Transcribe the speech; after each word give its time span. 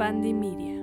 Media. 0.00 0.82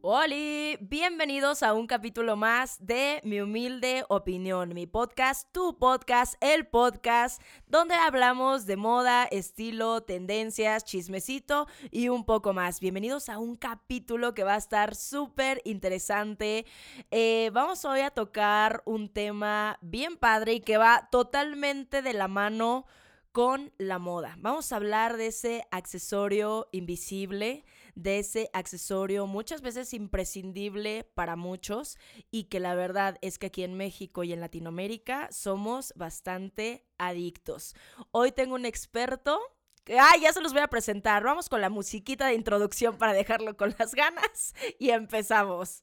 Hola, 0.00 0.34
bienvenidos 0.80 1.62
a 1.62 1.74
un 1.74 1.86
capítulo 1.86 2.34
más 2.34 2.84
de 2.84 3.20
Mi 3.22 3.40
Humilde 3.40 4.04
Opinión, 4.08 4.74
mi 4.74 4.88
podcast, 4.88 5.48
tu 5.52 5.78
podcast, 5.78 6.34
el 6.40 6.66
podcast, 6.66 7.40
donde 7.68 7.94
hablamos 7.94 8.66
de 8.66 8.76
moda, 8.76 9.26
estilo, 9.26 10.00
tendencias, 10.00 10.84
chismecito 10.84 11.68
y 11.92 12.08
un 12.08 12.24
poco 12.24 12.52
más. 12.52 12.80
Bienvenidos 12.80 13.28
a 13.28 13.38
un 13.38 13.54
capítulo 13.54 14.34
que 14.34 14.42
va 14.42 14.54
a 14.54 14.58
estar 14.58 14.96
súper 14.96 15.62
interesante. 15.64 16.66
Eh, 17.12 17.50
vamos 17.52 17.84
hoy 17.84 18.00
a 18.00 18.10
tocar 18.10 18.82
un 18.86 19.08
tema 19.08 19.78
bien 19.82 20.16
padre 20.16 20.54
y 20.54 20.60
que 20.62 20.78
va 20.78 21.08
totalmente 21.12 22.02
de 22.02 22.12
la 22.12 22.26
mano 22.26 22.86
con 23.36 23.70
la 23.76 23.98
moda. 23.98 24.34
Vamos 24.38 24.72
a 24.72 24.76
hablar 24.76 25.18
de 25.18 25.26
ese 25.26 25.66
accesorio 25.70 26.70
invisible, 26.72 27.66
de 27.94 28.20
ese 28.20 28.48
accesorio 28.54 29.26
muchas 29.26 29.60
veces 29.60 29.92
imprescindible 29.92 31.04
para 31.04 31.36
muchos 31.36 31.98
y 32.30 32.44
que 32.44 32.60
la 32.60 32.74
verdad 32.74 33.18
es 33.20 33.38
que 33.38 33.48
aquí 33.48 33.62
en 33.62 33.74
México 33.74 34.24
y 34.24 34.32
en 34.32 34.40
Latinoamérica 34.40 35.28
somos 35.30 35.92
bastante 35.96 36.86
adictos. 36.96 37.74
Hoy 38.10 38.32
tengo 38.32 38.54
un 38.54 38.64
experto 38.64 39.38
Ah, 40.00 40.16
ya 40.20 40.32
se 40.32 40.40
los 40.40 40.52
voy 40.52 40.62
a 40.62 40.68
presentar. 40.68 41.22
Vamos 41.22 41.48
con 41.48 41.60
la 41.60 41.68
musiquita 41.68 42.26
de 42.26 42.34
introducción 42.34 42.96
para 42.96 43.12
dejarlo 43.12 43.56
con 43.56 43.72
las 43.78 43.94
ganas 43.94 44.54
y 44.80 44.90
empezamos. 44.90 45.82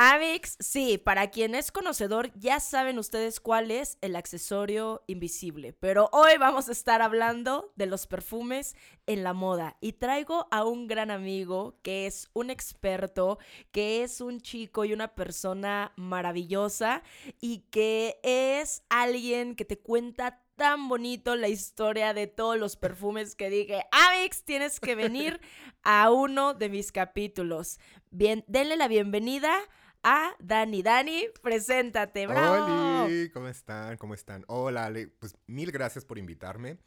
Amix, 0.00 0.56
sí, 0.60 0.96
para 0.96 1.28
quien 1.30 1.56
es 1.56 1.72
conocedor 1.72 2.30
ya 2.38 2.60
saben 2.60 3.00
ustedes 3.00 3.40
cuál 3.40 3.72
es 3.72 3.98
el 4.00 4.14
accesorio 4.14 5.02
invisible, 5.08 5.72
pero 5.72 6.08
hoy 6.12 6.38
vamos 6.38 6.68
a 6.68 6.72
estar 6.72 7.02
hablando 7.02 7.72
de 7.74 7.86
los 7.86 8.06
perfumes 8.06 8.76
en 9.06 9.24
la 9.24 9.32
moda. 9.32 9.76
Y 9.80 9.94
traigo 9.94 10.46
a 10.52 10.64
un 10.64 10.86
gran 10.86 11.10
amigo 11.10 11.80
que 11.82 12.06
es 12.06 12.30
un 12.32 12.50
experto, 12.50 13.40
que 13.72 14.04
es 14.04 14.20
un 14.20 14.40
chico 14.40 14.84
y 14.84 14.92
una 14.92 15.16
persona 15.16 15.92
maravillosa 15.96 17.02
y 17.40 17.66
que 17.70 18.20
es 18.22 18.84
alguien 18.88 19.56
que 19.56 19.64
te 19.64 19.80
cuenta 19.80 20.44
tan 20.58 20.88
bonito 20.88 21.36
la 21.36 21.48
historia 21.48 22.12
de 22.12 22.26
todos 22.26 22.58
los 22.58 22.76
perfumes 22.76 23.36
que 23.36 23.48
dije, 23.48 23.84
Amix, 23.92 24.44
tienes 24.44 24.80
que 24.80 24.96
venir 24.96 25.40
a 25.84 26.10
uno 26.10 26.52
de 26.52 26.68
mis 26.68 26.90
capítulos. 26.92 27.78
Bien, 28.10 28.44
denle 28.48 28.76
la 28.76 28.88
bienvenida 28.88 29.56
a 30.02 30.34
Dani. 30.40 30.82
Dani, 30.82 31.26
preséntate, 31.42 32.26
bravo. 32.26 33.06
Hola, 33.06 33.30
¿cómo 33.32 33.48
están? 33.48 33.96
¿Cómo 33.98 34.14
están? 34.14 34.44
Hola, 34.48 34.86
Ale. 34.86 35.06
Pues 35.06 35.36
mil 35.46 35.70
gracias 35.70 36.04
por 36.04 36.18
invitarme. 36.18 36.78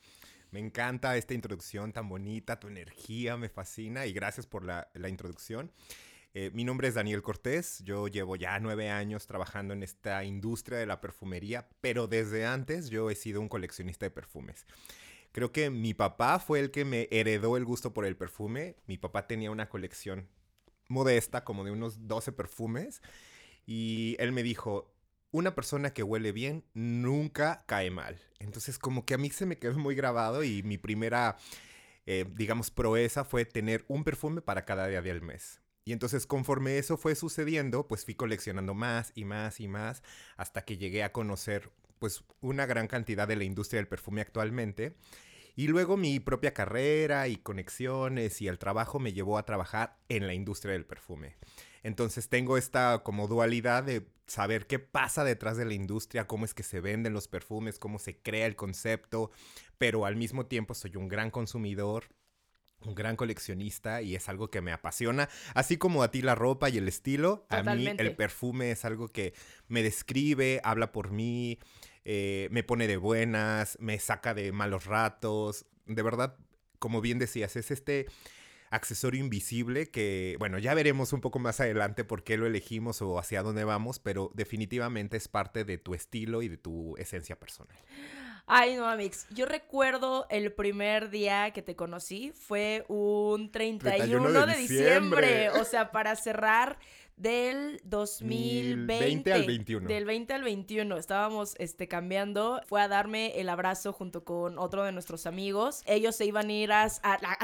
Me 0.52 0.59
encanta 0.59 1.16
esta 1.16 1.33
introducción 1.33 1.94
tan 1.94 2.09
bonita, 2.09 2.59
tu 2.59 2.67
energía 2.67 3.38
me 3.38 3.47
fascina 3.47 4.06
y 4.06 4.11
gracias 4.11 4.45
por 4.47 4.66
la, 4.66 4.89
introducción. 5.08 5.72
Eh, 6.33 6.49
mi 6.53 6.63
nombre 6.63 6.87
es 6.87 6.93
Daniel 6.93 7.21
Cortés, 7.21 7.83
yo 7.83 8.07
llevo 8.07 8.37
ya 8.37 8.57
nueve 8.59 8.89
años 8.89 9.27
trabajando 9.27 9.73
en 9.73 9.83
esta 9.83 10.23
industria 10.23 10.77
de 10.77 10.85
la 10.85 11.01
perfumería, 11.01 11.67
pero 11.81 12.07
desde 12.07 12.45
antes 12.45 12.89
yo 12.89 13.09
he 13.09 13.15
sido 13.15 13.41
un 13.41 13.49
coleccionista 13.49 14.05
de 14.05 14.11
perfumes. 14.11 14.65
Creo 15.33 15.51
que 15.51 15.69
mi 15.69 15.93
papá 15.93 16.39
fue 16.39 16.59
el 16.59 16.71
que 16.71 16.85
me 16.85 17.07
heredó 17.11 17.57
el 17.57 17.65
gusto 17.65 17.93
por 17.93 18.05
el 18.05 18.17
perfume. 18.17 18.75
Mi 18.85 18.97
papá 18.97 19.27
tenía 19.27 19.51
una 19.51 19.69
colección 19.69 20.27
modesta, 20.89 21.43
como 21.43 21.63
de 21.63 21.71
unos 21.71 22.07
12 22.07 22.33
perfumes. 22.33 23.01
Y 23.66 24.16
él 24.19 24.33
me 24.33 24.43
dijo, 24.43 24.93
una 25.31 25.56
persona 25.56 25.94
que 25.94 26.03
huele 26.03 26.33
bien 26.33 26.66
nunca 26.73 27.63
cae 27.66 27.91
mal. 27.91 28.19
Entonces 28.39 28.77
como 28.77 29.06
que 29.06 29.13
a 29.13 29.17
mí 29.17 29.29
se 29.29 29.45
me 29.45 29.57
quedó 29.57 29.77
muy 29.77 29.95
grabado 29.95 30.44
y 30.44 30.63
mi 30.63 30.77
primera, 30.77 31.38
eh, 32.06 32.25
digamos, 32.35 32.69
proeza 32.69 33.23
fue 33.23 33.45
tener 33.45 33.85
un 33.88 34.03
perfume 34.03 34.41
para 34.41 34.66
cada 34.66 34.88
día 34.88 35.01
del 35.01 35.22
mes. 35.22 35.61
Y 35.84 35.94
entonces 35.94 36.28
conforme 36.28 36.78
eso 36.78 36.97
fue 36.97 37.16
sucediendo, 37.16 37.88
pues 37.88 38.06
fui 38.06 38.16
coleccionando 38.16 38.74
más 38.74 39.12
y 39.16 39.25
más 39.25 39.59
y 39.59 39.68
más 39.68 40.03
hasta 40.38 40.64
que 40.64 40.78
llegué 40.78 41.03
a 41.03 41.12
conocer 41.12 41.72
pues 42.00 42.24
una 42.40 42.66
gran 42.66 42.88
cantidad 42.88 43.28
de 43.28 43.36
la 43.36 43.44
industria 43.44 43.80
del 43.80 43.88
perfume 43.88 44.22
actualmente. 44.22 44.96
Y 45.56 45.68
luego 45.68 45.97
mi 45.97 46.19
propia 46.19 46.53
carrera 46.53 47.28
y 47.28 47.36
conexiones 47.38 48.42
y 48.42 48.47
el 48.47 48.58
trabajo 48.58 49.00
me 49.00 49.14
llevó 49.14 49.38
a 49.38 49.46
trabajar 49.46 49.97
en 50.08 50.25
la 50.25 50.34
industria 50.34 50.74
del 50.74 50.86
perfume. 50.86 51.36
Entonces 51.84 52.30
tengo 52.30 52.58
esta 52.58 53.02
como 53.03 53.28
dualidad 53.28 53.84
de 53.84 54.08
saber 54.28 54.66
qué 54.66 54.80
pasa 54.80 55.24
detrás 55.24 55.58
de 55.58 55.66
la 55.66 55.74
industria, 55.74 56.25
cómo 56.25 56.46
es 56.46 56.53
que 56.53 56.63
se 56.63 56.80
venden 56.80 57.13
los 57.13 57.28
perfumes, 57.28 57.80
cómo 57.80 58.00
se 58.00 58.18
crea 58.18 58.46
el 58.46 58.56
concepto, 58.56 59.31
pero 59.78 60.06
al 60.06 60.16
mismo 60.16 60.46
tiempo 60.46 60.74
soy 60.74 60.96
un 60.96 61.08
gran 61.08 61.31
consumidor 61.31 62.06
un 62.86 62.96
gran 62.96 63.16
coleccionista 63.16 64.02
y 64.02 64.16
es 64.16 64.30
algo 64.30 64.50
que 64.50 64.62
me 64.62 64.72
apasiona, 64.72 65.30
así 65.53 65.78
como 65.78 66.03
a 66.03 66.12
ti 66.12 66.22
la 66.22 66.36
ropa 66.36 66.69
y 66.69 66.78
el 66.78 66.88
estilo, 66.88 67.46
a 67.50 67.64
mí 67.64 67.88
el 67.97 68.16
perfume 68.16 68.72
es 68.72 68.86
algo 68.86 69.08
que 69.08 69.34
me 69.68 69.84
describe, 69.84 70.62
habla 70.64 70.92
por 70.92 71.12
mí, 71.12 71.59
eh, 72.06 72.47
me 72.52 72.64
pone 72.64 72.88
de 72.88 72.97
buenas, 72.97 73.78
me 73.80 74.00
saca 74.00 74.34
de 74.34 74.52
malos 74.52 74.86
ratos. 74.86 75.66
De 75.86 76.02
verdad, 76.02 76.38
como 76.80 77.02
bien 77.02 77.19
decías, 77.19 77.56
es 77.56 77.72
este 77.72 78.08
accesorio 78.72 79.19
invisible 79.19 79.92
que, 79.92 80.38
bueno, 80.40 80.58
ya 80.58 80.74
veremos 80.74 81.13
un 81.13 81.22
poco 81.22 81.40
más 81.40 81.59
adelante 81.59 82.03
por 82.03 82.24
qué 82.24 82.38
lo 82.38 82.48
elegimos 82.48 83.02
o 83.02 83.19
hacia 83.19 83.44
dónde 83.44 83.66
vamos, 83.66 84.00
pero 84.00 84.31
definitivamente 84.34 85.18
es 85.18 85.28
parte 85.28 85.66
de 85.66 85.78
tu 85.78 85.94
estilo 85.94 86.42
y 86.42 86.48
de 86.48 86.58
tu 86.58 86.96
esencia 86.98 87.38
personal. 87.38 87.78
Ay, 88.53 88.75
no, 88.75 88.85
Amix. 88.85 89.28
Yo 89.29 89.45
recuerdo 89.45 90.28
el 90.29 90.51
primer 90.51 91.09
día 91.09 91.51
que 91.51 91.62
te 91.62 91.78
conocí, 91.78 92.34
fue 92.35 92.84
un 92.89 93.50
31, 93.50 94.45
de, 94.45 94.56
diciembre. 94.56 95.50
O 95.51 95.63
sea, 95.63 95.91
para 95.91 96.17
cerrar 96.17 96.78
del 97.16 97.79
2020. 97.85 99.31
al 99.31 99.45
21. 99.45 99.88
Del 99.88 100.03
20 100.03 100.34
al 100.34 100.44
21. 100.44 100.97
Estábamos 100.97 101.56
este, 101.59 101.88
cambiando. 101.88 102.59
Fue 102.67 102.81
a 102.81 102.89
darme 102.89 103.39
el 103.39 103.47
abrazo 103.47 103.94
junto 103.94 104.25
con 104.25 104.59
otro 104.59 104.83
de 104.83 104.91
nuestros 104.91 105.28
amigos. 105.28 105.81
Ellos 105.85 106.18
se 106.18 106.25
iban 106.25 106.50
a 106.50 106.51
ir 106.51 106.73
a, 106.73 106.89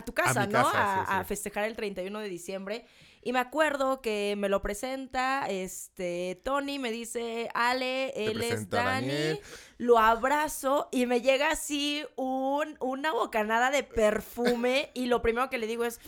tu 0.06 0.14
casa, 0.14 0.46
¿no? 0.46 0.70
a, 0.74 1.24
festejar 1.26 1.64
el 1.64 1.78
31 1.78 2.20
de 2.20 2.28
diciembre. 2.28 2.86
Y 3.28 3.34
me 3.34 3.40
acuerdo 3.40 4.00
que 4.00 4.36
me 4.38 4.48
lo 4.48 4.62
presenta, 4.62 5.48
este, 5.50 6.40
Tony 6.46 6.80
me 6.80 6.92
dice, 6.92 7.50
Ale, 7.54 8.14
él 8.16 8.42
es 8.42 8.70
Dani, 8.70 9.42
lo 9.78 10.00
abrazo 10.00 10.88
y 10.94 11.08
me 11.08 11.20
llega 11.20 11.52
así 11.52 12.06
un, 12.16 12.78
una 12.80 13.12
bocanada 13.12 13.70
de 13.70 13.84
perfume 13.84 14.92
y 14.94 15.08
lo 15.08 15.22
primero 15.22 15.50
que 15.50 15.58
le 15.58 15.68
digo 15.68 15.84
es, 15.84 16.00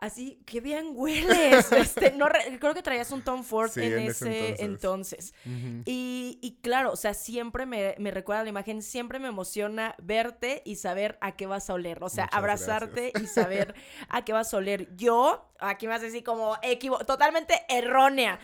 así, 0.00 0.42
qué 0.46 0.60
bien 0.60 0.92
hueles. 0.94 1.70
Este, 1.80 2.12
no 2.12 2.26
creo 2.58 2.74
que 2.74 2.82
traías 2.82 3.10
un 3.10 3.22
Tom 3.22 3.42
Ford 3.42 3.70
en, 3.78 3.98
ese 4.00 4.62
entonces. 4.62 5.34
y, 5.84 6.58
claro, 6.62 6.92
o 6.92 6.96
sea, 6.96 7.14
siempre 7.14 7.64
me, 7.66 7.94
recuerda 8.10 8.42
la 8.42 8.48
imagen, 8.48 8.82
siempre 8.82 9.18
me 9.18 9.28
emociona 9.28 9.94
verte 10.02 10.62
y 10.64 10.76
saber 10.76 11.18
a 11.20 11.36
qué 11.36 11.46
vas 11.46 11.70
a 11.70 11.74
oler. 11.74 12.02
O 12.02 12.08
sea, 12.08 12.24
abrazarte 12.24 13.12
y 13.20 13.26
saber 13.26 13.74
a 14.08 14.24
qué 14.24 14.32
vas 14.32 14.52
a 14.52 14.58
oler. 14.58 14.94
Yo, 14.96 15.50
aquí 15.58 15.86
me 15.86 15.94
hace 15.94 16.06
así 16.08 16.22
como 16.22 16.58
totalmente 17.06 17.54
errónea. 17.68 18.38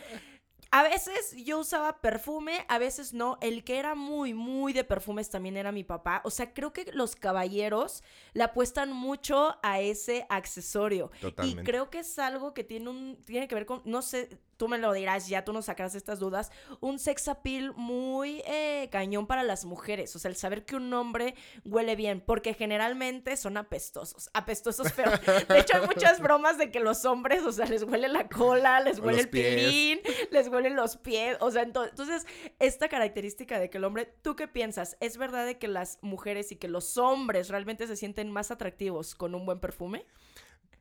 A 0.77 0.83
veces 0.83 1.35
yo 1.43 1.57
usaba 1.57 2.01
perfume, 2.01 2.63
a 2.67 2.77
veces 2.77 3.11
no. 3.11 3.39
El 3.41 3.63
que 3.63 3.79
era 3.79 3.95
muy, 3.95 4.35
muy 4.35 4.73
de 4.73 4.83
perfumes 4.83 5.27
también 5.27 5.57
era 5.57 5.71
mi 5.71 5.83
papá. 5.83 6.21
O 6.23 6.29
sea, 6.29 6.53
creo 6.53 6.71
que 6.71 6.91
los 6.93 7.15
caballeros 7.15 8.03
le 8.33 8.43
apuestan 8.43 8.91
mucho 8.91 9.57
a 9.63 9.79
ese 9.79 10.27
accesorio. 10.29 11.09
Totalmente. 11.19 11.63
Y 11.63 11.65
creo 11.65 11.89
que 11.89 11.97
es 11.99 12.19
algo 12.19 12.53
que 12.53 12.63
tiene 12.63 12.91
un, 12.91 13.17
tiene 13.25 13.47
que 13.47 13.55
ver 13.55 13.65
con, 13.65 13.81
no 13.85 14.03
sé, 14.03 14.29
tú 14.57 14.67
me 14.67 14.77
lo 14.77 14.91
dirás, 14.93 15.27
ya 15.27 15.45
tú 15.45 15.53
nos 15.53 15.65
sacarás 15.65 15.95
estas 15.95 16.19
dudas, 16.19 16.51
un 16.79 16.99
sex 16.99 17.27
appeal 17.27 17.73
muy 17.75 18.41
eh, 18.45 18.89
cañón 18.91 19.27
para 19.27 19.43
las 19.43 19.65
mujeres. 19.65 20.15
O 20.15 20.19
sea, 20.19 20.29
el 20.29 20.35
saber 20.35 20.65
que 20.65 20.75
un 20.75 20.93
hombre 20.93 21.35
huele 21.63 21.95
bien, 21.95 22.21
porque 22.21 22.53
generalmente 22.53 23.37
son 23.37 23.57
apestosos, 23.57 24.29
apestosos, 24.33 24.91
pero 24.95 25.11
de 25.47 25.59
hecho 25.59 25.77
hay 25.77 25.85
muchas 25.85 26.19
bromas 26.19 26.57
de 26.57 26.71
que 26.71 26.79
los 26.79 27.05
hombres, 27.05 27.43
o 27.43 27.51
sea, 27.51 27.65
les 27.65 27.83
huele 27.83 28.07
la 28.07 28.27
cola, 28.27 28.79
les 28.79 28.99
huele 28.99 29.21
el 29.21 29.29
pilín, 29.29 29.99
les 30.31 30.47
huelen 30.47 30.75
los 30.75 30.97
pies, 30.97 31.37
o 31.39 31.51
sea, 31.51 31.61
entonces, 31.61 32.25
esta 32.59 32.89
característica 32.89 33.59
de 33.59 33.69
que 33.69 33.77
el 33.77 33.83
hombre, 33.83 34.11
¿tú 34.21 34.35
qué 34.35 34.47
piensas? 34.47 34.97
¿Es 34.99 35.17
verdad 35.17 35.45
de 35.45 35.57
que 35.57 35.67
las 35.67 35.99
mujeres 36.01 36.51
y 36.51 36.55
que 36.55 36.67
los 36.67 36.97
hombres 36.97 37.49
realmente 37.49 37.87
se 37.87 37.95
sienten 37.95 38.31
más 38.31 38.51
atractivos 38.51 39.15
con 39.15 39.35
un 39.35 39.45
buen 39.45 39.59
perfume? 39.59 40.05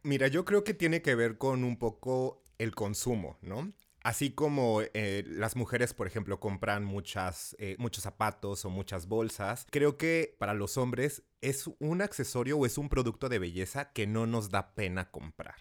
Mira, 0.02 0.28
yo 0.28 0.44
creo 0.44 0.62
que 0.62 0.72
tiene 0.72 1.02
que 1.02 1.14
ver 1.14 1.36
con 1.36 1.64
un 1.64 1.78
poco 1.78 2.44
el 2.58 2.74
consumo, 2.74 3.38
¿no? 3.42 3.72
así 4.06 4.30
como 4.30 4.82
eh, 4.94 5.24
las 5.26 5.56
mujeres, 5.56 5.92
por 5.92 6.06
ejemplo, 6.06 6.38
compran 6.38 6.84
muchas, 6.84 7.56
eh, 7.58 7.74
muchos 7.80 8.04
zapatos 8.04 8.64
o 8.64 8.70
muchas 8.70 9.08
bolsas, 9.08 9.66
creo 9.72 9.96
que 9.98 10.36
para 10.38 10.54
los 10.54 10.76
hombres 10.78 11.24
es 11.40 11.68
un 11.80 12.02
accesorio 12.02 12.56
o 12.56 12.66
es 12.66 12.78
un 12.78 12.88
producto 12.88 13.28
de 13.28 13.40
belleza 13.40 13.90
que 13.92 14.06
no 14.06 14.28
nos 14.28 14.50
da 14.50 14.76
pena 14.76 15.10
comprar. 15.10 15.56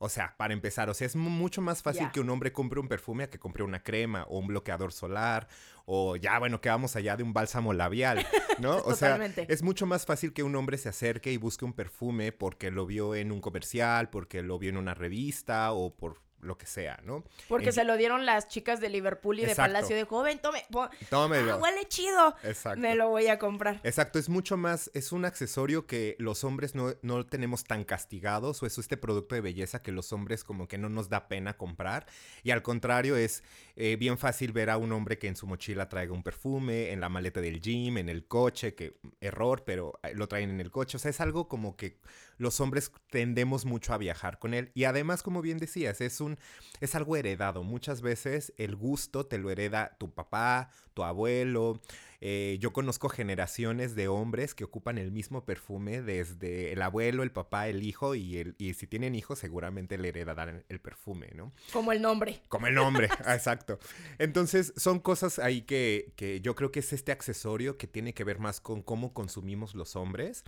O 0.00 0.08
sea, 0.08 0.36
para 0.36 0.54
empezar, 0.54 0.88
o 0.88 0.94
sea, 0.94 1.06
es 1.06 1.16
mucho 1.16 1.60
más 1.60 1.82
fácil 1.82 2.10
que 2.12 2.20
un 2.20 2.30
hombre 2.30 2.52
compre 2.52 2.78
un 2.78 2.86
perfume 2.86 3.24
a 3.24 3.30
que 3.30 3.38
compre 3.38 3.64
una 3.64 3.82
crema 3.82 4.24
o 4.28 4.38
un 4.38 4.46
bloqueador 4.46 4.92
solar 4.92 5.48
o 5.86 6.16
ya, 6.16 6.38
bueno, 6.38 6.60
que 6.60 6.68
vamos 6.68 6.94
allá 6.94 7.16
de 7.16 7.24
un 7.24 7.32
bálsamo 7.32 7.72
labial, 7.72 8.24
¿no? 8.60 8.76
o 8.84 8.94
sea, 8.94 9.18
es 9.48 9.62
mucho 9.62 9.86
más 9.86 10.06
fácil 10.06 10.32
que 10.32 10.42
un 10.42 10.54
hombre 10.54 10.78
se 10.78 10.88
acerque 10.88 11.32
y 11.32 11.36
busque 11.36 11.64
un 11.64 11.72
perfume 11.72 12.30
porque 12.30 12.70
lo 12.70 12.86
vio 12.86 13.14
en 13.14 13.32
un 13.32 13.40
comercial, 13.40 14.08
porque 14.08 14.42
lo 14.42 14.58
vio 14.58 14.70
en 14.70 14.76
una 14.76 14.94
revista 14.94 15.72
o 15.72 15.96
por 15.96 16.27
lo 16.40 16.56
que 16.56 16.66
sea, 16.66 17.00
¿no? 17.04 17.24
Porque 17.48 17.72
se 17.72 17.84
lo 17.84 17.96
dieron 17.96 18.26
las 18.26 18.48
chicas 18.48 18.80
de 18.80 18.88
Liverpool 18.88 19.40
y 19.40 19.44
de 19.44 19.54
Palacio 19.54 19.96
de 19.96 20.04
Joven, 20.04 20.38
tome, 20.38 20.64
Tómelo. 21.10 21.54
Ah, 21.54 21.56
huele 21.56 21.86
chido. 21.88 22.34
Exacto. 22.42 22.80
Me 22.80 22.94
lo 22.94 23.08
voy 23.08 23.28
a 23.28 23.38
comprar. 23.38 23.80
Exacto, 23.84 24.18
es 24.18 24.28
mucho 24.28 24.56
más, 24.56 24.90
es 24.94 25.12
un 25.12 25.24
accesorio 25.24 25.86
que 25.86 26.16
los 26.18 26.44
hombres 26.44 26.74
no, 26.74 26.94
no 27.02 27.26
tenemos 27.26 27.64
tan 27.64 27.84
castigados 27.84 28.62
o 28.62 28.66
es 28.66 28.78
este 28.78 28.96
producto 28.96 29.34
de 29.34 29.40
belleza 29.40 29.82
que 29.82 29.92
los 29.92 30.12
hombres 30.12 30.44
como 30.44 30.68
que 30.68 30.78
no 30.78 30.88
nos 30.88 31.08
da 31.08 31.28
pena 31.28 31.56
comprar 31.56 32.06
y 32.42 32.50
al 32.50 32.62
contrario 32.62 33.16
es 33.16 33.42
eh, 33.76 33.96
bien 33.96 34.18
fácil 34.18 34.52
ver 34.52 34.70
a 34.70 34.76
un 34.76 34.92
hombre 34.92 35.18
que 35.18 35.28
en 35.28 35.36
su 35.36 35.46
mochila 35.46 35.88
traiga 35.88 36.12
un 36.12 36.22
perfume, 36.22 36.92
en 36.92 37.00
la 37.00 37.08
maleta 37.08 37.40
del 37.40 37.60
gym, 37.60 37.98
en 37.98 38.08
el 38.08 38.26
coche, 38.26 38.74
que 38.74 38.98
error, 39.20 39.64
pero 39.64 39.98
eh, 40.02 40.12
lo 40.14 40.28
traen 40.28 40.50
en 40.50 40.60
el 40.60 40.70
coche, 40.70 40.96
o 40.96 41.00
sea, 41.00 41.10
es 41.10 41.20
algo 41.20 41.48
como 41.48 41.76
que 41.76 41.98
los 42.38 42.60
hombres 42.60 42.90
tendemos 43.10 43.64
mucho 43.64 43.92
a 43.92 43.98
viajar 43.98 44.38
con 44.38 44.54
él 44.54 44.70
y 44.74 44.84
además 44.84 45.22
como 45.22 45.42
bien 45.42 45.58
decías, 45.58 46.00
es 46.00 46.20
un 46.20 46.38
es 46.80 46.94
algo 46.94 47.16
heredado. 47.16 47.62
Muchas 47.62 48.00
veces 48.00 48.52
el 48.56 48.76
gusto 48.76 49.26
te 49.26 49.38
lo 49.38 49.50
hereda 49.50 49.96
tu 49.98 50.12
papá, 50.12 50.70
tu 50.94 51.02
abuelo. 51.02 51.80
Eh, 52.20 52.58
yo 52.60 52.72
conozco 52.72 53.08
generaciones 53.08 53.94
de 53.94 54.08
hombres 54.08 54.54
que 54.56 54.64
ocupan 54.64 54.98
el 54.98 55.12
mismo 55.12 55.44
perfume 55.44 56.02
desde 56.02 56.72
el 56.72 56.82
abuelo, 56.82 57.22
el 57.22 57.30
papá, 57.30 57.68
el 57.68 57.84
hijo 57.84 58.16
y, 58.16 58.38
el, 58.38 58.56
y 58.58 58.74
si 58.74 58.88
tienen 58.88 59.14
hijos 59.14 59.38
seguramente 59.38 59.98
le 59.98 60.08
heredarán 60.08 60.64
el 60.68 60.80
perfume, 60.80 61.30
¿no? 61.34 61.52
Como 61.72 61.92
el 61.92 62.02
nombre. 62.02 62.42
Como 62.48 62.66
el 62.66 62.74
nombre, 62.74 63.06
exacto. 63.28 63.78
Entonces 64.18 64.72
son 64.76 64.98
cosas 64.98 65.38
ahí 65.38 65.62
que, 65.62 66.12
que 66.16 66.40
yo 66.40 66.56
creo 66.56 66.72
que 66.72 66.80
es 66.80 66.92
este 66.92 67.12
accesorio 67.12 67.78
que 67.78 67.86
tiene 67.86 68.14
que 68.14 68.24
ver 68.24 68.40
más 68.40 68.60
con 68.60 68.82
cómo 68.82 69.12
consumimos 69.12 69.76
los 69.76 69.94
hombres 69.94 70.44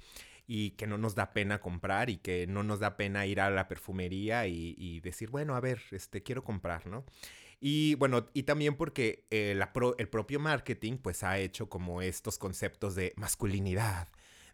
y 0.53 0.73
que 0.73 0.89
no 0.89 0.99
nos 0.99 1.15
da 1.15 1.33
pena 1.33 1.61
comprar 1.61 2.11
y 2.11 2.17
que 2.17 2.49
no 2.49 2.65
nos 2.65 2.81
da 2.81 2.97
pena 2.97 3.25
ir 3.25 3.41
a 3.41 3.51
la 3.51 3.69
perfumería 3.69 4.49
y, 4.49 4.99
decir, 4.99 5.31
bueno, 5.31 5.55
a 5.55 5.61
ver, 5.61 5.81
este, 5.93 6.25
quiero 6.25 6.43
comprar, 6.43 6.89
¿no? 6.89 7.05
Y 7.61 7.95
bueno, 7.95 8.27
y 8.35 8.43
también 8.43 8.75
porque 8.75 9.27
eh, 9.31 9.57
el 9.99 10.09
propio 10.09 10.41
marketing 10.41 10.97
pues 10.97 11.23
ha 11.23 11.39
hecho 11.39 11.69
como 11.69 12.03
estos 12.03 12.37
conceptos 12.37 12.97
de 12.97 13.13
masculinidad, 13.15 14.09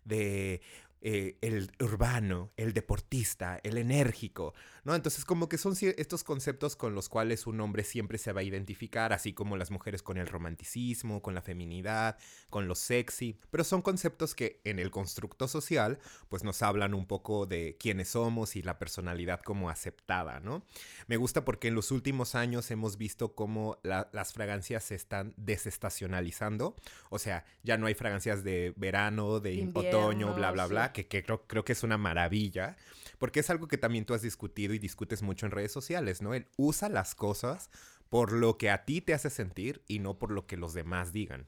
de 0.04 0.60
eh, 1.08 1.38
el 1.40 1.70
urbano, 1.78 2.50
el 2.56 2.72
deportista, 2.72 3.60
el 3.62 3.78
enérgico, 3.78 4.54
¿no? 4.82 4.92
Entonces 4.92 5.24
como 5.24 5.48
que 5.48 5.56
son 5.56 5.76
estos 5.80 6.24
conceptos 6.24 6.74
con 6.74 6.96
los 6.96 7.08
cuales 7.08 7.46
un 7.46 7.60
hombre 7.60 7.84
siempre 7.84 8.18
se 8.18 8.32
va 8.32 8.40
a 8.40 8.42
identificar, 8.42 9.12
así 9.12 9.32
como 9.32 9.56
las 9.56 9.70
mujeres 9.70 10.02
con 10.02 10.16
el 10.16 10.26
romanticismo, 10.26 11.22
con 11.22 11.32
la 11.36 11.42
feminidad, 11.42 12.18
con 12.50 12.66
lo 12.66 12.74
sexy, 12.74 13.38
pero 13.52 13.62
son 13.62 13.82
conceptos 13.82 14.34
que 14.34 14.60
en 14.64 14.80
el 14.80 14.90
constructo 14.90 15.46
social 15.46 16.00
pues 16.28 16.42
nos 16.42 16.60
hablan 16.62 16.92
un 16.92 17.06
poco 17.06 17.46
de 17.46 17.76
quiénes 17.78 18.08
somos 18.08 18.56
y 18.56 18.62
la 18.62 18.80
personalidad 18.80 19.42
como 19.42 19.70
aceptada, 19.70 20.40
¿no? 20.40 20.64
Me 21.06 21.18
gusta 21.18 21.44
porque 21.44 21.68
en 21.68 21.76
los 21.76 21.92
últimos 21.92 22.34
años 22.34 22.68
hemos 22.72 22.98
visto 22.98 23.36
cómo 23.36 23.78
las 23.84 24.32
fragancias 24.32 24.82
se 24.82 24.96
están 24.96 25.34
desestacionalizando, 25.36 26.74
o 27.10 27.20
sea, 27.20 27.44
ya 27.62 27.78
no 27.78 27.86
hay 27.86 27.94
fragancias 27.94 28.42
de 28.42 28.74
verano, 28.76 29.38
de 29.38 29.70
otoño, 29.72 30.34
bla, 30.34 30.50
bla, 30.50 30.66
bla 30.66 30.94
que, 31.04 31.22
creo, 31.22 31.46
creo, 31.46 31.64
que 31.64 31.72
es 31.72 31.82
una 31.82 31.98
maravilla, 31.98 32.76
porque 33.18 33.40
es 33.40 33.50
algo 33.50 33.68
que 33.68 33.78
también 33.78 34.06
tú 34.06 34.14
has 34.14 34.22
discutido 34.22 34.72
y 34.72 34.78
discutes 34.78 35.22
mucho 35.22 35.44
en 35.44 35.52
redes 35.52 35.72
sociales, 35.72 36.22
¿no? 36.22 36.32
Él 36.34 36.46
usa 36.56 36.88
las 36.88 37.14
cosas 37.14 37.70
por 38.08 38.32
lo 38.32 38.56
que 38.56 38.70
a 38.70 38.84
ti 38.84 39.00
te 39.00 39.14
hace 39.14 39.30
sentir 39.30 39.82
y 39.88 39.98
no 39.98 40.18
por 40.18 40.30
lo 40.30 40.46
que 40.46 40.56
los 40.56 40.74
demás 40.74 41.12
digan. 41.12 41.46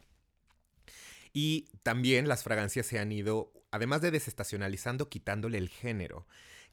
Y 1.32 1.68
también 1.82 2.28
las 2.28 2.42
fragancias 2.42 2.86
se 2.86 2.98
han 2.98 3.12
ido, 3.12 3.52
además 3.70 4.00
de 4.00 4.10
desestacionalizando, 4.10 5.08
quitándole 5.08 5.58
el 5.58 5.68
género. 5.68 6.26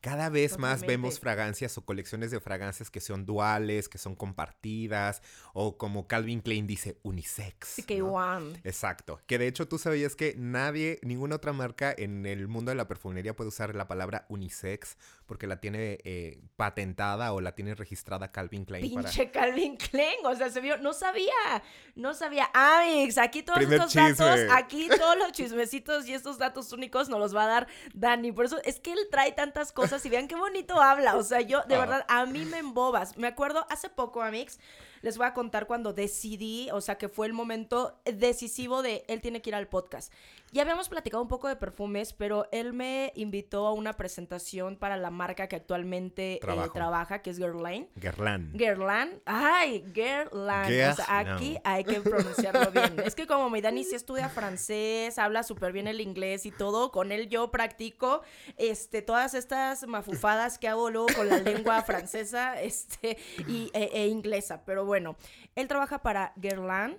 Cada 0.06 0.30
vez 0.30 0.60
más 0.60 0.86
vemos 0.86 1.20
fragancias 1.20 1.80
o 1.80 1.82
colecciones 1.84 2.30
de 2.30 2.40
fragancias 2.40 2.92
que 2.92 3.02
son 3.02 3.26
duales, 3.26 3.90
que 3.90 3.98
son 3.98 4.14
compartidas, 4.14 5.24
o 5.52 5.80
como 5.80 6.08
Calvin 6.08 6.42
Klein 6.42 6.68
dice, 6.68 7.00
unisex. 7.02 7.84
Que 7.88 8.04
one. 8.04 8.62
Exacto. 8.64 9.20
Que 9.26 9.40
de 9.40 9.48
hecho 9.48 9.68
tú 9.68 9.80
sabías 9.80 10.16
que 10.16 10.36
nadie, 10.38 11.00
ninguna 11.02 11.38
otra 11.38 11.54
marca 11.54 11.92
en 11.98 12.28
el 12.28 12.48
mundo 12.48 12.70
de 12.70 12.76
la 12.76 12.88
perfumería 12.88 13.36
puede 13.36 13.48
usar 13.48 13.74
la 13.74 13.88
palabra 13.88 14.28
unisex 14.30 14.96
porque 15.26 15.48
la 15.48 15.60
tiene 15.60 15.98
eh, 16.04 16.40
patentada 16.56 17.34
o 17.34 17.42
la 17.42 17.56
tiene 17.56 17.74
registrada 17.74 18.32
Calvin 18.32 18.64
Klein. 18.66 18.88
Pinche 18.88 19.32
Calvin 19.32 19.76
Klein, 19.76 20.24
o 20.24 20.36
sea, 20.36 20.52
se 20.52 20.62
vio, 20.62 20.78
no 20.78 20.94
sabía, 20.94 21.64
no 21.96 22.14
sabía. 22.14 22.48
Amix, 22.54 23.18
aquí 23.18 23.42
todos 23.42 23.62
estos 23.62 23.94
datos, 23.94 24.40
aquí 24.52 24.88
todos 24.88 25.18
los 25.18 25.32
chismecitos 25.32 26.08
y 26.08 26.14
estos 26.14 26.38
datos 26.38 26.72
únicos 26.74 27.10
nos 27.10 27.20
los 27.20 27.36
va 27.36 27.46
a 27.46 27.48
dar 27.48 27.68
Dani. 27.96 28.32
Por 28.32 28.46
eso 28.46 28.62
es 28.64 28.80
que 28.80 28.94
él 28.94 29.00
trae 29.10 29.32
tantas 29.32 29.72
cosas 29.72 29.95
y 30.04 30.10
vean 30.10 30.28
qué 30.28 30.36
bonito 30.36 30.82
habla. 30.82 31.16
O 31.16 31.24
sea, 31.24 31.42
yo, 31.42 31.62
de 31.68 31.78
verdad, 31.78 32.06
a 32.08 32.26
mí 32.26 32.44
me 32.46 32.58
embobas. 32.58 33.18
Me 33.18 33.28
acuerdo 33.28 33.68
hace 33.70 33.90
poco, 33.90 34.24
Amix, 34.24 34.60
les 35.02 35.18
voy 35.18 35.28
a 35.28 35.34
contar 35.34 35.68
cuando 35.68 35.94
decidí, 35.94 36.70
o 36.72 36.82
sea, 36.82 36.98
que 36.98 37.10
fue 37.10 37.28
el 37.28 37.34
momento 37.34 38.00
decisivo 38.06 38.82
de 38.82 39.06
él 39.08 39.22
tiene 39.22 39.42
que 39.42 39.52
ir 39.52 39.56
al 39.56 39.68
podcast. 39.68 40.12
Ya 40.56 40.62
habíamos 40.62 40.88
platicado 40.88 41.22
un 41.22 41.28
poco 41.28 41.50
de 41.50 41.58
perfumes, 41.58 42.14
pero 42.14 42.48
él 42.54 42.72
me 42.72 43.12
invitó 43.16 43.68
a 43.68 43.74
una 43.74 43.92
presentación 43.92 44.78
para 44.78 44.96
la 44.96 45.10
marca 45.10 45.48
que 45.50 45.58
actualmente 45.58 46.36
eh, 46.36 46.70
trabaja, 46.74 47.22
que 47.22 47.30
es 47.30 47.40
Guerlain. 47.40 47.90
Guerlain. 47.98 48.54
Guerlain. 48.54 49.22
Ay, 49.26 49.84
Guerlain. 49.94 50.92
o 50.92 50.96
sea, 50.96 51.20
aquí 51.20 51.58
hay 51.66 51.84
que 51.84 52.00
pronunciarlo 52.00 52.72
bien. 52.72 52.96
es 53.06 53.16
que 53.16 53.28
como 53.28 53.50
mi 53.50 53.60
Dani 53.60 53.84
sí 53.84 53.96
estudia 53.96 54.30
francés, 54.30 55.20
habla 55.20 55.44
súper 55.44 55.74
bien 55.74 55.90
el 55.90 56.00
inglés 56.00 56.46
y 56.46 56.52
todo, 56.52 56.90
con 56.90 57.12
él 57.12 57.28
yo 57.28 57.52
practico 57.52 58.22
este, 58.56 59.02
todas 59.02 59.34
estas 59.34 59.86
mafufadas 59.86 60.58
que 60.58 60.70
hago 60.70 60.90
luego 60.90 61.08
con 61.18 61.28
la 61.28 61.40
lengua 61.40 61.84
francesa 61.84 62.62
este, 62.62 63.18
y, 63.50 63.72
e, 63.74 63.90
e 63.92 64.08
inglesa. 64.08 64.64
Pero 64.64 64.86
bueno, 64.86 65.18
él 65.56 65.68
trabaja 65.68 66.02
para 66.02 66.32
Guerlain 66.38 66.98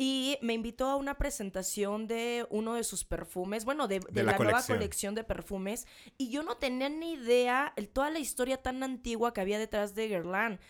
y 0.00 0.38
me 0.42 0.54
invitó 0.54 0.86
a 0.86 0.94
una 0.94 1.18
presentación 1.18 2.06
de 2.06 2.46
uno 2.50 2.74
de 2.74 2.84
sus 2.84 3.02
perfumes, 3.02 3.64
bueno, 3.64 3.88
de, 3.88 4.00
la, 4.12 4.38
nueva 4.38 4.62
colección 4.62 5.16
de 5.16 5.24
perfumes, 5.24 5.88
y 6.16 6.30
yo 6.30 6.44
no 6.44 6.56
tenía 6.56 6.88
ni 6.88 7.14
idea 7.14 7.72
el, 7.74 7.88
toda 7.88 8.08
la 8.08 8.20
historia 8.20 8.62
tan 8.62 8.84
antigua 8.84 9.34
que 9.34 9.40
había 9.40 9.58
detrás 9.58 9.96
de 9.96 10.06
Guerlain. 10.06 10.60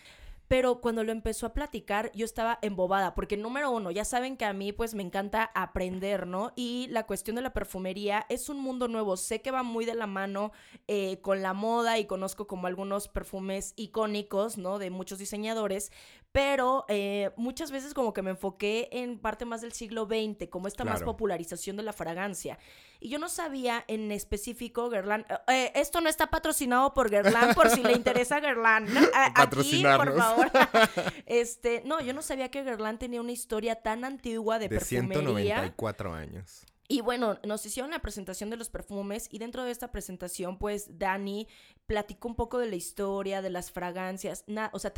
Pero 0.48 0.80
cuando 0.80 1.04
lo 1.04 1.12
empezó 1.12 1.44
a 1.44 1.52
platicar, 1.52 2.10
yo 2.14 2.24
estaba 2.24 2.58
embobada, 2.62 3.14
porque 3.14 3.36
número 3.36 3.70
uno, 3.70 3.90
ya 3.90 4.06
saben 4.06 4.38
que 4.38 4.46
a 4.46 4.54
mí 4.54 4.72
pues 4.72 4.94
me 4.94 5.02
encanta 5.02 5.50
aprender, 5.54 6.26
¿no? 6.26 6.52
Y 6.56 6.86
la 6.88 7.04
cuestión 7.04 7.36
de 7.36 7.42
la 7.42 7.52
perfumería 7.52 8.24
es 8.30 8.48
un 8.48 8.58
mundo 8.58 8.88
nuevo. 8.88 9.18
Sé 9.18 9.42
que 9.42 9.50
va 9.50 9.62
muy 9.62 9.84
de 9.84 9.94
la 9.94 10.06
mano 10.06 10.52
eh, 10.86 11.20
con 11.20 11.42
la 11.42 11.52
moda 11.52 11.98
y 11.98 12.06
conozco 12.06 12.46
como 12.46 12.66
algunos 12.66 13.08
perfumes 13.08 13.74
icónicos, 13.76 14.56
¿no? 14.56 14.78
De 14.78 14.88
muchos 14.88 15.18
diseñadores, 15.18 15.92
pero 16.38 16.84
eh, 16.86 17.32
muchas 17.36 17.72
veces 17.72 17.94
como 17.94 18.12
que 18.12 18.22
me 18.22 18.30
enfoqué 18.30 18.88
en 18.92 19.18
parte 19.18 19.44
más 19.44 19.60
del 19.60 19.72
siglo 19.72 20.06
XX, 20.06 20.48
como 20.48 20.68
esta 20.68 20.84
más 20.84 21.02
popularización 21.02 21.76
de 21.76 21.82
la 21.82 21.92
fragancia. 21.92 22.60
Y 23.00 23.08
yo 23.08 23.18
no 23.18 23.28
sabía 23.28 23.84
en 23.88 24.12
específico 24.12 24.88
Guerlain, 24.88 25.26
eh, 25.28 25.38
eh, 25.48 25.72
esto 25.74 26.00
no 26.00 26.08
está 26.08 26.28
patrocinado 26.28 26.94
por 26.94 27.10
Guerlain, 27.10 27.56
por 27.56 27.70
si 27.70 27.82
le 27.82 27.92
interesa 27.92 28.38
Guerlain, 28.38 28.86
Aquí, 29.34 29.82
por 29.82 30.16
favor. 30.16 30.48
este, 31.26 31.82
no, 31.84 32.00
yo 32.00 32.14
no 32.14 32.22
sabía 32.22 32.52
que 32.52 32.62
Guerlain 32.62 32.98
tenía 32.98 33.20
una 33.20 33.32
historia 33.32 33.74
tan 33.74 34.04
antigua 34.04 34.60
de, 34.60 34.68
de 34.68 34.78
perfumería. 34.78 35.56
194 35.56 36.14
años. 36.14 36.64
Y 36.90 37.02
bueno, 37.02 37.38
nos 37.44 37.66
hicieron 37.66 37.90
la 37.90 38.00
presentación 38.00 38.48
de 38.48 38.56
los 38.56 38.70
perfumes 38.70 39.28
y 39.30 39.38
dentro 39.38 39.62
de 39.62 39.70
esta 39.70 39.92
presentación, 39.92 40.56
pues 40.58 40.98
Dani 40.98 41.46
platicó 41.86 42.28
un 42.28 42.34
poco 42.34 42.58
de 42.58 42.66
la 42.66 42.76
historia, 42.76 43.42
de 43.42 43.50
las 43.50 43.70
fragancias, 43.70 44.42
o 44.72 44.78
sea, 44.78 44.94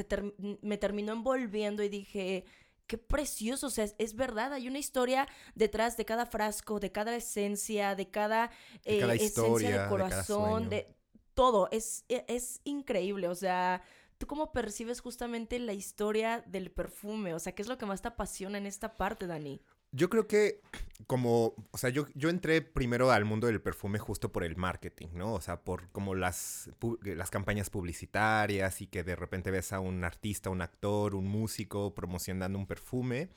me 0.63 0.79
terminó 0.79 1.13
envolviendo 1.13 1.83
y 1.83 1.89
dije, 1.89 2.45
qué 2.87 2.97
precioso, 2.97 3.67
o 3.67 3.71
sea, 3.71 3.89
es, 3.99 4.15
verdad, 4.15 4.53
hay 4.53 4.69
una 4.69 4.79
historia 4.79 5.27
detrás 5.57 5.97
de 5.97 6.05
cada 6.05 6.27
frasco, 6.27 6.79
de 6.79 6.93
cada 6.93 7.17
esencia, 7.17 7.97
de 7.97 8.09
cada, 8.09 8.53
eh, 8.85 9.05
esencia 9.19 9.83
de 9.83 9.89
corazón, 9.89 10.69
de, 10.69 10.95
todo, 11.35 11.69
es, 11.73 12.05
e, 12.09 12.25
es 12.29 12.61
increíble, 12.65 13.29
o 13.29 13.35
sea... 13.35 13.83
¿Tú 14.19 14.27
cómo 14.27 14.53
percibes 14.53 15.01
justamente 15.01 15.59
la 15.59 15.73
historia 15.73 16.45
del 16.47 16.71
perfume? 16.71 17.33
O 17.33 17.39
sea, 17.39 17.55
¿qué 17.55 17.63
es 17.63 17.69
lo 17.69 17.79
que 17.79 17.87
más 17.87 18.03
te 18.03 18.09
apasiona 18.09 18.59
en 18.59 18.67
esta 18.67 18.99
parte, 18.99 19.27
Dani? 19.27 19.63
Yo 19.93 20.09
creo 20.09 20.27
que 20.27 20.61
como, 21.07 21.55
o 21.73 21.79
sea, 21.79 21.91
yo, 21.91 22.07
yo 22.15 22.29
entré 22.29 22.63
primero 22.63 23.11
al 23.11 23.25
mundo 23.25 23.49
del 23.49 23.61
perfume 23.61 23.99
justo 23.99 24.31
por 24.31 24.45
el 24.45 24.57
marketing, 24.57 25.09
¿no? 25.15 25.35
O 25.35 25.41
sea, 25.41 25.63
por 25.63 25.89
como 25.91 26.15
las, 26.15 26.71
las 27.03 27.31
campañas 27.31 27.71
publicitarias 27.71 28.81
y 28.81 28.87
que 28.87 29.03
de 29.03 29.17
repente 29.17 29.51
ves 29.51 29.73
a 29.73 29.81
un 29.81 30.05
artista, 30.05 30.51
un 30.51 30.63
actor, 30.63 31.15
un 31.15 31.27
músico 31.27 31.95
promocionando 31.95 32.59
un 32.59 32.67
perfume. 32.67 33.31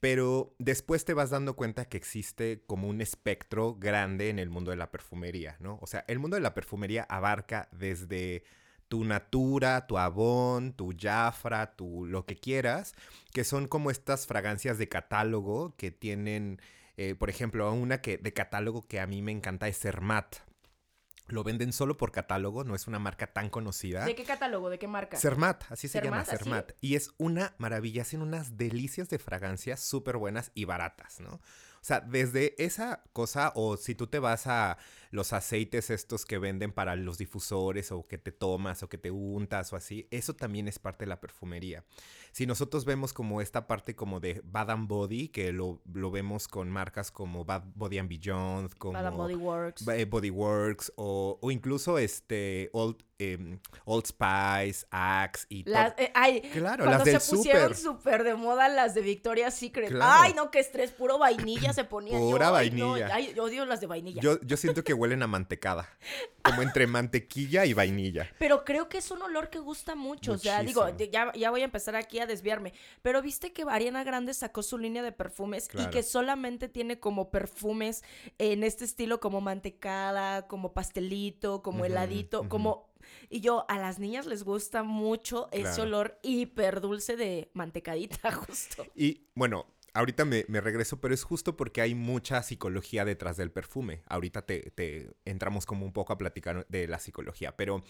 Pero 0.00 0.54
después 0.58 1.04
te 1.04 1.14
vas 1.14 1.30
dando 1.30 1.56
cuenta 1.56 1.86
que 1.86 1.96
existe 1.96 2.62
como 2.66 2.88
un 2.88 3.00
espectro 3.00 3.74
grande 3.74 4.28
en 4.28 4.38
el 4.38 4.50
mundo 4.50 4.70
de 4.70 4.76
la 4.76 4.90
perfumería, 4.90 5.56
¿no? 5.60 5.78
O 5.82 5.86
sea, 5.86 6.04
el 6.08 6.18
mundo 6.18 6.36
de 6.36 6.42
la 6.42 6.54
perfumería 6.54 7.02
abarca 7.08 7.68
desde 7.72 8.44
tu 8.88 9.04
Natura, 9.04 9.86
tu 9.86 9.98
Avon, 9.98 10.72
tu 10.72 10.94
Jafra, 10.98 11.74
tu 11.76 12.06
lo 12.06 12.24
que 12.26 12.36
quieras, 12.36 12.94
que 13.32 13.44
son 13.44 13.66
como 13.68 13.90
estas 13.90 14.26
fragancias 14.26 14.78
de 14.78 14.88
catálogo 14.88 15.74
que 15.76 15.90
tienen, 15.90 16.60
eh, 16.96 17.14
por 17.14 17.30
ejemplo, 17.30 17.72
una 17.72 18.00
que 18.00 18.18
de 18.18 18.32
catálogo 18.32 18.86
que 18.86 19.00
a 19.00 19.06
mí 19.06 19.22
me 19.22 19.32
encanta 19.32 19.68
es 19.68 19.78
Cermat. 19.78 20.36
Lo 21.28 21.42
venden 21.42 21.72
solo 21.72 21.96
por 21.96 22.12
catálogo, 22.12 22.62
no 22.62 22.76
es 22.76 22.86
una 22.86 23.00
marca 23.00 23.26
tan 23.26 23.50
conocida. 23.50 24.04
¿De 24.04 24.14
qué 24.14 24.22
catálogo? 24.22 24.70
¿De 24.70 24.78
qué 24.78 24.86
marca? 24.86 25.16
Cermat, 25.16 25.64
así 25.70 25.88
se 25.88 26.00
llama, 26.00 26.24
Cermat. 26.24 26.72
Y 26.80 26.94
es 26.94 27.10
una 27.18 27.56
maravilla, 27.58 28.02
hacen 28.02 28.22
unas 28.22 28.56
delicias 28.56 29.08
de 29.08 29.18
fragancias 29.18 29.80
súper 29.80 30.18
buenas 30.18 30.52
y 30.54 30.66
baratas, 30.66 31.18
¿no? 31.18 31.40
O 31.86 31.88
sea, 31.88 32.00
desde 32.00 32.60
esa 32.64 33.02
cosa, 33.12 33.52
o 33.54 33.76
si 33.76 33.94
tú 33.94 34.06
te 34.06 34.20
vas 34.20 34.46
a 34.46 34.78
los 35.10 35.32
aceites 35.32 35.90
estos 35.90 36.24
que 36.24 36.38
venden 36.38 36.72
para 36.72 36.96
los 36.96 37.18
difusores, 37.18 37.92
o 37.92 38.06
que 38.06 38.18
te 38.18 38.32
tomas, 38.32 38.82
o 38.82 38.88
que 38.88 38.98
te 38.98 39.10
untas, 39.10 39.72
o 39.72 39.76
así, 39.76 40.06
eso 40.10 40.34
también 40.34 40.68
es 40.68 40.78
parte 40.78 41.04
de 41.04 41.08
la 41.08 41.20
perfumería. 41.20 41.84
Si 42.32 42.46
nosotros 42.46 42.84
vemos 42.84 43.14
como 43.14 43.40
esta 43.40 43.66
parte 43.66 43.96
como 43.96 44.20
de 44.20 44.42
Bad 44.44 44.70
and 44.70 44.88
Body, 44.88 45.28
que 45.28 45.52
lo, 45.52 45.80
vemos 45.84 46.48
con 46.48 46.70
marcas 46.70 47.10
como 47.10 47.44
Bad 47.44 47.64
Body 47.74 47.98
and 47.98 48.10
Beyond, 48.10 48.74
como 48.74 48.92
Bad 48.92 49.06
and 49.06 49.16
Body 49.16 49.34
Works, 49.34 49.88
eh, 49.88 50.04
Body 50.04 50.30
Works 50.30 50.92
o, 50.96 51.38
o 51.40 51.50
incluso 51.50 51.96
este 51.98 52.68
Old 52.72 52.96
eh, 53.18 53.58
Old 53.84 54.06
Spice, 54.06 54.86
Axe 54.90 55.46
y 55.48 55.64
las, 55.64 55.94
eh, 55.96 56.12
ay, 56.14 56.42
claro, 56.52 56.84
las 56.84 57.04
del 57.04 57.20
se 57.20 57.36
pusieron 57.36 57.74
súper 57.74 58.24
de 58.24 58.34
moda 58.34 58.68
las 58.68 58.94
de 58.94 59.00
Victoria's 59.00 59.54
Secret. 59.54 59.90
Ay, 60.00 60.34
no, 60.34 60.50
qué 60.50 60.58
estrés, 60.58 60.90
puro 60.90 61.18
vainilla 61.18 61.72
se 61.72 61.84
ponía. 61.84 62.18
Pura 62.18 62.50
vainilla. 62.50 63.08
Ay, 63.12 63.34
odio 63.38 63.64
las 63.64 63.80
de 63.80 63.86
vainilla. 63.86 64.20
Yo, 64.20 64.40
yo 64.42 64.56
siento 64.56 64.84
que 64.84 64.92
huelen 64.96 65.22
a 65.22 65.26
mantecada, 65.26 65.88
como 66.42 66.62
entre 66.62 66.86
mantequilla 66.86 67.64
y 67.64 67.72
vainilla. 67.72 68.28
Pero 68.38 68.64
creo 68.64 68.88
que 68.88 68.98
es 68.98 69.10
un 69.10 69.22
olor 69.22 69.50
que 69.50 69.58
gusta 69.58 69.94
mucho, 69.94 70.32
o 70.32 70.38
sea, 70.38 70.62
digo, 70.62 70.88
ya, 70.96 71.32
ya 71.32 71.50
voy 71.50 71.62
a 71.62 71.64
empezar 71.64 71.96
aquí 71.96 72.18
a 72.18 72.26
desviarme, 72.26 72.72
pero 73.02 73.22
viste 73.22 73.52
que 73.52 73.64
Ariana 73.68 74.02
Grande 74.04 74.34
sacó 74.34 74.62
su 74.62 74.78
línea 74.78 75.02
de 75.02 75.12
perfumes 75.12 75.68
y 75.74 75.86
que 75.90 76.02
solamente 76.02 76.68
tiene 76.68 76.98
como 76.98 77.30
perfumes 77.30 78.02
en 78.38 78.64
este 78.64 78.84
estilo 78.84 79.20
como 79.20 79.40
mantecada, 79.40 80.46
como 80.48 80.72
pastelito, 80.72 81.62
como 81.62 81.84
heladito, 81.84 82.48
como 82.48 82.86
y 83.28 83.40
yo, 83.40 83.64
a 83.68 83.78
las 83.78 83.98
niñas 83.98 84.26
les 84.26 84.44
gusta 84.44 84.82
mucho 84.82 85.48
ese 85.52 85.82
olor 85.82 86.18
hiper 86.22 86.80
dulce 86.80 87.16
de 87.16 87.50
mantecadita, 87.54 88.32
justo. 88.46 88.86
Y 88.94 89.22
bueno, 89.34 89.66
ahorita 89.96 90.24
me, 90.26 90.44
regreso, 90.60 91.00
pero 91.00 91.14
es 91.14 91.24
justo 91.24 91.56
porque 91.56 91.80
hay 91.80 91.94
mucha 91.94 92.42
psicología 92.42 93.04
detrás 93.04 93.36
del 93.36 93.50
perfume. 93.50 94.02
Ahorita 94.06 94.42
te, 94.42 95.10
entramos 95.24 95.64
como 95.64 95.86
un 95.86 95.92
poco 95.92 96.12
a 96.12 96.18
platicar 96.18 96.66
de 96.68 96.86
la 96.86 96.98
psicología, 96.98 97.56
pero, 97.56 97.82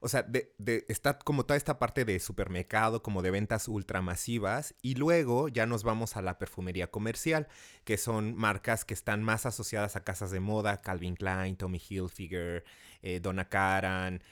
o 0.00 0.08
sea, 0.08 0.22
de, 0.22 0.54
está 0.88 1.18
como 1.18 1.44
toda 1.44 1.58
esta 1.58 1.78
parte 1.78 2.04
de 2.04 2.18
supermercado, 2.18 3.02
como 3.02 3.20
de 3.20 3.30
ventas 3.30 3.68
ultramasivas, 3.68 4.74
y 4.80 4.94
luego 4.94 5.48
ya 5.48 5.66
nos 5.66 5.84
vamos 5.84 6.16
a 6.16 6.22
la 6.22 6.38
perfumería 6.38 6.90
comercial, 6.90 7.46
que 7.84 7.98
son 7.98 8.34
marcas 8.34 8.86
que 8.86 8.94
están 8.94 9.22
más 9.22 9.44
asociadas 9.44 9.96
a 9.96 10.02
casas 10.02 10.30
de 10.30 10.40
moda, 10.40 10.80
Calvin 10.80 11.14
Klein, 11.14 11.56
Tommy 11.56 11.80
Hilfiger, 11.86 12.64
eh, 13.02 13.20
Donna 13.20 13.48
Karan, 13.48 14.22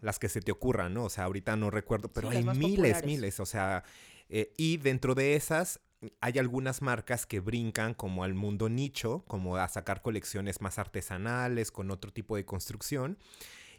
las 0.00 0.18
que 0.18 0.28
se 0.28 0.40
te 0.40 0.50
ocurran, 0.50 0.92
¿no? 0.92 1.04
O 1.04 1.10
sea, 1.10 1.24
ahorita 1.24 1.54
no 1.54 1.70
recuerdo, 1.70 2.08
pero 2.08 2.30
hay 2.30 2.42
miles, 2.42 3.04
miles, 3.04 3.38
o 3.38 3.46
sea, 3.46 3.84
eh, 4.28 4.52
y 4.56 4.78
dentro 4.78 5.14
de 5.14 5.34
esas 5.34 5.80
hay 6.20 6.38
algunas 6.38 6.82
marcas 6.82 7.26
que 7.26 7.40
brincan 7.40 7.94
como 7.94 8.24
al 8.24 8.34
mundo 8.34 8.68
nicho, 8.68 9.24
como 9.26 9.56
a 9.56 9.68
sacar 9.68 10.02
colecciones 10.02 10.60
más 10.60 10.78
artesanales, 10.78 11.70
con 11.70 11.90
otro 11.90 12.12
tipo 12.12 12.36
de 12.36 12.44
construcción. 12.44 13.18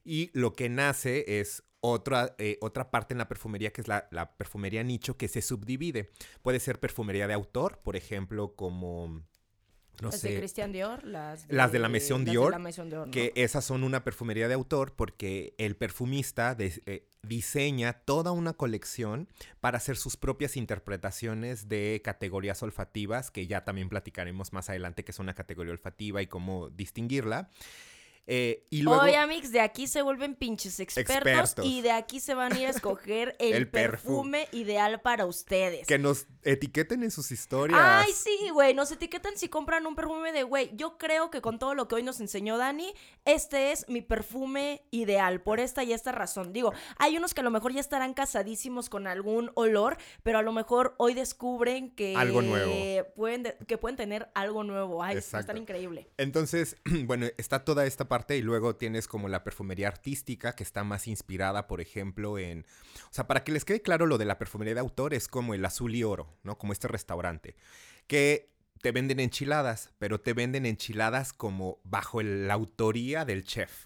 Y 0.04 0.32
lo 0.34 0.54
que 0.54 0.70
nace 0.70 1.40
es 1.40 1.64
otra, 1.80 2.36
eh, 2.38 2.58
otra 2.62 2.92
parte 2.92 3.14
en 3.14 3.18
la 3.18 3.28
perfumería 3.28 3.72
que 3.72 3.82
es 3.82 3.88
la, 3.88 4.08
la, 4.12 4.36
perfumería 4.38 4.84
nicho 4.84 5.18
que 5.18 5.28
se 5.28 5.42
subdivide. 5.42 6.12
Puede 6.44 6.60
ser 6.60 6.80
perfumería 6.80 7.28
de 7.28 7.34
autor, 7.34 7.80
por 7.84 7.96
ejemplo, 7.96 8.56
como 8.56 9.24
las 10.02 10.22
de 10.22 10.38
Christian 10.38 10.72
Dior, 10.72 11.04
las 11.04 11.48
de, 11.48 11.56
las 11.56 11.72
de 11.72 11.80
la 11.80 11.90
Maison 11.90 12.26
Dior, 12.26 13.10
que 13.12 13.32
esas 13.36 13.64
son 13.64 13.84
una 13.84 14.04
perfumería 14.04 14.48
de 14.48 14.54
autor 14.54 14.94
porque 14.96 15.54
el 15.58 15.76
perfumista 15.76 16.56
eh, 16.60 17.08
diseña 17.24 17.94
toda 17.94 18.32
una 18.32 18.54
colección 18.54 19.28
para 19.60 19.78
hacer 19.78 19.98
sus 19.98 20.18
propias 20.18 20.58
interpretaciones 20.58 21.70
de 21.70 22.02
categorías 22.04 22.62
olfativas, 22.64 23.32
que 23.32 23.48
ya 23.48 23.64
también 23.64 23.90
platicaremos 23.90 24.54
más 24.54 24.70
adelante 24.70 25.04
que 25.04 25.12
es 25.12 25.20
una 25.20 25.36
categoría 25.36 25.72
olfativa 25.72 26.22
y 26.22 26.28
cómo 26.28 26.70
distinguirla. 26.70 27.50
Eh, 28.28 28.66
y 28.70 28.82
luego, 28.82 29.04
Oye, 29.04 29.18
Amix, 29.18 29.52
de 29.52 29.60
aquí 29.60 29.88
se 29.88 30.02
vuelven 30.02 30.36
pinches 30.36 30.80
expertos, 30.80 31.56
y 31.64 31.82
de 31.82 31.92
aquí 31.92 32.20
se 32.20 32.34
van 32.34 32.54
a 32.54 32.60
ir 32.60 32.68
a 32.68 32.70
escoger 32.70 33.36
el, 33.40 33.70
perfume 33.70 34.48
ideal 34.52 35.02
para 35.02 35.26
ustedes. 35.26 35.88
Que 35.88 35.98
nos 35.98 36.28
etiqueten 36.44 37.04
en 37.04 37.12
sus 37.12 37.32
historias. 37.32 37.80
Ay, 37.82 38.12
sí, 38.14 38.50
güey, 38.52 38.74
nos 38.74 38.92
etiquetan 38.92 39.38
si 39.38 39.50
compran 39.50 39.86
un 39.86 39.96
perfume 39.96 40.32
de, 40.32 40.44
güey, 40.44 40.72
yo 40.76 40.98
creo 40.98 41.30
que 41.30 41.42
con 41.42 41.60
todo 41.60 41.76
lo 41.76 41.88
que 41.88 41.96
hoy 41.96 42.04
nos 42.04 42.20
enseñó 42.20 42.58
Dani, 42.58 42.94
este 43.26 43.72
es 43.72 43.88
mi 43.90 44.02
perfume 44.02 44.84
ideal, 44.92 45.42
por 45.42 45.60
esta 45.60 45.84
y 45.84 45.94
esta 45.94 46.12
razón. 46.12 46.54
Digo, 46.54 46.74
hay 46.98 47.18
unos 47.18 47.34
que 47.34 47.42
a 47.42 47.44
lo 47.44 47.52
mejor 47.52 47.74
ya 47.74 47.80
estarán 47.80 48.14
casadísimos 48.14 48.90
con 48.90 49.08
algún 49.08 49.52
olor, 49.56 49.98
pero 50.24 50.40
a 50.40 50.42
lo 50.42 50.52
mejor 50.52 50.96
hoy 50.98 51.14
descubren 51.14 51.92
que... 51.92 52.16
Algo 52.16 52.42
nuevo. 52.42 52.72
Pueden 53.16 53.42
que 53.68 53.78
pueden 53.78 53.98
tener 53.98 54.30
algo 54.34 54.64
nuevo. 54.64 55.04
Ay, 55.04 55.18
es 55.18 55.30
tan 55.30 55.58
increíble. 55.58 56.10
Entonces, 56.18 56.78
bueno, 57.06 57.28
está 57.38 57.64
toda 57.64 57.86
esta 57.86 58.08
y 58.30 58.42
luego 58.42 58.76
tienes 58.76 59.08
como 59.08 59.30
la 59.30 59.44
perfumería 59.44 59.88
artística 59.88 60.54
que 60.54 60.64
está 60.64 60.84
más 60.84 61.08
inspirada, 61.08 61.68
por 61.68 61.80
ejemplo, 61.80 62.38
en... 62.38 62.66
O 63.06 63.14
sea, 63.14 63.26
para 63.26 63.44
que 63.44 63.54
les 63.54 63.64
quede 63.64 63.82
claro 63.82 64.06
lo 64.06 64.18
de 64.18 64.26
la 64.26 64.38
perfumería 64.38 64.74
de 64.74 64.82
autor 64.82 65.14
es 65.14 65.28
como 65.28 65.54
el 65.54 65.64
azul 65.64 65.96
y 65.96 66.04
oro, 66.04 66.38
¿no? 66.44 66.58
Como 66.58 66.74
este 66.74 66.90
restaurante, 66.90 67.56
que 68.08 68.52
te 68.82 68.92
venden 68.92 69.20
enchiladas, 69.20 69.92
pero 69.98 70.20
te 70.20 70.34
venden 70.34 70.66
enchiladas 70.66 71.32
como 71.32 71.80
bajo 71.84 72.22
la 72.22 72.54
autoría 72.54 73.24
del 73.24 73.46
chef. 73.46 73.86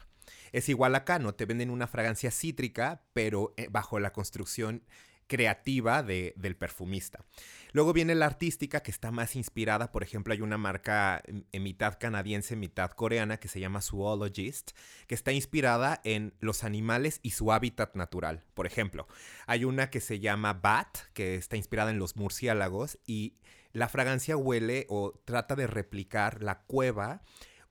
Es 0.51 0.69
igual 0.69 0.95
acá, 0.95 1.19
¿no? 1.19 1.35
Te 1.35 1.45
venden 1.45 1.69
una 1.69 1.85
fragancia 1.85 2.31
cítrica, 2.31 3.03
pero 3.13 3.53
eh, 3.57 3.67
bajo 3.69 3.99
la 3.99 4.11
construcción 4.11 4.83
creativa 5.27 6.03
de, 6.03 6.33
del 6.37 6.55
perfumista. 6.55 7.25
Luego 7.71 7.93
viene 7.93 8.15
la 8.15 8.25
artística 8.25 8.81
que 8.81 8.91
está 8.91 9.11
más 9.11 9.35
inspirada, 9.35 9.91
por 9.91 10.03
ejemplo, 10.03 10.33
hay 10.33 10.41
una 10.41 10.57
marca 10.57 11.21
en 11.25 11.63
mitad 11.63 11.97
canadiense, 11.99 12.55
mitad 12.55 12.91
coreana 12.91 13.37
que 13.37 13.47
se 13.47 13.59
llama 13.59 13.81
Zoologist, 13.81 14.71
que 15.07 15.15
está 15.15 15.33
inspirada 15.33 15.99
en 16.03 16.33
los 16.39 16.63
animales 16.63 17.19
y 17.21 17.31
su 17.31 17.51
hábitat 17.51 17.95
natural. 17.95 18.45
Por 18.53 18.65
ejemplo, 18.65 19.07
hay 19.45 19.65
una 19.65 19.89
que 19.89 19.99
se 19.99 20.19
llama 20.19 20.53
Bat, 20.53 20.97
que 21.13 21.35
está 21.35 21.57
inspirada 21.57 21.91
en 21.91 21.99
los 21.99 22.15
murciélagos 22.15 22.97
y 23.05 23.35
la 23.73 23.89
fragancia 23.89 24.37
huele 24.37 24.85
o 24.87 25.11
trata 25.25 25.55
de 25.55 25.67
replicar 25.67 26.41
la 26.41 26.61
cueva 26.61 27.23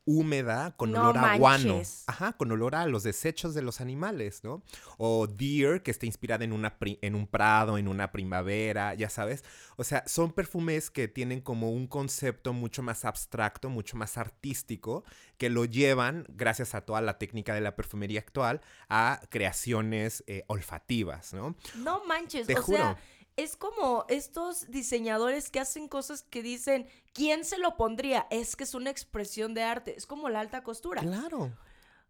húmeda 0.06 0.74
con 0.76 0.94
olor 0.94 1.16
a 1.18 1.36
guano. 1.36 1.80
Ajá, 2.06 2.32
con 2.34 2.52
olor 2.52 2.74
a 2.74 2.86
los 2.86 3.02
desechos 3.02 3.54
de 3.54 3.62
los 3.62 3.80
animales, 3.80 4.44
¿no? 4.44 4.62
O 4.98 5.26
Deer, 5.26 5.82
que 5.82 5.90
está 5.90 6.06
inspirada 6.06 6.44
en, 6.44 6.52
una 6.52 6.76
en 6.80 7.14
un 7.14 7.26
prado, 7.26 7.78
en 7.78 7.88
una 7.88 8.12
primavera, 8.12 8.94
ya 8.94 9.08
sabes. 9.08 9.44
O 9.76 9.84
sea, 9.84 10.04
son 10.06 10.32
perfumes 10.32 10.90
que 10.90 11.08
tienen 11.08 11.40
como 11.40 11.70
un 11.70 11.86
concepto 11.86 12.52
mucho 12.52 12.82
más 12.82 13.04
abstracto, 13.04 13.70
mucho 13.70 13.96
más 13.96 14.18
artístico, 14.18 15.04
que 15.38 15.50
lo 15.50 15.64
llevan, 15.64 16.26
gracias 16.28 16.74
a 16.74 16.82
toda 16.82 17.00
la 17.00 17.18
técnica 17.18 17.54
de 17.54 17.60
la 17.60 17.74
perfumería 17.74 18.20
actual, 18.20 18.60
a 18.88 19.20
creaciones 19.30 20.22
eh, 20.26 20.44
olfativas, 20.46 21.32
¿no? 21.32 21.56
No 21.76 22.04
manches, 22.04 22.46
Te 22.46 22.58
o 22.58 22.62
juro. 22.62 22.78
sea 22.78 22.98
es 23.36 23.56
como 23.56 24.04
estos 24.08 24.70
diseñadores 24.70 25.50
que 25.50 25.60
hacen 25.60 25.88
cosas 25.88 26.22
que 26.22 26.42
dicen, 26.42 26.86
¿quién 27.12 27.44
se 27.44 27.58
lo 27.58 27.76
pondría? 27.76 28.26
Es 28.30 28.56
que 28.56 28.64
es 28.64 28.74
una 28.74 28.90
expresión 28.90 29.54
de 29.54 29.62
arte, 29.62 29.96
es 29.96 30.06
como 30.06 30.28
la 30.28 30.40
alta 30.40 30.62
costura. 30.62 31.02
Claro. 31.02 31.52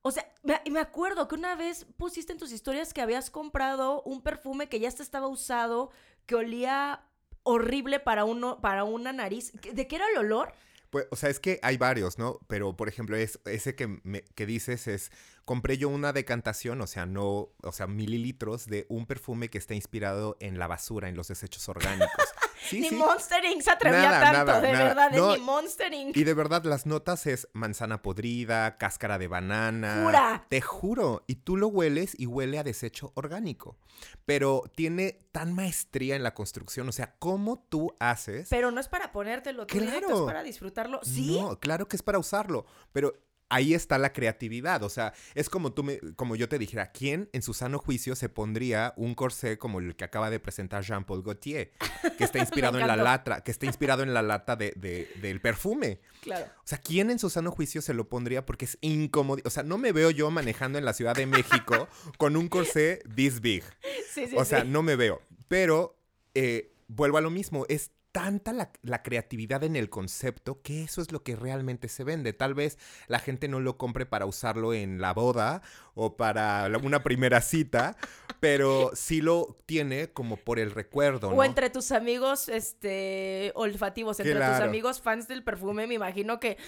O 0.02 0.10
sea, 0.10 0.30
me, 0.42 0.60
me 0.70 0.80
acuerdo 0.80 1.28
que 1.28 1.34
una 1.34 1.54
vez 1.54 1.86
pusiste 1.96 2.32
en 2.32 2.38
tus 2.38 2.52
historias 2.52 2.92
que 2.92 3.00
habías 3.00 3.30
comprado 3.30 4.02
un 4.02 4.20
perfume 4.20 4.68
que 4.68 4.80
ya 4.80 4.88
estaba 4.88 5.28
usado, 5.28 5.90
que 6.26 6.34
olía 6.34 7.06
horrible 7.42 8.00
para, 8.00 8.24
uno, 8.24 8.60
para 8.60 8.84
una 8.84 9.12
nariz. 9.12 9.52
¿De 9.72 9.86
qué 9.86 9.96
era 9.96 10.08
el 10.10 10.18
olor? 10.18 10.52
Pues, 10.94 11.08
o 11.10 11.16
sea, 11.16 11.28
es 11.28 11.40
que 11.40 11.58
hay 11.64 11.76
varios, 11.76 12.20
¿no? 12.20 12.38
Pero, 12.46 12.76
por 12.76 12.88
ejemplo, 12.88 13.16
es, 13.16 13.40
ese 13.46 13.74
que, 13.74 14.22
que 14.36 14.46
dices 14.46 14.86
es, 14.86 15.10
compré 15.44 15.76
yo 15.76 15.88
una 15.88 16.12
decantación, 16.12 16.80
o 16.80 16.86
sea, 16.86 17.04
no, 17.04 17.48
o 17.64 17.72
sea, 17.72 17.88
mililitros 17.88 18.66
de 18.66 18.86
un 18.88 19.04
perfume 19.04 19.48
que 19.48 19.58
está 19.58 19.74
inspirado 19.74 20.36
en 20.38 20.56
la 20.56 20.68
basura, 20.68 21.08
en 21.08 21.16
los 21.16 21.26
desechos 21.26 21.68
orgánicos. 21.68 22.24
Ni 22.72 22.90
Monster 22.90 23.44
Inc. 23.44 23.62
se 23.62 23.70
atrevía 23.70 24.20
tanto, 24.20 24.60
de 24.60 24.72
verdad, 24.72 25.10
ni 25.10 25.40
Monster 25.40 25.92
Inc. 25.92 26.16
Y 26.16 26.24
de 26.24 26.34
verdad, 26.34 26.64
las 26.64 26.86
notas 26.86 27.26
es 27.26 27.48
manzana 27.52 28.02
podrida, 28.02 28.76
cáscara 28.78 29.18
de 29.18 29.28
banana. 29.28 30.02
¡Jura! 30.04 30.46
Te 30.48 30.60
juro. 30.60 31.24
Y 31.26 31.36
tú 31.36 31.56
lo 31.56 31.68
hueles 31.68 32.18
y 32.18 32.26
huele 32.26 32.58
a 32.58 32.64
desecho 32.64 33.12
orgánico. 33.14 33.76
Pero 34.24 34.64
tiene 34.74 35.18
tan 35.32 35.52
maestría 35.52 36.16
en 36.16 36.22
la 36.22 36.34
construcción. 36.34 36.88
O 36.88 36.92
sea, 36.92 37.14
¿cómo 37.18 37.66
tú 37.68 37.94
haces? 38.00 38.48
Pero 38.48 38.70
no 38.70 38.80
es 38.80 38.88
para 38.88 39.12
ponértelo, 39.12 39.66
claro. 39.66 40.14
es 40.14 40.20
para 40.22 40.42
disfrutarlo. 40.42 41.00
Sí. 41.02 41.40
No, 41.40 41.58
claro 41.60 41.88
que 41.88 41.96
es 41.96 42.02
para 42.02 42.18
usarlo. 42.18 42.66
Pero 42.92 43.14
ahí 43.48 43.74
está 43.74 43.98
la 43.98 44.12
creatividad. 44.12 44.82
O 44.82 44.88
sea, 44.88 45.12
es 45.34 45.48
como 45.48 45.72
tú 45.72 45.82
me, 45.82 45.98
como 46.16 46.36
yo 46.36 46.48
te 46.48 46.58
dijera, 46.58 46.92
¿quién 46.92 47.28
en 47.32 47.42
su 47.42 47.54
sano 47.54 47.78
juicio 47.78 48.16
se 48.16 48.28
pondría 48.28 48.94
un 48.96 49.14
corsé 49.14 49.58
como 49.58 49.80
el 49.80 49.96
que 49.96 50.04
acaba 50.04 50.30
de 50.30 50.40
presentar 50.40 50.82
Jean-Paul 50.82 51.22
Gaultier? 51.22 51.72
Que 52.18 52.24
está 52.24 52.38
inspirado 52.40 52.78
en 52.78 52.86
la 52.86 52.96
lata, 52.96 53.42
que 53.42 53.50
está 53.50 53.66
inspirado 53.66 54.02
en 54.02 54.14
la 54.14 54.22
lata 54.22 54.56
de, 54.56 54.72
del 55.20 55.40
perfume. 55.40 56.00
Claro. 56.22 56.46
O 56.46 56.66
sea, 56.66 56.78
¿quién 56.78 57.10
en 57.10 57.18
su 57.18 57.30
sano 57.30 57.50
juicio 57.50 57.82
se 57.82 57.94
lo 57.94 58.08
pondría? 58.08 58.44
Porque 58.46 58.64
es 58.64 58.78
incómodo. 58.80 59.42
O 59.44 59.50
sea, 59.50 59.62
no 59.62 59.78
me 59.78 59.92
veo 59.92 60.10
yo 60.10 60.30
manejando 60.30 60.78
en 60.78 60.84
la 60.84 60.92
Ciudad 60.92 61.14
de 61.14 61.26
México 61.26 61.88
con 62.18 62.36
un 62.36 62.48
corsé 62.48 63.02
this 63.14 63.40
big. 63.40 63.64
Sí, 64.12 64.26
sí, 64.28 64.36
o 64.36 64.44
sea, 64.44 64.64
no 64.64 64.82
me 64.82 64.96
veo. 64.96 65.20
Pero 65.48 65.98
eh, 66.34 66.74
vuelvo 66.88 67.18
a 67.18 67.20
lo 67.20 67.30
mismo. 67.30 67.66
Es 67.68 67.90
tanta 68.14 68.52
la, 68.52 69.02
creatividad 69.02 69.64
en 69.64 69.74
el 69.74 69.90
concepto 69.90 70.62
que 70.62 70.84
eso 70.84 71.02
es 71.02 71.10
lo 71.10 71.24
que 71.24 71.34
realmente 71.34 71.88
se 71.88 72.04
vende. 72.04 72.32
Tal 72.32 72.54
vez 72.54 72.78
la 73.08 73.18
gente 73.18 73.48
no 73.48 73.58
lo 73.58 73.76
compre 73.76 74.06
para 74.06 74.24
usarlo 74.24 74.72
en 74.72 75.00
la 75.00 75.12
boda 75.12 75.62
o 75.94 76.16
para 76.16 76.70
una 76.82 77.02
primera 77.02 77.40
cita, 77.40 77.96
pero 78.40 78.90
sí 78.94 79.20
lo 79.20 79.56
tiene 79.64 80.12
como 80.12 80.36
por 80.36 80.58
el 80.58 80.70
recuerdo. 80.70 81.30
O 81.30 81.44
entre 81.44 81.70
tus 81.70 81.92
amigos 81.92 82.48
este, 82.48 83.52
olfativos, 83.54 84.20
entre 84.20 84.34
tus 84.34 84.60
amigos 84.60 85.00
fans 85.00 85.28
del 85.28 85.42
perfume, 85.42 85.86
me 85.86 85.94
imagino 85.94 86.40
que, 86.40 86.58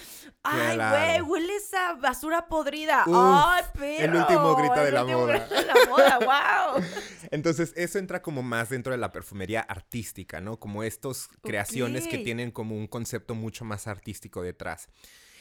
ay, 0.42 0.78
güey, 0.78 1.20
huele 1.20 1.56
esa 1.56 1.94
basura 1.94 2.46
podrida. 2.48 3.04
ay, 3.06 3.64
pero. 3.74 4.04
El 4.04 4.16
último 4.16 4.56
grito 4.56 4.80
de 4.80 4.92
la 4.92 5.04
moda. 5.04 5.46
De 5.46 5.66
la 5.66 5.74
moda, 5.88 6.18
wow. 6.18 6.82
Entonces, 7.30 7.72
eso 7.76 7.98
entra 7.98 8.22
como 8.22 8.42
más 8.42 8.70
dentro 8.70 8.92
de 8.92 8.98
la 8.98 9.12
perfumería 9.12 9.60
artística, 9.60 10.40
¿no? 10.40 10.58
Como 10.58 10.82
estos 10.82 11.28
creaciones 11.42 12.06
que 12.06 12.18
tienen 12.18 12.50
como 12.50 12.76
un 12.76 12.86
concepto 12.86 13.34
mucho 13.34 13.64
más 13.64 13.86
artístico 13.86 14.42
detrás. 14.42 14.88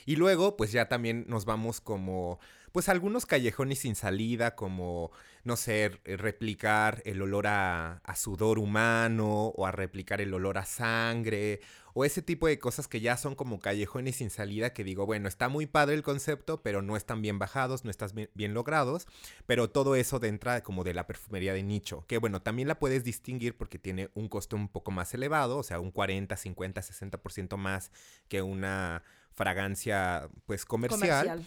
Y 0.06 0.16
luego, 0.16 0.56
pues 0.56 0.72
ya 0.72 0.88
también 0.88 1.26
nos 1.28 1.46
vamos 1.46 1.82
como, 1.82 2.40
pues 2.72 2.90
algunos 2.90 3.26
callejones 3.26 3.80
sin 3.80 3.96
salida, 3.96 4.56
como, 4.56 5.12
no 5.44 5.56
sé, 5.56 6.00
replicar 6.04 7.02
el 7.06 7.22
olor 7.22 7.48
a, 7.48 8.02
sudor 8.16 8.60
humano 8.60 9.48
o 9.56 9.66
a 9.66 9.72
replicar 9.72 10.22
el 10.22 10.34
olor 10.34 10.58
a 10.58 10.66
sangre 10.66 11.62
o 11.94 12.04
ese 12.04 12.22
tipo 12.22 12.48
de 12.48 12.60
cosas 12.60 12.90
que 12.90 13.00
ya 13.00 13.16
son 13.16 13.36
como 13.36 13.62
callejones 13.62 14.18
sin 14.18 14.30
salida 14.30 14.74
que 14.74 14.84
digo, 14.84 15.06
bueno, 15.06 15.30
está 15.30 15.48
muy 15.48 15.66
padre 15.66 15.96
el 15.96 16.04
concepto, 16.04 16.62
pero 16.62 16.82
no 16.82 16.98
están 16.98 17.22
bien 17.22 17.40
bajados, 17.40 17.86
no 17.86 17.90
están 17.90 18.10
bien, 18.34 18.54
logrados, 18.54 19.08
pero 19.46 19.70
todo 19.70 19.96
eso 19.96 20.20
dentro 20.20 20.52
como 20.64 20.84
de 20.84 20.94
la 20.94 21.08
perfumería 21.08 21.54
de 21.54 21.64
nicho, 21.64 22.04
que 22.08 22.18
bueno, 22.18 22.42
también 22.42 22.68
la 22.68 22.78
puedes 22.78 23.06
distinguir 23.06 23.56
porque 23.56 23.80
tiene 23.80 24.10
un 24.14 24.28
costo 24.28 24.58
un 24.58 24.68
poco 24.68 24.92
más 24.92 25.14
elevado, 25.14 25.58
o 25.58 25.64
sea, 25.64 25.80
un 25.80 25.92
40, 25.92 26.36
50, 26.36 26.82
60% 26.82 27.56
más 27.56 27.92
que 28.28 28.42
una 28.42 29.02
fragancia 29.36 30.30
pues 30.46 30.65
comercial. 30.65 31.46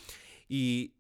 Y 0.49 0.95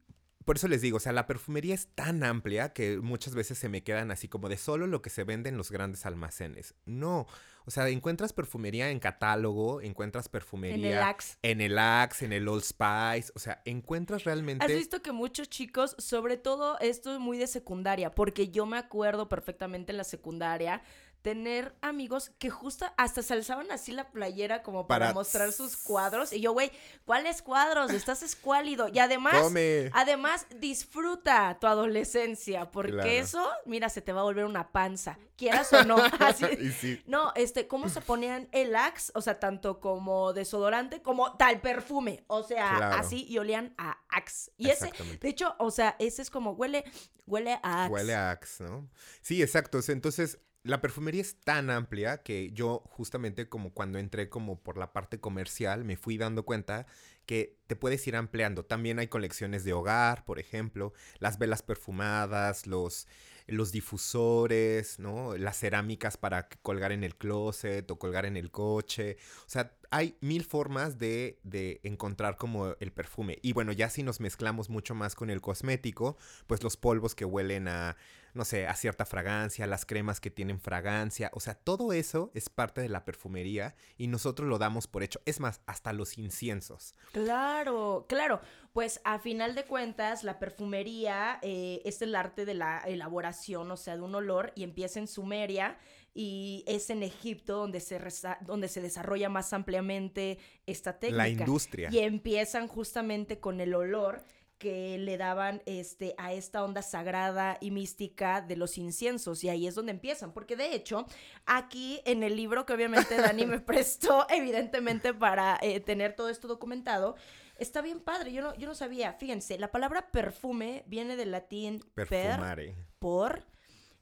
por 0.44 0.56
eso 0.56 0.66
les 0.66 0.80
digo, 0.80 0.96
o 0.96 1.00
sea, 1.00 1.12
la 1.12 1.26
perfumería 1.26 1.74
es 1.74 1.88
tan 1.94 2.24
amplia 2.24 2.72
que 2.72 2.98
muchas 2.98 3.34
veces 3.34 3.58
se 3.58 3.68
me 3.68 3.82
quedan 3.82 4.10
así 4.10 4.28
como 4.28 4.48
de 4.48 4.56
solo 4.56 4.86
lo 4.86 5.02
que 5.02 5.10
se 5.10 5.24
vende 5.24 5.50
en 5.50 5.58
los 5.58 5.70
grandes 5.70 6.06
almacenes. 6.06 6.74
No, 6.86 7.26
o 7.66 7.70
sea, 7.70 7.86
encuentras 7.90 8.32
perfumería 8.32 8.90
en 8.90 8.98
catálogo, 8.98 9.82
encuentras 9.82 10.30
perfumería 10.30 10.74
en 10.74 10.96
el 10.96 11.02
Axe, 11.02 11.36
en 11.42 11.60
el, 11.60 11.78
Axe, 11.78 12.24
en 12.24 12.32
el 12.32 12.48
Old 12.48 12.62
Spice, 12.62 13.30
o 13.34 13.38
sea, 13.38 13.60
encuentras 13.66 14.24
realmente... 14.24 14.64
Has 14.64 14.72
visto 14.72 15.02
que 15.02 15.12
muchos 15.12 15.50
chicos, 15.50 15.94
sobre 15.98 16.38
todo 16.38 16.78
esto 16.78 17.12
es 17.12 17.20
muy 17.20 17.36
de 17.36 17.46
secundaria, 17.46 18.14
porque 18.14 18.48
yo 18.48 18.64
me 18.64 18.78
acuerdo 18.78 19.28
perfectamente 19.28 19.92
en 19.92 19.98
la 19.98 20.04
secundaria 20.04 20.80
tener 21.28 21.74
amigos 21.82 22.30
que 22.38 22.48
justo 22.48 22.86
hasta 22.96 23.22
se 23.22 23.34
alzaban 23.34 23.70
así 23.70 23.92
la 23.92 24.10
playera 24.10 24.62
como 24.62 24.86
para, 24.86 25.12
mostrar 25.12 25.52
sus 25.52 25.76
cuadros. 25.76 26.32
Y 26.32 26.40
yo, 26.40 26.54
güey, 26.54 26.72
¿cuáles 27.04 27.42
cuadros? 27.42 27.90
Estás 27.90 28.22
escuálido. 28.22 28.88
Y 28.88 28.98
además, 28.98 29.52
además, 29.92 30.46
disfruta 30.58 31.58
tu 31.60 31.66
adolescencia, 31.66 32.70
porque 32.70 33.18
eso, 33.18 33.46
mira, 33.66 33.90
se 33.90 34.00
te 34.00 34.14
va 34.14 34.22
a 34.22 34.24
volver 34.24 34.46
una 34.46 34.72
panza, 34.72 35.18
quieras 35.36 35.70
o 35.74 35.84
no. 35.84 35.96
Así. 36.18 37.02
No, 37.04 37.32
este, 37.34 37.68
¿cómo 37.68 37.90
se 37.90 38.00
ponían 38.00 38.48
el 38.52 38.74
Axe? 38.74 39.12
O 39.14 39.20
sea, 39.20 39.38
tanto 39.38 39.80
como 39.80 40.32
desodorante 40.32 41.02
como 41.02 41.36
tal 41.36 41.60
perfume. 41.60 42.24
O 42.28 42.42
sea, 42.42 42.98
así 42.98 43.26
y 43.28 43.36
olían 43.36 43.74
a 43.76 43.98
Axe. 44.08 44.50
Y 44.56 44.70
ese, 44.70 44.90
de 45.20 45.28
hecho, 45.28 45.56
o 45.58 45.70
sea, 45.70 45.94
ese 45.98 46.22
es 46.22 46.30
como 46.30 46.52
huele, 46.52 46.84
huele 47.26 47.60
a 47.62 47.84
Axe. 47.84 47.92
Huele 47.92 48.14
a 48.14 48.30
Axe, 48.30 48.64
¿no? 48.64 48.88
Sí, 49.20 49.42
exacto. 49.42 49.78
Entonces, 49.88 50.38
la 50.68 50.82
perfumería 50.82 51.22
es 51.22 51.40
tan 51.40 51.70
amplia 51.70 52.22
que 52.22 52.50
yo 52.52 52.82
justamente 52.90 53.48
como 53.48 53.72
cuando 53.72 53.98
entré 53.98 54.28
como 54.28 54.62
por 54.62 54.76
la 54.76 54.92
parte 54.92 55.18
comercial 55.18 55.82
me 55.82 55.96
fui 55.96 56.18
dando 56.18 56.44
cuenta 56.44 56.86
que 57.28 57.58
te 57.66 57.76
puedes 57.76 58.06
ir 58.08 58.16
ampliando. 58.16 58.64
También 58.64 58.98
hay 58.98 59.08
colecciones 59.08 59.62
de 59.62 59.74
hogar, 59.74 60.24
por 60.24 60.38
ejemplo, 60.38 60.94
las 61.18 61.38
velas 61.38 61.62
perfumadas, 61.62 62.66
los, 62.66 63.06
los 63.46 63.70
difusores, 63.70 64.98
¿no? 64.98 65.36
Las 65.36 65.58
cerámicas 65.58 66.16
para 66.16 66.48
colgar 66.62 66.90
en 66.90 67.04
el 67.04 67.16
closet 67.16 67.88
o 67.90 67.98
colgar 67.98 68.24
en 68.24 68.38
el 68.38 68.50
coche. 68.50 69.18
O 69.40 69.50
sea, 69.50 69.76
hay 69.90 70.16
mil 70.22 70.42
formas 70.42 70.98
de, 70.98 71.38
de, 71.42 71.80
encontrar 71.82 72.38
como 72.38 72.74
el 72.80 72.92
perfume. 72.92 73.38
Y 73.42 73.52
bueno, 73.52 73.72
ya 73.72 73.90
si 73.90 74.02
nos 74.02 74.20
mezclamos 74.20 74.70
mucho 74.70 74.94
más 74.94 75.14
con 75.14 75.28
el 75.28 75.42
cosmético, 75.42 76.16
pues 76.46 76.62
los 76.62 76.78
polvos 76.78 77.14
que 77.14 77.26
huelen 77.26 77.68
a 77.68 77.98
no 78.34 78.44
sé, 78.44 78.66
a 78.66 78.74
cierta 78.74 79.04
fragancia, 79.04 79.66
las 79.66 79.84
cremas 79.84 80.20
que 80.20 80.30
tienen 80.30 80.60
fragancia, 80.60 81.30
o 81.34 81.40
sea, 81.40 81.54
todo 81.54 81.92
eso 81.92 82.30
es 82.34 82.48
parte 82.48 82.80
de 82.80 82.88
la 82.88 83.04
perfumería 83.04 83.74
y 83.96 84.06
nosotros 84.06 84.48
lo 84.48 84.58
damos 84.58 84.86
por 84.86 85.02
hecho. 85.02 85.20
Es 85.26 85.40
más, 85.40 85.60
hasta 85.66 85.92
los 85.92 86.18
inciensos. 86.18 86.94
Claro, 87.24 88.06
claro. 88.08 88.40
Pues 88.72 89.00
a 89.04 89.18
final 89.18 89.54
de 89.54 89.64
cuentas, 89.64 90.24
la 90.24 90.38
perfumería 90.38 91.38
eh, 91.42 91.82
es 91.84 92.00
el 92.02 92.14
arte 92.14 92.44
de 92.44 92.54
la 92.54 92.78
elaboración, 92.80 93.70
o 93.70 93.76
sea, 93.76 93.96
de 93.96 94.02
un 94.02 94.14
olor 94.14 94.52
y 94.54 94.62
empieza 94.62 95.00
en 95.00 95.08
Sumeria 95.08 95.78
y 96.14 96.64
es 96.66 96.90
en 96.90 97.02
Egipto 97.02 97.56
donde 97.56 97.80
se, 97.80 98.00
donde 98.42 98.68
se 98.68 98.80
desarrolla 98.80 99.28
más 99.28 99.52
ampliamente 99.52 100.38
esta 100.66 100.98
técnica. 100.98 101.22
La 101.22 101.28
industria. 101.28 101.88
Y 101.92 101.98
empiezan 101.98 102.68
justamente 102.68 103.40
con 103.40 103.60
el 103.60 103.74
olor 103.74 104.24
que 104.58 104.98
le 104.98 105.16
daban 105.16 105.62
este, 105.66 106.14
a 106.18 106.32
esta 106.32 106.64
onda 106.64 106.82
sagrada 106.82 107.56
y 107.60 107.70
mística 107.70 108.40
de 108.40 108.56
los 108.56 108.76
inciensos. 108.76 109.44
Y 109.44 109.48
ahí 109.48 109.66
es 109.66 109.74
donde 109.74 109.92
empiezan. 109.92 110.32
Porque 110.32 110.56
de 110.56 110.74
hecho, 110.74 111.06
aquí 111.46 112.00
en 112.04 112.22
el 112.22 112.36
libro 112.36 112.66
que 112.66 112.72
obviamente 112.72 113.16
Dani 113.16 113.46
me 113.46 113.60
prestó, 113.60 114.26
evidentemente, 114.28 115.14
para 115.14 115.58
eh, 115.62 115.80
tener 115.80 116.14
todo 116.14 116.28
esto 116.28 116.48
documentado, 116.48 117.16
está 117.56 117.80
bien 117.80 118.00
padre. 118.00 118.32
Yo 118.32 118.42
no, 118.42 118.54
yo 118.56 118.66
no 118.66 118.74
sabía. 118.74 119.12
Fíjense, 119.14 119.58
la 119.58 119.70
palabra 119.70 120.10
perfume 120.10 120.84
viene 120.86 121.16
del 121.16 121.30
latín 121.30 121.84
Perfumare. 121.94 122.74
por 122.98 123.46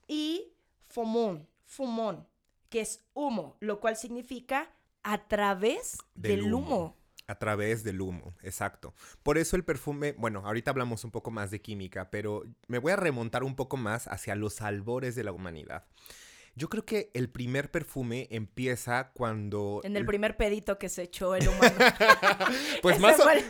y 0.09 0.55
fumón, 0.87 1.49
fumón, 1.65 2.27
que 2.69 2.81
es 2.81 3.05
humo, 3.13 3.57
lo 3.61 3.81
cual 3.81 3.97
significa 3.97 4.71
a 5.03 5.29
través 5.29 5.99
del, 6.15 6.53
humo. 6.53 6.97
A 7.29 7.39
través 7.39 7.83
del 7.83 8.01
humo, 8.01 8.37
exacto. 8.43 8.95
Por 9.23 9.37
eso 9.37 9.57
el 9.57 9.65
perfume, 9.65 10.15
bueno, 10.17 10.43
ahorita 10.45 10.71
hablamos 10.71 11.05
un 11.05 11.11
poco 11.11 11.31
más 11.33 11.51
de 11.51 11.61
química, 11.61 12.11
pero 12.11 12.45
me 12.69 12.79
voy 12.79 12.93
a 12.93 12.97
remontar 12.97 13.43
un 13.43 13.57
poco 13.57 13.77
más 13.77 14.07
hacia 14.07 14.37
los 14.37 14.63
albores 14.63 15.17
de 15.17 15.25
la 15.25 15.33
humanidad. 15.33 15.87
Yo 16.59 16.71
creo 16.71 16.87
que 16.87 17.11
el 17.13 17.29
primer 17.29 17.71
perfume 17.71 18.29
empieza 18.31 19.11
cuando... 19.13 19.83
En 19.85 19.95
el 19.95 20.07
primer 20.07 20.39
pedito 20.39 20.79
que 20.79 20.89
se 20.89 21.03
echó 21.03 21.35
el 21.35 21.47
humano. 21.47 21.75
pues 22.83 22.99
más... 22.99 23.17
Fue 23.17 23.45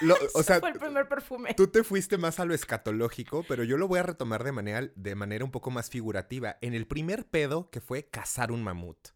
o 0.34 0.42
sea, 0.42 0.60
fue 0.60 0.70
el 0.70 0.78
primer 0.78 1.06
perfume. 1.06 1.52
Tú 1.52 1.66
te 1.66 1.84
fuiste 1.84 2.16
más 2.16 2.40
a 2.40 2.46
lo 2.46 2.54
escatológico, 2.54 3.44
pero 3.46 3.62
yo 3.62 3.76
lo 3.76 3.88
voy 3.88 3.98
a 3.98 4.04
retomar 4.04 4.42
de 4.42 4.52
manera, 4.52 4.90
de 4.94 5.14
manera 5.14 5.44
un 5.44 5.50
poco 5.50 5.70
más 5.70 5.90
figurativa. 5.90 6.56
En 6.62 6.72
el 6.72 6.86
primer 6.86 7.26
pedo 7.26 7.68
que 7.68 7.82
fue 7.82 8.08
cazar 8.08 8.50
un 8.50 8.64
mamut. 8.64 9.15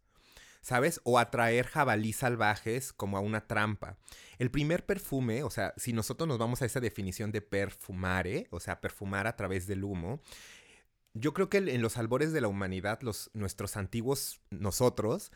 ¿Sabes? 0.60 1.00
O 1.04 1.18
atraer 1.18 1.66
jabalí 1.66 2.12
salvajes 2.12 2.92
como 2.92 3.16
a 3.16 3.20
una 3.20 3.46
trampa. 3.46 3.96
El 4.38 4.50
primer 4.50 4.86
perfume, 4.86 5.42
o 5.42 5.50
sea, 5.50 5.74
si 5.76 5.92
nosotros 5.92 6.28
nos 6.28 6.38
vamos 6.38 6.62
a 6.62 6.66
esa 6.66 6.80
definición 6.80 7.32
de 7.32 7.42
perfumare, 7.42 8.48
o 8.50 8.60
sea, 8.60 8.80
perfumar 8.80 9.26
a 9.26 9.36
través 9.36 9.66
del 9.66 9.84
humo, 9.84 10.20
yo 11.14 11.34
creo 11.34 11.48
que 11.50 11.58
en 11.58 11.82
los 11.82 11.98
albores 11.98 12.32
de 12.32 12.40
la 12.40 12.48
humanidad, 12.48 13.00
los, 13.02 13.30
nuestros 13.34 13.76
antiguos 13.76 14.40
nosotros, 14.50 15.32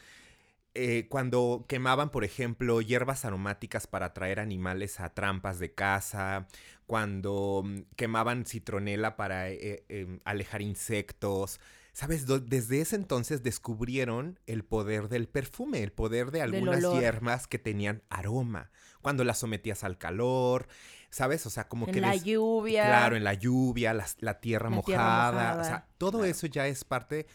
eh, 0.74 1.06
cuando 1.08 1.66
quemaban, 1.68 2.10
por 2.10 2.24
ejemplo, 2.24 2.80
hierbas 2.80 3.24
aromáticas 3.24 3.87
para 3.87 4.06
atraer 4.06 4.40
animales 4.40 4.98
a 4.98 5.14
trampas 5.14 5.60
de 5.60 5.72
caza, 5.72 6.48
cuando 6.87 7.62
mm, 7.64 7.80
quemaban 7.96 8.44
citronela 8.44 9.16
para 9.16 9.50
eh, 9.50 9.84
em, 9.88 10.20
alejar 10.24 10.62
insectos, 10.62 11.60
¿sabes? 11.94 12.26
desde 12.26 12.80
ese 12.80 12.96
entonces 12.96 13.42
descubrieron 13.42 14.40
el 14.46 14.64
poder 14.64 15.09
del 15.09 15.28
perfume, 15.28 15.83
el 15.83 15.92
poder 15.92 16.33
de 16.33 16.42
algunas 16.42 16.83
hierbas 16.83 17.46
que 17.46 17.59
tenían 17.59 18.02
aroma. 18.11 18.70
Cuando 19.00 19.22
las 19.22 19.38
sometías 19.38 19.85
al 19.85 19.96
calor, 19.96 20.66
¿sabes? 21.11 21.46
O 21.46 21.50
sea, 21.50 21.68
como 21.68 21.87
que... 21.87 21.92
En 21.92 22.02
la 22.02 22.16
lluvia. 22.16 22.85
Claro, 22.87 23.16
en 23.16 23.22
la 23.22 23.35
lluvia, 23.35 23.94
la, 23.94 24.40
tierra, 24.40 24.70
mojada, 24.70 25.61
O 25.61 25.64
sea, 25.64 25.88
todo 25.96 26.24
eso 26.24 26.48
ya 26.48 26.66
es 26.66 26.85
parte 26.85 27.26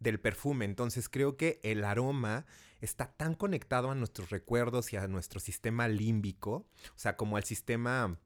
del 0.00 0.18
perfume. 0.18 0.64
Entonces 0.64 1.08
creo 1.10 1.36
que 1.36 1.60
el 1.62 1.84
aroma 1.84 2.46
está 2.80 3.12
tan 3.12 3.34
conectado 3.34 3.90
a 3.90 3.94
nuestros 3.94 4.30
recuerdos 4.30 4.92
y 4.92 4.96
a 4.96 5.06
nuestro 5.08 5.40
sistema 5.40 5.88
límbico, 5.88 6.52
o 6.54 6.98
sea, 6.98 7.16
como 7.16 7.36
al 7.36 7.44
sistema 7.44 8.18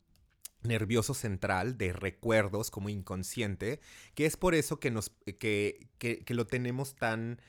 nervioso 0.62 1.14
central 1.14 1.78
de 1.78 1.92
recuerdos 1.92 2.70
como 2.70 2.88
inconsciente, 2.88 3.80
que 4.14 4.26
es 4.26 4.36
por 4.36 4.54
eso 4.54 4.78
que, 4.80 4.90
nos, 4.90 5.10
que, 5.38 5.88
que, 5.98 6.34
lo 6.34 6.46
tenemos 6.46 6.94
tan, 6.94 7.40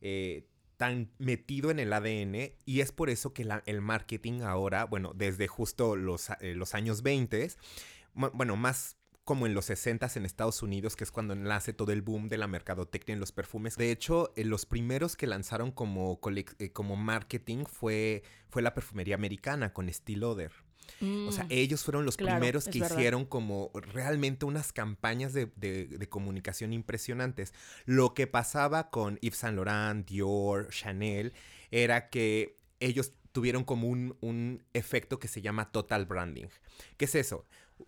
eh, 0.00 0.46
tan 0.76 1.10
metido 1.18 1.70
en 1.70 1.78
el 1.78 1.92
ADN 1.92 2.52
y 2.64 2.80
es 2.80 2.92
por 2.92 3.10
eso 3.10 3.32
que 3.32 3.46
el 3.66 3.80
marketing 3.80 4.42
ahora, 4.42 4.84
bueno, 4.84 5.12
desde 5.14 5.48
justo 5.48 5.96
los, 5.96 6.30
eh, 6.40 6.54
los 6.54 6.74
años 6.74 7.02
20, 7.02 7.50
bueno, 8.14 8.56
más 8.56 8.96
como 9.24 9.46
en 9.46 9.54
los 9.54 9.66
60 9.66 10.10
en 10.16 10.24
Estados 10.24 10.62
Unidos, 10.62 10.96
que 10.96 11.04
es 11.04 11.12
cuando 11.12 11.36
nace 11.36 11.72
todo 11.72 11.92
el 11.92 12.02
boom 12.02 12.28
de 12.28 12.36
la 12.36 12.48
mercadotecnia 12.48 13.14
en 13.14 13.20
los 13.20 13.30
perfumes. 13.30 13.76
De 13.76 13.92
hecho, 13.92 14.32
eh, 14.34 14.44
los 14.44 14.66
primeros 14.66 15.14
que 15.14 15.28
lanzaron 15.28 15.70
como, 15.70 16.18
como 16.72 16.96
marketing 16.96 17.64
fue, 17.64 18.24
fue 18.48 18.62
la 18.62 18.74
perfumería 18.74 19.14
americana 19.14 19.72
con 19.72 19.88
Steel 19.92 20.24
O 21.26 21.32
sea, 21.32 21.44
mm. 21.44 21.48
ellos 21.50 21.82
fueron 21.82 22.04
los 22.04 22.16
primeros 22.16 22.66
que 22.68 22.78
hicieron 22.78 23.24
como 23.24 23.70
realmente 23.74 24.44
unas 24.44 24.72
campañas 24.72 25.32
de, 25.32 26.06
comunicación 26.10 26.72
impresionantes. 26.72 27.54
Lo 27.86 28.12
que 28.12 28.26
pasaba 28.26 28.90
con 28.90 29.18
Yves 29.20 29.38
Saint 29.38 29.56
Laurent, 29.56 30.06
Dior, 30.06 30.68
Chanel, 30.70 31.32
era 31.70 32.10
que 32.10 32.58
ellos 32.80 33.12
tuvieron 33.32 33.64
como 33.64 33.88
un, 33.88 34.16
un 34.20 34.62
efecto 34.74 35.18
que 35.18 35.28
se 35.28 35.40
llama 35.40 35.72
total 35.72 36.04
branding. 36.04 36.48
¿Qué 36.98 37.06
es 37.06 37.14
eso? 37.14 37.46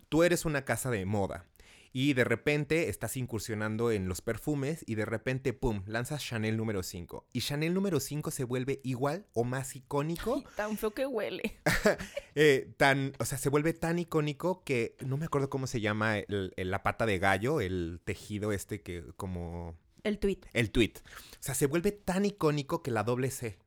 Tú 0.09 0.23
eres 0.23 0.45
una 0.45 0.65
casa 0.65 0.89
de 0.89 1.05
moda 1.05 1.45
y 1.93 2.13
de 2.13 2.23
repente 2.23 2.89
estás 2.89 3.15
incursionando 3.15 3.91
en 3.91 4.09
los 4.09 4.21
perfumes 4.21 4.83
y 4.87 4.95
de 4.95 5.05
repente, 5.05 5.53
¡pum!, 5.53 5.83
lanzas 5.85 6.23
Chanel 6.23 6.57
número 6.57 6.81
5. 6.81 7.27
Y 7.31 7.41
Chanel 7.41 7.75
número 7.75 7.99
5 7.99 8.31
se 8.31 8.43
vuelve 8.43 8.81
igual 8.83 9.27
o 9.33 9.43
más 9.43 9.75
icónico. 9.75 10.43
tan 10.57 10.75
feo 10.77 10.91
que 10.91 11.05
huele. 11.05 11.59
Eh, 12.35 12.73
tan, 12.77 13.13
o 13.19 13.25
sea, 13.25 13.37
se 13.37 13.49
vuelve 13.49 13.73
tan 13.73 13.99
icónico 13.99 14.63
que 14.63 14.95
no 15.05 15.17
me 15.17 15.25
acuerdo 15.25 15.51
cómo 15.51 15.67
se 15.67 15.81
llama 15.81 16.15
la 16.27 16.81
pata 16.81 17.05
de 17.05 17.19
gallo, 17.19 17.61
el 17.61 18.01
tejido 18.03 18.51
este 18.51 18.81
que 18.81 19.03
como... 19.17 19.77
El 20.01 20.17
tweet. 20.17 20.39
El 20.53 20.71
tweet. 20.71 20.93
O 20.95 21.37
sea, 21.39 21.53
se 21.53 21.67
vuelve 21.67 21.91
tan 21.91 22.25
icónico 22.25 22.81
que 22.81 22.89
la 22.89 23.03
doble 23.03 23.29
C. 23.29 23.59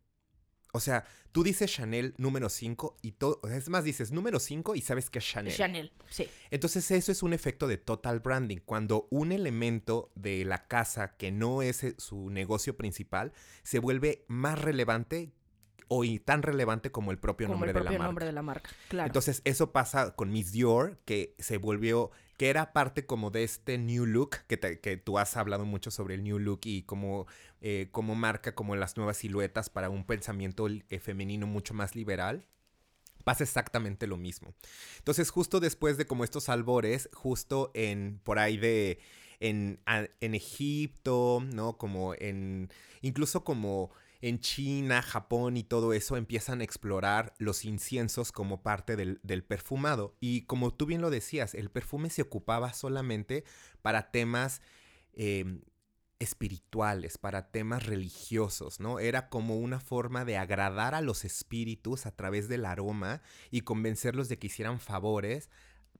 O 0.76 0.80
sea, 0.80 1.04
tú 1.32 1.42
dices 1.42 1.72
Chanel 1.72 2.14
número 2.18 2.48
5 2.48 2.98
y 3.02 3.12
todo, 3.12 3.40
es 3.50 3.68
más, 3.68 3.84
dices 3.84 4.12
número 4.12 4.38
5 4.38 4.74
y 4.74 4.80
sabes 4.80 5.10
que 5.10 5.18
es 5.18 5.24
Chanel. 5.24 5.54
Chanel, 5.54 5.92
sí. 6.08 6.28
Entonces 6.50 6.90
eso 6.90 7.10
es 7.10 7.22
un 7.22 7.32
efecto 7.32 7.66
de 7.66 7.78
total 7.78 8.20
branding. 8.20 8.58
Cuando 8.58 9.08
un 9.10 9.32
elemento 9.32 10.10
de 10.14 10.44
la 10.44 10.68
casa 10.68 11.16
que 11.16 11.32
no 11.32 11.62
es 11.62 11.82
eh, 11.84 11.94
su 11.98 12.30
negocio 12.30 12.76
principal 12.76 13.32
se 13.62 13.78
vuelve 13.78 14.24
más 14.28 14.60
relevante 14.60 15.32
o 15.88 16.04
tan 16.24 16.42
relevante 16.42 16.90
como 16.90 17.10
el 17.10 17.18
propio, 17.18 17.48
nombre, 17.48 17.72
de 17.72 17.80
la 17.80 17.90
marca. 17.90 18.04
nombre 18.04 18.26
de 18.26 18.32
la 18.32 18.42
marca. 18.42 18.70
Claro. 18.88 19.06
Entonces, 19.06 19.42
eso 19.44 19.72
pasa 19.72 20.14
con 20.14 20.30
Miss 20.30 20.52
Dior, 20.52 20.98
que 21.04 21.34
se 21.38 21.58
volvió, 21.58 22.10
que 22.36 22.50
era 22.50 22.72
parte 22.72 23.06
como 23.06 23.30
de 23.30 23.44
este 23.44 23.78
new 23.78 24.06
look, 24.06 24.36
que, 24.46 24.58
que 24.58 24.96
tú 24.96 25.18
has 25.18 25.36
hablado 25.36 25.64
mucho 25.64 25.90
sobre 25.90 26.14
el 26.14 26.24
new 26.24 26.38
look 26.38 26.60
y 26.64 26.82
como, 26.82 27.26
eh, 27.60 27.90
marca 28.14 28.54
como 28.54 28.76
las 28.76 28.96
nuevas 28.96 29.18
siluetas 29.18 29.70
para 29.70 29.88
un 29.90 30.04
pensamiento 30.04 30.68
eh, 30.68 30.98
femenino 31.00 31.46
mucho 31.46 31.74
más 31.74 31.94
liberal 31.94 32.44
pasa 33.24 33.42
exactamente 33.42 34.06
lo 34.06 34.16
mismo. 34.16 34.54
Entonces, 34.98 35.30
justo 35.30 35.58
después 35.58 35.96
de 35.96 36.06
como 36.06 36.22
estos 36.22 36.48
albores, 36.48 37.08
justo 37.12 37.72
en 37.74 38.20
por 38.22 38.38
ahí 38.38 38.56
de 38.56 39.00
en, 39.40 39.80
en 40.20 40.34
Egipto, 40.36 41.42
¿no? 41.52 41.76
Como 41.76 42.14
en 42.14 42.70
incluso 43.02 43.42
como 43.42 43.90
en 44.20 44.40
China, 44.40 45.02
Japón 45.02 45.56
y 45.56 45.64
todo 45.64 45.92
eso 45.92 46.16
empiezan 46.16 46.60
a 46.60 46.64
explorar 46.64 47.34
los 47.38 47.64
inciensos 47.64 48.32
como 48.32 48.62
parte 48.62 48.96
del, 48.96 49.44
perfumado. 49.44 50.16
Y 50.20 50.42
como 50.42 50.72
tú 50.72 50.86
bien 50.86 51.00
lo 51.00 51.10
decías, 51.10 51.54
el 51.54 51.70
perfume 51.70 52.10
se 52.10 52.22
ocupaba 52.22 52.72
solamente 52.72 53.44
para 53.82 54.10
temas 54.10 54.62
em, 55.14 55.62
espirituales, 56.18 57.18
para 57.18 57.50
temas 57.50 57.86
religiosos, 57.86 58.80
¿no? 58.80 58.98
Era 58.98 59.28
como 59.28 59.58
una 59.58 59.80
forma 59.80 60.24
de 60.24 60.38
agradar 60.38 60.94
a 60.94 61.02
los 61.02 61.24
espíritus 61.24 62.06
a 62.06 62.10
través 62.10 62.48
del 62.48 62.64
aroma 62.64 63.20
y 63.50 63.62
convencerlos 63.62 64.28
de 64.28 64.38
que 64.38 64.46
hicieran 64.46 64.80
favores 64.80 65.50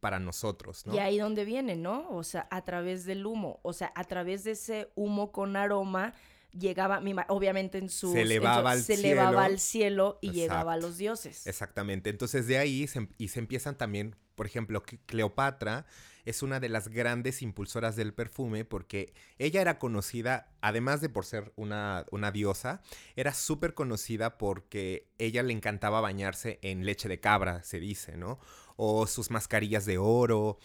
para 0.01 0.19
nosotros, 0.19 0.87
¿no? 0.87 0.95
Y 0.95 0.99
ahí 0.99 1.19
donde 1.19 1.45
viene, 1.45 1.77
¿no? 1.77 2.09
O 2.11 2.23
sea, 2.23 2.49
a 2.51 2.63
través 2.65 3.05
del 3.05 3.27
humo, 3.27 3.61
o 3.63 3.73
sea, 3.73 3.93
a 3.95 4.05
través 4.05 4.45
de 4.45 4.53
ese 4.53 4.91
humo 4.95 5.33
con 5.33 5.57
aroma 5.57 6.15
llegaba, 6.59 7.01
obviamente 7.29 7.79
en 7.79 7.89
su... 7.89 8.13
Se 8.13 8.23
elevaba, 8.23 8.73
al, 8.73 8.83
se 8.83 8.97
cielo. 8.97 9.09
elevaba 9.09 9.45
al 9.45 9.59
cielo 9.59 10.19
y 10.21 10.33
llegaba 10.33 10.75
a 10.75 10.77
los 10.77 10.99
dioses. 10.99 11.47
Exactamente. 11.47 12.11
Entonces 12.11 12.47
de 12.47 12.59
ahí 12.59 12.87
se, 12.87 13.01
em, 13.01 13.09
y 13.19 13.29
se 13.29 13.39
empiezan 13.39 13.77
también, 13.77 14.17
por 14.35 14.47
ejemplo, 14.47 14.83
Cleopatra 15.07 15.87
es 16.27 16.43
una 16.43 16.59
de 16.59 16.69
las 16.69 16.89
grandes 16.89 17.41
impulsoras 17.41 17.95
del 17.95 18.13
perfume 18.13 18.65
porque 18.65 19.15
ella 19.39 19.61
era 19.61 19.79
conocida, 19.79 20.49
además 20.61 21.01
de 21.01 21.09
por 21.09 21.25
ser 21.25 21.53
una, 21.55 22.05
una 22.11 22.33
diosa, 22.33 22.83
era 23.15 23.33
súper 23.33 23.75
conocida 23.75 24.37
porque 24.37 25.09
ella 25.19 25.45
le 25.45 25.53
encantaba 25.53 26.01
bañarse 26.01 26.59
en 26.63 26.85
leche 26.85 27.09
de 27.09 27.21
cabra, 27.21 27.63
se 27.63 27.79
dice, 27.79 28.17
¿no? 28.17 28.41
O 28.75 29.07
sus 29.07 29.31
mascarillas 29.31 29.87
de 29.87 29.99
oro, 29.99 30.59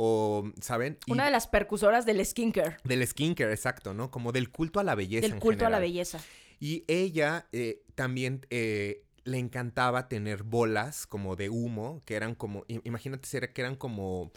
o, 0.00 0.52
¿saben? 0.60 0.96
Una 1.08 1.24
de 1.24 1.32
las 1.32 1.48
percusoras 1.48 2.06
del 2.06 2.24
skincare. 2.24 2.76
Del 2.84 3.04
skincare, 3.04 3.52
exacto, 3.52 3.94
¿no? 3.94 4.12
Como 4.12 4.30
del 4.30 4.50
culto 4.50 4.78
a 4.78 4.84
la 4.84 4.94
belleza. 4.94 5.26
Del 5.26 5.40
culto 5.40 5.66
a 5.66 5.70
la 5.70 5.80
belleza. 5.80 6.20
Y 6.60 6.84
ella 6.86 7.48
eh, 7.50 7.82
también 7.96 8.46
eh, 8.50 9.02
le 9.24 9.38
encantaba 9.38 10.08
tener 10.08 10.44
bolas 10.44 11.08
como 11.08 11.34
de 11.34 11.50
humo, 11.50 12.00
que 12.04 12.14
eran 12.14 12.36
como, 12.36 12.64
imagínate 12.68 13.28
que 13.52 13.60
eran 13.60 13.74
como 13.74 14.30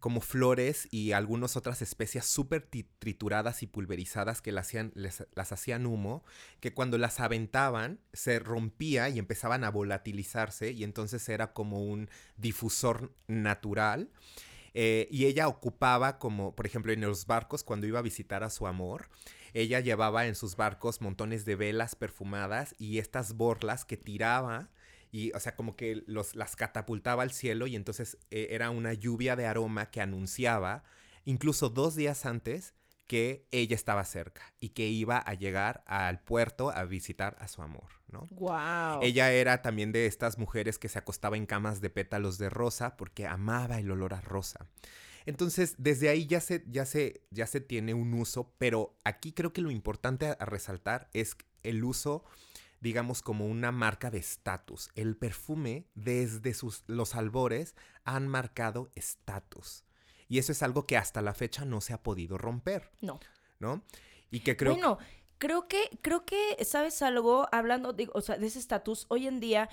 como 0.00 0.20
flores 0.20 0.86
y 0.90 1.12
algunas 1.12 1.56
otras 1.56 1.80
especias 1.80 2.26
súper 2.26 2.68
trituradas 2.98 3.62
y 3.62 3.66
pulverizadas 3.66 4.42
que 4.42 4.52
las 4.52 4.66
hacían, 4.66 4.92
las 4.94 5.52
hacían 5.52 5.86
humo, 5.86 6.22
que 6.60 6.74
cuando 6.74 6.98
las 6.98 7.20
aventaban 7.20 8.00
se 8.12 8.38
rompía 8.38 9.08
y 9.08 9.18
empezaban 9.18 9.64
a 9.64 9.70
volatilizarse 9.70 10.72
y 10.72 10.84
entonces 10.84 11.26
era 11.30 11.54
como 11.54 11.82
un 11.82 12.10
difusor 12.36 13.14
natural. 13.28 14.10
Eh, 14.74 15.06
y 15.10 15.26
ella 15.26 15.46
ocupaba 15.48 16.18
como, 16.18 16.54
por 16.54 16.66
ejemplo, 16.66 16.92
en 16.92 17.00
los 17.00 17.26
barcos 17.26 17.62
cuando 17.62 17.86
iba 17.86 18.00
a 18.00 18.02
visitar 18.02 18.42
a 18.42 18.50
su 18.50 18.66
amor, 18.66 19.08
ella 19.52 19.78
llevaba 19.78 20.26
en 20.26 20.34
sus 20.34 20.56
barcos 20.56 21.00
montones 21.00 21.44
de 21.44 21.54
velas 21.54 21.94
perfumadas 21.94 22.74
y 22.76 22.98
estas 22.98 23.34
borlas 23.34 23.84
que 23.84 23.96
tiraba 23.96 24.68
y, 25.12 25.30
o 25.32 25.38
sea, 25.38 25.54
como 25.54 25.76
que 25.76 26.02
los, 26.06 26.34
las 26.34 26.56
catapultaba 26.56 27.22
al 27.22 27.30
cielo 27.30 27.68
y 27.68 27.76
entonces 27.76 28.18
eh, 28.32 28.48
era 28.50 28.70
una 28.70 28.94
lluvia 28.94 29.36
de 29.36 29.46
aroma 29.46 29.92
que 29.92 30.00
anunciaba, 30.00 30.82
incluso 31.24 31.68
dos 31.68 31.94
días 31.94 32.26
antes, 32.26 32.74
que 33.06 33.46
ella 33.50 33.74
estaba 33.74 34.04
cerca 34.04 34.54
y 34.60 34.70
que 34.70 34.86
iba 34.88 35.18
a 35.18 35.34
llegar 35.34 35.84
al 35.86 36.20
puerto 36.20 36.70
a 36.70 36.84
visitar 36.84 37.36
a 37.38 37.48
su 37.48 37.62
amor, 37.62 37.88
¿no? 38.08 38.26
Wow. 38.30 39.02
Ella 39.02 39.32
era 39.32 39.62
también 39.62 39.92
de 39.92 40.06
estas 40.06 40.38
mujeres 40.38 40.78
que 40.78 40.88
se 40.88 40.98
acostaba 40.98 41.36
en 41.36 41.46
camas 41.46 41.80
de 41.80 41.90
pétalos 41.90 42.38
de 42.38 42.50
rosa 42.50 42.96
porque 42.96 43.26
amaba 43.26 43.78
el 43.78 43.90
olor 43.90 44.14
a 44.14 44.20
rosa. 44.20 44.66
Entonces, 45.26 45.74
desde 45.78 46.08
ahí 46.08 46.26
ya 46.26 46.40
se, 46.40 46.64
ya 46.66 46.84
se, 46.84 47.22
ya 47.30 47.46
se 47.46 47.60
tiene 47.60 47.94
un 47.94 48.12
uso, 48.14 48.52
pero 48.58 48.96
aquí 49.04 49.32
creo 49.32 49.52
que 49.52 49.62
lo 49.62 49.70
importante 49.70 50.26
a, 50.26 50.44
resaltar 50.44 51.08
es 51.12 51.36
el 51.62 51.84
uso 51.84 52.24
digamos, 52.80 53.22
como 53.22 53.46
una 53.46 53.72
marca 53.72 54.10
de 54.10 54.18
estatus. 54.18 54.90
El 54.94 55.16
perfume, 55.16 55.86
desde 55.94 56.52
sus, 56.52 56.84
los 56.86 57.14
albores, 57.14 57.74
han 58.04 58.28
marcado 58.28 58.90
estatus. 58.94 59.84
Y 60.28 60.38
eso 60.38 60.52
es 60.52 60.62
algo 60.62 60.86
que 60.86 60.96
hasta 60.96 61.22
la 61.22 61.34
fecha 61.34 61.64
no 61.64 61.80
se 61.80 61.92
ha 61.92 62.02
podido 62.02 62.38
romper. 62.38 62.90
No. 63.00 63.20
¿No? 63.58 63.82
Y 64.30 64.40
que 64.40 64.56
creo 64.56 64.72
bueno, 64.72 64.98
creo 65.38 65.68
que, 65.68 65.90
creo 66.02 66.24
que, 66.24 66.56
¿sabes 66.64 67.02
algo? 67.02 67.48
Hablando 67.52 67.92
de, 67.92 68.08
o 68.12 68.20
sea, 68.20 68.36
de 68.36 68.46
ese 68.46 68.58
estatus, 68.58 69.06
hoy 69.08 69.26
en 69.26 69.40
día 69.40 69.68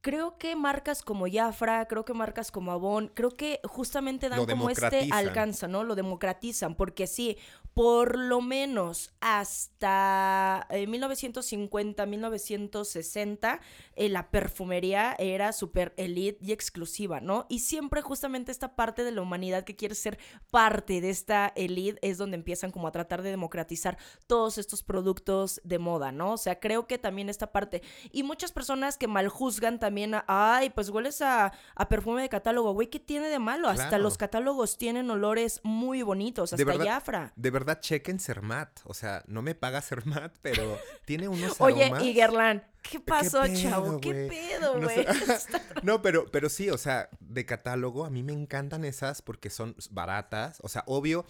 creo 0.00 0.38
que 0.38 0.56
marcas 0.56 1.02
como 1.02 1.26
Jafra, 1.30 1.86
creo 1.86 2.04
que 2.04 2.14
marcas 2.14 2.50
como 2.50 2.72
Avon, 2.72 3.10
creo 3.14 3.30
que 3.30 3.60
justamente 3.64 4.28
dan 4.28 4.46
como 4.46 4.70
este 4.70 5.08
alcance, 5.10 5.68
¿no? 5.68 5.84
Lo 5.84 5.94
democratizan, 5.94 6.74
porque 6.74 7.06
sí, 7.06 7.36
por 7.74 8.18
lo 8.18 8.40
menos 8.40 9.12
hasta 9.20 10.66
1950, 10.70 12.02
eh, 12.02 12.06
1960, 12.06 13.60
eh, 13.94 14.08
la 14.08 14.30
perfumería 14.30 15.14
era 15.18 15.52
súper 15.52 15.92
elite 15.96 16.38
y 16.44 16.52
exclusiva, 16.52 17.20
¿no? 17.20 17.46
Y 17.48 17.60
siempre 17.60 18.00
justamente 18.00 18.52
esta 18.52 18.76
parte 18.76 19.04
de 19.04 19.12
la 19.12 19.22
humanidad 19.22 19.64
que 19.64 19.76
quiere 19.76 19.94
ser 19.94 20.18
parte 20.50 21.00
de 21.00 21.10
esta 21.10 21.52
elite 21.54 21.98
es 22.02 22.18
donde 22.18 22.36
empiezan 22.36 22.70
como 22.70 22.88
a 22.88 22.92
tratar 22.92 23.22
de 23.22 23.30
democratizar 23.30 23.98
todos 24.26 24.58
estos 24.58 24.82
productos 24.82 25.60
de 25.64 25.78
moda, 25.78 26.10
¿no? 26.10 26.32
O 26.32 26.38
sea, 26.38 26.58
creo 26.58 26.86
que 26.86 26.98
también 26.98 27.28
esta 27.28 27.52
parte. 27.52 27.82
Y 28.10 28.22
muchas 28.22 28.52
personas 28.52 28.96
que 28.96 29.06
mal 29.06 29.28
juzgan 29.28 29.78
también, 29.90 30.14
ay, 30.28 30.70
pues 30.70 30.88
hueles 30.88 31.20
a, 31.20 31.52
perfume 31.88 32.22
de 32.22 32.28
catálogo, 32.28 32.72
güey, 32.72 32.86
¿qué 32.86 33.00
tiene 33.00 33.26
de 33.26 33.40
malo? 33.40 33.68
Hasta 33.68 33.98
los 33.98 34.16
catálogos 34.16 34.78
tienen 34.78 35.10
olores 35.10 35.60
muy 35.64 36.02
bonitos, 36.02 36.52
hasta 36.52 36.64
de 36.64 36.88
Jafra. 36.88 37.32
De 37.34 37.50
verdad, 37.50 37.80
chequen 37.80 38.20
Sermat. 38.20 38.70
O 38.84 38.94
sea, 38.94 39.24
no 39.26 39.42
me 39.42 39.56
paga 39.56 39.82
Sermat, 39.82 40.32
pero 40.42 40.78
tiene 41.06 41.26
unos 41.26 41.60
Oye, 41.60 41.90
y 42.02 42.14
Guerlain, 42.14 42.62
¿qué 42.82 43.00
pasó, 43.00 43.42
chavo? 43.48 44.00
¿Qué 44.00 44.28
pedo, 44.30 44.80
güey? 44.80 45.04
No, 45.82 46.02
pero, 46.02 46.26
pero 46.30 46.48
sí, 46.48 46.70
o 46.70 46.78
sea, 46.78 47.08
de 47.18 47.44
catálogo, 47.44 48.04
a 48.04 48.10
mí 48.10 48.22
me 48.22 48.32
encantan 48.32 48.84
esas 48.84 49.22
porque 49.22 49.50
son 49.50 49.74
baratas. 49.90 50.58
O 50.62 50.68
sea, 50.68 50.84
obvio, 50.86 51.26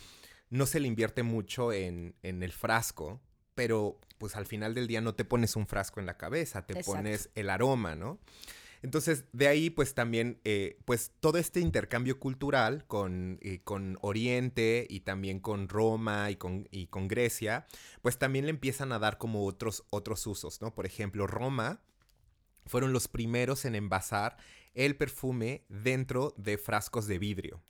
no 0.51 0.67
se 0.67 0.81
le 0.81 0.87
invierte 0.87 1.23
mucho 1.23 1.73
en, 1.73 2.15
en 2.23 2.43
el 2.43 2.53
frasco, 2.53 3.23
pero 3.61 4.01
pues 4.17 4.37
al 4.37 4.47
final 4.47 4.73
del 4.73 4.87
día 4.87 5.03
no 5.03 5.15
te 5.15 5.27
pones 5.27 5.55
un 5.55 5.67
frasco 5.67 6.01
en 6.01 6.07
la 6.07 6.17
cabeza, 6.17 6.65
te 6.65 6.83
pones 6.83 7.29
el 7.35 7.51
aroma, 7.51 7.95
¿no? 7.95 8.19
Entonces, 8.81 9.27
de 9.35 9.49
ahí, 9.49 9.69
pues 9.69 9.93
también, 9.93 10.41
eh, 10.45 10.79
pues 10.87 11.13
todo 11.21 11.37
este 11.37 11.61
intercambio 11.61 12.19
cultural 12.19 12.87
con, 12.87 13.39
eh, 13.43 13.61
con 13.63 13.99
Oriente 14.01 14.87
y 14.89 15.01
también 15.01 15.41
con 15.41 15.69
Roma 15.69 16.31
y 16.31 16.37
con, 16.37 16.69
y 16.71 16.87
con 16.87 17.07
Grecia, 17.07 17.67
pues 18.01 18.17
también 18.17 18.47
le 18.47 18.51
empiezan 18.51 18.93
a 18.93 18.99
dar 18.99 19.19
como 19.19 19.45
otros, 19.45 19.85
otros 19.91 20.27
usos, 20.27 20.63
¿no? 20.63 20.75
Por 20.75 20.87
ejemplo, 20.87 21.27
Roma 21.27 21.83
fueron 22.65 22.95
los 22.95 23.09
primeros 23.09 23.67
en 23.67 23.75
envasar 23.75 24.39
el 24.73 24.97
perfume 24.97 25.67
dentro 25.69 26.33
de 26.39 26.57
frascos 26.57 27.07
de 27.07 27.19
vidrio. 27.19 27.61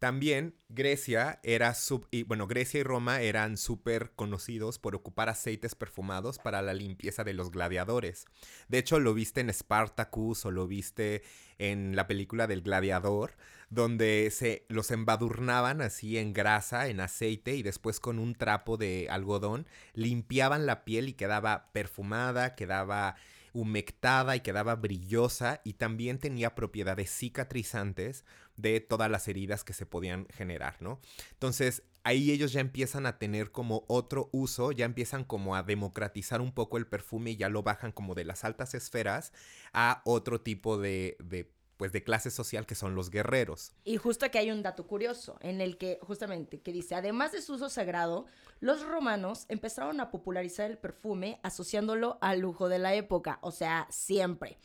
También 0.00 0.56
Grecia 0.70 1.40
era 1.42 1.74
sub, 1.74 2.08
y 2.10 2.22
bueno, 2.22 2.46
Grecia 2.46 2.80
y 2.80 2.82
Roma 2.82 3.20
eran 3.20 3.58
súper 3.58 4.12
conocidos 4.16 4.78
por 4.78 4.94
ocupar 4.94 5.28
aceites 5.28 5.74
perfumados 5.74 6.38
para 6.38 6.62
la 6.62 6.72
limpieza 6.72 7.22
de 7.22 7.34
los 7.34 7.50
gladiadores. 7.50 8.24
De 8.68 8.78
hecho, 8.78 8.98
lo 8.98 9.12
viste 9.12 9.42
en 9.42 9.52
Spartacus 9.52 10.46
o 10.46 10.50
lo 10.52 10.66
viste 10.66 11.22
en 11.58 11.96
la 11.96 12.06
película 12.06 12.46
del 12.46 12.62
gladiador, 12.62 13.36
donde 13.68 14.30
se 14.30 14.64
los 14.70 14.90
embadurnaban 14.90 15.82
así 15.82 16.16
en 16.16 16.32
grasa, 16.32 16.88
en 16.88 17.00
aceite 17.00 17.54
y 17.54 17.62
después 17.62 18.00
con 18.00 18.18
un 18.18 18.34
trapo 18.34 18.78
de 18.78 19.08
algodón 19.10 19.66
limpiaban 19.92 20.64
la 20.64 20.82
piel 20.86 21.10
y 21.10 21.12
quedaba 21.12 21.70
perfumada, 21.72 22.54
quedaba 22.54 23.16
humectada 23.52 24.36
y 24.36 24.40
quedaba 24.40 24.76
brillosa 24.76 25.60
y 25.64 25.74
también 25.74 26.18
tenía 26.18 26.54
propiedades 26.54 27.10
cicatrizantes 27.10 28.24
de 28.56 28.80
todas 28.80 29.10
las 29.10 29.28
heridas 29.28 29.64
que 29.64 29.72
se 29.72 29.86
podían 29.86 30.26
generar, 30.30 30.76
¿no? 30.80 31.00
Entonces, 31.32 31.82
ahí 32.04 32.30
ellos 32.30 32.52
ya 32.52 32.60
empiezan 32.60 33.06
a 33.06 33.18
tener 33.18 33.52
como 33.52 33.84
otro 33.88 34.28
uso, 34.32 34.72
ya 34.72 34.84
empiezan 34.84 35.24
como 35.24 35.56
a 35.56 35.62
democratizar 35.62 36.40
un 36.40 36.52
poco 36.52 36.78
el 36.78 36.86
perfume 36.86 37.32
y 37.32 37.36
ya 37.36 37.48
lo 37.48 37.62
bajan 37.62 37.92
como 37.92 38.14
de 38.14 38.24
las 38.24 38.44
altas 38.44 38.74
esferas 38.74 39.32
a 39.72 40.02
otro 40.04 40.40
tipo 40.40 40.78
de, 40.78 41.16
de 41.20 41.52
pues 41.80 41.92
de 41.92 42.04
clase 42.04 42.30
social 42.30 42.66
que 42.66 42.74
son 42.74 42.94
los 42.94 43.08
guerreros. 43.08 43.72
Y 43.84 43.96
justo 43.96 44.26
aquí 44.26 44.36
hay 44.36 44.50
un 44.50 44.62
dato 44.62 44.86
curioso 44.86 45.38
en 45.40 45.62
el 45.62 45.78
que 45.78 45.98
justamente 46.02 46.60
que 46.60 46.74
dice, 46.74 46.94
además 46.94 47.32
de 47.32 47.40
su 47.40 47.54
uso 47.54 47.70
sagrado, 47.70 48.26
los 48.60 48.82
romanos 48.82 49.46
empezaron 49.48 49.98
a 49.98 50.10
popularizar 50.10 50.70
el 50.70 50.76
perfume 50.76 51.40
asociándolo 51.42 52.18
al 52.20 52.40
lujo 52.40 52.68
de 52.68 52.80
la 52.80 52.92
época, 52.92 53.38
o 53.40 53.50
sea, 53.50 53.86
siempre. 53.88 54.58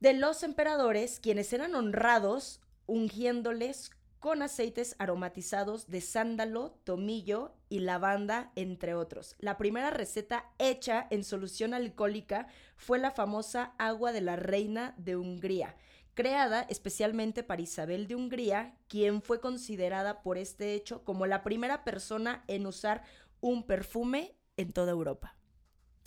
De 0.00 0.12
los 0.12 0.42
emperadores, 0.42 1.20
quienes 1.20 1.52
eran 1.52 1.76
honrados 1.76 2.60
ungiéndoles 2.86 3.92
con 4.20 4.42
aceites 4.42 4.96
aromatizados 4.98 5.88
de 5.88 6.00
sándalo, 6.00 6.78
tomillo 6.84 7.54
y 7.68 7.80
lavanda, 7.80 8.52
entre 8.56 8.94
otros. 8.94 9.36
La 9.38 9.56
primera 9.56 9.90
receta 9.90 10.50
hecha 10.58 11.06
en 11.10 11.24
solución 11.24 11.74
alcohólica 11.74 12.48
fue 12.76 12.98
la 12.98 13.10
famosa 13.10 13.74
agua 13.78 14.12
de 14.12 14.20
la 14.20 14.36
reina 14.36 14.94
de 14.98 15.16
Hungría, 15.16 15.76
creada 16.14 16.62
especialmente 16.62 17.42
para 17.44 17.62
Isabel 17.62 18.08
de 18.08 18.16
Hungría, 18.16 18.74
quien 18.88 19.22
fue 19.22 19.40
considerada 19.40 20.22
por 20.22 20.36
este 20.36 20.74
hecho 20.74 21.04
como 21.04 21.26
la 21.26 21.42
primera 21.42 21.84
persona 21.84 22.44
en 22.48 22.66
usar 22.66 23.04
un 23.40 23.66
perfume 23.66 24.36
en 24.56 24.72
toda 24.72 24.90
Europa. 24.90 25.36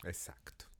Exacto. 0.03 0.70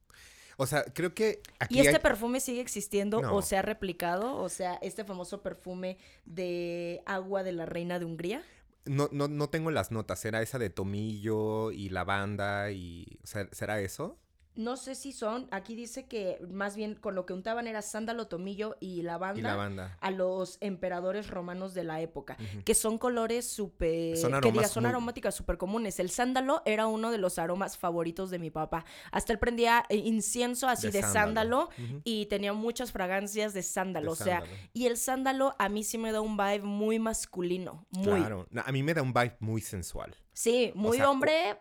O 0.56 0.66
sea, 0.66 0.84
creo 0.84 1.14
que 1.14 1.40
aquí 1.58 1.78
¿Y 1.78 1.80
este 1.80 2.00
perfume 2.00 2.40
sigue 2.40 2.60
existiendo 2.60 3.18
o 3.18 3.42
se 3.42 3.56
ha 3.56 3.62
replicado? 3.62 4.36
O 4.36 4.48
sea, 4.48 4.74
este 4.82 5.04
famoso 5.04 5.42
perfume 5.42 5.98
de 6.24 7.02
agua 7.06 7.42
de 7.42 7.52
la 7.52 7.66
reina 7.66 7.98
de 7.98 8.04
Hungría. 8.04 8.42
No, 8.84 9.08
no, 9.12 9.28
no 9.28 9.48
tengo 9.48 9.70
las 9.70 9.92
notas. 9.92 10.18
¿Será 10.18 10.42
esa 10.42 10.58
de 10.58 10.70
tomillo 10.70 11.70
y 11.70 11.88
lavanda 11.88 12.70
y... 12.72 13.18
¿Será 13.24 13.80
eso? 13.80 14.18
No 14.54 14.76
sé 14.76 14.94
si 14.94 15.12
son, 15.12 15.48
aquí 15.50 15.74
dice 15.74 16.06
que 16.06 16.38
más 16.50 16.76
bien 16.76 16.94
con 16.94 17.14
lo 17.14 17.24
que 17.24 17.32
untaban 17.32 17.66
era 17.66 17.80
sándalo, 17.80 18.26
tomillo 18.26 18.76
y 18.80 19.00
lavanda, 19.00 19.96
a 19.98 20.10
los 20.10 20.58
emperadores 20.60 21.28
romanos 21.28 21.72
de 21.72 21.84
la 21.84 22.02
época, 22.02 22.36
que 22.64 22.74
son 22.74 22.98
colores 22.98 23.46
súper, 23.48 24.14
que 24.42 24.52
diga, 24.52 24.68
son 24.68 24.84
aromáticas 24.84 25.34
súper 25.34 25.56
comunes. 25.56 25.98
El 26.00 26.10
sándalo 26.10 26.62
era 26.66 26.86
uno 26.86 27.10
de 27.10 27.18
los 27.18 27.38
aromas 27.38 27.78
favoritos 27.78 28.30
de 28.30 28.38
mi 28.38 28.50
papá. 28.50 28.84
Hasta 29.10 29.32
él 29.32 29.38
prendía 29.38 29.84
eh, 29.88 29.96
incienso 29.96 30.68
así 30.68 30.90
de, 30.90 31.02
sándalo, 31.02 31.70
y 32.04 32.26
tenía 32.26 32.52
muchas 32.52 32.92
fragancias 32.92 33.54
de 33.54 33.62
sándalo, 33.62 34.12
o 34.12 34.16
sea, 34.16 34.42
y 34.74 34.86
el 34.86 34.98
sándalo 34.98 35.54
a 35.58 35.68
mí 35.68 35.82
sí 35.82 35.96
me 35.96 36.12
da 36.12 36.20
un 36.20 36.36
vibe 36.36 36.62
muy 36.62 36.98
masculino, 36.98 37.86
muy. 37.90 38.20
Claro, 38.20 38.46
a 38.54 38.72
mí 38.72 38.82
me 38.82 38.92
da 38.92 39.00
un 39.00 39.14
vibe 39.14 39.36
muy 39.40 39.62
sensual. 39.62 40.14
Sí, 40.34 40.72
muy 40.74 41.00
hombre 41.00 41.58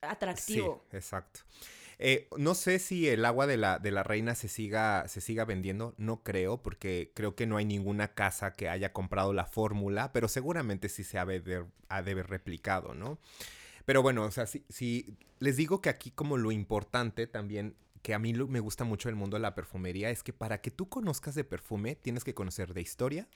atractivo. 0.00 0.84
Sí, 0.90 0.96
exacto. 0.96 1.40
Eh, 2.04 2.26
no 2.36 2.56
sé 2.56 2.80
si 2.80 3.08
el 3.08 3.24
agua 3.24 3.46
de 3.46 3.56
la, 3.56 3.78
de 3.78 3.92
la 3.92 4.02
reina 4.02 4.34
se 4.34 4.48
siga, 4.48 5.06
se 5.06 5.20
siga 5.20 5.44
vendiendo, 5.44 5.94
no 5.98 6.24
creo, 6.24 6.60
porque 6.60 7.12
creo 7.14 7.36
que 7.36 7.46
no 7.46 7.58
hay 7.58 7.64
ninguna 7.64 8.08
casa 8.08 8.54
que 8.54 8.68
haya 8.68 8.92
comprado 8.92 9.32
la 9.32 9.46
fórmula, 9.46 10.12
pero 10.12 10.26
seguramente 10.26 10.88
sí 10.88 11.04
se 11.04 11.20
ha 11.20 11.24
de, 11.24 11.64
ha 11.88 11.96
haber 11.98 12.26
replicado, 12.26 12.92
¿no? 12.96 13.20
Pero 13.84 14.02
bueno, 14.02 14.24
o 14.24 14.32
sea, 14.32 14.46
si, 14.46 15.16
les 15.38 15.56
digo 15.56 15.80
que 15.80 15.90
aquí 15.90 16.10
como 16.10 16.38
lo 16.38 16.50
importante 16.50 17.28
también 17.28 17.76
que 18.02 18.14
a 18.14 18.18
mí 18.18 18.32
me 18.32 18.58
gusta 18.58 18.82
mucho 18.82 19.08
el 19.08 19.14
mundo 19.14 19.36
de 19.36 19.42
la 19.42 19.54
perfumería 19.54 20.10
es 20.10 20.24
que 20.24 20.32
para 20.32 20.60
que 20.60 20.72
tú 20.72 20.88
conozcas 20.88 21.36
de 21.36 21.44
perfume 21.44 21.94
tienes 21.94 22.24
que 22.24 22.34
conocer 22.34 22.74
de 22.74 22.80
historia, 22.80 23.28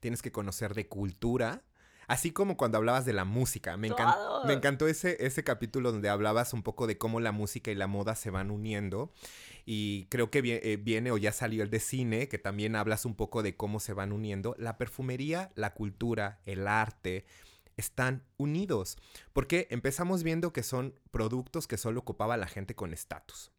tienes 0.00 0.20
que 0.20 0.32
conocer 0.32 0.74
de 0.74 0.88
cultura, 0.88 1.62
Así 2.10 2.32
como 2.32 2.56
cuando 2.56 2.76
hablabas 2.76 3.04
de 3.04 3.12
la 3.12 3.24
música. 3.24 3.76
Me, 3.76 3.88
me 4.44 4.52
encantó 4.52 4.88
ese, 4.88 5.16
ese 5.24 5.44
capítulo 5.44 5.92
donde 5.92 6.08
hablabas 6.08 6.52
un 6.52 6.64
poco 6.64 6.88
de 6.88 6.98
cómo 6.98 7.20
la 7.20 7.30
música 7.30 7.70
y 7.70 7.76
la 7.76 7.86
moda 7.86 8.16
se 8.16 8.30
van 8.30 8.50
uniendo. 8.50 9.12
Y 9.64 10.06
creo 10.06 10.28
que 10.28 10.40
eh, 10.44 10.76
viene 10.76 11.12
o 11.12 11.18
ya 11.18 11.30
salió 11.30 11.62
el 11.62 11.70
de 11.70 11.78
cine, 11.78 12.26
que 12.26 12.38
también 12.38 12.74
hablas 12.74 13.04
un 13.04 13.14
poco 13.14 13.44
de 13.44 13.54
cómo 13.54 13.78
se 13.78 13.92
van 13.92 14.10
uniendo. 14.10 14.56
La 14.58 14.76
perfumería, 14.76 15.52
la 15.54 15.72
cultura, 15.72 16.40
el 16.46 16.66
arte 16.66 17.26
están 17.76 18.24
unidos. 18.38 18.98
Porque 19.32 19.68
empezamos 19.70 20.24
viendo 20.24 20.52
que 20.52 20.64
son 20.64 20.98
productos 21.12 21.68
que 21.68 21.76
solo 21.76 22.00
ocupaba 22.00 22.36
la 22.36 22.48
gente 22.48 22.74
con 22.74 22.92
estatus. 22.92 23.52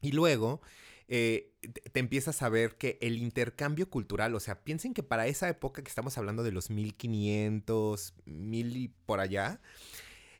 Y 0.00 0.12
luego 0.12 0.62
eh, 1.08 1.52
te 1.92 2.00
empiezas 2.00 2.42
a 2.42 2.48
ver 2.48 2.76
que 2.76 2.98
el 3.00 3.18
intercambio 3.18 3.90
cultural, 3.90 4.34
o 4.34 4.40
sea, 4.40 4.62
piensen 4.64 4.94
que 4.94 5.02
para 5.02 5.26
esa 5.26 5.48
época 5.48 5.82
que 5.82 5.88
estamos 5.88 6.16
hablando 6.18 6.42
de 6.42 6.52
los 6.52 6.70
1500, 6.70 8.14
mil 8.24 8.76
y 8.76 8.88
por 8.88 9.20
allá, 9.20 9.60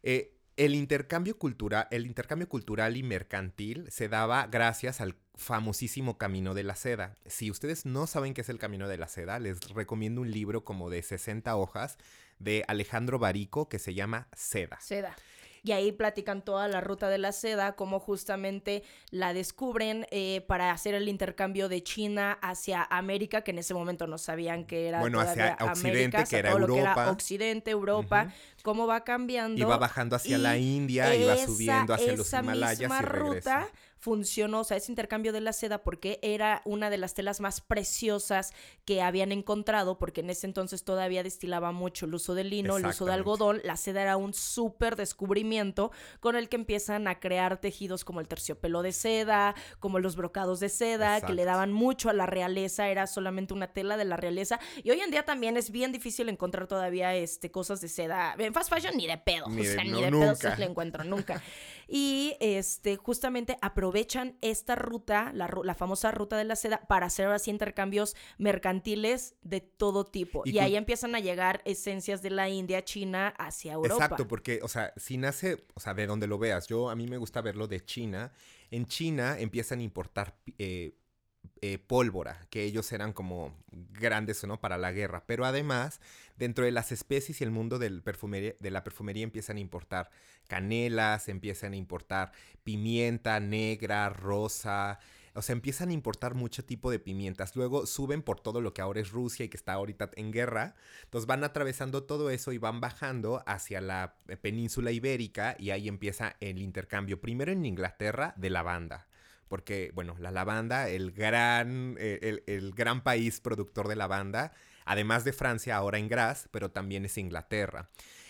eh, 0.03 0.35
el 0.57 0.75
intercambio 0.75 1.37
cultural, 1.37 1.89
el 1.91 2.07
intercambio 2.07 2.49
cultural 2.49 2.97
y 2.97 3.03
mercantil 3.03 3.87
se 3.91 4.09
daba 4.09 4.47
gracias 4.47 5.01
al 5.01 5.17
famosísimo 5.35 6.17
Camino 6.17 6.55
de 6.55 6.63
la 6.63 6.77
Seda. 6.77 7.17
Si 7.27 7.51
ustedes 7.51 7.87
no 7.87 8.07
saben 8.07 8.35
qué 8.35 8.43
es 8.43 8.49
el 8.49 8.59
Camino 8.59 8.87
de 8.89 8.99
la 8.99 9.09
Seda, 9.09 9.41
les 9.41 9.61
recomiendo 9.71 10.21
un 10.21 10.31
libro 10.31 10.65
como 10.65 10.91
de 10.91 11.03
60 11.03 11.57
hojas 11.57 11.99
de 12.39 12.65
Alejandro 12.69 13.19
Barico 13.19 13.69
que 13.69 13.81
se 13.81 13.95
llama 13.95 14.29
Seda. 14.33 14.81
Seda 14.81 15.17
y 15.65 15.73
ahí 15.73 15.93
platican 15.93 16.43
toda 16.43 16.69
la 16.69 16.83
ruta 16.83 17.09
de 17.09 17.17
la 17.17 17.33
seda, 17.33 17.75
cómo 17.75 17.99
justamente 17.99 18.85
la 19.11 19.33
descubren 19.33 20.07
eh, 20.11 20.45
para 20.47 20.71
hacer 20.71 20.95
el 20.95 21.09
intercambio 21.09 21.71
de 21.71 21.83
China 21.83 22.39
hacia 22.43 22.83
América, 22.85 23.41
que 23.41 23.53
en 23.53 23.59
ese 23.59 23.73
momento 23.73 24.07
no 24.07 24.19
sabían 24.19 24.67
que 24.67 24.89
era 24.89 25.01
bueno, 25.01 25.21
hacia 25.21 25.57
Occidente, 25.61 26.23
que 26.29 26.37
era 26.37 26.51
Europa. 26.51 27.11
Occidente, 27.11 27.71
Europa, 27.71 28.31
cómo 28.63 28.87
va 28.87 29.05
cambiando. 29.05 29.59
Y 29.59 29.65
va 29.65 29.79
bajando 29.79 30.17
hacia 30.17 30.37
la 30.37 30.59
India 30.59 31.15
y 31.17 31.25
va 31.25 31.39
subiendo 31.39 31.95
hacia 31.95 32.15
los 32.15 32.31
Himalayas 32.31 32.93
y 33.01 33.03
ruta 33.03 33.67
funcionó, 34.05 34.61
o 34.61 34.65
sea, 34.65 34.77
ese 34.77 34.93
intercambio 34.93 35.33
de 35.33 35.41
la 35.41 35.55
seda 35.55 35.83
porque 35.83 36.19
era 36.21 36.61
una 36.67 36.91
de 36.91 36.99
las 36.99 37.15
telas 37.15 37.41
más 37.41 37.63
preciosas 37.63 38.53
que 38.85 39.01
habían 39.01 39.33
encontrado, 39.33 39.97
porque 39.97 40.21
en 40.21 40.29
ese 40.29 40.47
entonces 40.47 40.85
todavía 40.85 41.23
destilaba 41.23 41.73
mucho 41.73 42.05
el 42.05 42.15
uso 42.15 42.35
del 42.35 42.51
lino, 42.51 42.77
el 42.77 42.85
uso 42.85 43.07
de 43.07 43.15
algodón, 43.15 43.63
la 43.65 43.79
seda 43.79 44.03
era 44.03 44.19
un 44.19 44.35
súper 44.35 44.97
descubrimiento 44.97 45.91
con 46.21 46.37
el 46.37 46.51
que 46.51 46.57
empiezan 46.57 47.09
a 47.09 47.19
crear 47.19 47.57
tejidos 47.63 48.05
como 48.05 48.21
el 48.21 48.29
terciopelo 48.29 48.83
de 48.83 48.93
seda, 48.93 49.55
como 49.81 49.99
los 50.01 50.17
brocados 50.17 50.61
de 50.61 50.69
seda, 50.69 51.23
que 51.23 51.33
le 51.33 51.47
daban 51.47 51.73
mucho 51.73 52.11
a 52.11 52.13
la 52.13 52.27
realeza, 52.27 52.91
era 52.91 53.07
solamente 53.07 53.55
una 53.55 53.69
tela 53.69 53.97
de 53.97 54.05
la 54.05 54.19
realeza, 54.19 54.61
y 54.83 54.91
hoy 54.91 55.01
en 55.01 55.13
día 55.13 55.25
también 55.25 55.57
es 55.57 55.71
bien 55.71 55.93
difícil 55.93 56.29
encontrar 56.29 56.67
todavía 56.67 57.15
este, 57.15 57.51
cosas 57.51 57.81
de 57.81 57.89
seda, 57.89 58.35
en 58.39 58.53
fast 58.53 58.69
fashion 58.69 58.99
ni 58.99 59.07
de 59.07 59.17
pedo, 59.17 59.47
o 59.47 59.65
sea, 59.65 59.83
ni 59.83 60.03
de 60.03 60.11
pedo 60.11 60.35
se 60.35 60.59
le 60.59 60.67
encuentro 60.67 61.05
nunca. 61.05 61.43
y 61.89 62.37
este, 62.41 62.97
justamente 62.97 63.57
aprovechan 63.95 64.37
esta 64.41 64.75
ruta, 64.75 65.31
la, 65.33 65.49
la, 65.63 65.75
famosa 65.75 66.11
ruta 66.11 66.37
de 66.37 66.45
la 66.45 66.57
seda, 66.57 66.81
para 66.89 67.07
hacer 67.07 67.29
así 67.29 67.51
intercambios 67.51 68.17
mercantiles 68.39 69.37
de 69.43 69.61
todo 69.61 70.05
tipo. 70.05 70.43
Y, 70.45 70.59
ahí 70.59 70.75
empiezan 70.75 71.15
a 71.15 71.21
llegar 71.21 71.63
esencias 71.65 72.21
de 72.21 72.31
la 72.31 72.49
India, 72.49 72.85
China, 72.85 73.29
hacia 73.39 73.75
Europa. 73.75 73.95
Exacto, 73.95 74.27
porque, 74.27 74.59
o 74.63 74.69
sea, 74.69 74.93
si 74.97 75.17
nace, 75.17 75.65
o 75.75 75.81
sea, 75.81 75.95
de 75.95 76.09
donde 76.09 76.27
lo 76.27 76.39
veas, 76.39 76.67
yo 76.67 76.91
a 76.91 76.97
mí 76.97 77.07
me 77.07 77.19
gusta 77.19 77.41
verlo 77.41 77.69
de 77.69 77.85
China. 77.85 78.33
En 78.73 78.87
China 78.87 79.39
empiezan 79.39 79.79
a 79.79 79.83
importar 79.83 80.35
eh, 80.59 80.97
eh, 81.61 81.79
pólvora, 81.79 82.47
que 82.51 82.65
ellos 82.65 82.91
eran 82.91 83.13
como 83.13 83.55
grandes 83.71 84.43
¿no? 84.45 84.61
para 84.61 84.77
la 84.77 84.91
guerra. 84.91 85.25
Pero 85.27 85.45
además, 85.45 86.01
dentro 86.37 86.65
de 86.65 86.73
las 86.73 86.93
especies 86.93 87.41
y 87.41 87.45
el 87.45 87.51
mundo 87.51 87.79
del 87.79 88.03
perfumería, 88.03 88.55
de 88.59 88.71
la 88.71 88.85
perfumería 88.85 89.25
empiezan 89.25 89.57
a 89.57 89.61
importar 89.61 90.11
canelas, 90.49 91.29
empiezan 91.29 91.73
a 91.73 91.77
importar 91.77 92.33
pimienta 92.63 93.41
negra, 93.41 94.09
rosa. 94.11 94.99
O 95.37 95.43
sea, 95.43 95.53
empiezan 95.53 95.89
a 95.89 95.93
importar 95.93 96.35
mucho 96.35 96.65
tipo 96.65 96.93
de 96.93 97.01
pimientas. 97.01 97.57
Luego 97.57 97.87
suben 97.87 98.23
por 98.23 98.39
todo 98.39 98.61
lo 98.61 98.73
que 98.73 98.83
ahora 98.83 99.01
es 99.01 99.11
Rusia 99.11 99.45
y 99.45 99.49
que 99.49 99.57
está 99.57 99.73
ahorita 99.73 100.11
en 100.15 100.31
guerra. 100.31 100.77
Entonces 101.05 101.27
van 101.27 101.43
atravesando 101.43 102.05
todo 102.05 102.31
eso 102.31 102.53
y 102.53 102.59
van 102.59 102.81
bajando 102.81 103.43
hacia 103.47 103.81
la 103.81 104.15
península 104.43 104.93
ibérica 104.93 105.57
y 105.59 105.71
ahí 105.71 105.89
empieza 105.89 106.37
el 106.41 106.63
intercambio. 106.63 107.21
Primero 107.21 107.51
en 107.51 107.67
Inglaterra 107.67 108.33
de 108.37 108.51
lavanda 108.51 109.09
porque, 109.49 109.93
bueno, 109.95 110.17
la 110.19 110.31
lavanda, 110.31 110.89
el 110.89 111.13
gran, 111.13 111.97
eh, 111.99 112.43
el, 112.47 112.73
gran 112.73 113.03
país 113.03 113.41
productor 113.41 113.89
de 113.89 113.95
lavanda, 113.95 114.53
además 114.85 115.25
de 115.25 115.33
Francia, 115.33 115.77
ahora 115.77 115.99
en 115.99 116.09
Gras, 116.09 116.49
pero 116.51 116.71
también 116.71 117.05
es 117.05 117.19
Inglaterra. 117.19 117.89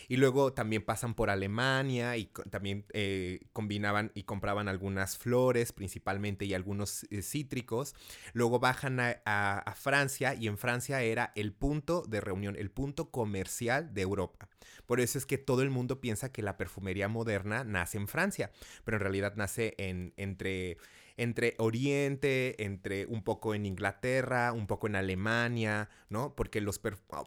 Y 0.08 0.16
luego 0.16 0.52
también 0.52 0.82
pasan 0.82 1.14
por 1.14 1.30
Alemania 1.30 2.16
y 2.16 2.26
también 2.50 2.84
eh, 2.92 3.40
combinaban 3.52 4.12
y 4.14 4.24
compraban 4.24 4.68
algunas 4.68 5.16
flores 5.16 5.72
principalmente 5.72 6.44
y 6.44 6.54
algunos 6.54 7.04
eh, 7.10 7.22
cítricos. 7.22 7.94
Luego 8.32 8.58
bajan 8.58 9.00
a, 9.00 9.74
Francia 9.76 10.34
y 10.34 10.46
en 10.46 10.58
Francia 10.58 11.02
era 11.02 11.32
el 11.34 11.52
punto 11.52 12.02
de 12.02 12.20
reunión, 12.20 12.56
el 12.56 12.70
punto 12.70 13.10
comercial 13.10 13.92
de 13.92 14.02
Europa. 14.02 14.48
Por 14.86 15.00
eso 15.00 15.18
es 15.18 15.26
que 15.26 15.38
todo 15.38 15.62
el 15.62 15.70
mundo 15.70 16.00
piensa 16.00 16.32
que 16.32 16.42
la 16.42 16.56
perfumería 16.56 17.08
moderna 17.08 17.64
nace 17.64 17.98
en 17.98 18.08
Francia, 18.08 18.50
pero 18.84 18.96
en 18.96 19.02
realidad 19.02 19.34
nace 19.36 19.74
en, 19.78 20.12
entre 20.16 20.78
entre 21.16 21.54
Oriente, 21.58 22.62
entre 22.64 23.06
un 23.06 23.22
poco 23.22 23.54
en 23.54 23.66
Inglaterra, 23.66 24.52
un 24.52 24.66
poco 24.66 24.86
en 24.86 24.96
Alemania, 24.96 25.88
¿no? 26.08 26.34
Porque 26.34 26.60
los... 26.60 26.80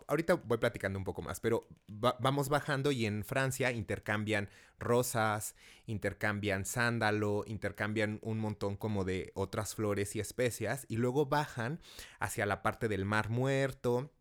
Ahorita 0.08 0.36
voy 0.36 0.58
platicando 0.58 1.00
un 1.00 1.06
poco 1.06 1.21
más, 1.21 1.39
pero 1.39 1.67
vamos 1.88 2.50
bajando 2.50 2.91
y 2.91 3.06
en 3.06 3.23
Francia 3.23 3.71
intercambian 3.71 4.50
rosas, 4.80 5.56
intercambian 5.86 6.65
sándalo, 6.65 7.43
intercambian 7.47 8.19
un 8.21 8.39
montón 8.39 8.76
como 8.76 9.06
de 9.06 9.32
otras 9.36 9.76
flores 9.76 10.15
y 10.15 10.19
especias 10.19 10.86
y 10.89 10.97
luego 10.97 11.26
bajan 11.26 11.80
hacia 12.19 12.45
la 12.45 12.62
parte 12.62 12.88
del 12.88 13.06
Mar 13.06 13.30
Muerto 13.30 14.12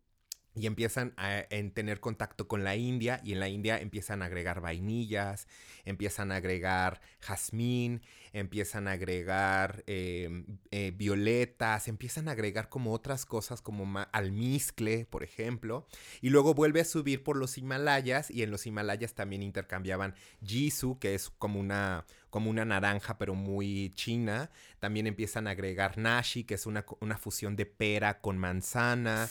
y 0.57 0.65
empiezan 0.65 1.13
a 1.17 1.43
tener 1.73 1.99
contacto 1.99 2.47
con 2.47 2.63
la 2.63 2.75
India 2.75 3.21
y 3.23 3.33
en 3.33 3.39
la 3.39 3.49
India 3.49 3.79
empiezan 3.79 4.21
a 4.21 4.25
agregar 4.25 4.61
vainillas, 4.61 5.47
empiezan 5.85 6.31
a 6.31 6.37
agregar 6.37 7.01
jazmín, 7.19 8.01
empiezan 8.33 8.87
a 8.87 8.91
agregar 8.91 9.83
em, 9.87 10.45
eh, 10.71 10.91
violetas, 10.95 11.87
empiezan 11.87 12.27
a 12.27 12.31
agregar 12.31 12.69
como 12.69 12.93
otras 12.93 13.25
cosas 13.25 13.61
como 13.61 14.05
almizcle, 14.11 15.05
por 15.05 15.23
ejemplo, 15.23 15.87
y 16.21 16.29
luego 16.29 16.53
vuelve 16.53 16.81
a 16.81 16.85
subir 16.85 17.23
por 17.23 17.37
los 17.37 17.57
Himalayas 17.57 18.31
y 18.31 18.43
en 18.43 18.51
los 18.51 18.65
Himalayas 18.65 19.13
también 19.13 19.43
intercambiaban 19.43 20.15
jisoo, 20.43 20.99
que 20.99 21.15
es 21.15 21.29
como 21.29 21.59
una 21.59 22.05
como 22.29 22.49
una 22.49 22.65
naranja 22.65 23.17
pero 23.17 23.35
muy 23.35 23.91
china, 23.95 24.51
también 24.79 25.07
empiezan 25.07 25.47
a 25.47 25.51
agregar 25.51 25.97
nashi, 25.97 26.43
que 26.43 26.55
es 26.55 26.65
una, 26.65 26.85
una 26.99 27.17
fusión 27.17 27.55
de 27.55 27.65
pera 27.65 28.19
con 28.19 28.37
manzana. 28.37 29.29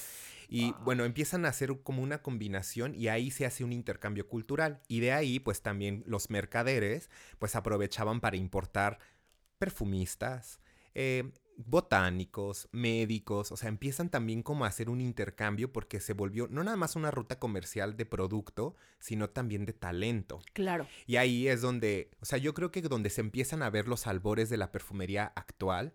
Y 0.49 0.73
bueno, 0.85 1.05
empiezan 1.05 1.45
a 1.45 1.49
hacer 1.49 1.81
como 1.83 2.03
una 2.03 2.23
combinación 2.23 2.95
y 2.95 3.09
ahí 3.09 3.31
se 3.31 3.47
hace 3.47 3.65
un 3.65 3.73
intercambio 3.73 4.29
cultural. 4.29 4.81
Y 4.89 5.01
de 5.01 5.13
ahí, 5.13 5.41
pues 5.41 5.63
también 5.63 6.05
los 6.07 6.31
mercaderes, 6.31 7.11
pues 7.39 7.57
aprovechaban 7.57 8.21
para 8.21 8.37
importar 8.37 8.99
perfumistas, 9.59 10.61
eh, 10.95 11.33
botánicos, 11.57 12.69
médicos, 12.73 13.51
o 13.51 13.57
sea, 13.57 13.69
empiezan 13.69 14.11
también 14.11 14.43
como 14.43 14.65
a 14.65 14.69
hacer 14.69 14.91
un 14.91 15.01
intercambio 15.01 15.73
porque 15.73 16.01
se 16.01 16.13
volvió 16.13 16.49
no 16.49 16.63
nada 16.63 16.77
más 16.77 16.97
una 16.97 17.11
ruta 17.11 17.39
comercial 17.39 17.97
de 17.97 18.05
producto, 18.05 18.75
sino 18.99 19.31
también 19.31 19.65
de 19.65 19.73
talento. 19.73 20.41
Claro. 20.53 20.87
Y 21.07 21.17
ahí 21.17 21.49
es 21.49 21.63
donde, 21.63 22.11
o 22.21 22.27
sea, 22.27 22.39
yo 22.39 22.55
creo 22.55 22.71
que 22.71 22.83
donde 22.83 23.11
se 23.11 23.23
empiezan 23.23 23.63
a 23.63 23.71
ver 23.71 23.89
los 23.89 24.07
albores 24.07 24.51
de 24.51 24.59
la 24.59 24.71
perfumería 24.71 25.33
actual, 25.35 25.95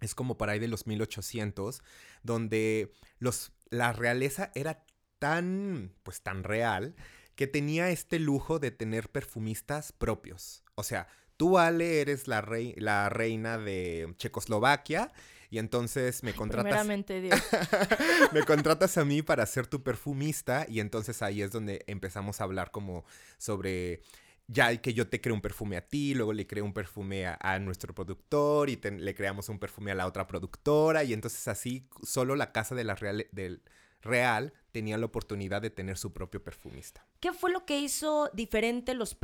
es 0.00 0.14
como 0.14 0.36
para 0.36 0.52
ahí 0.52 0.58
de 0.58 0.68
los 0.68 0.86
1800, 0.86 1.82
donde 2.22 2.92
los 3.18 3.52
la 3.70 3.92
realeza 3.92 4.50
era 4.54 4.84
tan, 5.18 5.92
pues 6.02 6.20
tan 6.22 6.44
real, 6.44 6.94
que 7.34 7.46
tenía 7.46 7.90
este 7.90 8.18
lujo 8.18 8.58
de 8.58 8.70
tener 8.70 9.10
perfumistas 9.10 9.92
propios. 9.92 10.64
O 10.74 10.82
sea, 10.82 11.08
tú, 11.36 11.58
Ale, 11.58 12.00
eres 12.00 12.28
la, 12.28 12.46
la 12.76 13.08
reina 13.08 13.58
de 13.58 14.14
Checoslovaquia 14.16 15.12
y 15.50 15.58
entonces 15.58 16.22
me 16.22 16.34
contratas. 16.34 16.86
Dios. 17.06 17.42
me 18.32 18.42
contratas 18.42 18.98
a 18.98 19.04
mí 19.04 19.22
para 19.22 19.46
ser 19.46 19.66
tu 19.66 19.82
perfumista 19.82 20.66
y 20.68 20.80
entonces 20.80 21.22
ahí 21.22 21.42
es 21.42 21.52
donde 21.52 21.84
empezamos 21.86 22.40
a 22.40 22.44
hablar 22.44 22.70
como 22.70 23.04
sobre 23.38 24.00
ya 24.48 24.76
que 24.76 24.94
yo 24.94 25.08
te 25.08 25.20
creo 25.20 25.34
un 25.34 25.40
perfume 25.40 25.76
a 25.76 25.86
ti, 25.88 26.14
luego 26.14 26.32
le 26.32 26.46
creo 26.46 26.64
un 26.64 26.72
perfume 26.72 27.26
a, 27.26 27.58
nuestro 27.58 27.94
productor 27.94 28.70
y 28.70 28.76
le 28.76 29.14
creamos 29.14 29.48
un 29.48 29.58
perfume 29.58 29.90
a 29.90 29.94
la 29.94 30.06
otra 30.06 30.26
productora 30.26 31.04
y 31.04 31.12
entonces 31.12 31.48
así 31.48 31.88
solo 32.02 32.36
la 32.36 32.52
casa 32.52 32.74
de 32.74 32.84
la 32.84 32.94
real, 32.94 33.26
del 33.32 33.62
Real 34.06 34.52
tenía 34.76 34.98
la 34.98 35.06
oportunidad 35.06 35.62
de 35.62 35.70
tener 35.70 35.96
su 35.96 36.12
propio 36.12 36.44
perfumista. 36.44 37.06
¿Qué 37.20 37.32
fue 37.32 37.50
lo 37.50 37.64
que 37.64 37.80
hizo 37.80 38.28
diferente 38.34 38.92
los, 38.92 39.16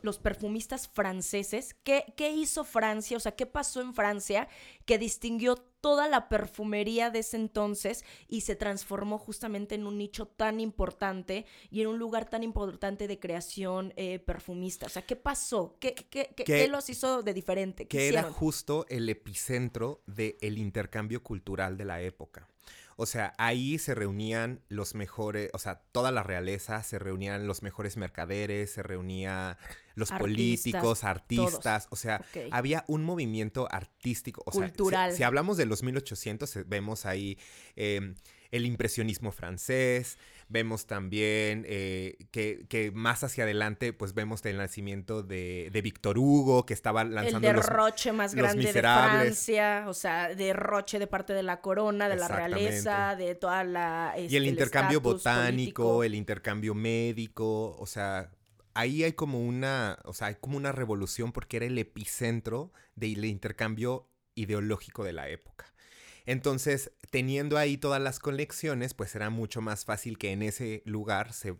los 0.00 0.18
perfumistas 0.18 0.88
franceses? 0.88 1.76
¿Qué, 1.84 2.14
¿Qué, 2.16 2.30
hizo 2.30 2.64
Francia? 2.64 3.18
O 3.18 3.20
sea, 3.20 3.36
¿qué 3.36 3.44
pasó 3.44 3.82
en 3.82 3.92
Francia 3.92 4.48
que 4.86 4.96
distinguió 4.96 5.56
toda 5.56 6.08
la 6.08 6.30
perfumería 6.30 7.10
de 7.10 7.18
ese 7.18 7.36
entonces 7.36 8.06
y 8.26 8.40
se 8.40 8.56
transformó 8.56 9.18
justamente 9.18 9.74
en 9.74 9.86
un 9.86 9.98
nicho 9.98 10.28
tan 10.28 10.60
importante 10.60 11.44
y 11.70 11.82
en 11.82 11.88
un 11.88 11.98
lugar 11.98 12.30
tan 12.30 12.42
importante 12.42 13.06
de 13.06 13.18
creación 13.18 13.92
eh, 13.96 14.18
perfumista? 14.18 14.86
O 14.86 14.88
sea, 14.88 15.02
¿qué 15.02 15.14
pasó? 15.14 15.76
¿Qué, 15.78 15.94
qué, 15.94 16.34
qué, 16.34 16.68
los 16.68 16.88
hizo 16.88 17.22
de 17.22 17.34
diferente? 17.34 17.86
Que 17.86 18.08
era 18.08 18.22
justo 18.22 18.86
el 18.88 19.10
epicentro 19.10 20.02
del 20.06 20.56
intercambio 20.56 21.22
cultural 21.22 21.76
de 21.76 21.84
la 21.84 22.00
época. 22.00 22.48
O 22.98 23.04
sea, 23.04 23.34
ahí 23.36 23.78
se 23.78 23.94
reunían 23.94 24.62
los 24.68 24.94
mejores, 24.94 25.50
o 25.52 25.58
sea, 25.58 25.82
toda 25.92 26.10
la 26.10 26.22
realeza, 26.22 26.82
se 26.82 26.98
reunían 26.98 27.46
los 27.46 27.62
mejores 27.62 27.98
mercaderes, 27.98 28.72
se 28.72 28.82
reunían 28.82 29.58
los 29.94 30.10
políticos, 30.10 31.04
artistas, 31.04 31.88
o 31.90 31.96
sea, 31.96 32.24
había 32.50 32.84
un 32.88 33.04
movimiento 33.04 33.68
artístico, 33.70 34.42
o 34.46 34.50
Cultural. 34.50 35.10
sea, 35.10 35.16
si, 35.16 35.22
hablamos 35.24 35.58
de 35.58 35.66
los 35.66 35.82
1800, 35.82 36.66
vemos 36.66 37.04
ahí 37.04 37.38
em, 37.76 38.14
el 38.50 38.64
impresionismo 38.64 39.30
francés, 39.30 40.18
Vemos 40.48 40.86
también 40.86 41.64
eh, 41.66 42.16
que, 42.30 42.92
más 42.94 43.24
hacia 43.24 43.44
adelante, 43.44 43.92
pues 43.92 44.14
vemos 44.14 44.44
el 44.46 44.58
nacimiento 44.58 45.22
de, 45.22 45.70
de 45.72 45.82
Víctor 45.82 46.18
Hugo, 46.18 46.66
que 46.66 46.74
estaba 46.74 47.02
lanzando 47.02 47.48
el 47.48 47.56
derroche 47.56 48.12
más 48.12 48.34
grande 48.34 48.72
de 48.72 48.80
Francia, 48.80 49.84
o 49.88 49.94
sea, 49.94 50.34
derroche 50.34 51.00
de 51.00 51.08
parte 51.08 51.32
de 51.32 51.42
la 51.42 51.60
corona, 51.60 52.08
de 52.08 52.16
la 52.16 52.28
realeza, 52.28 53.16
de 53.16 53.34
toda 53.34 53.64
la... 53.64 54.14
y 54.16 54.36
el, 54.36 54.44
este, 54.44 54.48
intercambio 54.48 55.00
botánico, 55.00 56.04
el 56.04 56.14
intercambio 56.14 56.74
médico, 56.74 57.76
o 57.76 57.86
sea, 57.86 58.30
ahí 58.74 59.02
hay 59.02 59.14
como 59.14 59.40
una, 59.40 59.98
o 60.04 60.12
sea, 60.12 60.28
hay 60.28 60.36
como 60.36 60.56
una 60.56 60.70
revolución 60.70 61.32
porque 61.32 61.56
era 61.56 61.66
el 61.66 61.78
epicentro 61.78 62.72
del 62.94 63.24
intercambio 63.24 64.08
ideológico 64.34 65.02
de 65.02 65.12
la 65.12 65.28
época. 65.28 65.72
Entonces, 66.26 66.90
teniendo 67.10 67.56
ahí 67.56 67.78
todas 67.78 68.02
las 68.02 68.18
colecciones, 68.18 68.94
pues 68.94 69.14
era 69.14 69.30
mucho 69.30 69.60
más 69.60 69.84
fácil 69.84 70.18
que 70.18 70.32
en 70.32 70.42
ese 70.42 70.82
lugar 70.84 71.32
se, 71.32 71.54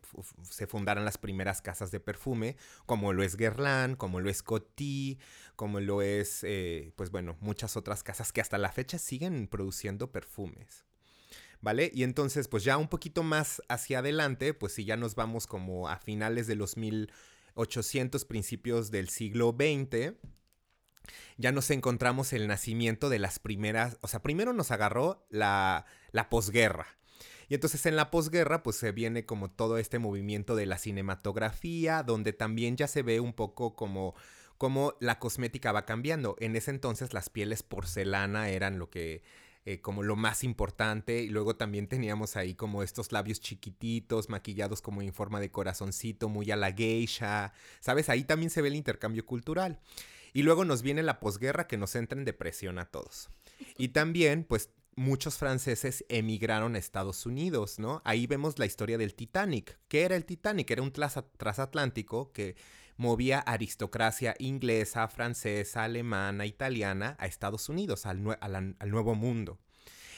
fundaran 0.66 1.04
las 1.04 1.18
primeras 1.18 1.62
casas 1.62 1.92
de 1.92 2.00
perfume, 2.00 2.56
como 2.84 3.12
lo 3.12 3.22
es 3.22 3.36
Guerlain, 3.36 3.94
como 3.94 4.18
lo 4.18 4.28
es 4.28 4.42
Coty, 4.42 5.20
como 5.54 5.78
lo 5.78 6.02
es, 6.02 6.42
eh, 6.42 6.92
pues 6.96 7.10
bueno, 7.12 7.36
muchas 7.40 7.76
otras 7.76 8.02
casas 8.02 8.32
que 8.32 8.40
hasta 8.40 8.58
la 8.58 8.72
fecha 8.72 8.98
siguen 8.98 9.46
produciendo 9.46 10.10
perfumes. 10.10 10.84
¿Vale? 11.60 11.90
Y 11.94 12.02
entonces, 12.02 12.48
pues 12.48 12.64
ya 12.64 12.76
un 12.76 12.88
poquito 12.88 13.22
más 13.22 13.62
hacia 13.68 14.00
adelante, 14.00 14.52
pues 14.52 14.74
si 14.74 14.84
ya 14.84 14.96
nos 14.96 15.14
vamos 15.14 15.46
como 15.46 15.88
a 15.88 15.98
finales 15.98 16.48
de 16.48 16.56
los 16.56 16.76
1800, 16.76 18.24
principios 18.24 18.90
del 18.90 19.08
siglo 19.08 19.56
XX, 19.56 20.14
ya 21.36 21.52
nos 21.52 21.70
encontramos 21.70 22.32
el 22.32 22.48
nacimiento 22.48 23.08
de 23.08 23.18
las 23.18 23.38
primeras, 23.38 23.98
o 24.00 24.08
sea, 24.08 24.22
primero 24.22 24.52
nos 24.52 24.70
agarró 24.70 25.26
la, 25.30 25.86
la 26.12 26.28
posguerra. 26.28 26.86
Y 27.48 27.54
entonces 27.54 27.86
en 27.86 27.96
la 27.96 28.10
posguerra 28.10 28.62
pues 28.62 28.76
se 28.76 28.92
viene 28.92 29.24
como 29.24 29.50
todo 29.50 29.78
este 29.78 29.98
movimiento 29.98 30.56
de 30.56 30.66
la 30.66 30.78
cinematografía, 30.78 32.02
donde 32.02 32.32
también 32.32 32.76
ya 32.76 32.88
se 32.88 33.02
ve 33.02 33.20
un 33.20 33.32
poco 33.32 33.76
como 33.76 34.14
como 34.58 34.94
la 35.00 35.18
cosmética 35.18 35.70
va 35.72 35.84
cambiando. 35.84 36.34
En 36.40 36.56
ese 36.56 36.70
entonces 36.70 37.12
las 37.12 37.28
pieles 37.28 37.62
porcelana 37.62 38.48
eran 38.48 38.78
lo 38.78 38.88
que 38.88 39.22
eh, 39.68 39.80
como 39.80 40.04
lo 40.04 40.14
más 40.14 40.44
importante 40.44 41.22
y 41.22 41.28
luego 41.28 41.56
también 41.56 41.88
teníamos 41.88 42.36
ahí 42.36 42.54
como 42.54 42.84
estos 42.84 43.10
labios 43.10 43.40
chiquititos 43.40 44.28
maquillados 44.28 44.80
como 44.80 45.02
en 45.02 45.12
forma 45.12 45.40
de 45.40 45.50
corazoncito 45.50 46.28
muy 46.28 46.52
a 46.52 46.56
la 46.56 46.72
geisha, 46.72 47.52
¿sabes? 47.80 48.08
Ahí 48.08 48.22
también 48.22 48.50
se 48.50 48.62
ve 48.62 48.68
el 48.68 48.76
intercambio 48.76 49.26
cultural. 49.26 49.80
Y 50.36 50.42
luego 50.42 50.66
nos 50.66 50.82
viene 50.82 51.02
la 51.02 51.18
posguerra 51.18 51.66
que 51.66 51.78
nos 51.78 51.96
entra 51.96 52.18
en 52.18 52.26
depresión 52.26 52.78
a 52.78 52.84
todos. 52.84 53.30
Y 53.78 53.88
también, 53.88 54.44
pues, 54.44 54.68
muchos 54.94 55.38
franceses 55.38 56.04
emigraron 56.10 56.74
a 56.74 56.78
Estados 56.78 57.24
Unidos, 57.24 57.78
¿no? 57.78 58.02
Ahí 58.04 58.26
vemos 58.26 58.58
la 58.58 58.66
historia 58.66 58.98
del 58.98 59.14
Titanic. 59.14 59.78
¿Qué 59.88 60.02
era 60.02 60.14
el 60.14 60.26
Titanic? 60.26 60.70
Era 60.70 60.82
un 60.82 60.92
transatlántico 60.92 62.32
que 62.32 62.54
movía 62.98 63.38
aristocracia 63.38 64.34
inglesa, 64.38 65.08
francesa, 65.08 65.84
alemana, 65.84 66.44
italiana 66.44 67.16
a 67.18 67.24
Estados 67.24 67.70
Unidos, 67.70 68.04
al, 68.04 68.22
nuevo 68.22 69.14
mundo. 69.14 69.58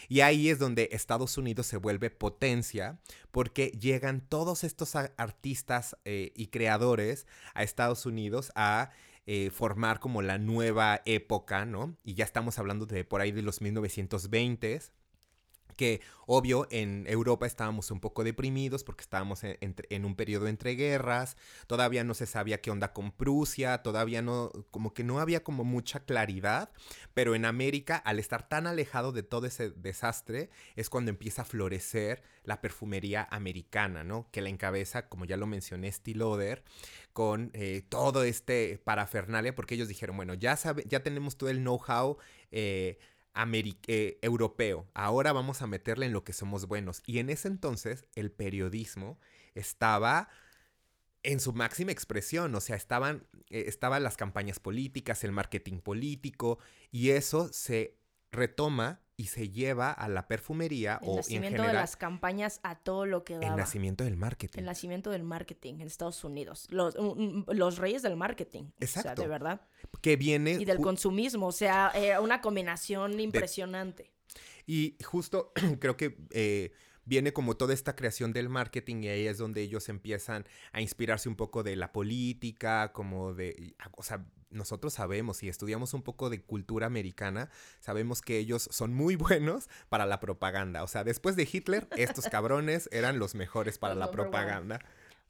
Y 0.09 0.23
ahí 0.23 0.49
es 0.49 0.59
donde 0.59 0.89
Estados 0.91 1.39
Unidos 1.39 1.69
se 1.69 1.77
vuelve 1.77 2.11
potencia 2.11 2.99
porque 3.31 3.69
llegan 3.69 4.21
todos 4.21 4.65
estos 4.65 4.97
artistas 4.97 5.97
eh, 6.05 6.33
y 6.35 6.49
creadores 6.49 7.29
a 7.55 7.63
Estados 7.63 8.05
Unidos 8.05 8.51
a 8.57 8.91
eh, 9.31 9.51
formar 9.51 10.01
como 10.01 10.23
la 10.23 10.39
nueva 10.39 11.03
época, 11.05 11.67
¿no? 11.67 11.99
Y 12.03 12.15
ya 12.15 12.25
estamos 12.25 12.59
hablando 12.59 12.87
de 12.87 13.05
por 13.05 13.21
ahí 13.21 13.31
de 13.31 13.43
los 13.43 13.61
1920s 13.61 14.91
que 15.79 16.03
obvio 16.27 16.67
en 16.71 17.07
Europa 17.07 17.47
estábamos 17.47 17.91
un 17.91 18.01
poco 18.01 18.25
deprimidos 18.25 18.85
porque 18.85 19.03
estábamos 19.03 19.45
en, 19.45 20.05
un 20.05 20.17
periodo 20.17 20.49
entre 20.49 20.75
guerras, 20.75 21.37
todavía 21.69 22.05
no 22.05 22.13
se 22.13 22.27
sabía 22.27 22.61
qué 22.61 22.71
onda 22.71 22.93
con 22.93 23.13
Prusia, 23.13 23.79
todavía 23.79 24.21
no, 24.21 24.51
como 24.73 24.93
que 24.93 25.05
no 25.05 25.21
había 25.21 25.43
como 25.43 25.65
mucha 25.65 26.01
claridad, 26.01 26.71
pero 27.15 27.35
en 27.35 27.45
América 27.45 27.97
al 27.97 28.19
estar 28.19 28.49
tan 28.49 28.67
alejado 28.67 29.13
de 29.13 29.23
todo 29.23 29.47
ese 29.47 29.71
desastre 29.71 30.51
es 30.75 30.91
cuando 30.91 31.11
empieza 31.11 31.43
a 31.43 31.47
florecer 31.47 32.23
la 32.43 32.61
perfumería 32.61 33.29
americana, 33.31 34.03
¿no? 34.03 34.29
Que 34.33 34.43
la 34.43 34.49
encabeza, 34.49 35.09
como 35.09 35.27
ya 35.27 35.37
lo 35.37 35.47
mencioné, 35.47 35.93
Stiloder, 35.93 36.65
con 37.13 37.51
eh, 37.55 37.83
todo 37.89 38.25
este 38.25 38.81
parafernalia, 38.83 39.55
porque 39.55 39.77
ellos 39.77 39.87
dijeron, 39.87 40.17
bueno, 40.17 40.35
ya, 40.35 40.57
sabe, 40.57 40.85
ya 40.89 41.03
tenemos 41.03 41.37
todo 41.39 41.51
el 41.51 41.59
know-how. 41.59 42.19
Eh, 42.51 42.99
eh, 43.87 44.19
europeo. 44.23 44.89
Ahora 44.95 45.33
vamos 45.33 45.63
a 45.63 45.67
meterle 45.67 46.07
en 46.07 46.13
lo 46.13 46.25
que 46.25 46.33
somos 46.33 46.67
buenos. 46.67 47.03
Y 47.07 47.19
en 47.19 47.31
ese 47.31 47.49
entonces 47.49 48.05
el 48.15 48.31
periodismo 48.33 49.19
estaba 49.55 50.29
en 51.23 51.41
su 51.41 51.53
máxima 51.53 51.93
expresión, 51.93 52.55
o 52.55 52.61
sea, 52.61 52.77
estaban, 52.77 53.27
eh, 53.51 53.65
estaban 53.67 54.03
las 54.03 54.17
campañas 54.17 54.61
políticas, 54.61 55.25
el 55.25 55.33
marketing 55.33 55.81
político, 55.81 56.59
y 56.91 57.11
eso 57.11 57.53
se 57.53 57.99
retoma 58.31 59.01
y 59.17 59.27
se 59.27 59.51
lleva 59.51 59.91
a 59.91 60.09
la 60.09 60.29
perfumería 60.29 61.01
el 61.03 61.09
o 61.09 61.17
nacimiento 61.17 61.63
de 61.63 61.73
las 61.73 61.97
campañas 61.97 62.61
a 62.63 62.77
todo 62.77 63.05
lo 63.05 63.25
que 63.25 63.35
daba. 63.35 63.49
El 63.49 63.57
nacimiento 63.57 64.05
del 64.05 64.17
marketing. 64.17 64.61
El 64.61 64.67
nacimiento 64.67 65.11
del 65.11 65.25
marketing 65.25 65.75
en 65.81 65.89
Estados 65.89 66.23
Unidos. 66.23 66.69
Los, 66.71 66.95
los 67.49 67.79
reyes 67.79 68.03
del 68.03 68.17
marketing. 68.17 68.71
Exacto. 68.79 69.11
O 69.11 69.15
sea, 69.17 69.25
de 69.25 69.29
verdad. 69.29 69.61
Que 70.03 70.17
viene... 70.17 70.53
Y 70.53 70.65
del 70.65 70.79
consumismo, 70.79 71.49
o 71.49 71.53
sea, 71.53 71.91
eh, 71.97 72.17
una 72.21 72.41
combinación 72.41 73.19
impresionante. 73.19 74.13
Y 74.67 74.97
justo 75.05 75.53
creo 75.81 75.97
que... 75.97 76.17
Eh, 76.31 76.73
viene 77.09 77.33
como 77.33 77.57
toda 77.57 77.73
esta 77.73 77.97
creación 77.97 78.35
del 78.35 78.51
marketing 78.51 79.05
y 79.05 79.09
ahí 79.09 79.27
es 79.27 79.39
donde 79.39 79.63
ellos 79.63 79.89
empiezan 79.89 80.47
a 80.73 80.83
inspirarse 80.83 81.31
un 81.31 81.37
poco 81.37 81.63
de 81.63 81.75
la 81.75 81.91
política, 81.91 82.93
como 82.93 83.33
de, 83.33 83.75
o 83.97 84.03
sea, 84.03 84.27
nosotros 84.51 84.95
sabemos 84.95 85.43
y 85.43 85.49
estudiamos 85.49 85.95
un 85.95 86.03
poco 86.03 86.31
de 86.31 86.41
cultura 86.41 86.87
americana, 86.87 87.51
sabemos 87.81 88.23
que 88.23 88.39
ellos 88.39 88.69
son 88.71 88.95
muy 88.95 89.17
buenos 89.17 89.69
para 89.89 90.07
la 90.07 90.21
propaganda. 90.21 90.83
O 90.83 90.89
sea, 90.89 91.05
después 91.05 91.37
de 91.37 91.49
Hitler, 91.51 91.89
estos 91.97 92.27
cabrones 92.29 92.89
eran 92.93 93.19
los 93.19 93.35
mejores 93.35 93.79
para 93.79 93.95
la 93.95 94.11
propaganda 94.11 94.81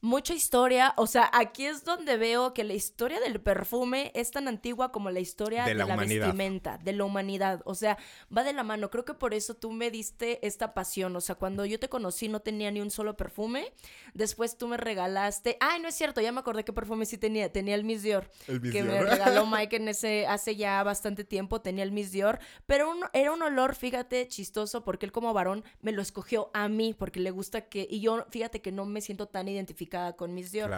mucha 0.00 0.34
historia. 0.34 0.94
O 0.96 1.06
sea, 1.06 1.30
aquí 1.32 1.66
es 1.66 1.84
donde 1.84 2.16
veo 2.16 2.54
que 2.54 2.64
la 2.64 2.74
historia 2.74 3.20
del 3.20 3.40
perfume 3.40 4.12
es 4.14 4.30
tan 4.30 4.48
antigua 4.48 4.92
como 4.92 5.10
la 5.10 5.20
historia 5.20 5.64
de, 5.64 5.74
la, 5.74 5.96
vestimenta, 5.96 6.78
de 6.78 6.92
la 6.92 7.04
humanidad. 7.04 7.62
O 7.64 7.74
sea, 7.74 7.98
va 8.34 8.44
de 8.44 8.52
la 8.52 8.62
mano. 8.62 8.90
Creo 8.90 9.04
que 9.04 9.14
por 9.14 9.34
eso 9.34 9.54
tú 9.54 9.72
me 9.72 9.90
diste 9.90 10.44
esta 10.46 10.74
pasión. 10.74 11.14
O 11.16 11.20
sea, 11.20 11.34
cuando 11.34 11.64
yo 11.64 11.78
te 11.78 11.88
conocí 11.88 12.28
no 12.28 12.40
tenía 12.40 12.70
ni 12.70 12.80
un 12.80 12.90
solo 12.90 13.16
perfume. 13.16 13.72
Después 14.14 14.56
tú 14.56 14.68
me 14.68 14.76
regalaste. 14.76 15.56
Ay, 15.60 15.80
no 15.80 15.88
es 15.88 15.94
cierto, 15.94 16.20
ya 16.20 16.32
me 16.32 16.40
acordé 16.40 16.64
qué 16.64 16.72
perfume 16.72 17.06
sí 17.06 17.18
tenía. 17.18 17.52
Tenía 17.52 17.74
el 17.74 17.84
Miss 17.84 18.02
Dior. 18.02 18.30
El 18.46 18.60
Miss 18.60 18.72
que 18.72 18.82
me 18.82 19.02
regaló 19.02 19.46
Mike 19.46 19.76
en 19.76 19.88
ese 19.88 20.26
hace 20.26 20.56
ya 20.56 20.82
bastante 20.82 21.24
tiempo. 21.24 21.60
Tenía 21.60 21.84
el 21.84 21.92
Miss 21.92 22.12
Dior. 22.12 22.38
Pero 22.66 22.92
era 23.12 23.32
un 23.32 23.42
olor, 23.42 23.74
fíjate, 23.74 24.28
chistoso, 24.28 24.84
porque 24.84 25.06
él 25.06 25.12
como 25.12 25.32
varón 25.32 25.64
me 25.80 25.92
lo 25.92 26.02
escogió 26.02 26.50
a 26.54 26.68
mí, 26.68 26.94
porque 26.94 27.20
le 27.20 27.30
gusta 27.30 27.62
que. 27.62 27.86
Y 27.88 28.00
yo, 28.00 28.26
fíjate 28.30 28.60
que 28.60 28.72
no 28.72 28.84
me 28.86 29.00
siento 29.00 29.26
tan 29.26 29.48
identificada 29.48 29.87
con 30.16 30.34
Miss 30.34 30.52
Dior. 30.52 30.70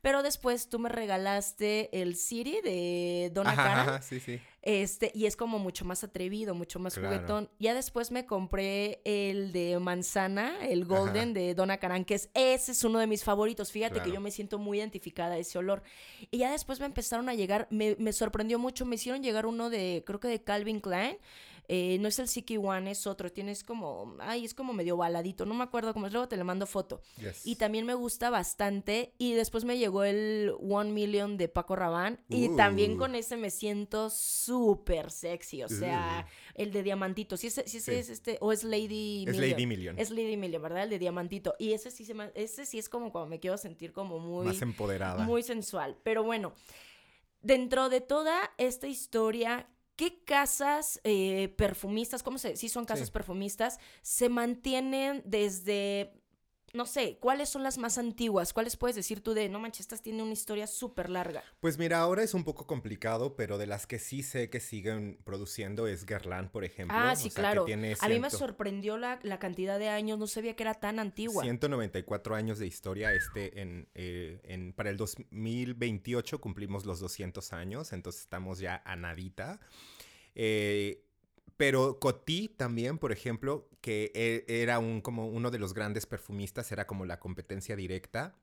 Pero 0.00 0.22
después 0.22 0.68
tú 0.68 0.78
me 0.78 0.88
regalaste 0.88 2.00
el 2.00 2.16
City 2.16 2.60
de 2.62 3.30
Donna 3.32 3.54
Karan. 3.54 4.02
sí, 4.02 4.20
sí. 4.20 4.40
Este, 4.66 5.12
y 5.14 5.26
es 5.26 5.36
como 5.36 5.58
mucho 5.58 5.84
más 5.84 6.04
atrevido, 6.04 6.54
mucho 6.54 6.78
más 6.78 6.96
juguetón. 6.96 7.50
Ya 7.58 7.74
después 7.74 8.10
me 8.10 8.24
compré 8.24 9.02
el 9.04 9.52
de 9.52 9.78
manzana, 9.78 10.66
el 10.66 10.86
Golden 10.86 11.34
de 11.34 11.54
Donna 11.54 11.76
Karan, 11.76 12.06
que 12.06 12.14
es, 12.14 12.30
ese 12.32 12.72
es 12.72 12.82
uno 12.82 12.98
de 12.98 13.06
mis 13.06 13.24
favoritos. 13.24 13.70
Fíjate 13.70 14.00
que 14.00 14.10
yo 14.10 14.20
me 14.20 14.30
siento 14.30 14.58
muy 14.58 14.78
identificada 14.78 15.34
a 15.34 15.38
ese 15.38 15.58
olor. 15.58 15.82
Y 16.30 16.38
ya 16.38 16.50
después 16.50 16.80
me 16.80 16.86
empezaron 16.86 17.28
a 17.28 17.34
llegar, 17.34 17.68
me, 17.70 17.94
me 17.98 18.14
sorprendió 18.14 18.58
mucho, 18.58 18.86
me 18.86 18.94
hicieron 18.94 19.22
llegar 19.22 19.44
uno 19.44 19.68
de, 19.68 20.02
creo 20.06 20.18
que 20.18 20.28
de 20.28 20.42
Calvin 20.42 20.80
Klein 20.80 21.18
eh, 21.68 21.98
no 22.00 22.08
es 22.08 22.18
el 22.18 22.28
Siki 22.28 22.56
One, 22.56 22.90
es 22.90 23.06
otro. 23.06 23.32
Tienes 23.32 23.64
como, 23.64 24.16
ay, 24.20 24.44
es 24.44 24.54
como 24.54 24.72
medio 24.72 24.96
baladito. 24.96 25.46
No 25.46 25.54
me 25.54 25.64
acuerdo 25.64 25.92
cómo 25.94 26.06
es. 26.06 26.12
Luego 26.12 26.28
te 26.28 26.36
le 26.36 26.44
mando 26.44 26.66
foto. 26.66 27.00
Y 27.44 27.56
también 27.56 27.86
me 27.86 27.94
gusta 27.94 28.30
bastante. 28.30 29.14
Y 29.18 29.32
después 29.32 29.64
me 29.64 29.78
llegó 29.78 30.04
el 30.04 30.52
One 30.60 30.92
Million 30.92 31.36
de 31.36 31.48
Paco 31.48 31.76
Rabanne. 31.76 32.18
Y 32.28 32.54
también 32.56 32.94
uh. 32.94 32.98
con 32.98 33.14
ese 33.14 33.36
me 33.36 33.50
siento 33.50 34.10
súper 34.10 35.10
sexy. 35.10 35.62
O 35.62 35.68
sea, 35.68 36.26
uh. 36.28 36.62
el 36.62 36.72
de 36.72 36.82
diamantito. 36.82 37.36
Si 37.36 37.46
ese, 37.46 37.66
si 37.66 37.78
ese 37.78 37.98
es 37.98 38.10
este, 38.10 38.38
o 38.40 38.52
es 38.52 38.64
Lady 38.64 39.24
es 39.26 39.36
Lady 39.36 39.66
Million. 39.66 39.98
Es 39.98 40.10
Lady 40.10 40.36
Million, 40.36 40.62
¿verdad? 40.62 40.84
El 40.84 40.90
de 40.90 40.98
diamantito. 40.98 41.54
Y 41.58 41.72
ese 41.72 41.90
sí, 41.90 42.04
se 42.04 42.14
ese 42.34 42.66
sí 42.66 42.78
es 42.78 42.88
como 42.88 43.10
cuando 43.10 43.28
me 43.28 43.40
quiero 43.40 43.56
sentir 43.56 43.92
como 43.92 44.18
muy... 44.18 44.46
Más 44.46 44.60
empoderada. 44.62 45.24
Muy 45.24 45.42
sensual. 45.42 45.96
Pero 46.02 46.22
bueno, 46.22 46.52
dentro 47.40 47.88
de 47.88 48.00
toda 48.00 48.52
esta 48.58 48.86
historia 48.86 49.68
¿Qué 49.96 50.24
casas 50.24 51.00
eh, 51.04 51.54
perfumistas, 51.56 52.22
cómo 52.22 52.38
se, 52.38 52.56
si 52.56 52.68
son 52.68 52.84
casas 52.84 53.10
perfumistas, 53.10 53.78
se 54.02 54.28
mantienen 54.28 55.22
desde, 55.24 56.12
no 56.74 56.86
sé, 56.86 57.18
cuáles 57.20 57.48
son 57.48 57.62
las 57.62 57.78
más 57.78 57.98
antiguas? 57.98 58.52
¿Cuáles 58.52 58.76
puedes 58.76 58.96
decir 58.96 59.22
tú 59.22 59.32
de, 59.32 59.48
no 59.48 59.60
manches, 59.60 59.80
estas 59.80 60.02
tienen 60.02 60.22
una 60.22 60.32
historia 60.32 60.66
súper 60.66 61.08
larga? 61.08 61.42
Pues 61.60 61.78
mira, 61.78 62.00
ahora 62.00 62.22
es 62.22 62.34
un 62.34 62.44
poco 62.44 62.66
complicado, 62.66 63.36
pero 63.36 63.58
de 63.58 63.66
las 63.66 63.86
que 63.86 63.98
sí 63.98 64.22
sé 64.22 64.50
que 64.50 64.60
siguen 64.60 65.18
produciendo 65.24 65.86
es 65.86 66.04
Guerlain, 66.04 66.48
por 66.48 66.64
ejemplo. 66.64 66.96
Ah, 66.98 67.14
sí, 67.14 67.30
claro. 67.30 67.64
A 68.00 68.08
mí 68.08 68.18
me 68.18 68.30
sorprendió 68.30 68.98
la, 68.98 69.18
cantidad 69.38 69.78
de 69.78 69.88
años, 69.88 70.18
no 70.18 70.26
sabía 70.26 70.56
que 70.56 70.64
era 70.64 70.74
tan 70.74 70.98
antigua. 70.98 71.42
194 71.42 72.34
años 72.34 72.58
de 72.58 72.66
historia, 72.66 73.12
este, 73.12 73.60
en, 73.60 73.88
eh, 73.94 74.40
en, 74.44 74.72
para 74.72 74.90
el 74.90 74.96
2028 74.96 76.40
cumplimos 76.40 76.84
los 76.84 76.98
200 77.00 77.52
años, 77.52 77.92
entonces 77.92 78.22
estamos 78.22 78.58
ya 78.58 78.82
a 78.84 78.96
nadita. 78.96 79.60
Eh, 80.34 81.04
pero 81.56 81.98
Coty 81.98 82.48
también, 82.48 82.98
por 82.98 83.12
ejemplo, 83.12 83.68
que 83.80 84.10
e, 84.14 84.44
era 84.62 84.78
un, 84.78 85.00
como 85.00 85.28
uno 85.28 85.50
de 85.50 85.58
los 85.58 85.74
grandes 85.74 86.06
perfumistas, 86.06 86.72
era 86.72 86.86
como 86.86 87.04
la 87.04 87.20
competencia 87.20 87.76
directa, 87.76 88.34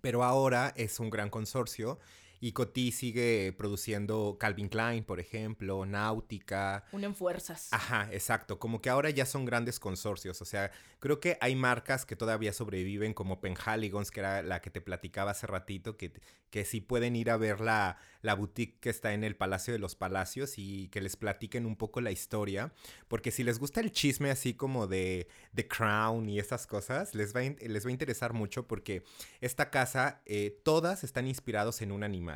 pero 0.00 0.22
ahora 0.22 0.72
es 0.76 1.00
un 1.00 1.10
gran 1.10 1.30
consorcio 1.30 1.98
Y 2.40 2.52
Coty 2.52 2.92
sigue 2.92 3.52
produciendo 3.56 4.36
Calvin 4.38 4.68
Klein, 4.68 5.04
por 5.04 5.18
ejemplo, 5.18 5.84
Náutica. 5.86 6.84
Unen 6.92 7.14
fuerzas. 7.14 7.68
Ajá, 7.72 8.08
exacto. 8.12 8.58
Como 8.58 8.80
que 8.80 8.90
ahora 8.90 9.10
ya 9.10 9.26
son 9.26 9.44
grandes 9.44 9.80
consorcios. 9.80 10.40
O 10.40 10.44
sea, 10.44 10.70
creo 11.00 11.18
que 11.18 11.36
hay 11.40 11.56
marcas 11.56 12.06
que 12.06 12.14
todavía 12.14 12.52
sobreviven, 12.52 13.12
como 13.12 13.40
Penhaligons, 13.40 14.10
que 14.10 14.20
era 14.20 14.42
la 14.42 14.60
que 14.60 14.70
te 14.70 14.80
platicaba 14.80 15.32
hace 15.32 15.46
ratito, 15.48 15.96
que, 15.96 16.12
que 16.50 16.64
sí 16.64 16.80
pueden 16.80 17.16
ir 17.16 17.30
a 17.30 17.36
ver 17.36 17.60
la, 17.60 17.98
la 18.22 18.34
boutique 18.34 18.78
que 18.80 18.90
está 18.90 19.12
en 19.14 19.24
el 19.24 19.34
Palacio 19.34 19.72
de 19.72 19.80
los 19.80 19.96
Palacios 19.96 20.58
y 20.58 20.88
que 20.88 21.00
les 21.00 21.16
platiquen 21.16 21.66
un 21.66 21.76
poco 21.76 22.00
la 22.00 22.12
historia. 22.12 22.72
Porque 23.08 23.32
si 23.32 23.42
les 23.42 23.58
gusta 23.58 23.80
el 23.80 23.90
chisme 23.90 24.30
así 24.30 24.54
como 24.54 24.86
de 24.86 25.26
The 25.54 25.66
Crown 25.66 26.28
y 26.28 26.38
esas 26.38 26.68
cosas, 26.68 27.16
les 27.16 27.34
va 27.34 27.40
a, 27.40 27.66
les 27.66 27.84
va 27.84 27.88
a 27.88 27.92
interesar 27.92 28.32
mucho 28.32 28.68
porque 28.68 29.02
esta 29.40 29.70
casa, 29.70 30.22
eh, 30.24 30.60
todas 30.62 31.02
están 31.02 31.26
inspirados 31.26 31.82
en 31.82 31.90
un 31.90 32.04
animal 32.04 32.27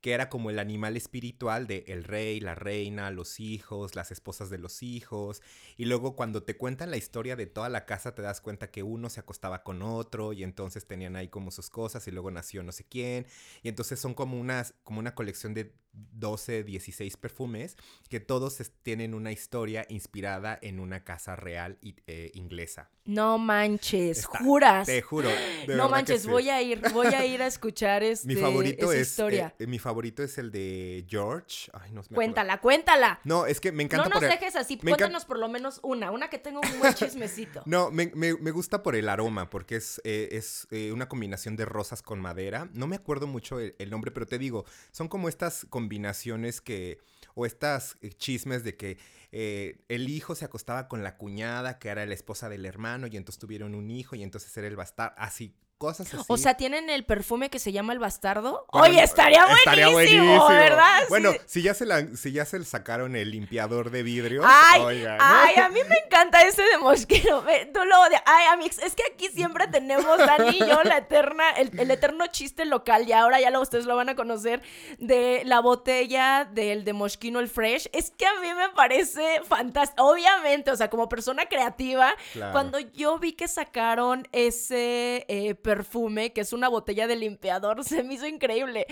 que 0.00 0.12
era 0.12 0.30
como 0.30 0.50
el 0.50 0.58
animal 0.58 0.96
espiritual 0.96 1.66
de 1.66 1.84
el 1.88 2.04
rey, 2.04 2.40
la 2.40 2.54
reina, 2.54 3.10
los 3.10 3.38
hijos, 3.38 3.94
las 3.94 4.10
esposas 4.10 4.48
de 4.48 4.58
los 4.58 4.82
hijos. 4.82 5.42
Y 5.76 5.84
luego 5.84 6.16
cuando 6.16 6.42
te 6.42 6.56
cuentan 6.56 6.90
la 6.90 6.96
historia 6.96 7.36
de 7.36 7.46
toda 7.46 7.68
la 7.68 7.84
casa 7.84 8.14
te 8.14 8.22
das 8.22 8.40
cuenta 8.40 8.70
que 8.70 8.82
uno 8.82 9.10
se 9.10 9.20
acostaba 9.20 9.62
con 9.62 9.82
otro 9.82 10.32
y 10.32 10.42
entonces 10.42 10.86
tenían 10.86 11.16
ahí 11.16 11.28
como 11.28 11.50
sus 11.50 11.68
cosas 11.68 12.06
y 12.08 12.10
luego 12.10 12.30
nació 12.30 12.62
no 12.62 12.72
sé 12.72 12.84
quién. 12.84 13.26
Y 13.62 13.68
entonces 13.68 14.00
son 14.00 14.14
como, 14.14 14.40
unas, 14.40 14.74
como 14.84 15.00
una 15.00 15.14
colección 15.14 15.52
de 15.54 15.74
12, 15.92 16.64
16 16.64 17.16
perfumes 17.16 17.76
que 18.08 18.20
todos 18.20 18.58
tienen 18.82 19.14
una 19.14 19.32
historia 19.32 19.86
inspirada 19.88 20.58
en 20.62 20.80
una 20.80 21.04
casa 21.04 21.36
real 21.36 21.78
eh, 22.06 22.30
inglesa. 22.34 22.90
No 23.04 23.38
manches, 23.38 24.26
juras. 24.26 24.86
Te 24.86 25.02
juro. 25.02 25.30
no 25.66 25.88
manches, 25.88 26.26
voy 26.26 26.48
a 26.48 26.62
ir, 26.62 26.80
voy 26.92 27.08
a 27.08 27.26
ir 27.26 27.42
a 27.42 27.46
escuchar 27.48 28.02
este, 28.02 28.28
mi 28.28 28.36
favorito 28.36 28.92
es, 28.92 29.08
historia. 29.08 29.54
Eh, 29.58 29.66
mi 29.66 29.78
favorito 29.78 30.22
es 30.22 30.38
el 30.38 30.52
de 30.52 31.04
George. 31.08 31.70
Ay, 31.72 31.90
no, 31.90 32.02
cuéntala, 32.04 32.60
cuéntala. 32.60 33.20
No, 33.24 33.46
es 33.46 33.60
que 33.60 33.72
me 33.72 33.82
encanta. 33.82 34.08
No 34.08 34.20
nos 34.20 34.20
dejes 34.20 34.54
así, 34.54 34.78
cuéntanos 34.78 35.24
por 35.24 35.38
lo 35.38 35.48
menos 35.48 35.80
una, 35.82 36.10
una 36.10 36.28
que 36.30 36.38
tenga 36.38 36.60
un 36.60 36.78
buen 36.78 36.94
chismecito. 36.94 37.62
no, 37.66 37.90
me, 37.90 38.30
gusta 38.52 38.82
por 38.82 38.94
el 38.94 39.08
aroma, 39.08 39.50
porque 39.50 39.76
es, 39.76 40.00
eh, 40.04 40.28
es 40.32 40.68
una 40.92 41.08
combinación 41.08 41.56
de 41.56 41.64
rosas 41.64 42.02
con 42.02 42.20
madera. 42.20 42.68
No 42.74 42.86
me 42.86 42.96
acuerdo 42.96 43.26
mucho 43.26 43.58
el, 43.58 43.74
el 43.78 43.90
nombre, 43.90 44.10
pero 44.10 44.26
te 44.26 44.38
digo, 44.38 44.64
son 44.92 45.08
como 45.08 45.28
estas 45.28 45.66
combinaciones 45.80 46.60
que, 46.60 46.98
o 47.34 47.46
estas 47.46 47.96
eh, 48.02 48.10
chismes 48.10 48.64
de 48.64 48.76
que 48.76 48.98
eh, 49.32 49.78
el 49.88 50.08
hijo 50.08 50.34
se 50.34 50.44
acostaba 50.44 50.88
con 50.88 51.02
la 51.02 51.16
cuñada, 51.16 51.78
que 51.78 51.88
era 51.88 52.04
la 52.06 52.14
esposa 52.14 52.48
del 52.48 52.66
hermano, 52.66 53.06
y 53.06 53.16
entonces 53.16 53.38
tuvieron 53.38 53.74
un 53.74 53.90
hijo, 53.90 54.16
y 54.16 54.22
entonces 54.22 54.56
era 54.56 54.66
el 54.66 54.76
bastardo, 54.76 55.14
así 55.18 55.54
cosas 55.80 56.12
así. 56.12 56.22
O 56.28 56.36
sea, 56.36 56.58
tienen 56.58 56.90
el 56.90 57.06
perfume 57.06 57.48
que 57.48 57.58
se 57.58 57.72
llama 57.72 57.94
el 57.94 57.98
bastardo. 57.98 58.66
Oye, 58.68 59.02
estaría 59.02 59.46
buenísimo, 59.90 60.46
¿verdad? 60.48 61.04
Bueno, 61.08 61.32
si 61.46 61.62
ya 61.62 61.72
se 61.72 62.16
si 62.18 62.32
ya 62.32 62.44
se 62.44 62.58
le 62.58 62.66
sacaron 62.66 63.16
el 63.16 63.30
limpiador 63.30 63.90
de 63.90 64.02
vidrio. 64.02 64.42
Ay, 64.44 65.06
ay, 65.18 65.54
a 65.56 65.70
mí 65.70 65.80
me 65.88 65.96
encanta 66.04 66.42
ese 66.42 66.62
de 66.62 66.76
mosquero. 66.76 67.42
Tú 67.72 67.82
lo 67.86 68.02
odias. 68.02 68.22
Ay, 68.26 68.46
amigos, 68.52 68.78
es 68.80 68.94
que 68.94 69.04
aquí 69.10 69.28
siempre 69.28 69.68
tenemos 69.68 70.18
Dani 70.18 70.54
y 70.54 70.58
yo 70.58 70.82
la 70.84 70.98
eterna, 70.98 71.48
el, 71.52 71.90
eterno 71.90 72.26
chiste 72.26 72.66
local, 72.66 73.08
y 73.08 73.12
ahora 73.12 73.40
ya 73.40 73.50
lo, 73.50 73.62
ustedes 73.62 73.86
lo 73.86 73.96
van 73.96 74.10
a 74.10 74.14
conocer, 74.14 74.60
de 74.98 75.42
la 75.46 75.60
botella 75.60 76.44
del 76.44 76.84
de 76.84 76.92
Mosquino 76.92 77.40
el 77.40 77.48
Fresh. 77.48 77.88
Es 77.94 78.10
que 78.10 78.26
a 78.26 78.38
mí 78.42 78.48
me 78.52 78.68
parece 78.76 79.19
fantástico. 79.44 80.04
Obviamente, 80.04 80.70
o 80.70 80.76
sea, 80.76 80.90
como 80.90 81.08
persona 81.08 81.46
creativa, 81.46 82.14
cuando 82.52 82.78
yo 82.78 83.18
vi 83.18 83.32
que 83.32 83.48
sacaron 83.48 84.28
ese 84.32 85.24
eh, 85.28 85.54
perfume, 85.54 86.32
que 86.32 86.40
es 86.42 86.52
una 86.52 86.68
botella 86.68 87.06
de 87.06 87.16
limpiador, 87.16 87.84
se 87.84 88.02
me 88.02 88.14
hizo 88.14 88.26
increíble. 88.26 88.86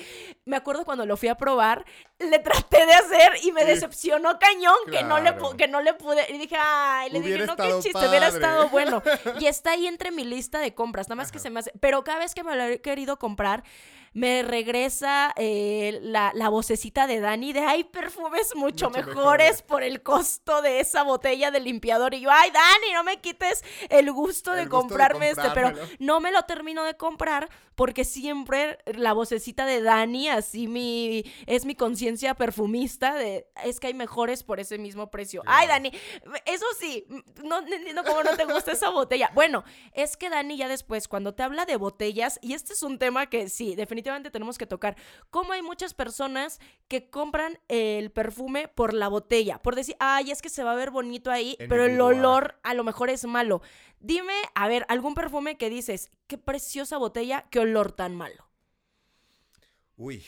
Me 0.45 0.57
acuerdo 0.57 0.85
cuando 0.85 1.07
lo 1.07 1.16
fui 1.16 1.29
a 1.29 1.37
probar, 1.37 1.85
le 2.18 2.39
traté 2.39 2.85
de 2.87 2.93
hacer 2.93 3.33
y 3.43 3.53
me 3.53 3.64
decepcionó 3.64 4.39
cañón 4.39 4.76
que, 4.91 5.03
no 5.03 5.20
le 5.20 5.35
que 5.57 5.68
no 5.68 5.81
le 5.81 5.95
pude. 5.95 6.26
Y 6.33 6.39
dije, 6.39 6.57
ay, 6.59 7.11
le 7.11 7.20
dije, 7.20 7.47
no, 7.47 7.57
qué 7.57 7.72
chiste, 7.81 8.09
hubiera 8.09 8.29
estado 8.29 8.68
bueno. 8.68 9.03
Y 9.41 9.47
está 9.47 9.72
ahí 9.72 9.87
entre 9.87 10.11
mi 10.11 10.24
lista 10.24 10.59
de 10.59 10.74
compras, 10.74 11.09
nada 11.09 11.16
más 11.16 11.33
que 11.33 11.39
se 11.39 11.51
me 11.51 11.61
hace. 11.61 11.72
Pero 11.81 12.03
cada 12.05 12.18
vez 12.18 12.35
que 12.35 12.43
me 12.43 12.57
lo 12.57 12.64
he 12.64 12.81
querido 12.81 13.18
comprar, 13.18 13.62
me 14.13 14.43
regresa 14.43 15.33
eh, 15.37 15.99
la, 16.03 16.33
la, 16.35 16.49
vocecita 16.49 17.07
de 17.07 17.21
Dani 17.21 17.53
de 17.53 17.61
hay 17.61 17.85
perfumes 17.85 18.55
mucho, 18.55 18.91
mejores 18.91 19.63
por 19.63 19.83
el 19.83 20.03
costo 20.03 20.63
de 20.63 20.81
esa 20.81 21.03
botella 21.03 21.51
de 21.51 21.61
limpiador. 21.61 22.15
Y 22.15 22.21
yo, 22.21 22.31
ay, 22.31 22.51
Dani, 22.51 22.93
no 22.95 23.05
me 23.05 23.21
quites 23.21 23.65
el 23.89 24.11
gusto, 24.13 24.53
de, 24.53 24.69
comprarme 24.69 25.31
este, 25.31 25.51
pero 25.55 25.73
no 25.99 26.21
me 26.21 26.33
lo 26.33 26.43
termino 26.43 26.85
de 26.85 26.97
comprar 26.97 27.49
porque 27.75 28.05
siempre 28.05 28.79
la 28.87 29.13
vocecita 29.13 29.65
de 29.65 29.81
Dani, 29.81 30.29
así 30.31 30.67
mi, 30.67 31.25
es 31.47 31.65
mi 31.65 31.77
conciencia 31.77 32.35
perfumista 32.35 33.15
de, 33.15 33.47
es 33.65 33.79
que 33.79 33.87
hay 33.87 33.95
mejores 33.95 34.43
por 34.43 34.59
ese 34.59 34.79
mismo 34.79 35.13
precio. 35.13 35.43
Ay, 35.47 35.69
Dani, 35.69 35.93
eso 36.45 36.67
sí, 36.77 37.07
no 37.45 37.61
entiendo 37.61 38.03
cómo 38.05 38.25
no 38.25 38.37
te 38.37 38.47
gusta 38.47 38.73
esa 38.73 38.91
botella. 38.91 39.31
Bueno, 39.33 39.63
es 39.93 40.17
que 40.17 40.29
Dani 40.29 40.57
ya 40.57 40.67
después, 40.67 41.07
cuando 41.07 41.35
te 41.35 41.45
habla 41.45 41.67
de 41.67 41.77
botellas, 41.77 42.41
y 42.43 42.55
este 42.55 42.73
es 42.73 42.83
un 42.83 42.99
tema 42.99 43.27
que 43.27 43.49
sí, 43.49 43.77
definitivamente 43.77 44.08
tenemos 44.31 44.59
que 44.59 44.67
tocar. 44.67 44.97
Cómo 45.31 45.53
hay 45.53 45.63
muchas 45.63 45.95
personas 45.95 46.61
que 46.89 47.11
compran 47.11 47.59
el 47.69 48.11
perfume 48.11 48.69
por 48.69 48.95
la 48.95 49.09
botella, 49.09 49.59
por 49.59 49.75
decir, 49.75 49.97
ay, 50.01 50.31
es 50.31 50.43
que 50.43 50.49
se 50.49 50.65
va 50.65 50.73
a 50.73 50.77
ver 50.77 50.91
bonito 50.91 51.31
ahí, 51.31 51.57
pero 51.69 51.85
el 51.85 52.01
olor 52.01 52.59
a 52.63 52.75
lo 52.75 52.85
mejor 52.85 53.11
es 53.11 53.25
malo. 53.25 53.63
Dime, 54.01 54.35
a 54.55 54.69
ver, 54.69 54.85
algún 54.89 55.15
perfume 55.15 55.57
que 55.57 55.71
dices, 55.71 56.11
qué 56.27 56.39
preciosa 56.39 56.99
botella, 56.99 57.47
qué 57.51 57.61
olor 57.61 57.93
tan 57.93 58.17
malo. 58.17 58.49
Uy, 59.97 60.25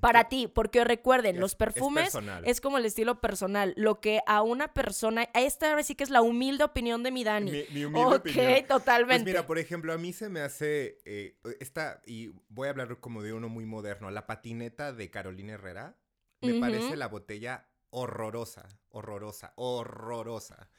para 0.00 0.28
ti, 0.28 0.48
porque 0.48 0.84
recuerden, 0.84 1.38
los 1.38 1.54
perfumes 1.54 2.16
es, 2.44 2.60
como 2.60 2.78
el 2.78 2.86
estilo 2.86 3.20
personal. 3.20 3.74
Lo 3.76 4.00
que 4.00 4.20
a 4.26 4.42
una 4.42 4.72
persona, 4.72 5.28
esta 5.34 5.74
vez 5.74 5.86
sí 5.86 5.94
que 5.94 6.04
es 6.04 6.10
la 6.10 6.22
humilde 6.22 6.64
opinión 6.64 7.02
de 7.02 7.10
mi 7.10 7.24
Dani. 7.24 7.50
Mi, 7.70 7.84
humilde 7.84 8.60
ok, 8.60 8.66
totalmente. 8.66 9.24
Pues 9.24 9.34
mira, 9.34 9.46
por 9.46 9.58
ejemplo, 9.58 9.92
a 9.92 9.98
mí 9.98 10.12
se 10.12 10.28
me 10.28 10.40
hace 10.40 10.98
eh, 11.04 11.36
esta, 11.60 12.00
y 12.06 12.32
voy 12.48 12.68
a 12.68 12.70
hablar 12.70 12.98
como 13.00 13.22
de 13.22 13.32
uno 13.32 13.48
muy 13.48 13.66
moderno, 13.66 14.10
la 14.10 14.26
patineta 14.26 14.92
de 14.92 15.10
Carolina 15.10 15.54
Herrera. 15.54 15.96
Me 16.40 16.54
parece 16.58 16.96
la 16.96 17.08
botella 17.08 17.68
horrorosa, 17.90 18.66
horrorosa, 18.88 19.52
horrorosa. 19.56 20.70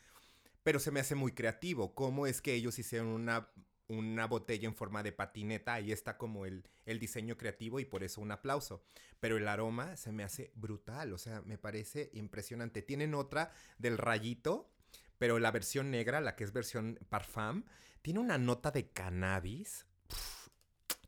Pero 0.63 0.80
se 0.80 0.91
me 0.91 0.99
hace 0.99 1.13
muy 1.13 1.34
creativo. 1.34 1.93
¿Cómo 1.93 2.26
es 2.26 2.41
que 2.41 2.55
ellos 2.55 2.80
hicieron 2.80 3.09
una 3.09 3.49
una 3.92 4.26
botella 4.26 4.68
en 4.68 4.76
forma 4.76 5.04
de 5.04 5.12
patineta, 5.12 5.74
ahí 5.74 5.92
está 5.92 6.18
como 6.18 6.46
el, 6.46 6.68
el, 6.86 7.00
diseño 7.00 7.38
creativo 7.38 7.80
y 7.80 7.86
por 7.86 8.04
eso 8.04 8.22
un 8.22 8.32
aplauso. 8.32 8.84
Pero 9.20 9.38
el 9.38 9.48
aroma 9.48 9.98
se 9.98 10.12
me 10.12 10.24
hace 10.24 10.52
brutal, 10.56 11.14
o 11.14 11.18
sea, 11.18 11.42
me 11.42 11.58
parece 11.58 12.10
impresionante. 12.14 12.82
Tienen 12.82 13.14
otra 13.14 13.52
del 13.78 13.98
rayito, 13.98 14.72
pero 15.18 15.39
la 15.39 15.52
versión 15.52 15.92
negra, 15.92 16.22
la 16.22 16.36
que 16.36 16.44
es 16.44 16.54
versión 16.54 17.00
parfum, 17.10 17.64
tiene 18.02 18.20
una 18.20 18.38
nota 18.38 18.72
de 18.72 18.89
cannabis. 18.89 19.86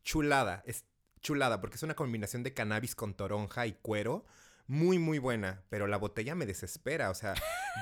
chulada, 0.04 0.64
es 0.66 0.86
chulada, 1.22 1.62
porque 1.62 1.78
es 1.78 1.84
una 1.84 1.96
combinación 1.96 2.44
de 2.44 2.54
cannabis 2.54 2.96
con 2.96 3.14
toronja 3.14 3.66
y 3.66 3.74
cuero 3.74 4.26
muy, 4.68 4.98
muy 4.98 5.20
buena, 5.20 5.64
pero 5.70 5.88
la 5.88 5.98
botella 5.98 6.36
me 6.36 6.46
desespera, 6.46 7.10
o 7.10 7.16
sea, 7.16 7.34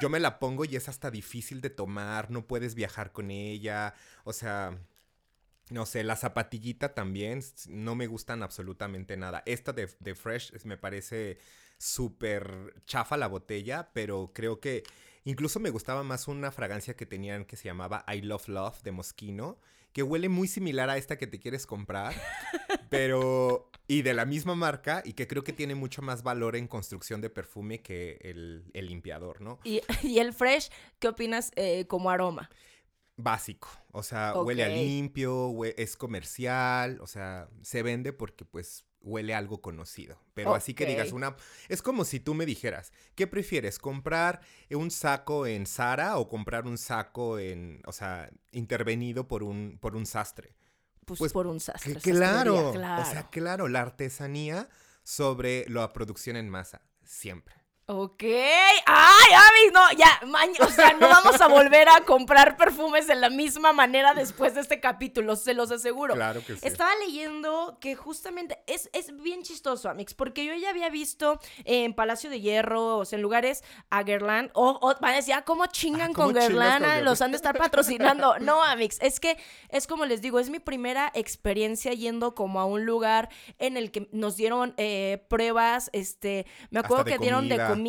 yo 0.02 0.10
me 0.10 0.20
la 0.20 0.39
pongo 0.39 0.66
y 0.66 0.76
es 0.76 0.89
hasta 0.89 1.12
difícil 1.12 1.62
de 1.62 1.70
tomar, 1.70 2.32
no 2.32 2.47
puedes 2.47 2.76
viajar 2.76 3.12
con 3.12 3.30
ella, 3.32 3.93
o 4.24 4.34
sea, 4.34 4.78
no 5.72 5.86
sé, 5.86 6.03
la 6.03 6.17
zapatillita 6.17 6.93
también 6.93 7.41
no 7.69 7.95
me 7.95 8.07
gustan 8.07 8.43
absolutamente 8.43 9.15
nada. 9.17 9.41
Esta 9.45 9.72
de, 9.72 9.89
de 9.99 10.15
Fresh 10.15 10.65
me 10.65 10.78
parece 10.78 11.38
súper 11.78 12.76
chafa 12.86 13.17
la 13.17 13.28
botella, 13.28 13.89
pero 13.93 14.32
creo 14.34 14.59
que 14.59 14.84
incluso 15.24 15.59
me 15.59 15.69
gustaba 15.69 16.03
más 16.03 16.28
una 16.28 16.51
fragancia 16.51 16.95
que 16.95 17.05
tenían 17.05 17.45
que 17.45 17.55
se 17.55 17.65
llamaba 17.65 18.05
I 18.13 18.22
Love 18.22 18.49
Love 18.49 18.84
de 18.84 18.91
Moschino, 18.91 19.59
que 19.93 20.03
huele 20.03 20.30
muy 20.30 20.47
similar 20.47 20.89
a 20.89 20.97
esta 20.97 21.17
que 21.17 21.28
te 21.28 21.39
quieres 21.39 21.65
comprar, 21.65 22.13
pero... 22.89 23.67
Y 23.88 24.03
de 24.03 24.13
la 24.13 24.24
misma 24.24 24.55
marca 24.55 25.01
y 25.03 25.13
que 25.13 25.28
creo 25.28 25.43
que 25.43 25.51
tiene 25.51 25.76
mucho 25.76 26.01
más 26.01 26.24
valor 26.24 26.55
en 26.55 26.69
construcción 26.69 27.19
de 27.19 27.30
perfume 27.30 27.82
que 27.82 28.19
el, 28.22 28.63
limpiador, 28.74 29.41
¿no? 29.41 29.59
¿Y, 29.65 29.82
el 30.19 30.32
Fresh, 30.32 30.69
qué 30.99 31.09
opinas 31.09 31.51
eh, 31.57 31.88
como 31.88 32.09
aroma? 32.09 32.49
Básico. 33.24 33.69
O 33.91 34.03
sea, 34.03 34.34
huele 34.36 34.63
a 34.63 34.69
limpio, 34.69 35.53
es 35.65 35.97
comercial, 35.97 36.99
o 37.01 37.07
sea, 37.07 37.49
se 37.61 37.84
vende 37.84 38.13
porque 38.13 38.45
pues 38.45 38.86
huele 39.01 39.34
algo 39.34 39.61
conocido. 39.61 40.19
Pero 40.34 40.55
así 40.55 40.74
que 40.74 40.86
digas 40.86 41.11
una... 41.11 41.36
Es 41.69 41.82
como 41.82 42.05
si 42.05 42.19
tú 42.19 42.34
me 42.34 42.45
dijeras, 42.45 42.91
¿qué 43.15 43.28
prefieres? 43.28 43.80
¿Comprar 43.80 44.41
un 44.69 44.91
saco 44.91 45.47
en 45.47 45.65
Zara 45.65 46.17
o 46.17 46.30
comprar 46.30 46.67
un 46.67 46.78
saco 46.78 47.39
en, 47.39 47.82
o 47.86 47.91
sea, 47.91 48.30
intervenido 48.51 49.28
por 49.28 49.43
un, 49.43 49.78
por 49.82 49.95
un 49.95 50.05
sastre? 50.05 50.55
Pues, 51.05 51.19
pues 51.19 51.34
por 51.34 51.47
un 51.47 51.59
sastre. 51.59 51.95
claro, 51.95 52.69
o 52.69 52.74
sea, 53.05 53.30
claro, 53.32 53.67
la 53.67 53.82
artesanía 53.82 54.69
sobre 55.03 55.65
la 55.67 55.91
producción 55.93 56.38
en 56.38 56.49
masa, 56.49 56.82
siempre. 57.03 57.55
Ok. 57.93 58.23
Ay, 58.23 59.33
Abby, 59.35 59.73
no, 59.73 59.81
ya, 59.97 60.65
o 60.65 60.69
sea, 60.69 60.93
no 60.93 61.09
vamos 61.09 61.41
a 61.41 61.47
volver 61.49 61.89
a 61.89 61.99
comprar 62.05 62.55
perfumes 62.55 63.05
de 63.05 63.15
la 63.15 63.29
misma 63.29 63.73
manera 63.73 64.13
después 64.13 64.55
de 64.55 64.61
este 64.61 64.79
capítulo, 64.79 65.35
se 65.35 65.53
los 65.53 65.71
aseguro. 65.71 66.13
Claro 66.13 66.41
que 66.45 66.55
sí. 66.55 66.65
Estaba 66.65 66.91
leyendo 67.05 67.79
que 67.81 67.95
justamente 67.95 68.63
es, 68.65 68.89
es 68.93 69.13
bien 69.21 69.43
chistoso, 69.43 69.89
Amix, 69.89 70.13
porque 70.13 70.45
yo 70.45 70.53
ya 70.53 70.69
había 70.69 70.89
visto 70.89 71.41
en 71.65 71.93
Palacio 71.93 72.29
de 72.29 72.39
Hierro, 72.39 72.99
o 72.99 73.03
sea, 73.03 73.17
en 73.17 73.23
lugares 73.23 73.61
a 73.89 74.03
Guerlain, 74.03 74.51
o, 74.53 74.79
o 74.81 74.95
van 75.01 75.11
a 75.11 75.15
decir, 75.17 75.33
ah, 75.33 75.43
¿cómo 75.43 75.65
chingan 75.65 76.11
ah, 76.11 76.15
con 76.15 76.33
Guerlain? 76.33 77.03
Los 77.03 77.21
han 77.21 77.31
de 77.31 77.37
estar 77.37 77.57
patrocinando. 77.57 78.37
no, 78.39 78.63
Amix, 78.63 78.99
es 79.01 79.19
que 79.19 79.37
es 79.67 79.85
como 79.85 80.05
les 80.05 80.21
digo, 80.21 80.39
es 80.39 80.49
mi 80.49 80.59
primera 80.59 81.11
experiencia 81.13 81.91
yendo 81.91 82.35
como 82.35 82.61
a 82.61 82.65
un 82.65 82.85
lugar 82.85 83.27
en 83.59 83.75
el 83.75 83.91
que 83.91 84.07
nos 84.13 84.37
dieron 84.37 84.73
eh, 84.77 85.25
pruebas, 85.27 85.89
este, 85.91 86.45
me 86.69 86.79
acuerdo 86.79 87.03
que 87.03 87.17
dieron 87.17 87.49
de 87.49 87.57
comida 87.57 87.80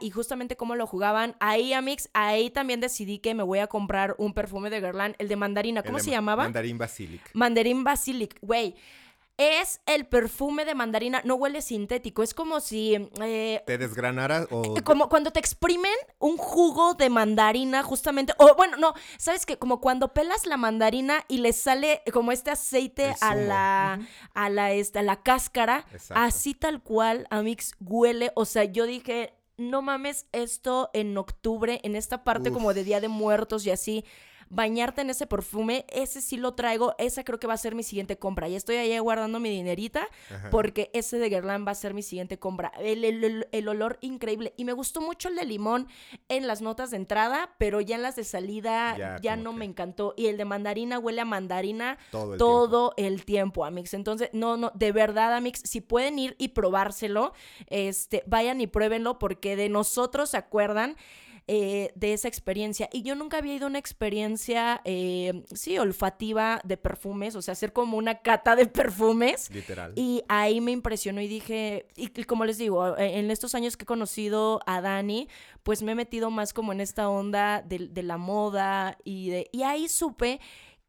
y 0.00 0.10
justamente 0.10 0.56
cómo 0.56 0.76
lo 0.76 0.86
jugaban. 0.86 1.34
Ahí, 1.40 1.72
Amix, 1.72 2.08
ahí 2.12 2.50
también 2.50 2.80
decidí 2.80 3.18
que 3.18 3.34
me 3.34 3.42
voy 3.42 3.58
a 3.58 3.66
comprar 3.66 4.14
un 4.18 4.32
perfume 4.34 4.70
de 4.70 4.80
Guerlain, 4.80 5.14
el 5.18 5.28
de 5.28 5.36
mandarina. 5.36 5.82
¿Cómo 5.82 5.98
se 5.98 6.10
llamaba? 6.10 6.44
Mandarín 6.44 6.78
Basilic. 6.78 7.20
Mandarín 7.32 7.84
Basilic, 7.84 8.38
güey. 8.40 8.74
Es 9.38 9.80
el 9.86 10.06
perfume 10.06 10.64
de 10.64 10.74
mandarina, 10.74 11.22
no 11.24 11.36
huele 11.36 11.62
sintético, 11.62 12.22
es 12.22 12.34
como 12.34 12.60
si... 12.60 13.08
Eh, 13.20 13.62
¿Te 13.66 13.78
desgranaras 13.78 14.46
o...? 14.50 14.76
Eh, 14.76 14.82
como 14.82 15.08
cuando 15.08 15.30
te 15.30 15.40
exprimen 15.40 15.92
un 16.18 16.36
jugo 16.36 16.94
de 16.94 17.08
mandarina 17.08 17.82
justamente, 17.82 18.34
o 18.38 18.54
bueno, 18.54 18.76
no, 18.76 18.94
¿sabes 19.18 19.46
qué? 19.46 19.58
Como 19.58 19.80
cuando 19.80 20.12
pelas 20.12 20.46
la 20.46 20.56
mandarina 20.56 21.24
y 21.28 21.38
le 21.38 21.52
sale 21.52 22.02
como 22.12 22.30
este 22.30 22.50
aceite 22.50 23.14
a 23.20 23.34
la, 23.34 24.00
a 24.34 24.48
la, 24.50 24.72
este, 24.72 24.98
a 24.98 25.02
la 25.02 25.22
cáscara, 25.22 25.86
así 26.10 26.54
tal 26.54 26.82
cual, 26.82 27.26
Amix, 27.30 27.72
huele, 27.80 28.32
o 28.34 28.44
sea, 28.44 28.64
yo 28.64 28.86
dije, 28.86 29.34
no 29.56 29.82
mames, 29.82 30.26
esto 30.32 30.90
en 30.92 31.16
octubre, 31.16 31.80
en 31.84 31.96
esta 31.96 32.24
parte 32.24 32.52
como 32.52 32.74
de 32.74 32.84
Día 32.84 33.00
de 33.00 33.08
Muertos 33.08 33.66
y 33.66 33.70
así, 33.70 34.04
bañarte 34.52 35.00
en 35.00 35.08
ese 35.08 35.26
perfume, 35.26 35.86
ese 35.88 36.20
sí 36.20 36.36
lo 36.36 36.52
traigo, 36.52 36.94
esa 36.98 37.24
creo 37.24 37.40
que 37.40 37.46
va 37.46 37.54
a 37.54 37.58
ser 37.58 37.74
mi 37.74 37.82
siguiente 37.82 38.18
compra. 38.18 38.48
Y 38.48 38.54
estoy 38.54 38.76
ahí 38.76 38.96
guardando 38.98 39.40
mi 39.40 39.48
dinerita 39.48 40.06
porque 40.50 40.90
ese 40.92 41.18
de 41.18 41.30
Guerlain 41.30 41.66
va 41.66 41.72
a 41.72 41.74
ser 41.74 41.94
mi 41.94 42.02
siguiente 42.02 42.38
compra. 42.38 42.70
El, 42.78 43.68
olor 43.68 43.98
increíble. 44.02 44.52
Y 44.58 44.66
me 44.66 44.74
gustó 44.74 45.00
mucho 45.00 45.30
el 45.30 45.36
de 45.36 45.46
limón 45.46 45.88
en 46.28 46.46
las 46.46 46.60
notas 46.60 46.90
de 46.90 46.98
entrada, 46.98 47.54
pero 47.56 47.80
ya 47.80 47.96
en 47.96 48.02
las 48.02 48.14
de 48.16 48.24
salida 48.24 49.18
ya, 49.22 49.36
no 49.36 49.54
me 49.54 49.64
encantó. 49.64 50.12
Y 50.18 50.26
el 50.26 50.36
de 50.36 50.44
mandarina 50.44 50.98
huele 50.98 51.22
a 51.22 51.24
mandarina 51.24 51.98
todo, 52.10 52.34
el, 52.34 52.38
todo 52.38 52.90
tiempo. 52.90 53.14
el 53.14 53.24
tiempo, 53.24 53.64
Amix. 53.64 53.94
Entonces, 53.94 54.28
no, 54.34 54.58
no, 54.58 54.70
de 54.74 54.92
verdad, 54.92 55.34
Amix, 55.34 55.62
si 55.64 55.80
pueden 55.80 56.18
ir 56.18 56.36
y 56.38 56.48
probárselo, 56.48 57.32
este, 57.68 58.22
vayan 58.26 58.60
y 58.60 58.66
pruébenlo 58.66 59.18
porque 59.18 59.56
de 59.56 59.70
nosotros 59.70 60.28
se 60.30 60.36
acuerdan 60.36 60.96
eh, 61.48 61.92
de 61.96 62.12
esa 62.12 62.28
experiencia. 62.28 62.88
Y 62.92 63.02
yo 63.02 63.14
nunca 63.14 63.38
había 63.38 63.54
ido 63.54 63.66
a 63.66 63.68
una 63.70 63.78
experiencia, 63.78 64.80
eh, 64.84 65.44
sí, 65.52 65.76
olfativa 65.78 66.60
de 66.64 66.76
perfumes, 66.76 67.34
o 67.34 67.42
sea, 67.42 67.52
hacer 67.52 67.72
como 67.72 67.96
una 67.96 68.20
cata 68.20 68.54
de 68.54 68.66
perfumes. 68.66 69.50
Literal. 69.50 69.92
Y 69.96 70.22
ahí 70.28 70.60
me 70.60 70.70
impresionó 70.70 71.20
y 71.20 71.28
dije, 71.28 71.86
y, 71.96 72.08
como 72.24 72.44
les 72.44 72.58
digo, 72.58 72.96
eh, 72.96 73.18
en 73.18 73.30
estos 73.30 73.54
años 73.54 73.76
que 73.76 73.82
he 73.82 73.86
conocido 73.86 74.60
a 74.66 74.80
Dani, 74.80 75.28
pues 75.62 75.82
me 75.82 75.92
he 75.92 75.94
metido 75.96 76.30
más 76.30 76.52
como 76.52 76.72
en 76.72 76.80
esta 76.80 77.08
onda 77.08 77.62
de, 77.62 77.88
de 77.88 78.02
la 78.02 78.18
moda 78.18 78.98
y, 79.04 79.30
de, 79.30 79.48
y 79.52 79.62
ahí 79.64 79.88
supe 79.88 80.40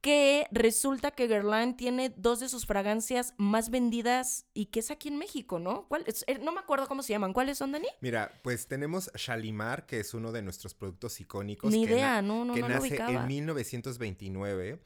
que 0.03 0.47
resulta 0.51 1.11
que 1.11 1.27
Guerlain 1.27 1.77
tiene 1.77 2.13
dos 2.17 2.41
de 2.41 2.49
sus 2.49 2.65
fragancias 2.65 3.33
más 3.37 3.69
vendidas 3.69 4.45
y 4.53 4.65
que 4.65 4.81
es 4.81 4.91
aquí 4.91 5.07
en 5.07 5.17
México, 5.17 5.59
¿no? 5.59 5.87
¿Cuál 5.87 6.03
eh, 6.27 6.39
no 6.39 6.51
me 6.51 6.59
acuerdo 6.59 6.89
cómo 6.89 7.03
se 7.03 7.13
llaman. 7.13 7.31
¿Cuáles 7.31 7.57
son, 7.57 7.71
Dani? 7.71 7.87
Mira, 8.01 8.29
pues 8.43 8.67
tenemos 8.67 9.09
Shalimar, 9.15 9.85
que 9.85 10.01
es 10.01 10.13
uno 10.13 10.33
de 10.33 10.41
nuestros 10.41 10.73
productos 10.73 11.21
icónicos. 11.21 11.71
Ni 11.71 11.83
idea, 11.83 12.21
no, 12.21 12.43
no, 12.43 12.53
que 12.53 12.59
no 12.59 12.67
nace 12.67 12.97
en 12.97 13.27
1929 13.27 14.83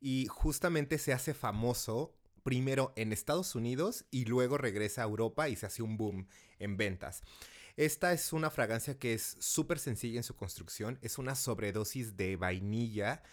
y 0.00 0.26
justamente 0.26 0.98
se 0.98 1.12
hace 1.12 1.34
famoso 1.34 2.14
primero 2.44 2.92
en 2.94 3.12
Estados 3.12 3.56
Unidos 3.56 4.04
y 4.12 4.26
luego 4.26 4.56
regresa 4.56 5.02
a 5.02 5.06
Europa 5.06 5.48
y 5.48 5.56
se 5.56 5.66
hace 5.66 5.82
un 5.82 5.96
boom 5.96 6.28
en 6.60 6.76
ventas. 6.76 7.24
Esta 7.76 8.12
es 8.12 8.32
una 8.32 8.50
fragancia 8.50 9.00
que 9.00 9.14
es 9.14 9.36
súper 9.40 9.80
sencilla 9.80 10.20
en 10.20 10.22
su 10.22 10.36
construcción, 10.36 11.00
es 11.02 11.18
una 11.18 11.34
sobredosis 11.34 12.16
de 12.16 12.36
vainilla 12.36 13.24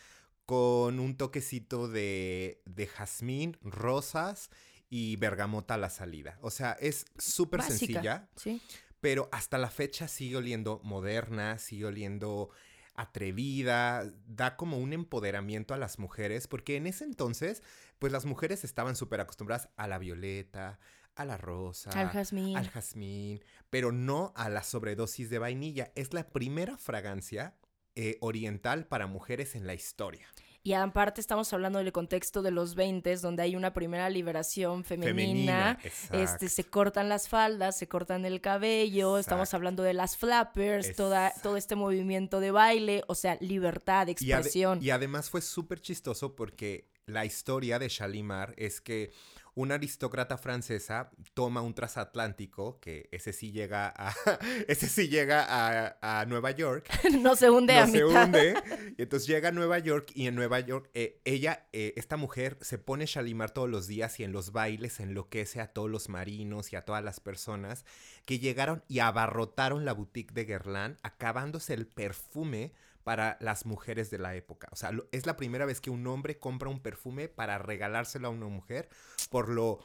con 0.47 1.01
un 1.01 1.17
toquecito 1.17 1.89
de, 1.89 2.63
de 2.65 2.87
jazmín, 2.87 3.57
rosas 3.61 4.49
y 4.89 5.17
bergamota 5.17 5.73
a 5.73 5.77
la 5.77 5.89
salida. 5.89 6.39
O 6.41 6.51
sea, 6.51 6.71
es 6.79 7.05
súper 7.17 7.61
sencilla. 7.61 8.29
Sí. 8.37 8.61
Pero 9.01 9.27
hasta 9.33 9.57
la 9.57 9.69
fecha 9.69 10.07
sigue 10.07 10.37
oliendo 10.37 10.79
moderna, 10.85 11.59
sigue 11.59 11.83
oliendo 11.83 12.49
atrevida, 12.95 14.09
da 14.25 14.55
como 14.55 14.77
un 14.77 14.93
empoderamiento 14.93 15.73
a 15.73 15.77
las 15.77 15.99
mujeres, 15.99 16.47
porque 16.47 16.77
en 16.77 16.87
ese 16.87 17.03
entonces, 17.03 17.61
pues 17.99 18.13
las 18.13 18.23
mujeres 18.23 18.63
estaban 18.63 18.95
súper 18.95 19.19
acostumbradas 19.19 19.67
a 19.75 19.85
la 19.87 19.97
violeta, 19.97 20.79
a 21.15 21.25
la 21.25 21.35
rosa, 21.35 21.89
al 21.91 22.07
jazmín. 22.07 22.55
al 22.55 22.69
jazmín, 22.69 23.43
pero 23.69 23.91
no 23.91 24.31
a 24.37 24.47
la 24.47 24.63
sobredosis 24.63 25.29
de 25.29 25.39
vainilla. 25.39 25.91
Es 25.95 26.13
la 26.13 26.29
primera 26.29 26.77
fragancia 26.77 27.57
eh, 27.99 28.15
oriental 28.21 28.85
para 28.85 29.07
mujeres 29.07 29.55
en 29.55 29.65
la 29.65 29.73
historia. 29.73 30.27
Y 30.61 30.73
aparte 30.73 31.19
estamos 31.19 31.51
hablando 31.51 31.79
del 31.79 31.91
contexto 31.91 32.43
de 32.43 32.51
los 32.51 32.75
20, 32.75 33.15
donde 33.17 33.41
hay 33.41 33.55
una 33.55 33.73
primera 33.73 34.07
liberación 34.11 34.83
femenina. 34.83 35.79
este, 36.11 36.47
se 36.47 36.63
cortan 36.63 37.09
las 37.09 37.27
faldas, 37.27 37.75
se 37.75 37.87
cortan 37.87 38.23
el 38.23 38.39
cabello, 38.39 39.17
estamos 39.17 39.51
hablando 39.55 39.81
de 39.81 39.95
las 39.95 40.15
flappers, 40.15 40.95
toda, 40.95 41.33
todo 41.41 41.57
este 41.57 41.75
movimiento 41.75 42.39
de 42.39 42.51
baile, 42.51 43.03
o 43.07 43.15
sea, 43.15 43.39
libertad, 43.41 44.09
expresión. 44.09 44.77
y 44.79 44.91
además 44.91 45.31
fue 45.31 45.41
súper 45.41 45.81
chistoso 45.81 46.35
porque 46.35 46.91
la 47.07 47.25
historia 47.25 47.79
de 47.79 47.87
Shalimar 47.87 48.53
es 48.57 48.79
que 48.79 49.11
una 49.57 49.73
aristócrata 49.73 50.37
francesa 50.37 51.09
toma 51.33 51.61
un 51.61 51.73
transatlántico, 51.73 52.79
que 52.79 53.09
ese 53.11 53.33
sí 53.33 53.51
llega 53.51 53.91
a, 53.97 54.13
ese 54.67 54.87
sí 54.87 55.09
llega 55.09 55.97
a, 55.99 56.25
Nueva 56.27 56.51
York. 56.51 56.87
no 57.19 57.35
se 57.35 57.49
hunde 57.49 57.73
no 57.73 57.87
se 57.87 58.05
hunde. 58.05 58.53
Y 58.97 59.01
entonces 59.01 59.27
llega 59.27 59.49
a 59.49 59.51
Nueva 59.51 59.79
York 59.79 60.11
y 60.13 60.27
en 60.27 60.35
Nueva 60.35 60.59
York 60.59 60.89
eh, 60.93 61.21
ella, 61.25 61.67
eh, 61.73 61.93
esta 61.97 62.17
mujer, 62.17 62.57
se 62.61 62.77
pone 62.77 63.07
Shalimar 63.07 63.49
todos 63.49 63.69
los 63.69 63.87
días 63.87 64.19
y 64.19 64.23
en 64.23 64.31
los 64.31 64.51
bailes 64.51 64.99
enloquece 64.99 65.59
a 65.59 65.73
todos 65.73 65.89
los 65.89 66.07
marinos 66.07 66.71
y 66.71 66.75
a 66.75 66.83
todas 66.83 67.03
las 67.03 67.19
personas 67.19 67.83
que 68.25 68.37
llegaron 68.37 68.83
y 68.87 68.99
abarrotaron 68.99 69.85
la 69.85 69.93
boutique 69.93 70.33
de 70.33 70.45
Guerlain, 70.45 70.97
acabándose 71.01 71.73
el 71.73 71.87
perfume 71.87 72.73
para 73.07 73.37
las 73.39 73.65
mujeres 73.65 74.11
de 74.11 74.17
la 74.17 74.35
época. 74.35 74.67
O 74.69 74.75
sea, 74.75 74.91
es 75.13 75.25
la 75.25 75.37
primera 75.37 75.65
vez 75.65 75.79
que 75.79 75.89
un 75.89 76.05
hombre 76.07 76.39
compra 76.39 76.67
un 76.67 76.81
perfume 76.81 77.29
para 77.29 77.57
regalárselo 77.57 78.27
a 78.27 78.31
una 78.31 78.47
mujer 78.47 78.89
por 79.29 79.47
lo 79.47 79.79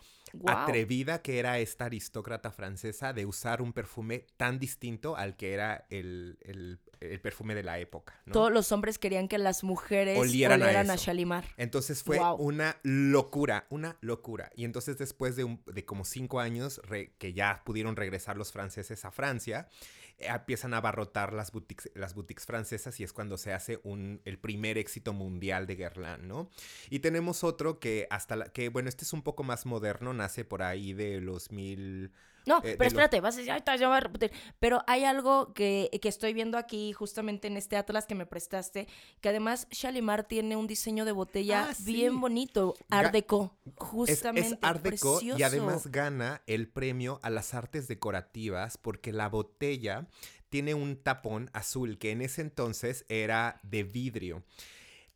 atrevida 0.45 1.23
que 1.23 1.39
era 1.39 1.61
esta 1.61 1.85
aristócrata 1.85 2.51
francesa 2.51 3.12
de 3.12 3.25
usar 3.25 3.62
un 3.62 3.73
perfume 3.73 4.27
tan 4.37 4.59
distinto 4.59 5.16
al 5.16 5.37
que 5.37 5.53
era 5.53 5.87
el, 5.91 6.81
perfume 7.23 7.55
de 7.55 7.62
la 7.62 7.79
época. 7.79 8.20
Todos 8.33 8.51
los 8.51 8.73
hombres 8.73 8.99
querían 8.99 9.29
que 9.29 9.39
las 9.39 9.62
mujeres 9.62 10.18
olieran, 10.18 10.91
a, 10.91 10.97
Shalimar. 10.97 11.45
Entonces 11.57 12.03
fue 12.03 12.18
una 12.39 12.77
locura, 12.83 13.66
una 13.70 13.99
locura. 14.01 14.51
Y 14.57 14.64
entonces 14.64 14.99
después 14.99 15.37
de, 15.37 15.59
de 15.66 15.85
como 15.85 16.05
cinco 16.05 16.41
años 16.41 16.81
que 17.18 17.33
ya 17.33 17.62
pudieron 17.64 17.95
regresar 17.95 18.37
los 18.37 18.51
franceses 18.51 19.05
a 19.05 19.12
Francia, 19.12 19.68
empiezan 20.18 20.74
a 20.74 20.78
abarrotar 20.78 21.32
las 21.32 21.52
boutiques, 21.52 21.90
las 21.94 22.14
boutiques 22.14 22.46
francesas 22.46 22.98
y 23.00 23.04
es 23.04 23.12
cuando 23.12 23.38
se 23.38 23.52
hace 23.52 23.80
un, 23.84 24.20
el 24.24 24.38
primer 24.38 24.78
éxito 24.78 25.12
mundial 25.12 25.66
de 25.66 25.76
Guerlain, 25.76 26.26
¿no? 26.28 26.50
Y 26.90 27.00
tenemos 27.00 27.44
otro 27.44 27.78
que 27.78 28.06
hasta 28.10 28.36
la, 28.36 28.52
que, 28.52 28.68
bueno, 28.68 28.88
este 28.88 29.04
es 29.04 29.12
un 29.12 29.22
poco 29.22 29.42
más 29.42 29.66
moderno, 29.66 30.14
nace 30.14 30.44
por 30.44 30.62
ahí 30.62 30.92
de 30.92 31.20
los 31.20 31.50
mil... 31.52 32.12
No, 32.47 32.59
eh, 32.59 32.74
pero 32.76 32.88
espérate, 32.88 33.20
vas 33.20 33.34
a 33.34 33.38
decir, 33.38 33.53
ay, 33.53 33.78
ya 33.78 33.88
voy 33.88 33.97
a 33.97 34.01
repetir. 34.01 34.32
Pero 34.59 34.82
hay 34.86 35.05
algo 35.05 35.53
que, 35.53 35.90
estoy 36.03 36.32
viendo 36.32 36.59
aquí, 36.59 36.93
justamente 36.93 37.49
en 37.49 37.57
este 37.57 37.76
atlas 37.76 38.07
que 38.07 38.14
me 38.14 38.26
prestaste, 38.26 38.88
que 39.20 39.28
además 39.28 39.66
Shalimar 39.70 40.24
tiene 40.24 40.57
un 40.57 40.66
diseño 40.66 41.05
de 41.05 41.12
botella 41.12 41.68
ah, 41.70 41.74
bien 41.84 42.20
bonito, 42.20 42.74
Art 42.90 43.12
Deco, 43.12 43.57
justamente. 43.76 44.55
Es, 44.55 44.59
Art 44.62 44.82
Deco 44.82 45.20
y 45.22 45.43
además 45.43 45.86
gana 45.86 46.43
el 46.47 46.68
premio 46.68 47.20
a 47.22 47.30
las 47.30 47.55
artes 47.55 47.88
decorativas 47.88 48.78
porque 48.78 49.12
la 49.12 49.28
botella 49.28 50.07
tiene 50.49 50.74
un 50.74 50.97
tapón 50.97 51.51
azul 51.55 51.99
que 51.99 52.11
en 52.11 52.20
ese 52.20 52.43
entonces 52.43 53.07
era 53.09 53.61
de 53.62 53.84
vidrio. 53.84 54.43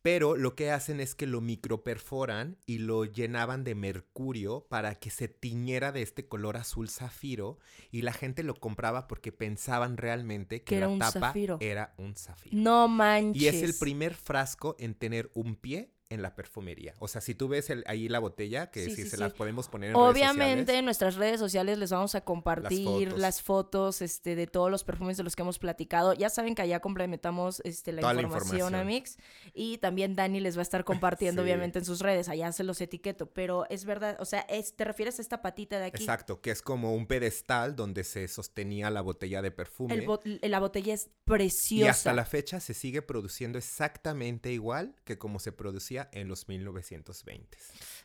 Pero 0.06 0.36
lo 0.36 0.54
que 0.54 0.70
hacen 0.70 1.00
es 1.00 1.16
que 1.16 1.26
lo 1.26 1.40
microperforan 1.40 2.58
y 2.64 2.78
lo 2.78 3.06
llenaban 3.06 3.64
de 3.64 3.74
mercurio 3.74 4.64
para 4.68 4.94
que 4.94 5.10
se 5.10 5.26
tiñera 5.26 5.90
de 5.90 6.02
este 6.02 6.28
color 6.28 6.56
azul 6.56 6.88
zafiro 6.88 7.58
y 7.90 8.02
la 8.02 8.12
gente 8.12 8.44
lo 8.44 8.54
compraba 8.54 9.08
porque 9.08 9.32
pensaban 9.32 9.96
realmente 9.96 10.62
que, 10.62 10.78
la 10.78 10.96
tapa 10.96 11.34
era 11.58 11.92
un 11.98 12.14
zafiro. 12.14 12.56
No 12.56 12.86
manches. 12.86 13.42
Y 13.42 13.48
es 13.48 13.64
el 13.64 13.74
primer 13.74 14.14
frasco 14.14 14.76
en 14.78 14.94
tener 14.94 15.28
un 15.34 15.56
pie 15.56 15.90
en 16.08 16.22
la 16.22 16.36
perfumería. 16.36 16.94
O 17.00 17.08
sea, 17.08 17.20
si 17.20 17.34
tú 17.34 17.48
ves 17.48 17.72
ahí 17.86 18.08
la 18.08 18.20
botella, 18.20 18.70
que 18.70 18.90
si 18.90 19.08
se 19.08 19.16
las 19.16 19.32
podemos 19.32 19.68
poner 19.68 19.90
en 19.90 19.96
Obviamente, 19.96 20.78
en 20.78 20.84
nuestras 20.84 21.16
redes 21.16 21.40
sociales 21.40 21.78
les 21.78 21.90
vamos 21.90 22.14
a 22.14 22.20
compartir 22.20 23.12
las 23.18 23.42
fotos, 23.42 24.02
este, 24.02 24.36
de 24.36 24.46
todos 24.46 24.70
los 24.70 24.84
perfumes 24.84 25.16
de 25.16 25.24
los 25.24 25.34
que 25.34 25.42
hemos 25.42 25.58
platicado. 25.58 26.14
Ya 26.14 26.28
saben 26.30 26.54
que 26.54 26.62
allá 26.62 26.80
complementamos 26.80 27.60
este, 27.64 27.92
la, 27.92 28.14
información, 28.14 28.74
a 28.76 28.84
Mix. 28.84 29.18
Y 29.52 29.78
también 29.78 30.14
Dani 30.14 30.38
les 30.38 30.56
va 30.56 30.60
a 30.60 30.62
estar 30.62 30.84
compartiendo, 30.84 31.42
obviamente, 31.42 31.80
en 31.80 31.84
sus 31.84 32.00
redes. 32.00 32.28
Allá 32.28 32.52
se 32.52 32.62
los 32.62 32.80
etiqueto. 32.80 33.26
Pero 33.26 33.66
es 33.68 33.84
verdad, 33.84 34.16
o 34.20 34.24
sea, 34.24 34.40
es, 34.42 34.76
te 34.76 34.84
refieres 34.84 35.18
a 35.18 35.22
esta 35.22 35.42
patita 35.42 35.78
de 35.80 35.86
aquí. 35.86 36.04
Exacto, 36.04 36.40
que 36.40 36.52
es 36.52 36.62
como 36.62 36.94
un 36.94 37.06
pedestal 37.06 37.74
donde 37.74 38.04
se 38.04 38.28
sostenía 38.28 38.90
la 38.90 39.00
botella 39.00 39.42
de 39.42 39.50
perfume. 39.50 40.06
la 40.42 40.60
botella 40.60 40.94
es 40.94 41.10
preciosa. 41.24 41.84
Y 41.84 41.88
hasta 41.88 42.12
la 42.12 42.24
fecha 42.24 42.60
se 42.60 42.74
sigue 42.74 43.02
produciendo 43.02 43.58
exactamente 43.58 44.52
igual 44.52 44.94
que 45.04 45.18
como 45.18 45.40
se 45.40 45.50
producía 45.50 45.95
en 46.12 46.28
los 46.28 46.48
1920. 46.48 47.58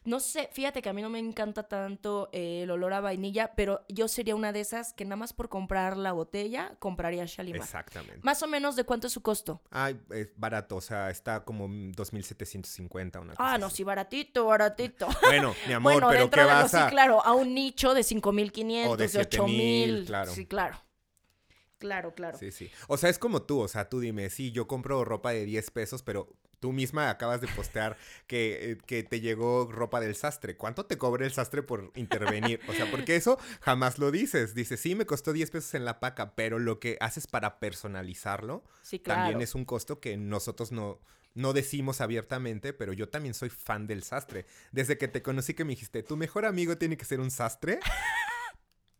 No 0.04 0.20
sé, 0.20 0.50
fíjate 0.52 0.82
que 0.82 0.90
a 0.90 0.94
mí 0.94 1.02
no 1.02 1.10
me 1.10 1.20
encanta 1.20 1.64
tanto 1.64 2.30
eh, 2.32 2.64
el 2.64 2.72
olor 2.72 2.94
a 2.94 3.02
vainilla, 3.02 3.54
pero 3.56 3.86
yo 3.88 4.08
sería 4.08 4.36
una 4.36 4.52
de 4.52 4.62
esas 4.62 4.94
que 4.94 5.06
nada 5.06 5.18
más 5.18 5.34
por 5.34 5.50
comprar 5.50 5.98
la 5.98 6.12
botella 6.12 6.76
compraría 6.80 7.26
Shalimar. 7.26 7.62
Exactamente. 7.62 8.20
Más 8.24 8.42
o 8.42 8.48
menos, 8.48 8.76
¿de 8.76 8.84
cuánto 8.84 9.08
es 9.08 9.14
su 9.14 9.22
costo? 9.22 9.62
Ay, 9.70 10.00
es 10.12 10.30
barato, 10.36 10.78
o 10.78 10.82
sea, 10.82 11.10
está 11.10 11.44
como 11.44 11.68
2.750 11.68 13.22
una 13.22 13.34
Ah, 13.38 13.58
no, 13.58 13.70
sí, 13.70 13.84
baratito, 13.84 14.46
baratito. 14.46 15.08
Bueno, 15.22 15.56
mi 15.68 15.74
amor, 15.74 16.04
pero 16.10 16.30
¿qué 16.30 16.44
vas 16.44 16.74
a...? 16.74 16.86
Sí, 16.86 16.92
claro, 16.92 17.24
a 17.24 17.34
un 17.34 17.54
nicho 17.54 17.94
de 17.94 18.02
5.500, 18.02 18.88
o 18.88 18.98
de, 18.98 19.08
de 19.08 19.20
8.000. 19.30 20.06
Claro. 20.06 20.32
Sí, 20.32 20.46
claro. 20.46 20.78
Claro, 21.82 22.14
claro. 22.14 22.38
Sí, 22.38 22.52
sí. 22.52 22.70
O 22.88 22.96
sea, 22.96 23.10
es 23.10 23.18
como 23.18 23.42
tú, 23.42 23.60
o 23.60 23.68
sea, 23.68 23.90
tú 23.90 24.00
dime, 24.00 24.30
sí, 24.30 24.52
yo 24.52 24.68
compro 24.68 25.04
ropa 25.04 25.32
de 25.32 25.46
10 25.46 25.72
pesos, 25.72 26.04
pero 26.04 26.30
tú 26.62 26.72
misma 26.72 27.10
acabas 27.10 27.42
de 27.42 27.50
postear 27.50 27.98
que, 28.28 28.72
eh, 28.72 28.78
que, 28.86 29.04
te 29.04 29.20
llegó 29.20 29.70
ropa 29.70 30.00
del 30.00 30.16
sastre. 30.16 30.56
¿Cuánto 30.56 30.86
te 30.86 30.98
cobra 30.98 31.26
el 31.26 31.34
sastre 31.34 31.64
por 31.64 31.92
intervenir? 31.96 32.62
O 32.70 32.74
sea, 32.74 32.90
porque 32.90 33.18
eso 33.18 33.38
jamás 33.60 34.00
lo 34.00 34.12
dices. 34.12 34.56
Dices, 34.56 34.80
sí, 34.80 34.96
me 34.96 35.06
costó 35.06 35.34
10 35.34 35.52
pesos 35.52 35.74
en 35.74 35.84
la 35.84 36.00
paca, 36.00 36.36
pero 36.36 36.60
lo 36.60 36.80
que 36.80 36.98
haces 37.02 37.28
para 37.28 37.60
personalizarlo 37.60 38.64
también 39.04 39.42
es 39.42 39.56
un 39.56 39.66
costo 39.66 40.00
que 40.00 40.16
nosotros 40.16 40.72
no, 40.72 41.00
no 41.34 41.54
decimos 41.54 42.00
abiertamente, 42.00 42.74
pero 42.74 42.94
yo 42.94 43.10
también 43.10 43.34
soy 43.34 43.50
fan 43.50 43.88
del 43.88 44.04
sastre. 44.04 44.46
Desde 44.72 44.98
que 44.98 45.08
te 45.08 45.22
conocí 45.22 45.54
que 45.54 45.66
me 45.66 45.72
dijiste, 45.72 46.04
tu 46.04 46.16
mejor 46.16 46.46
amigo 46.46 46.78
tiene 46.78 46.96
que 46.96 47.06
ser 47.06 47.20
un 47.20 47.32
sastre. 47.32 47.80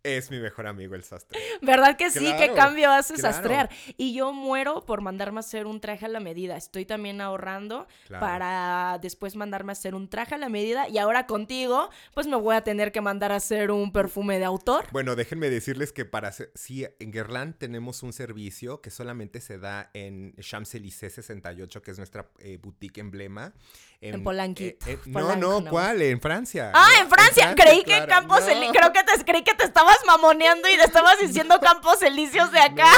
Es 0.04 0.32
mi 0.32 0.40
mejor 0.40 0.66
amigo 0.66 0.96
el 0.96 1.04
sastre. 1.04 1.40
¿Verdad 1.62 1.96
que 1.96 2.10
sí? 2.10 2.34
¿Qué 2.38 2.52
cambio 2.56 2.92
hace 2.92 3.18
sastrear? 3.18 3.70
Y 3.98 4.14
yo 4.14 4.34
muero 4.34 4.84
por 4.86 5.02
mandarme 5.02 5.38
a 5.38 5.42
hacer 5.42 5.68
un 5.68 5.80
traje 5.80 6.06
a 6.06 6.10
la 6.10 6.20
medida. 6.20 6.58
Estoy 6.58 6.86
también 6.86 7.22
ahorrando 7.22 7.88
para 8.10 8.98
después 9.02 9.36
mandarme 9.36 9.72
a 9.72 9.74
hacer 9.74 9.94
un 9.94 10.10
traje 10.10 10.36
a 10.36 10.38
la 10.40 10.50
medida. 10.50 10.90
Y 10.90 10.98
ahora 10.98 11.28
contigo, 11.28 11.90
pues 12.14 12.26
me 12.26 12.36
voy 12.36 12.56
a 12.56 12.62
tener 12.62 12.92
que 12.92 13.02
mandar 13.02 13.32
a 13.32 13.36
hacer 13.36 13.70
un 13.70 13.92
perfume 13.92 14.40
de 14.40 14.46
autor. 14.46 14.88
Bueno, 14.92 15.16
déjenme 15.16 15.50
decirles 15.50 15.92
que 15.92 16.06
para 16.06 16.32
sí, 16.32 16.88
en 17.00 17.12
Guerlain 17.12 17.54
tenemos 17.54 18.02
un 18.02 18.14
servicio 18.14 18.82
que 18.82 18.90
solamente 18.90 19.40
se 19.40 19.60
da 19.60 19.92
en 19.94 20.34
Champs-Élysées 20.38 21.14
68, 21.14 21.82
que 21.82 21.92
es 21.92 21.98
nuestra 21.98 22.28
eh, 22.40 22.58
boutique 22.62 23.00
emblema. 23.00 23.54
En, 24.02 24.24
Polanquito. 24.24 24.90
Eh, 24.90 24.94
eh, 24.94 25.00
no, 25.06 25.36
no, 25.36 25.70
¿cuál? 25.70 26.02
En 26.02 26.20
Francia. 26.20 26.72
Ah, 26.74 26.90
en 27.00 27.08
Francia. 27.08 27.54
creí 27.56 27.84
que 27.84 28.08
Campos 28.08 28.42
Creo 28.42 28.92
que 28.92 29.04
te, 29.04 29.26
creí 29.26 29.44
que 29.44 29.54
te 29.54 29.66
estabas 29.92 30.06
mamoneando 30.06 30.68
y 30.70 30.78
te 30.78 30.84
estabas 30.84 31.20
diciendo 31.22 31.60
Campos 31.60 32.02
Elíseos 32.02 32.52
de 32.52 32.60
acá. 32.60 32.90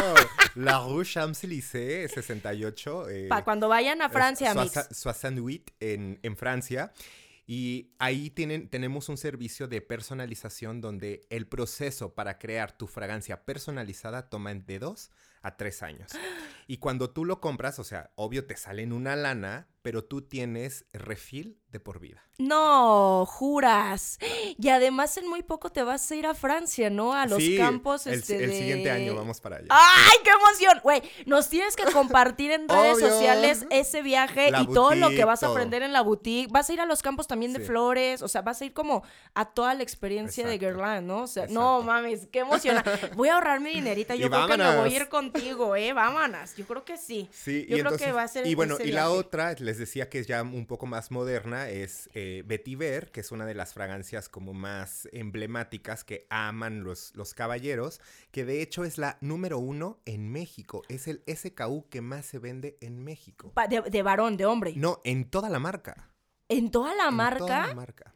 No, 0.56 0.64
la 0.64 0.80
Rue 0.80 1.06
Champs-Élysées 1.06 2.12
68. 2.14 3.10
Eh, 3.10 3.28
Para 3.30 3.44
cuando 3.44 3.68
vayan 3.68 4.02
a 4.02 4.10
Francia, 4.10 4.54
Soissons 4.92 5.62
en, 5.80 6.20
en 6.22 6.38
Francia. 6.38 6.92
Y 7.46 7.92
ahí 8.00 8.30
tienen, 8.30 8.70
tenemos 8.70 9.10
un 9.10 9.18
servicio 9.18 9.68
de 9.68 9.82
personalización 9.82 10.80
donde 10.80 11.28
el 11.30 11.46
proceso 11.46 12.14
para 12.14 12.40
crear 12.40 12.72
tu 12.78 12.88
fragancia 12.88 13.44
personalizada 13.44 14.30
toma 14.30 14.54
de 14.54 14.80
dos 14.80 15.12
a 15.42 15.58
tres 15.58 15.84
años. 15.84 16.12
Y 16.68 16.78
cuando 16.78 17.10
tú 17.10 17.26
lo 17.26 17.40
compras, 17.42 17.80
o 17.80 17.84
sea, 17.84 18.12
obvio 18.16 18.46
te 18.46 18.58
sale 18.58 18.84
en 18.84 18.94
una 18.94 19.16
lana, 19.16 19.68
pero 19.82 20.04
tú 20.04 20.22
tienes 20.22 20.86
refil 20.94 21.60
de 21.68 21.80
por 21.80 22.00
vida. 22.00 22.24
No, 22.38 23.26
juras. 23.28 24.18
Y 24.58 24.70
además 24.70 25.18
en 25.18 25.28
muy 25.28 25.44
poco 25.44 25.72
te 25.72 25.84
vas 25.84 26.10
a 26.10 26.16
ir 26.16 26.26
a 26.26 26.34
Francia, 26.34 26.90
¿no? 26.90 27.14
A 27.14 27.26
los 27.26 27.44
campos. 27.58 28.08
El, 28.08 28.14
este, 28.16 28.44
el 28.44 28.52
siguiente 28.54 28.90
año 28.90 29.16
vamos 29.16 29.42
para 29.42 29.58
allá. 29.58 29.68
¡Ay, 29.70 30.18
qué 30.24 30.30
emoción! 30.30 30.80
Güey, 30.84 31.02
nos 31.26 31.50
tienes 31.50 31.76
que 31.76 31.84
compartir 31.92 32.52
en 32.52 32.68
redes 32.70 33.00
sociales 33.00 33.66
ese 33.70 34.02
viaje 34.02 34.52
y 34.62 34.68
todo 34.68 34.96
lo 34.96 35.10
que 35.10 35.26
vas 35.26 35.44
a 35.44 35.48
aprender 35.48 35.84
en 35.84 35.92
la 35.94 36.02
boutique. 36.02 36.52
Vas 36.52 36.70
a 36.70 36.74
ir 36.74 36.82
a 36.82 36.86
los 36.86 37.02
campos 37.02 37.28
también 37.28 37.54
de 37.54 37.60
flores, 37.60 38.22
o 38.22 38.28
sea, 38.28 38.42
vas 38.42 38.62
a 38.62 38.66
ir 38.66 38.74
como 38.74 39.04
a 39.34 39.46
toda 39.46 39.74
la 39.74 39.84
experiencia 39.84 40.48
de 40.48 40.58
Guerlain, 40.58 41.06
¿no? 41.06 41.24
O 41.24 41.28
sea, 41.28 41.48
no 41.48 41.82
mames, 41.82 42.28
qué 42.32 42.40
emoción. 42.40 42.82
Voy 43.16 43.30
a 43.30 43.36
ahorrar 43.36 43.60
mi 43.60 43.72
dinerita. 43.72 44.16
Yo 44.24 44.30
creo 44.30 44.48
que 44.48 44.58
me 44.58 44.78
voy 44.78 44.94
a 44.94 44.96
ir 44.96 45.10
contigo, 45.10 45.76
¿eh? 45.76 45.92
Vámonos. 45.92 46.53
Yo 46.58 46.66
creo 46.66 46.86
que 46.86 46.98
sí. 46.98 47.30
Sí, 47.32 47.66
Yo 47.68 47.78
creo 47.80 47.98
que 47.98 48.12
va 48.12 48.24
a 48.24 48.28
ser. 48.28 48.46
Y 48.46 48.56
bueno, 48.56 48.78
y 48.84 48.92
la 48.92 49.10
otra, 49.10 49.54
les 49.54 49.78
decía 49.78 50.10
que 50.10 50.20
es 50.20 50.28
ya 50.28 50.44
un 50.44 50.66
poco 50.66 50.86
más 50.86 51.12
moderna, 51.12 51.70
es 51.70 52.10
eh, 52.14 52.44
Vetiver, 52.46 53.12
que 53.12 53.22
es 53.22 53.32
una 53.32 53.46
de 53.46 53.54
las 53.54 53.74
fragancias 53.74 54.30
como 54.30 54.54
más 54.54 55.08
emblemáticas 55.12 56.04
que 56.04 56.28
aman 56.30 56.84
los, 56.84 57.16
los 57.16 57.34
caballeros, 57.34 58.02
que 58.32 58.46
de 58.46 58.62
hecho 58.62 58.84
es 58.84 58.98
la 58.98 59.18
número 59.22 59.60
uno 59.60 60.00
en 60.06 60.32
México. 60.32 60.84
Es 60.90 61.08
el 61.08 61.24
SKU 61.28 61.88
que 61.90 62.02
más 62.02 62.26
se 62.26 62.40
vende 62.40 62.78
en 62.82 63.04
México. 63.04 63.54
de, 63.70 63.82
de 63.82 64.04
varón, 64.04 64.38
de 64.38 64.46
hombre. 64.46 64.74
No, 64.76 65.02
en 65.04 65.30
toda 65.30 65.50
la 65.50 65.60
marca. 65.60 66.10
¿En 66.50 66.72
toda 66.72 66.94
la 66.96 67.08
en 67.08 67.16
marca? 67.16 67.38
Toda 67.40 67.68
la 67.68 67.76
marca. 67.76 68.14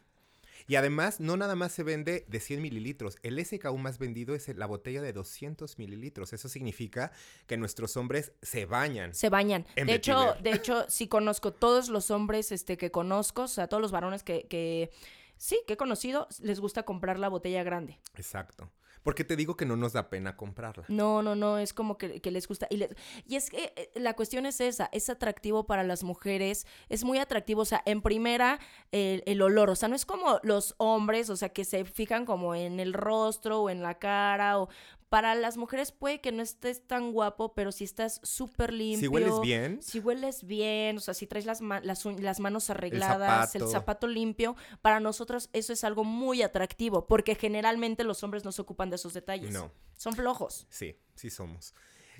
Y 0.67 0.75
además, 0.75 1.19
no 1.21 1.37
nada 1.37 1.55
más 1.55 1.71
se 1.71 1.83
vende 1.83 2.25
de 2.27 2.39
100 2.39 2.61
mililitros. 2.61 3.17
El 3.23 3.43
SKU 3.43 3.77
más 3.77 3.99
vendido 3.99 4.35
es 4.35 4.47
la 4.49 4.65
botella 4.65 5.01
de 5.01 5.13
200 5.13 5.77
mililitros. 5.79 6.33
Eso 6.33 6.49
significa 6.49 7.11
que 7.47 7.55
nuestros 7.55 7.95
hombres 7.95 8.33
se 8.41 8.65
bañan. 8.65 9.13
Se 9.13 9.29
bañan. 9.29 9.65
De 9.75 9.93
hecho, 9.93 10.35
de 10.41 10.51
hecho, 10.51 10.85
sí 10.89 11.07
conozco 11.07 11.53
todos 11.53 11.87
los 11.87 12.11
hombres 12.11 12.51
este, 12.51 12.77
que 12.77 12.91
conozco, 12.91 13.43
o 13.43 13.47
sea, 13.47 13.67
todos 13.67 13.81
los 13.81 13.91
varones 13.93 14.23
que, 14.23 14.47
que 14.49 14.91
sí, 15.37 15.61
que 15.65 15.73
he 15.73 15.77
conocido, 15.77 16.27
les 16.41 16.59
gusta 16.59 16.83
comprar 16.83 17.17
la 17.17 17.29
botella 17.29 17.63
grande. 17.63 17.97
Exacto. 18.15 18.69
Porque 19.07 19.23
te 19.23 19.37
digo 19.37 19.55
que 19.55 19.65
no 19.65 19.77
nos 19.77 19.93
da 19.93 20.09
pena 20.09 20.35
comprarla. 20.35 20.83
No, 20.89 21.21
no, 21.21 21.33
no, 21.33 21.59
es 21.59 21.73
como 21.73 21.97
que, 21.97 22.19
les 22.29 22.45
gusta. 22.45 22.67
Y, 22.69 22.83
y, 23.25 23.37
es 23.37 23.49
que 23.49 23.71
eh, 23.77 23.89
la 23.95 24.15
cuestión 24.15 24.45
es 24.45 24.59
esa, 24.59 24.89
es 24.91 25.09
atractivo 25.09 25.65
para 25.65 25.83
las 25.83 26.03
mujeres, 26.03 26.67
es 26.89 27.05
muy 27.05 27.17
atractivo, 27.17 27.61
o 27.61 27.65
sea, 27.65 27.81
en 27.85 28.01
primera, 28.01 28.59
el, 28.91 29.23
el, 29.25 29.41
olor, 29.41 29.69
o 29.69 29.77
sea, 29.77 29.87
no 29.87 29.95
es 29.95 30.05
como 30.05 30.41
los 30.43 30.75
hombres, 30.77 31.29
o 31.29 31.37
sea, 31.37 31.47
que 31.47 31.63
se 31.63 31.85
fijan 31.85 32.25
como 32.25 32.53
en 32.53 32.81
el 32.81 32.91
rostro 32.91 33.61
o 33.61 33.69
en 33.69 33.81
la 33.81 33.97
cara, 33.97 34.59
o 34.59 34.67
para 35.09 35.35
las 35.35 35.57
mujeres 35.57 35.91
puede 35.91 36.19
que 36.19 36.31
no 36.31 36.43
estés 36.43 36.85
tan 36.85 37.11
guapo, 37.11 37.53
pero 37.53 37.71
si 37.71 37.83
estás 37.83 38.19
súper 38.23 38.73
limpio. 38.73 38.99
Si 38.99 39.07
hueles 39.07 39.39
bien. 39.41 39.81
Si 39.81 39.99
hueles 39.99 40.45
bien, 40.45 40.97
o 40.97 40.99
sea, 40.99 41.13
si 41.13 41.27
traes 41.27 41.45
las, 41.45 41.61
las, 41.61 42.39
manos 42.39 42.69
arregladas, 42.69 43.55
el 43.55 43.67
zapato. 43.67 44.07
limpio, 44.07 44.55
para 44.81 44.99
nosotros 44.99 45.49
eso 45.53 45.73
es 45.73 45.83
algo 45.83 46.03
muy 46.03 46.41
atractivo, 46.41 47.07
porque 47.07 47.35
generalmente 47.35 48.03
los 48.03 48.23
hombres 48.23 48.43
no 48.43 48.51
se 48.51 48.61
ocupan 48.61 48.89
de 48.89 48.97
esos 48.97 49.13
detalles. 49.13 49.51
No. 49.51 49.71
Son 49.95 50.13
flojos. 50.13 50.67
Sí, 50.69 50.97
sí 51.15 51.29
somos. 51.29 51.73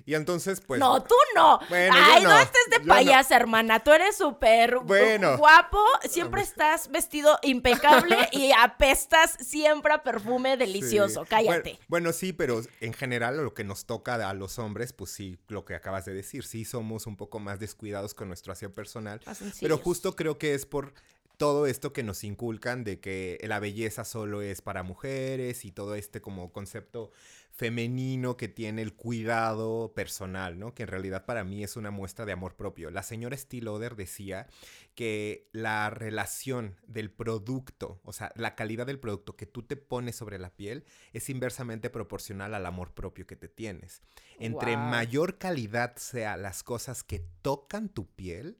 Y 0.08 0.14
entonces, 0.14 0.62
pues. 0.62 0.80
No, 0.80 1.02
tú 1.02 1.14
no. 1.34 1.60
Ay, 1.70 2.22
no. 2.22 2.38
estés 2.38 2.70
de 2.70 2.80
payasa, 2.80 3.36
hermana. 3.36 3.80
Tú 3.80 3.92
eres 3.92 4.16
súper 4.16 4.78
guapo. 4.78 5.84
Siempre 6.08 6.40
estás 6.40 6.88
vestido 6.90 7.38
impecable 7.42 8.16
y 8.32 8.50
apestas 8.58 9.36
siempre 9.38 9.92
a 9.92 10.02
perfume 10.02 10.56
delicioso. 10.56 11.26
Cállate. 11.28 11.78
Bueno, 11.88 12.14
sí, 12.14 12.32
pero 12.32 12.62
en 12.80 12.94
general 12.94 13.36
lo 13.36 13.52
que 13.52 13.64
nos 13.64 13.84
toca 13.84 14.14
a 14.14 14.32
los 14.32 14.58
hombres, 14.58 14.94
pues 14.94 15.10
sí, 15.10 15.36
lo 15.48 15.66
que 15.66 15.74
acabas 15.74 16.06
de 16.06 16.14
decir. 16.14 16.42
Sí, 16.42 16.64
somos 16.64 17.06
un 17.06 17.18
poco 17.18 17.38
más 17.38 17.60
descuidados 17.60 18.14
con 18.14 18.28
nuestro 18.28 18.54
aseo 18.54 18.74
personal. 18.74 19.20
Pero 19.60 19.76
justo 19.76 20.16
creo 20.16 20.38
que 20.38 20.54
es 20.54 20.64
por 20.64 20.94
todo 21.38 21.66
esto 21.66 21.92
que 21.92 22.02
nos 22.02 22.24
inculcan 22.24 22.84
de 22.84 23.00
que 23.00 23.38
la 23.44 23.60
belleza 23.60 24.04
solo 24.04 24.42
es 24.42 24.60
para 24.60 24.82
mujeres 24.82 25.64
y 25.64 25.70
todo 25.70 25.94
este 25.94 26.20
como 26.20 26.52
concepto 26.52 27.12
femenino 27.52 28.36
que 28.36 28.48
tiene 28.48 28.82
el 28.82 28.94
cuidado 28.94 29.92
personal, 29.94 30.58
¿no? 30.58 30.74
Que 30.74 30.82
en 30.82 30.88
realidad 30.88 31.26
para 31.26 31.44
mí 31.44 31.62
es 31.62 31.76
una 31.76 31.90
muestra 31.92 32.24
de 32.24 32.32
amor 32.32 32.56
propio. 32.56 32.90
La 32.90 33.02
señora 33.02 33.36
Stiloder 33.36 33.94
decía 33.94 34.48
que 34.94 35.48
la 35.52 35.90
relación 35.90 36.76
del 36.86 37.10
producto, 37.10 38.00
o 38.04 38.12
sea, 38.12 38.32
la 38.34 38.56
calidad 38.56 38.86
del 38.86 39.00
producto 39.00 39.36
que 39.36 39.46
tú 39.46 39.62
te 39.62 39.76
pones 39.76 40.16
sobre 40.16 40.38
la 40.38 40.50
piel 40.50 40.84
es 41.12 41.30
inversamente 41.30 41.88
proporcional 41.88 42.54
al 42.54 42.66
amor 42.66 42.94
propio 42.94 43.26
que 43.28 43.36
te 43.36 43.48
tienes. 43.48 44.02
Entre 44.40 44.76
mayor 44.76 45.38
calidad 45.38 45.96
sea 45.96 46.36
las 46.36 46.64
cosas 46.64 47.04
que 47.04 47.24
tocan 47.42 47.88
tu 47.88 48.06
piel, 48.08 48.58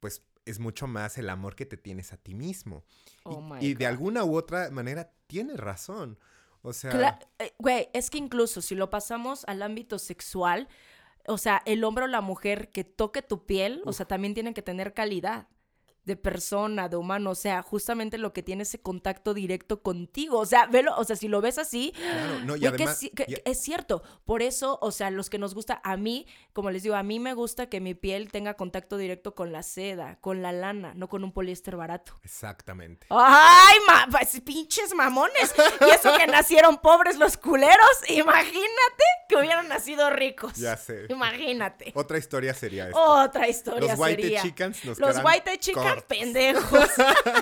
pues 0.00 0.24
es 0.50 0.58
mucho 0.58 0.86
más 0.86 1.18
el 1.18 1.30
amor 1.30 1.56
que 1.56 1.66
te 1.66 1.76
tienes 1.76 2.12
a 2.12 2.16
ti 2.16 2.34
mismo. 2.34 2.84
Oh 3.24 3.56
y, 3.60 3.68
y 3.68 3.74
de 3.74 3.86
alguna 3.86 4.24
u 4.24 4.36
otra 4.36 4.70
manera 4.70 5.12
tienes 5.26 5.56
razón. 5.58 6.18
O 6.62 6.72
sea. 6.72 7.18
Eh, 7.38 7.52
güey, 7.58 7.88
es 7.92 8.10
que 8.10 8.18
incluso 8.18 8.60
si 8.60 8.74
lo 8.74 8.90
pasamos 8.90 9.44
al 9.46 9.62
ámbito 9.62 9.98
sexual, 9.98 10.68
o 11.26 11.38
sea, 11.38 11.62
el 11.64 11.84
hombre 11.84 12.04
o 12.04 12.08
la 12.08 12.20
mujer 12.20 12.70
que 12.70 12.84
toque 12.84 13.22
tu 13.22 13.46
piel, 13.46 13.82
o 13.84 13.92
sea, 13.92 14.06
también 14.06 14.34
tienen 14.34 14.54
que 14.54 14.62
tener 14.62 14.94
calidad. 14.94 15.48
De 16.04 16.16
persona, 16.16 16.88
de 16.88 16.96
humano, 16.96 17.30
o 17.30 17.34
sea, 17.34 17.62
justamente 17.62 18.18
lo 18.18 18.32
que 18.32 18.42
tiene 18.42 18.62
ese 18.62 18.80
contacto 18.80 19.34
directo 19.34 19.82
contigo, 19.82 20.38
o 20.38 20.46
sea, 20.46 20.66
velo, 20.66 20.94
o 20.96 21.04
sea, 21.04 21.16
si 21.16 21.28
lo 21.28 21.40
ves 21.40 21.58
así, 21.58 21.92
claro, 21.92 22.40
no, 22.44 22.56
y 22.56 22.66
además, 22.66 23.00
es 23.44 23.60
cierto, 23.60 24.02
por 24.24 24.42
eso, 24.42 24.78
o 24.80 24.92
sea, 24.92 25.10
los 25.10 25.30
que 25.30 25.38
nos 25.38 25.54
gusta, 25.54 25.80
a 25.84 25.96
mí, 25.96 26.26
como 26.52 26.70
les 26.70 26.82
digo, 26.82 26.94
a 26.94 27.02
mí 27.02 27.20
me 27.20 27.34
gusta 27.34 27.68
que 27.68 27.80
mi 27.80 27.94
piel 27.94 28.30
tenga 28.32 28.54
contacto 28.54 28.96
directo 28.96 29.34
con 29.34 29.52
la 29.52 29.62
seda, 29.62 30.16
con 30.20 30.42
la 30.42 30.52
lana, 30.52 30.94
no 30.94 31.08
con 31.08 31.22
un 31.22 31.32
poliéster 31.32 31.76
barato. 31.76 32.14
Exactamente. 32.24 33.06
Ay, 33.10 33.78
ma 33.86 34.06
pues, 34.10 34.40
pinches 34.40 34.94
mamones, 34.94 35.54
y 35.80 35.90
eso 35.90 36.16
que 36.16 36.26
nacieron 36.26 36.78
pobres 36.78 37.18
los 37.18 37.36
culeros, 37.36 38.08
imagínate 38.08 39.04
que 39.28 39.36
hubieran 39.36 39.68
nacido 39.68 40.10
ricos. 40.10 40.56
Ya 40.56 40.76
sé. 40.76 41.06
Imagínate. 41.08 41.92
Otra 41.94 42.18
historia 42.18 42.54
sería 42.54 42.88
esta. 42.88 43.00
Otra 43.00 43.48
historia 43.48 43.94
los 43.94 44.06
sería. 44.06 44.26
White 44.26 44.42
Chickens 44.42 44.84
nos 44.84 44.98
Los 44.98 45.16
White 45.24 45.58
Pendejos. 46.08 46.90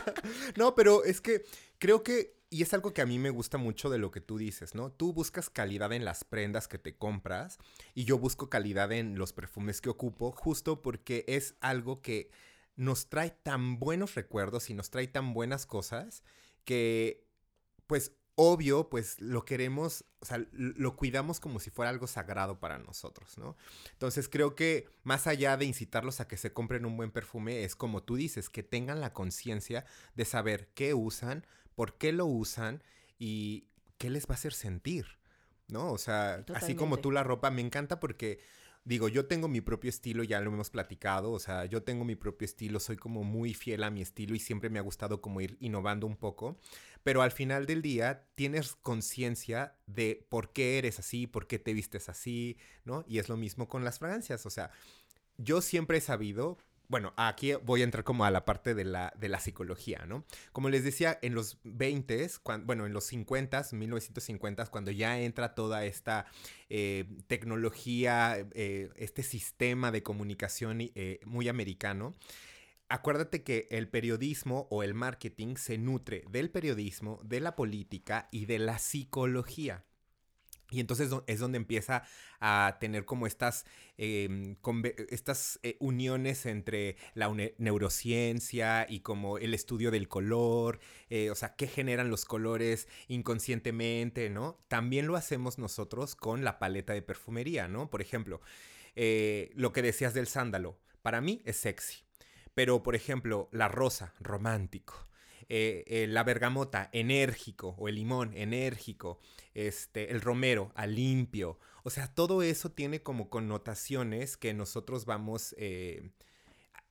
no, 0.57 0.75
pero 0.75 1.05
es 1.05 1.21
que 1.21 1.45
creo 1.79 2.03
que, 2.03 2.37
y 2.51 2.63
es 2.63 2.73
algo 2.75 2.93
que 2.93 3.03
a 3.03 3.07
mí 3.07 3.19
me 3.19 3.31
gusta 3.31 3.59
mucho 3.59 3.91
de 3.91 3.99
lo 3.99 4.11
que 4.11 4.21
tú 4.21 4.39
dices, 4.39 4.75
¿no? 4.75 4.91
Tú 4.91 5.13
buscas 5.13 5.51
calidad 5.51 5.93
en 5.93 6.05
las 6.05 6.25
prendas 6.25 6.69
que 6.69 6.79
te 6.79 6.97
compras 6.97 7.59
y 7.95 8.05
yo 8.05 8.19
busco 8.19 8.49
calidad 8.49 8.93
en 8.93 9.19
los 9.19 9.33
perfumes 9.33 9.81
que 9.81 9.91
ocupo, 9.91 10.33
justo 10.33 10.83
porque 10.83 11.25
es 11.29 11.55
algo 11.61 12.03
que 12.03 12.31
nos 12.77 13.09
trae 13.09 13.31
tan 13.31 13.79
buenos 13.79 14.15
recuerdos 14.15 14.71
y 14.71 14.75
nos 14.75 14.91
trae 14.91 15.09
tan 15.09 15.35
buenas 15.35 15.67
cosas 15.67 16.23
que, 16.65 17.27
pues, 17.87 18.13
obvio, 18.41 18.89
pues 18.89 19.21
lo 19.21 19.45
queremos, 19.45 20.05
o 20.21 20.25
sea, 20.25 20.41
lo 20.53 20.95
cuidamos 20.95 21.41
como 21.41 21.59
si 21.59 21.71
fuera 21.71 21.91
algo 21.91 22.07
sagrado 22.07 22.61
para 22.61 22.79
nosotros, 22.79 23.37
¿no? 23.37 23.57
Entonces 23.91 24.29
creo 24.29 24.55
que 24.55 24.89
más 25.03 25.27
allá 25.27 25.57
de 25.57 25.65
incitarlos 25.65 26.21
a 26.21 26.29
que 26.29 26.37
se 26.37 26.53
compren 26.53 26.87
un 26.87 26.97
buen 26.97 27.11
perfume, 27.11 27.65
es 27.65 27.75
como 27.75 28.05
tú 28.05 28.15
dices, 28.15 28.49
que 28.49 28.63
tengan 28.63 29.01
la 29.01 29.13
conciencia 29.13 29.87
de 30.15 30.25
saber 30.25 30.69
qué 30.75 30.95
usan, 30.95 31.49
por 31.75 31.99
qué 31.99 32.13
lo 32.13 32.27
usan 32.27 32.85
y 33.19 33.67
qué 33.99 34.09
les 34.09 34.27
va 34.27 34.35
a 34.35 34.39
hacer 34.39 34.53
sentir, 34.53 35.19
¿no? 35.67 35.91
O 35.91 35.99
sea, 35.99 36.45
así 36.55 36.77
como 36.77 36.99
tú 36.99 37.11
la 37.11 37.25
ropa, 37.25 37.51
me 37.51 37.61
encanta 37.61 37.99
porque 37.99 38.39
digo, 38.85 39.09
yo 39.09 39.27
tengo 39.27 39.49
mi 39.49 39.61
propio 39.61 39.91
estilo, 39.91 40.25
ya 40.25 40.41
lo 40.41 40.53
hemos 40.53 40.71
platicado, 40.71 41.33
o 41.33 41.39
sea, 41.39 41.67
yo 41.67 41.83
tengo 41.83 42.05
mi 42.05 42.17
propio 42.17 42.47
estilo, 42.47 42.81
soy 42.81 42.97
como 42.97 43.25
muy 43.25 43.55
fiel 43.55 43.83
a 43.85 43.91
mi 43.91 44.01
estilo 44.01 44.35
y 44.35 44.39
siempre 44.39 44.71
me 44.71 44.79
ha 44.79 44.83
gustado 44.83 45.21
como 45.21 45.41
ir 45.41 45.57
innovando 45.61 46.07
un 46.07 46.17
poco, 46.17 46.59
pero 47.03 47.23
al 47.23 47.31
final 47.31 47.67
del 47.67 47.83
día 47.83 48.27
tienes 48.35 48.77
conciencia 48.77 49.77
de 49.87 50.27
por 50.29 50.53
qué 50.53 50.79
eres 50.79 50.99
así, 50.99 51.27
por 51.27 51.47
qué 51.47 51.59
te 51.59 51.75
vistes 51.75 52.09
así, 52.09 52.57
¿no? 52.85 53.05
Y 53.07 53.19
es 53.19 53.29
lo 53.29 53.37
mismo 53.37 53.69
con 53.69 53.85
las 53.85 53.99
fragancias, 53.99 54.47
o 54.47 54.51
sea, 54.51 54.71
yo 55.37 55.61
siempre 55.61 55.99
he 55.99 56.01
sabido, 56.01 56.59
bueno, 56.89 57.13
aquí 57.17 57.53
voy 57.63 57.83
a 57.83 57.85
entrar 57.85 58.03
como 58.03 58.25
a 58.25 58.31
la 58.31 58.47
parte 58.47 58.75
de 58.75 58.85
la, 58.85 59.13
de 59.17 59.29
la 59.29 59.41
psicología, 59.41 60.07
¿no? 60.07 60.25
Como 60.53 60.71
les 60.71 60.85
decía, 60.85 61.19
en 61.21 61.35
los 61.35 61.59
20, 61.65 62.29
bueno, 62.65 62.87
en 62.87 62.95
los 62.95 63.05
50, 63.05 63.67
1950, 63.73 64.67
cuando 64.67 64.91
ya 64.91 65.21
entra 65.21 65.55
toda 65.55 65.85
esta 65.85 66.27
eh, 66.71 67.05
tecnología, 67.27 68.47
eh, 68.53 68.91
este 68.97 69.23
sistema 69.23 69.93
de 69.93 70.03
comunicación 70.03 70.81
eh, 70.81 71.21
muy 71.27 71.49
americano, 71.49 72.15
acuérdate 72.89 73.43
que 73.43 73.69
el 73.71 73.89
periodismo 73.89 74.67
o 74.71 74.83
el 74.83 74.95
marketing 74.95 75.57
se 75.57 75.77
nutre 75.77 76.25
del 76.31 76.51
periodismo, 76.51 77.21
de 77.23 77.41
la 77.41 77.55
política 77.55 78.29
y 78.33 78.47
de 78.47 78.59
la 78.59 78.79
psicología. 78.79 79.85
Y 80.71 80.81
entonces 80.81 81.11
es 81.27 81.39
donde 81.39 81.57
empieza 81.57 82.03
a 82.41 82.77
tener 82.79 83.07
como 83.07 83.27
estas, 83.27 83.65
em, 83.97 84.57
estas 85.09 85.59
eh, 85.63 85.77
uniones 85.81 86.45
entre 86.45 86.97
la 87.15 87.35
neurociencia 87.57 88.87
y 88.89 89.01
como 89.01 89.39
el 89.39 89.55
estudio 89.55 89.91
del 89.91 90.09
color, 90.09 90.79
eh, 91.09 91.31
o 91.31 91.35
sea, 91.35 91.57
qué 91.57 91.69
generan 91.69 92.11
los 92.11 92.27
colores 92.27 92.87
inconscientemente, 93.09 94.29
¿no? 94.29 94.59
También 94.69 95.07
lo 95.07 95.17
hacemos 95.17 95.59
nosotros 95.59 96.15
con 96.15 96.45
la 96.45 96.59
paleta 96.59 96.93
de 96.93 97.03
perfumería, 97.03 97.67
¿no? 97.67 97.89
Por 97.89 98.03
ejemplo, 98.03 98.43
eh, 98.95 99.51
lo 99.55 99.73
que 99.73 99.81
decías 99.81 100.13
del 100.13 100.27
sándalo, 100.27 100.79
para 101.01 101.23
mí 101.23 101.41
es 101.47 101.57
sexy, 101.57 102.05
pero 102.53 102.83
por 102.83 102.95
ejemplo, 102.95 103.49
la 103.53 103.69
rosa, 103.69 104.13
romántico. 104.21 105.08
La 105.49 106.25
bergamota, 106.25 106.91
enérgico, 106.93 107.75
o 107.79 107.89
el 107.89 107.95
limón, 107.95 108.35
enérgico, 108.35 109.19
este, 109.55 110.11
el 110.13 110.21
romero, 110.21 110.73
a 110.75 110.87
limpio. 110.87 111.59
O 111.83 111.91
sea, 111.91 112.07
todo 112.07 112.43
eso 112.43 112.71
tiene 112.71 113.03
como 113.03 113.31
connotaciones 113.31 114.37
que 114.37 114.53
nosotros 114.55 115.07
vamos 115.07 115.55
eh, 115.59 116.11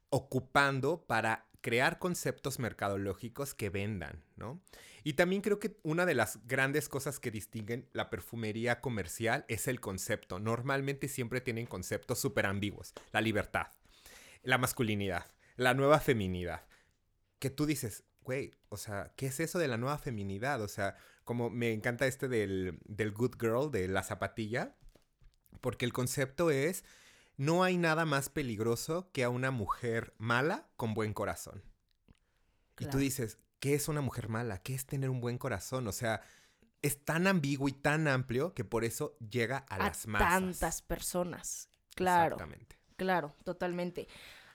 ocupando 0.09 1.05
para 1.05 1.47
crear 1.61 1.99
conceptos 1.99 2.59
mercadológicos 2.59 3.53
que 3.53 3.69
vendan, 3.69 4.23
¿no? 4.35 4.61
Y 5.03 5.13
también 5.13 5.41
creo 5.41 5.59
que 5.59 5.77
una 5.83 6.05
de 6.05 6.15
las 6.15 6.45
grandes 6.47 6.89
cosas 6.89 7.19
que 7.19 7.31
distinguen 7.31 7.87
la 7.93 8.09
perfumería 8.09 8.81
comercial 8.81 9.45
es 9.47 9.67
el 9.67 9.79
concepto. 9.79 10.39
Normalmente 10.39 11.07
siempre 11.07 11.41
tienen 11.41 11.65
conceptos 11.65 12.19
súper 12.19 12.45
ambiguos. 12.45 12.93
La 13.11 13.21
libertad, 13.21 13.67
la 14.43 14.57
masculinidad, 14.57 15.25
la 15.55 15.73
nueva 15.73 15.99
feminidad. 15.99 16.65
Que 17.39 17.49
tú 17.49 17.65
dices, 17.65 18.03
güey, 18.27 18.53
o 18.67 18.75
sea, 18.75 19.13
¿qué 19.15 19.27
es 19.27 19.39
eso 19.39 19.57
de 19.57 19.69
la 19.69 19.77
nueva 19.77 19.97
feminidad? 19.97 20.61
O 20.61 20.67
sea, 20.67 20.97
como 21.23 21.49
me 21.49 21.71
encanta 21.71 22.07
este 22.07 22.27
del, 22.27 22.77
good 23.15 23.37
girl, 23.39 23.71
de 23.71 23.87
la 23.87 24.03
zapatilla, 24.03 24.75
porque 25.61 25.85
el 25.85 25.93
concepto 25.93 26.51
es, 26.51 26.83
no 27.37 27.63
hay 27.63 27.77
nada 27.77 28.03
más 28.03 28.27
peligroso 28.27 29.09
que 29.13 29.23
a 29.23 29.29
una 29.29 29.49
mujer 29.49 30.13
mala 30.17 30.67
con 30.75 30.93
buen 30.93 31.13
corazón. 31.13 31.63
Y 32.77 32.87
tú 32.87 32.97
dices, 32.97 33.37
¿qué 33.61 33.75
es 33.75 33.87
una 33.87 34.01
mujer 34.01 34.27
mala? 34.27 34.61
¿Qué 34.61 34.75
es 34.75 34.85
tener 34.85 35.09
un 35.09 35.21
buen 35.21 35.37
corazón? 35.37 35.87
O 35.87 35.93
sea, 35.93 36.21
es 36.81 37.05
tan 37.05 37.27
ambiguo 37.27 37.69
y 37.69 37.71
tan 37.71 38.09
amplio 38.09 38.53
que 38.53 38.65
por 38.65 38.83
eso 38.83 39.17
llega 39.19 39.59
a, 39.69 39.77
las 39.77 40.05
masas. 40.05 40.29
Tantas 40.29 40.81
personas. 40.81 41.69
Claro. 41.95 42.35
Exactamente. 42.35 42.77
Claro, 42.97 43.33
totalmente. 43.45 44.09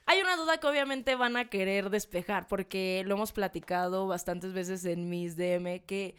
Hay 0.05 0.21
una 0.21 0.35
duda 0.35 0.57
que 0.59 0.67
obviamente 0.67 1.15
van 1.15 1.37
a 1.37 1.49
querer 1.49 1.89
despejar 1.89 2.47
porque 2.47 3.03
lo 3.05 3.15
hemos 3.15 3.31
platicado 3.31 4.07
bastantes 4.07 4.53
veces 4.53 4.83
en 4.85 5.09
mis 5.09 5.37
DM 5.37 5.79
que 5.85 6.15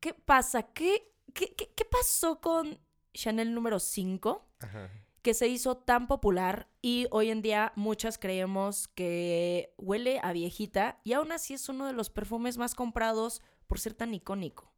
¿qué 0.00 0.14
pasa? 0.14 0.62
¿Qué, 0.62 1.12
qué, 1.32 1.54
qué, 1.54 1.84
pasó 1.84 2.40
con 2.40 2.80
Chanel 3.14 3.54
número 3.54 3.78
5? 3.78 4.46
Que 5.22 5.34
se 5.34 5.48
hizo 5.48 5.76
tan 5.76 6.08
popular 6.08 6.68
y 6.80 7.06
hoy 7.10 7.30
en 7.30 7.42
día 7.42 7.72
muchas 7.76 8.18
creemos 8.18 8.88
que 8.88 9.74
huele 9.76 10.18
a 10.22 10.32
viejita 10.32 10.98
y 11.04 11.12
aún 11.12 11.30
así 11.30 11.54
es 11.54 11.68
uno 11.68 11.86
de 11.86 11.92
los 11.92 12.10
perfumes 12.10 12.56
más 12.56 12.74
comprados 12.74 13.42
por 13.66 13.78
ser 13.78 13.94
tan 13.94 14.14
icónico. 14.14 14.72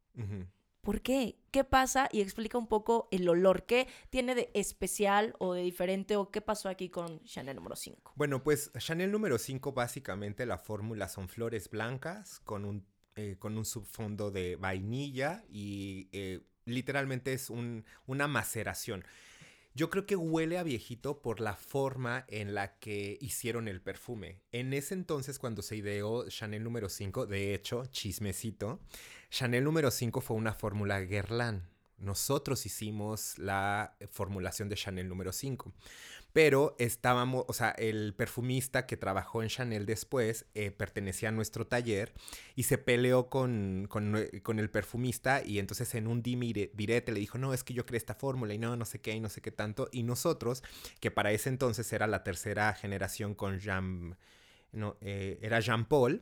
¿Por 0.83 1.01
qué? 1.01 1.37
¿Qué 1.51 1.63
pasa? 1.63 2.09
Y 2.11 2.19
explica 2.19 2.57
un 2.57 2.67
poco 2.67 3.07
el 3.09 3.27
olor. 3.29 3.65
¿Qué 3.65 3.87
tiene 4.09 4.35
de 4.35 4.51
especial 4.53 5.33
o 5.39 5.53
de 5.53 5.61
diferente 5.61 6.17
o 6.17 6.29
qué 6.29 6.41
pasó 6.41 6.67
aquí 6.67 6.89
con 6.89 7.23
Chanel 7.23 7.55
número 7.55 7.77
5? 7.77 8.13
Bueno, 8.17 8.43
pues 8.43 8.69
Chanel 8.77 9.09
número 9.09 9.37
5 9.37 9.71
básicamente 9.71 10.45
la 10.45 10.57
fórmula 10.57 11.07
son 11.07 11.29
flores 11.29 11.69
blancas 11.69 12.41
con 12.41 12.65
un 12.65 12.85
eh, 13.15 13.37
con 13.37 13.57
un 13.57 13.63
subfondo 13.63 14.31
de 14.31 14.55
vainilla 14.55 15.45
y 15.47 16.09
eh, 16.11 16.41
literalmente 16.65 17.31
es 17.33 17.49
una 17.49 18.27
maceración. 18.27 19.05
Yo 19.75 19.89
creo 19.89 20.05
que 20.05 20.15
huele 20.15 20.59
a 20.59 20.63
viejito 20.63 21.23
por 21.23 21.39
la 21.39 21.55
forma 21.55 22.25
en 22.27 22.53
la 22.53 22.77
que 22.77 23.17
hicieron 23.19 23.67
el 23.67 23.81
perfume. 23.81 24.39
En 24.51 24.71
ese 24.71 24.93
entonces, 24.93 25.39
cuando 25.39 25.63
se 25.63 25.75
ideó 25.75 26.29
Chanel 26.29 26.63
número 26.63 26.89
5, 26.89 27.25
de 27.25 27.55
hecho, 27.55 27.87
chismecito, 27.87 28.79
Chanel 29.31 29.63
número 29.63 29.89
5 29.89 30.21
fue 30.21 30.37
una 30.37 30.53
fórmula 30.53 30.99
Guerlain. 30.99 31.63
Nosotros 31.97 32.67
hicimos 32.67 33.39
la 33.39 33.97
formulación 34.11 34.69
de 34.69 34.75
Chanel 34.75 35.09
número 35.09 35.31
5 35.31 35.73
pero 36.33 36.75
estábamos, 36.79 37.45
o 37.47 37.53
sea, 37.53 37.69
el 37.69 38.15
perfumista 38.15 38.87
que 38.87 38.97
trabajó 38.97 39.43
en 39.43 39.49
Chanel 39.49 39.85
después 39.85 40.47
eh, 40.55 40.71
pertenecía 40.71 41.29
a 41.29 41.31
nuestro 41.31 41.67
taller 41.67 42.11
y 42.55 42.63
se 42.63 42.79
peleó 42.79 43.29
con, 43.29 43.87
con, 43.87 44.15
el 44.15 44.69
perfumista 44.71 45.43
y 45.45 45.59
entonces 45.59 45.93
en 45.93 46.07
un 46.07 46.23
direte 46.23 47.11
le 47.11 47.19
dijo, 47.19 47.37
no, 47.37 47.53
es 47.53 47.63
que 47.63 47.75
yo 47.75 47.85
creé 47.85 47.99
esta 47.99 48.15
fórmula 48.15 48.55
y 48.55 48.57
no, 48.57 48.75
no 48.75 48.85
sé 48.85 48.99
qué 48.99 49.11
y 49.11 49.19
no 49.19 49.29
sé 49.29 49.41
qué 49.41 49.51
tanto. 49.51 49.89
Y 49.91 50.01
nosotros, 50.01 50.63
que 50.99 51.11
para 51.11 51.31
ese 51.31 51.49
entonces 51.49 51.93
era 51.93 52.07
la 52.07 52.23
tercera 52.23 52.73
generación 52.73 53.35
con 53.35 53.59
Jean, 53.59 54.17
no, 54.73 54.97
eh, 55.01 55.39
era 55.41 55.59
Jean 55.59 55.85
Paul, 55.85 56.21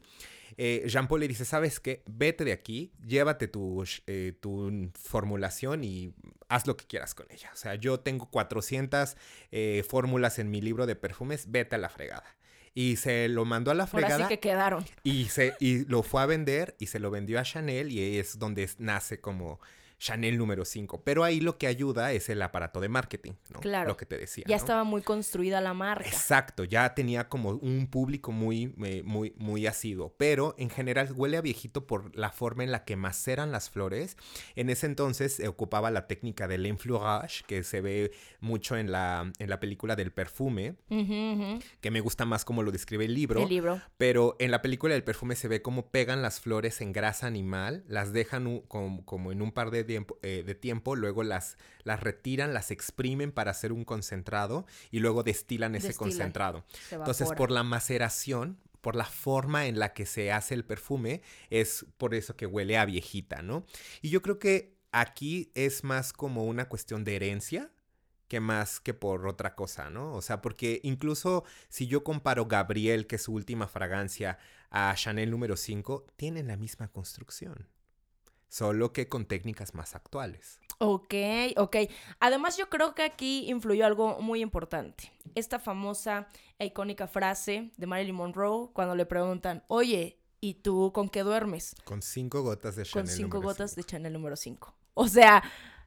eh, 0.57 0.83
Jean 0.87 1.07
Paul 1.07 1.21
le 1.21 1.27
dice, 1.27 1.45
¿sabes 1.45 1.79
qué? 1.79 2.03
Vete 2.05 2.43
de 2.43 2.51
aquí, 2.51 2.91
llévate 3.05 3.47
tu, 3.47 3.83
eh, 4.07 4.33
tu 4.39 4.91
formulación 4.93 5.83
y 5.83 6.13
haz 6.49 6.67
lo 6.67 6.77
que 6.77 6.85
quieras 6.85 7.15
con 7.15 7.25
ella. 7.31 7.49
O 7.53 7.57
sea, 7.57 7.75
yo 7.75 7.99
tengo 7.99 8.29
400 8.29 9.15
eh, 9.51 9.83
fórmulas 9.87 10.39
en 10.39 10.49
mi 10.49 10.61
libro 10.61 10.85
de 10.85 10.95
perfumes, 10.95 11.49
vete 11.49 11.75
a 11.75 11.79
la 11.79 11.89
fregada. 11.89 12.35
Y 12.73 12.95
se 12.97 13.27
lo 13.27 13.43
mandó 13.43 13.71
a 13.71 13.73
la 13.73 13.85
fregada. 13.85 14.15
Ahora 14.15 14.27
sí 14.27 14.35
que 14.35 14.39
quedaron. 14.39 14.85
Y, 15.03 15.25
se, 15.25 15.55
y 15.59 15.85
lo 15.85 16.03
fue 16.03 16.21
a 16.21 16.25
vender 16.25 16.75
y 16.79 16.87
se 16.87 16.99
lo 16.99 17.11
vendió 17.11 17.39
a 17.39 17.43
Chanel 17.43 17.91
y 17.91 18.17
es 18.17 18.39
donde 18.39 18.69
nace 18.77 19.19
como 19.19 19.59
Chanel 20.01 20.35
número 20.39 20.65
5. 20.65 21.03
Pero 21.03 21.23
ahí 21.23 21.39
lo 21.39 21.59
que 21.59 21.67
ayuda 21.67 22.11
es 22.11 22.27
el 22.29 22.41
aparato 22.41 22.81
de 22.81 22.89
marketing, 22.89 23.33
¿no? 23.49 23.59
Claro. 23.59 23.89
Lo 23.89 23.97
que 23.97 24.07
te 24.07 24.17
decía. 24.17 24.43
Ya 24.47 24.55
estaba 24.55 24.83
muy 24.83 25.03
construida 25.03 25.61
la 25.61 25.75
marca. 25.75 26.07
Exacto, 26.07 26.63
ya 26.63 26.95
tenía 26.95 27.29
como 27.29 27.51
un 27.51 27.85
público 27.85 28.31
muy, 28.31 28.73
eh, 28.83 29.03
muy, 29.05 29.35
muy 29.37 29.67
asiduo. 29.67 30.15
Pero 30.17 30.55
en 30.57 30.71
general 30.71 31.13
huele 31.15 31.37
a 31.37 31.41
viejito 31.41 31.85
por 31.85 32.15
la 32.15 32.31
forma 32.31 32.63
en 32.63 32.71
la 32.71 32.83
que 32.83 32.95
maceran 32.95 33.51
las 33.51 33.69
flores. 33.69 34.17
En 34.55 34.71
ese 34.71 34.87
entonces 34.87 35.35
se 35.35 35.47
ocupaba 35.47 35.91
la 35.91 36.07
técnica 36.07 36.47
del 36.47 36.65
enfleurage, 36.65 37.43
que 37.45 37.63
se 37.63 37.81
ve 37.81 38.11
mucho 38.39 38.77
en 38.77 38.91
la, 38.91 39.31
en 39.37 39.49
la 39.51 39.59
película 39.59 39.95
del 39.95 40.11
perfume, 40.11 40.77
que 40.89 41.91
me 41.91 41.99
gusta 41.99 42.25
más 42.25 42.43
como 42.43 42.63
lo 42.63 42.71
describe 42.71 43.05
el 43.05 43.13
libro. 43.13 43.43
El 43.43 43.49
libro. 43.49 43.79
Pero 43.99 44.35
en 44.39 44.49
la 44.49 44.63
película 44.63 44.95
del 44.95 45.03
perfume 45.03 45.35
se 45.35 45.47
ve 45.47 45.61
cómo 45.61 45.91
pegan 45.91 46.23
las 46.23 46.39
flores 46.39 46.81
en 46.81 46.91
grasa 46.91 47.27
animal, 47.27 47.83
las 47.87 48.13
dejan 48.13 48.61
como 48.61 49.31
en 49.31 49.43
un 49.43 49.51
par 49.51 49.69
de 49.69 49.90
eh, 49.95 50.43
de 50.45 50.55
tiempo, 50.55 50.95
luego 50.95 51.23
las, 51.23 51.57
las 51.83 51.99
retiran, 51.99 52.53
las 52.53 52.71
exprimen 52.71 53.31
para 53.31 53.51
hacer 53.51 53.71
un 53.71 53.85
concentrado 53.85 54.65
y 54.91 54.99
luego 54.99 55.23
destilan 55.23 55.75
ese 55.75 55.93
concentrado. 55.93 56.63
Entonces, 56.91 57.29
por 57.35 57.51
la 57.51 57.63
maceración, 57.63 58.57
por 58.81 58.95
la 58.95 59.05
forma 59.05 59.67
en 59.67 59.79
la 59.79 59.93
que 59.93 60.05
se 60.05 60.31
hace 60.31 60.53
el 60.53 60.65
perfume, 60.65 61.21
es 61.49 61.85
por 61.97 62.15
eso 62.15 62.35
que 62.35 62.45
huele 62.45 62.77
a 62.77 62.85
viejita, 62.85 63.41
¿no? 63.41 63.65
Y 64.01 64.09
yo 64.09 64.21
creo 64.21 64.39
que 64.39 64.77
aquí 64.91 65.51
es 65.55 65.83
más 65.83 66.13
como 66.13 66.45
una 66.45 66.67
cuestión 66.67 67.03
de 67.03 67.15
herencia 67.15 67.71
que 68.27 68.39
más 68.39 68.79
que 68.79 68.93
por 68.93 69.27
otra 69.27 69.55
cosa, 69.55 69.89
¿no? 69.89 70.13
O 70.13 70.21
sea, 70.21 70.41
porque 70.41 70.79
incluso 70.83 71.43
si 71.67 71.87
yo 71.87 72.03
comparo 72.03 72.45
Gabriel, 72.47 73.05
que 73.05 73.17
es 73.17 73.23
su 73.23 73.33
última 73.33 73.67
fragancia, 73.67 74.37
a 74.69 74.93
Chanel 74.95 75.29
número 75.29 75.57
5, 75.57 76.05
tienen 76.15 76.47
la 76.47 76.55
misma 76.55 76.87
construcción 76.87 77.67
solo 78.51 78.91
que 78.91 79.07
con 79.07 79.25
técnicas 79.25 79.73
más 79.73 79.95
actuales. 79.95 80.59
Ok, 80.77 81.13
ok. 81.55 81.77
Además 82.19 82.57
yo 82.57 82.69
creo 82.69 82.93
que 82.93 83.03
aquí 83.03 83.49
influyó 83.49 83.85
algo 83.85 84.19
muy 84.19 84.41
importante. 84.41 85.11
Esta 85.35 85.57
famosa 85.57 86.27
e 86.59 86.65
icónica 86.65 87.07
frase 87.07 87.71
de 87.77 87.87
Marilyn 87.87 88.15
Monroe 88.15 88.69
cuando 88.73 88.93
le 88.93 89.05
preguntan, 89.05 89.63
oye, 89.67 90.19
¿y 90.41 90.55
tú 90.55 90.91
con 90.93 91.07
qué 91.07 91.23
duermes? 91.23 91.75
Con 91.85 92.01
cinco 92.01 92.43
gotas 92.43 92.75
de 92.75 92.83
Chanel. 92.83 93.07
Con 93.07 93.15
cinco 93.15 93.41
gotas 93.41 93.75
de 93.75 93.83
Chanel 93.85 94.11
número 94.11 94.35
5. 94.35 94.75
O 94.95 95.07
sea, 95.07 95.43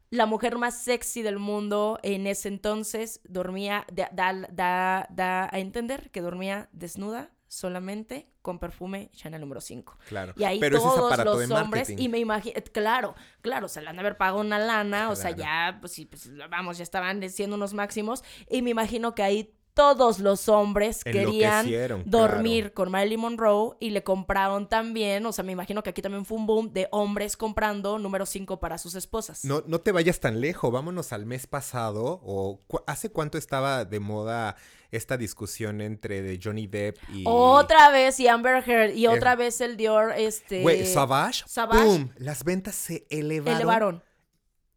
la 0.09 0.25
mujer 0.25 0.57
más 0.57 0.83
sexy 0.83 1.21
del 1.21 1.39
mundo 1.39 1.99
en 2.03 2.27
ese 2.27 2.49
entonces 2.49 3.21
dormía, 3.25 3.85
da, 3.93 4.09
da, 4.51 5.07
da 5.11 5.49
a 5.53 5.59
entender 5.59 6.11
que 6.11 6.23
dormía 6.23 6.71
desnuda 6.73 7.31
solamente 7.55 8.29
con 8.43 8.59
perfume 8.59 9.11
Chanel 9.13 9.41
número 9.41 9.61
5. 9.61 9.99
Claro. 10.09 10.35
Y 10.37 10.45
ahí 10.45 10.61
todos 10.61 11.25
los 11.25 11.51
hombres, 11.51 11.89
y 11.91 12.09
me 12.09 12.19
imagino, 12.19 12.61
claro, 12.73 13.15
claro, 13.41 13.69
se 13.69 13.81
le 13.81 13.89
han 13.89 13.97
de 13.97 14.01
haber 14.01 14.17
pagado 14.17 14.41
una 14.41 14.59
lana, 14.59 15.11
o 15.11 15.17
sea, 15.17 15.31
ya, 15.31 15.79
pues 15.81 15.93
sí, 15.93 16.05
pues 16.05 16.31
vamos, 16.51 16.77
ya 16.79 16.83
estaban 16.83 17.27
siendo 17.31 17.57
unos 17.57 17.73
máximos, 17.75 18.25
y 18.51 18.63
me 18.63 18.71
imagino 18.71 19.15
que 19.15 19.23
ahí 19.23 19.55
todos 19.75 20.21
los 20.21 20.49
hombres 20.49 21.03
querían 21.03 21.69
dormir 22.07 22.73
con 22.73 22.91
Marilyn 22.91 23.21
Monroe 23.21 23.77
y 23.81 23.91
le 23.91 24.05
compraron 24.05 24.69
también, 24.69 25.27
o 25.27 25.33
sea, 25.33 25.45
me 25.45 25.53
imagino 25.53 25.83
que 25.83 25.91
aquí 25.91 26.01
también 26.01 26.25
fue 26.25 26.39
un 26.39 26.47
boom 26.47 26.73
de 26.73 26.89
hombres 26.93 27.37
comprando 27.37 27.99
número 27.99 28.25
5 28.25 28.61
para 28.61 28.79
sus 28.79 28.95
esposas. 28.95 29.45
No, 29.45 29.63
no 29.67 29.81
te 29.81 29.93
vayas 29.93 30.21
tan 30.21 30.41
lejos, 30.41 30.73
vámonos 30.73 31.13
al 31.13 31.27
mes 31.27 31.47
pasado, 31.47 32.21
o 32.25 32.61
¿hace 32.87 33.11
cuánto 33.11 33.37
estaba 33.37 33.85
de 33.85 34.01
moda 34.01 34.57
esta 34.93 35.17
discusión 35.17 35.81
entre 35.81 36.23
de 36.23 36.41
Johnny 36.43 36.69
Depp 36.69 36.97
y... 37.13 37.25
Otra 37.27 37.91
vez 37.91 38.21
y 38.21 38.29
Amber 38.29 38.63
Heard 38.65 38.95
y 38.95 39.09
otra 39.09 39.35
vez 39.35 39.61
el 39.61 39.77
Dior, 39.77 40.13
este... 40.17 40.63
Güey, 40.63 40.87
Savage, 40.87 41.43
Savage. 41.47 42.11
Las 42.17 42.45
ventas 42.45 42.77
se 42.77 43.07
elevaron. 43.11 43.57
Elevaron. 43.57 44.03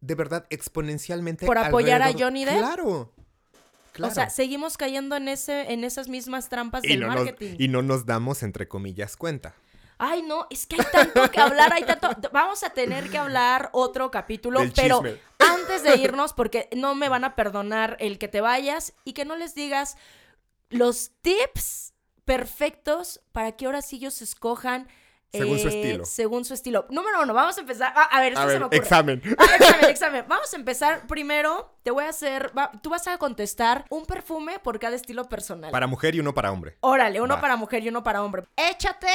De 0.00 0.14
verdad, 0.14 0.46
exponencialmente. 0.50 1.46
Por 1.46 1.58
apoyar 1.58 2.02
a 2.02 2.12
Johnny 2.12 2.44
Depp. 2.44 2.58
Claro. 2.58 3.12
O 4.06 4.10
sea, 4.10 4.30
seguimos 4.30 4.76
cayendo 4.76 5.16
en, 5.16 5.28
ese, 5.28 5.72
en 5.72 5.84
esas 5.84 6.08
mismas 6.08 6.48
trampas 6.48 6.82
del 6.82 7.06
marketing. 7.06 7.56
y 7.58 7.68
no 7.68 7.82
nos 7.82 8.06
damos, 8.06 8.42
entre 8.42 8.68
comillas, 8.68 9.16
cuenta. 9.16 9.54
Ay, 9.98 10.22
no, 10.22 10.46
es 10.48 10.66
que 10.66 10.76
hay 10.76 10.86
tanto 10.92 11.28
que 11.30 11.40
hablar, 11.40 11.72
hay 11.72 11.84
tanto. 11.84 12.08
Vamos 12.32 12.62
a 12.62 12.70
tener 12.70 13.10
que 13.10 13.18
hablar 13.18 13.70
otro 13.72 14.12
capítulo, 14.12 14.60
pero 14.74 15.02
antes 15.38 15.82
de 15.82 15.96
irnos, 15.96 16.32
porque 16.32 16.68
no 16.76 16.94
me 16.94 17.08
van 17.08 17.24
a 17.24 17.34
perdonar 17.34 17.96
el 17.98 18.18
que 18.18 18.28
te 18.28 18.40
vayas 18.40 18.94
y 19.04 19.12
que 19.12 19.24
no 19.24 19.36
les 19.36 19.56
digas 19.56 19.96
los 20.70 21.10
tips 21.22 21.94
perfectos 22.24 23.20
para 23.32 23.52
que 23.52 23.66
ahora 23.66 23.82
sí 23.82 23.96
ellos 23.96 24.22
escojan 24.22 24.86
según 25.30 25.58
su 25.58 25.68
eh, 25.68 25.80
estilo. 25.80 26.04
Según 26.04 26.44
su 26.44 26.54
estilo. 26.54 26.86
Número 26.90 27.22
uno, 27.22 27.34
vamos 27.34 27.56
a 27.58 27.60
empezar. 27.60 27.92
Ah, 27.94 28.08
a 28.10 28.20
ver, 28.20 28.32
esto 28.32 28.48
se 28.48 28.58
me 28.58 28.64
ocurre. 28.64 28.78
Examen. 28.78 29.22
Examen, 29.24 29.84
examen. 29.90 30.24
Vamos 30.28 30.52
a 30.52 30.56
empezar. 30.56 31.06
Primero, 31.06 31.74
te 31.82 31.90
voy 31.90 32.04
a 32.04 32.08
hacer. 32.08 32.52
tú 32.82 32.90
vas 32.90 33.06
a 33.08 33.18
contestar 33.18 33.84
un 33.90 34.06
perfume 34.06 34.58
por 34.58 34.78
cada 34.78 34.96
estilo 34.96 35.28
personal. 35.28 35.70
Para 35.70 35.86
mujer 35.86 36.14
y 36.14 36.20
uno 36.20 36.34
para 36.34 36.50
hombre. 36.50 36.76
Órale, 36.80 37.20
uno 37.20 37.40
para 37.40 37.56
mujer 37.56 37.82
y 37.84 37.88
uno 37.88 38.02
para 38.02 38.22
hombre. 38.22 38.44
Échate 38.56 39.08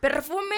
perfume 0.00 0.56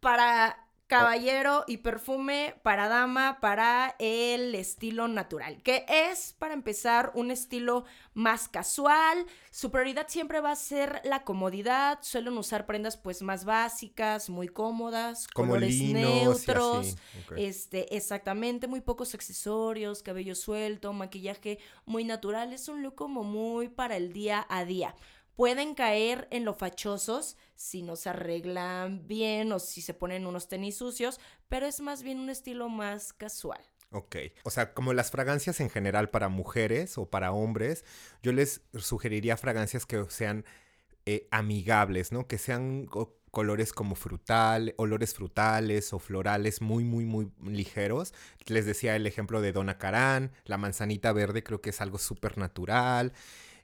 para 0.00 0.65
caballero 0.86 1.64
y 1.66 1.78
perfume 1.78 2.54
para 2.62 2.88
dama 2.88 3.38
para 3.40 3.96
el 3.98 4.54
estilo 4.54 5.08
natural, 5.08 5.62
que 5.62 5.84
es 5.88 6.34
para 6.38 6.54
empezar 6.54 7.12
un 7.14 7.30
estilo 7.30 7.84
más 8.14 8.48
casual. 8.48 9.26
Su 9.50 9.70
prioridad 9.70 10.06
siempre 10.08 10.40
va 10.40 10.52
a 10.52 10.56
ser 10.56 11.00
la 11.04 11.24
comodidad. 11.24 11.98
Suelen 12.02 12.38
usar 12.38 12.66
prendas 12.66 12.96
pues 12.96 13.22
más 13.22 13.44
básicas, 13.44 14.30
muy 14.30 14.48
cómodas, 14.48 15.26
colores 15.28 15.80
neutros. 15.80 16.96
Este, 17.36 17.96
exactamente, 17.96 18.68
muy 18.68 18.80
pocos 18.80 19.14
accesorios, 19.14 20.02
cabello 20.02 20.34
suelto, 20.34 20.92
maquillaje 20.92 21.58
muy 21.84 22.04
natural. 22.04 22.52
Es 22.52 22.68
un 22.68 22.82
look 22.82 22.94
como 22.94 23.24
muy 23.24 23.68
para 23.68 23.96
el 23.96 24.12
día 24.12 24.46
a 24.48 24.64
día 24.64 24.94
pueden 25.36 25.74
caer 25.74 26.26
en 26.30 26.44
lo 26.44 26.54
fachosos 26.54 27.36
si 27.54 27.82
no 27.82 27.94
se 27.94 28.08
arreglan 28.08 29.06
bien 29.06 29.52
o 29.52 29.58
si 29.58 29.82
se 29.82 29.94
ponen 29.94 30.26
unos 30.26 30.48
tenis 30.48 30.76
sucios, 30.76 31.20
pero 31.48 31.66
es 31.66 31.80
más 31.80 32.02
bien 32.02 32.18
un 32.18 32.30
estilo 32.30 32.68
más 32.68 33.12
casual. 33.12 33.60
Ok, 33.90 34.16
o 34.42 34.50
sea, 34.50 34.74
como 34.74 34.92
las 34.92 35.10
fragancias 35.10 35.60
en 35.60 35.70
general 35.70 36.10
para 36.10 36.28
mujeres 36.28 36.98
o 36.98 37.08
para 37.08 37.30
hombres, 37.32 37.84
yo 38.22 38.32
les 38.32 38.62
sugeriría 38.74 39.36
fragancias 39.36 39.86
que 39.86 40.04
sean 40.08 40.44
eh, 41.04 41.28
amigables, 41.30 42.10
¿no? 42.10 42.26
Que 42.26 42.36
sean 42.36 42.88
colores 43.30 43.72
como 43.72 43.94
frutal, 43.94 44.74
olores 44.76 45.14
frutales 45.14 45.92
o 45.92 45.98
florales 45.98 46.60
muy, 46.60 46.84
muy, 46.84 47.04
muy 47.04 47.30
ligeros. 47.44 48.12
Les 48.46 48.66
decía 48.66 48.96
el 48.96 49.06
ejemplo 49.06 49.40
de 49.40 49.52
Donna 49.52 49.78
Karan, 49.78 50.32
la 50.44 50.56
manzanita 50.56 51.12
verde 51.12 51.44
creo 51.44 51.60
que 51.60 51.70
es 51.70 51.80
algo 51.80 51.98
súper 51.98 52.38
natural. 52.38 53.12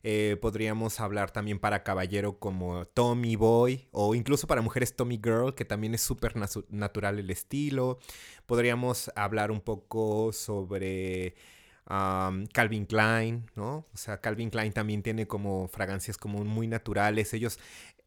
Eh, 0.05 0.37
podríamos 0.41 0.99
hablar 0.99 1.31
también 1.31 1.61
para 1.61 1.85
caballero 1.85 2.39
como 2.39 2.87
Tommy 2.87 3.37
Boy 3.37 3.87
o 3.93 4.15
incluso 4.17 4.49
para 4.49 4.61
mujeres 4.61 4.97
Tommy 4.97 5.21
Girl, 5.23 5.55
que 5.55 5.65
también 5.65 5.95
es 5.95 6.03
súper 6.03 6.35
natural 6.71 7.19
el 7.19 7.31
estilo. 7.31 7.99
Podríamos 8.47 9.13
hablar 9.15 9.51
un 9.53 9.61
poco 9.61 10.33
sobre 10.33 11.37
Calvin 11.87 12.87
Klein, 12.87 13.51
¿no? 13.55 13.87
O 13.93 13.97
sea, 13.97 14.21
Calvin 14.21 14.51
Klein 14.51 14.73
también 14.73 15.03
tiene 15.03 15.27
como 15.27 15.69
fragancias 15.69 16.17
como 16.17 16.45
muy 16.45 16.67
naturales. 16.67 17.33
Ellos 17.35 17.59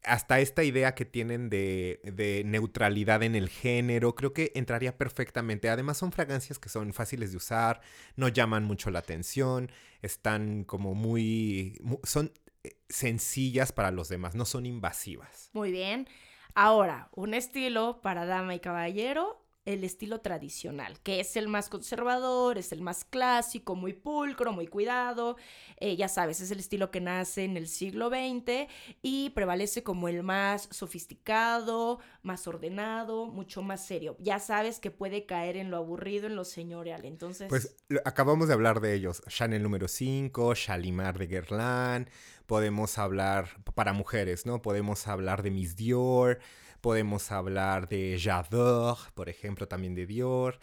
hasta 0.02 0.40
esta 0.40 0.62
idea 0.62 0.94
que 0.94 1.04
tienen 1.04 1.48
de, 1.50 2.00
de, 2.04 2.42
neutralidad 2.44 3.22
en 3.22 3.34
el 3.34 3.48
género, 3.48 4.14
creo 4.14 4.32
que 4.32 4.52
entraría 4.54 4.96
perfectamente. 4.96 5.68
Además 5.68 5.98
son 5.98 6.12
fragancias 6.12 6.58
que 6.58 6.68
son 6.68 6.92
fáciles 6.92 7.32
de 7.32 7.36
usar, 7.36 7.80
no 8.14 8.28
llaman 8.28 8.64
mucho 8.64 8.90
la 8.90 9.00
atención, 9.00 9.70
están 10.06 10.64
como 10.64 10.94
muy... 10.94 11.78
son 12.04 12.32
eh, 12.64 12.76
sencillas 12.88 13.72
para 13.72 13.90
los 13.90 14.08
demás, 14.08 14.34
no 14.34 14.44
son 14.44 14.66
invasivas. 14.66 15.50
Muy 15.52 15.70
bien. 15.70 16.08
Ahora, 16.54 17.10
un 17.12 17.34
estilo 17.34 18.00
para 18.00 18.24
dama 18.24 18.54
y 18.54 18.60
caballero 18.60 19.45
el 19.66 19.84
estilo 19.84 20.20
tradicional, 20.20 20.98
que 21.00 21.20
es 21.20 21.36
el 21.36 21.48
más 21.48 21.68
conservador, 21.68 22.56
es 22.56 22.72
el 22.72 22.80
más 22.80 23.04
clásico, 23.04 23.74
muy 23.74 23.92
pulcro, 23.92 24.52
muy 24.52 24.68
cuidado. 24.68 25.36
Eh, 25.78 25.96
ya 25.96 26.08
sabes, 26.08 26.40
es 26.40 26.50
el 26.52 26.60
estilo 26.60 26.90
que 26.90 27.00
nace 27.00 27.44
en 27.44 27.56
el 27.56 27.66
siglo 27.66 28.08
XX 28.08 28.68
y 29.02 29.30
prevalece 29.30 29.82
como 29.82 30.08
el 30.08 30.22
más 30.22 30.68
sofisticado, 30.70 31.98
más 32.22 32.46
ordenado, 32.46 33.26
mucho 33.26 33.60
más 33.60 33.84
serio. 33.84 34.16
Ya 34.20 34.38
sabes 34.38 34.78
que 34.78 34.92
puede 34.92 35.26
caer 35.26 35.56
en 35.56 35.70
lo 35.70 35.76
aburrido, 35.78 36.28
en 36.28 36.36
lo 36.36 36.44
señorial. 36.44 37.04
Entonces. 37.04 37.48
Pues 37.48 37.76
acabamos 38.04 38.46
de 38.46 38.54
hablar 38.54 38.80
de 38.80 38.94
ellos. 38.94 39.22
Chanel 39.26 39.64
número 39.64 39.88
5, 39.88 40.54
Shalimar 40.54 41.18
de 41.18 41.26
Guerlain. 41.26 42.08
Podemos 42.46 42.98
hablar 42.98 43.48
para 43.74 43.92
mujeres, 43.92 44.46
¿no? 44.46 44.62
Podemos 44.62 45.08
hablar 45.08 45.42
de 45.42 45.50
Miss 45.50 45.74
Dior. 45.74 46.38
Podemos 46.86 47.32
hablar 47.32 47.88
de 47.88 48.16
J'adore, 48.16 49.00
por 49.14 49.28
ejemplo, 49.28 49.66
también 49.66 49.96
de 49.96 50.06
Dior. 50.06 50.60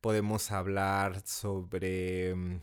Podemos 0.00 0.50
hablar 0.50 1.20
sobre 1.26 2.34
mm, 2.34 2.60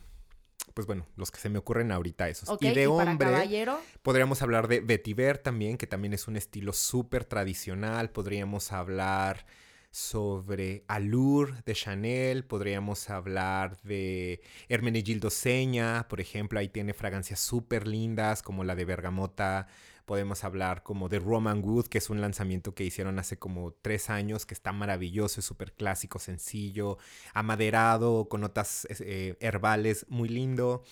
pues 0.74 0.88
bueno, 0.88 1.05
los 1.16 1.30
que 1.30 1.39
se 1.39 1.47
me 1.47 1.59
ocurren 1.59 1.91
ahorita 1.91 2.28
esos. 2.28 2.57
y 2.59 2.72
de 2.72 2.88
hombre, 2.88 3.68
podríamos 4.01 4.41
hablar 4.41 4.68
de 4.68 4.80
vetiver 4.80 5.38
también, 5.38 5.78
que 5.78 5.86
también 5.86 6.14
es 6.14 6.28
un 6.28 6.38
estilo 6.38 6.74
súper 6.74 7.24
tradicional. 7.24 8.09
Podríamos 8.09 8.72
hablar 8.72 9.45
sobre 9.91 10.84
Allure 10.88 11.53
de 11.68 11.76
Chanel, 11.76 12.45
podríamos 12.45 13.11
hablar 13.11 13.80
de 13.84 14.41
Hermenegildo 14.70 15.30
Seña, 15.30 16.07
por 16.07 16.20
ejemplo, 16.20 16.57
ahí 16.57 16.68
tiene 16.68 16.95
fragancias 16.95 17.39
súper 17.41 17.86
lindas 17.86 18.41
como 18.41 18.64
la 18.64 18.74
de 18.74 18.86
Bergamota. 18.86 19.68
Podemos 20.06 20.43
hablar 20.43 20.84
como 20.84 21.08
de 21.08 21.20
Roman 21.20 21.64
Wood, 21.64 21.88
que 21.88 21.97
es 21.97 22.10
un 22.10 22.20
lanzamiento 22.20 22.76
que 22.76 22.84
hicieron 22.84 23.20
hace 23.20 23.38
como 23.38 23.74
tres 23.82 24.10
años, 24.10 24.45
que 24.45 24.54
está 24.54 24.72
maravilloso, 24.74 25.39
es 25.39 25.45
súper 25.45 25.74
clásico, 25.74 26.20
sencillo, 26.20 26.97
amaderado, 27.34 28.28
con 28.28 28.41
notas 28.41 28.86
eh, 28.89 29.38
herbales, 29.39 30.06
muy 30.10 30.28
lindo. 30.28 30.84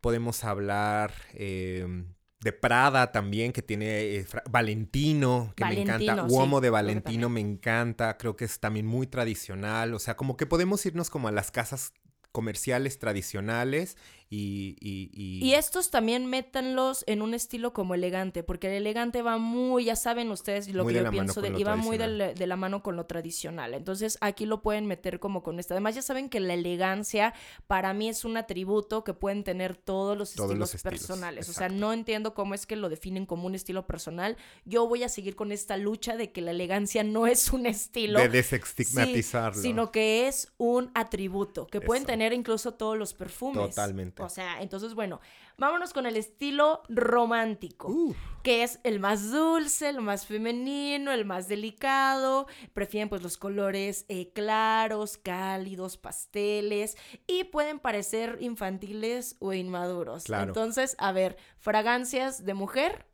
Podemos 0.00 0.44
hablar 0.44 1.12
em, 1.34 2.06
de 2.40 2.52
Prada 2.52 3.12
también, 3.12 3.52
que 3.52 3.62
tiene 3.62 4.16
eh, 4.16 4.26
Valentino, 4.50 5.52
que 5.56 5.64
me 5.64 5.82
encanta. 5.82 6.24
Uomo 6.24 6.60
de 6.60 6.70
Valentino 6.70 7.28
me 7.28 7.40
encanta. 7.40 8.16
Creo 8.18 8.36
que 8.36 8.44
es 8.44 8.60
también 8.60 8.86
muy 8.86 9.06
tradicional. 9.06 9.94
O 9.94 9.98
sea, 9.98 10.16
como 10.16 10.36
que 10.36 10.46
podemos 10.46 10.84
irnos 10.86 11.10
como 11.10 11.28
a 11.28 11.32
las 11.32 11.50
casas 11.50 11.92
comerciales 12.32 12.98
tradicionales 12.98 13.96
y, 14.32 14.76
y, 14.80 15.54
estos 15.54 15.90
también 15.90 16.26
métanlos 16.26 17.02
en 17.08 17.20
un 17.20 17.34
estilo 17.34 17.72
como 17.72 17.96
elegante, 17.96 18.44
porque 18.44 18.68
el 18.68 18.74
elegante 18.74 19.22
va 19.22 19.38
muy, 19.38 19.86
ya 19.86 19.96
saben 19.96 20.30
ustedes 20.30 20.72
lo 20.72 20.86
que 20.86 20.94
yo 20.94 21.10
pienso, 21.10 21.42
de, 21.42 21.48
y 21.58 21.64
va 21.64 21.74
muy 21.74 21.98
de, 21.98 22.46
la 22.46 22.54
mano 22.54 22.80
con 22.80 22.94
lo 22.94 23.06
tradicional. 23.06 23.74
Entonces 23.74 24.18
aquí 24.20 24.46
lo 24.46 24.62
pueden 24.62 24.86
meter 24.86 25.18
como 25.18 25.42
con 25.42 25.58
esto. 25.58 25.74
Además 25.74 25.96
ya 25.96 26.02
saben 26.02 26.28
que 26.28 26.38
la 26.38 26.54
elegancia 26.54 27.34
para 27.66 27.92
mí 27.92 28.08
es 28.08 28.24
un 28.24 28.36
atributo 28.36 29.02
que 29.02 29.14
pueden 29.14 29.42
tener 29.42 29.76
todos 29.76 30.16
los 30.16 30.30
estilos 30.30 30.80
personales. 30.80 31.48
O 31.48 31.52
sea, 31.52 31.68
no 31.68 31.92
entiendo 31.92 32.32
cómo 32.32 32.54
es 32.54 32.66
que 32.66 32.76
lo 32.76 32.88
definen 32.88 33.26
como 33.26 33.48
un 33.48 33.56
estilo 33.56 33.88
personal. 33.88 34.36
Yo 34.64 34.86
voy 34.86 35.02
a 35.02 35.08
seguir 35.08 35.34
con 35.34 35.50
esta 35.50 35.76
lucha 35.76 36.16
de 36.16 36.30
que 36.30 36.40
la 36.40 36.52
elegancia 36.52 37.02
no 37.02 37.26
es 37.26 37.52
un 37.52 37.66
estilo. 37.66 38.20
De 38.20 38.28
desestigmatizarlo. 38.28 39.60
sino 39.60 39.90
que 39.90 40.28
es 40.28 40.52
un 40.56 40.92
atributo, 40.94 41.66
que 41.66 41.80
pueden 41.80 42.04
tener 42.04 42.32
incluso 42.32 42.74
todos 42.74 42.96
los 42.96 43.12
perfumes. 43.12 43.70
Totalmente. 43.70 44.19
O 44.24 44.28
sea, 44.28 44.60
entonces, 44.62 44.94
bueno, 44.94 45.20
vámonos 45.56 45.92
con 45.92 46.06
el 46.06 46.16
estilo 46.16 46.82
romántico, 46.88 48.14
que 48.42 48.62
es 48.62 48.80
el 48.84 49.00
más 49.00 49.30
dulce, 49.30 49.88
el 49.88 50.00
más 50.00 50.26
femenino, 50.26 51.12
el 51.12 51.24
más 51.24 51.48
delicado. 51.48 52.46
Prefieren 52.72 53.08
pues 53.08 53.22
los 53.22 53.36
colores 53.36 54.04
eh, 54.08 54.32
claros, 54.32 55.18
cálidos, 55.18 55.96
pasteles 55.96 56.96
y 57.26 57.44
pueden 57.44 57.78
parecer 57.78 58.38
infantiles 58.40 59.36
o 59.38 59.52
inmaduros. 59.52 60.28
Entonces, 60.30 60.96
a 60.98 61.12
ver, 61.12 61.36
fragancias 61.58 62.44
de 62.44 62.54
mujer. 62.54 63.09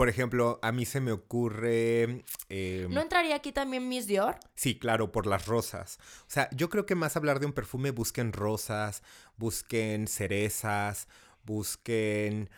Por 0.00 0.08
ejemplo, 0.08 0.58
a 0.62 0.72
mí 0.72 0.86
se 0.86 0.98
me 0.98 1.12
ocurre... 1.12 2.24
Em, 2.48 2.90
¿No 2.90 3.02
entraría 3.02 3.36
aquí 3.36 3.52
también 3.52 3.86
Miss 3.86 4.06
Dior? 4.06 4.36
Sí, 4.54 4.78
claro, 4.78 5.12
por 5.12 5.26
las 5.26 5.44
rosas. 5.44 5.98
O 6.22 6.30
sea, 6.30 6.48
yo 6.56 6.70
creo 6.70 6.86
que 6.86 6.94
más 6.94 7.18
hablar 7.18 7.38
de 7.38 7.44
un 7.44 7.52
perfume, 7.52 7.90
busquen 7.90 8.32
rosas, 8.32 9.02
busquen 9.36 10.06
cerezas, 10.08 11.06
busquen 11.44 12.48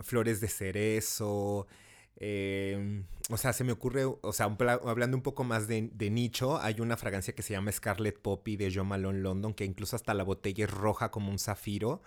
flores 0.00 0.40
de 0.40 0.48
cerezo. 0.48 1.68
Em, 2.16 3.06
o 3.30 3.36
sea, 3.36 3.52
se 3.52 3.62
me 3.62 3.70
ocurre, 3.70 4.04
o 4.04 4.32
sea, 4.32 4.46
hablando 4.46 5.16
un 5.16 5.22
poco 5.22 5.44
más 5.44 5.68
de, 5.68 5.88
de, 5.92 6.10
nicho, 6.10 6.60
hay 6.60 6.80
una 6.80 6.96
fragancia 6.96 7.32
que 7.36 7.42
se 7.42 7.52
llama 7.52 7.70
Scarlet 7.70 8.20
Poppy 8.20 8.56
de 8.56 8.74
Jo 8.74 8.82
Malone 8.82 9.20
London, 9.20 9.54
que 9.54 9.64
incluso 9.64 9.94
hasta 9.94 10.14
la 10.14 10.24
botella 10.24 10.64
es 10.64 10.70
roja 10.72 11.12
como 11.12 11.30
un 11.30 11.38
zafiro 11.38 12.02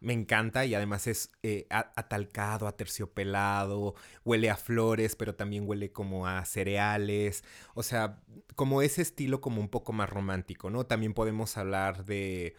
me 0.00 0.14
encanta 0.14 0.64
y 0.64 0.74
además 0.74 1.06
es 1.06 1.30
eh, 1.42 1.66
atalcado, 1.70 2.66
aterciopelado, 2.66 3.94
huele 4.24 4.50
a 4.50 4.56
flores, 4.56 5.14
pero 5.14 5.34
también 5.34 5.64
huele 5.66 5.92
como 5.92 6.26
a 6.26 6.44
cereales, 6.46 7.44
o 7.74 7.82
sea, 7.82 8.18
como 8.56 8.82
ese 8.82 9.02
estilo 9.02 9.40
como 9.40 9.60
un 9.60 9.68
poco 9.68 9.92
más 9.92 10.08
romántico, 10.08 10.70
¿no? 10.70 10.84
También 10.86 11.14
podemos 11.14 11.56
hablar 11.56 12.04
de... 12.04 12.56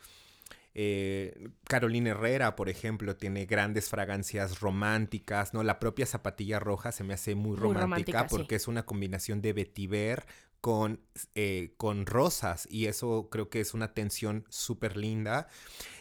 Eh, 0.74 1.50
Carolina 1.66 2.12
Herrera, 2.12 2.56
por 2.56 2.70
ejemplo, 2.70 3.18
tiene 3.18 3.46
grandes 3.46 3.90
fragancias 3.90 4.62
románticas, 4.62 5.54
¿no? 5.54 5.64
La 5.64 5.80
propia 5.80 6.06
zapatilla 6.06 6.60
roja 6.60 6.94
se 6.94 7.04
me 7.04 7.14
hace 7.14 7.36
muy, 7.36 7.58
romántica, 7.58 8.28
porque 8.28 8.56
es 8.56 8.70
una 8.70 8.86
combinación 8.86 9.42
de 9.42 9.52
vetiver 9.52 10.26
con, 10.62 11.02
eh, 11.36 11.74
con 11.78 12.06
rosas 12.06 12.68
y 12.70 12.86
eso 12.86 13.30
creo 13.30 13.50
que 13.50 13.60
es 13.60 13.74
una 13.74 13.94
tensión 13.94 14.46
súper 14.50 14.96
linda. 14.96 15.48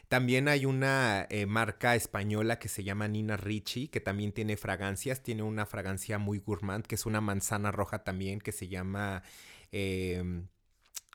También 0.09 0.49
hay 0.49 0.67
una 0.67 1.27
eh, 1.31 1.47
marca 1.47 1.95
española 1.95 2.59
que 2.59 2.69
se 2.69 2.85
llama 2.85 3.09
Nina 3.09 3.37
Ricci, 3.37 3.89
que 3.89 4.01
también 4.01 4.33
tiene 4.33 4.57
fragancias. 4.57 5.23
Tiene 5.23 5.45
una 5.45 5.67
fragancia 5.67 6.19
muy 6.19 6.39
gourmand, 6.39 6.85
que 6.85 6.97
es 6.97 7.07
una 7.07 7.21
manzana 7.21 7.71
roja 7.71 8.05
también, 8.05 8.41
que 8.41 8.53
se 8.53 8.69
llama... 8.69 9.23
Em, 9.71 10.49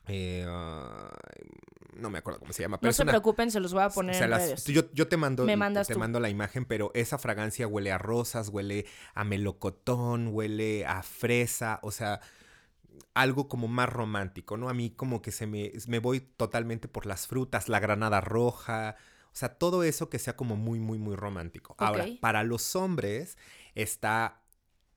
eh, 0.08 0.46
no 1.96 2.10
me 2.10 2.18
acuerdo 2.18 2.40
cómo 2.40 2.52
se 2.52 2.62
llama. 2.62 2.80
Pero 2.80 2.88
no 2.88 2.94
se 2.94 3.04
preocupen, 3.04 3.50
se 3.50 3.60
los 3.60 3.72
voy 3.72 3.82
a 3.82 3.90
poner 3.90 4.22
en 4.22 4.30
redes. 4.30 4.64
Yo, 4.64 5.08
te 5.08 5.16
mando, 5.16 5.44
te 5.44 5.56
mando 5.96 6.20
la 6.20 6.30
imagen, 6.30 6.64
pero 6.64 6.90
esa 6.94 7.18
fragancia 7.18 7.66
huele 7.66 7.92
a 7.92 7.98
rosas, 7.98 8.48
huele 8.48 8.86
a 9.14 9.24
melocotón, 9.24 10.28
huele 10.28 10.86
a 10.86 11.02
fresa, 11.02 11.80
o 11.82 11.90
sea, 11.90 12.20
algo 13.14 13.48
como 13.48 13.68
más 13.68 13.88
romántico, 13.88 14.56
¿no? 14.56 14.68
A 14.68 14.74
mí 14.74 14.90
como 14.90 15.22
que 15.22 15.32
se 15.32 15.46
me, 15.46 15.72
me 15.88 15.98
voy 15.98 16.20
totalmente 16.20 16.88
por 16.88 17.06
las 17.06 17.26
frutas, 17.26 17.68
la 17.68 17.80
granada 17.80 18.20
roja, 18.20 18.96
o 19.36 19.38
sea, 19.38 19.50
todo 19.50 19.82
eso 19.82 20.08
que 20.08 20.18
sea 20.18 20.34
como 20.34 20.56
muy, 20.56 20.80
muy, 20.80 20.98
muy 20.98 21.14
romántico. 21.14 21.74
Ahora, 21.78 22.06
para 22.20 22.42
los 22.42 22.74
hombres 22.74 23.36
está 23.74 24.40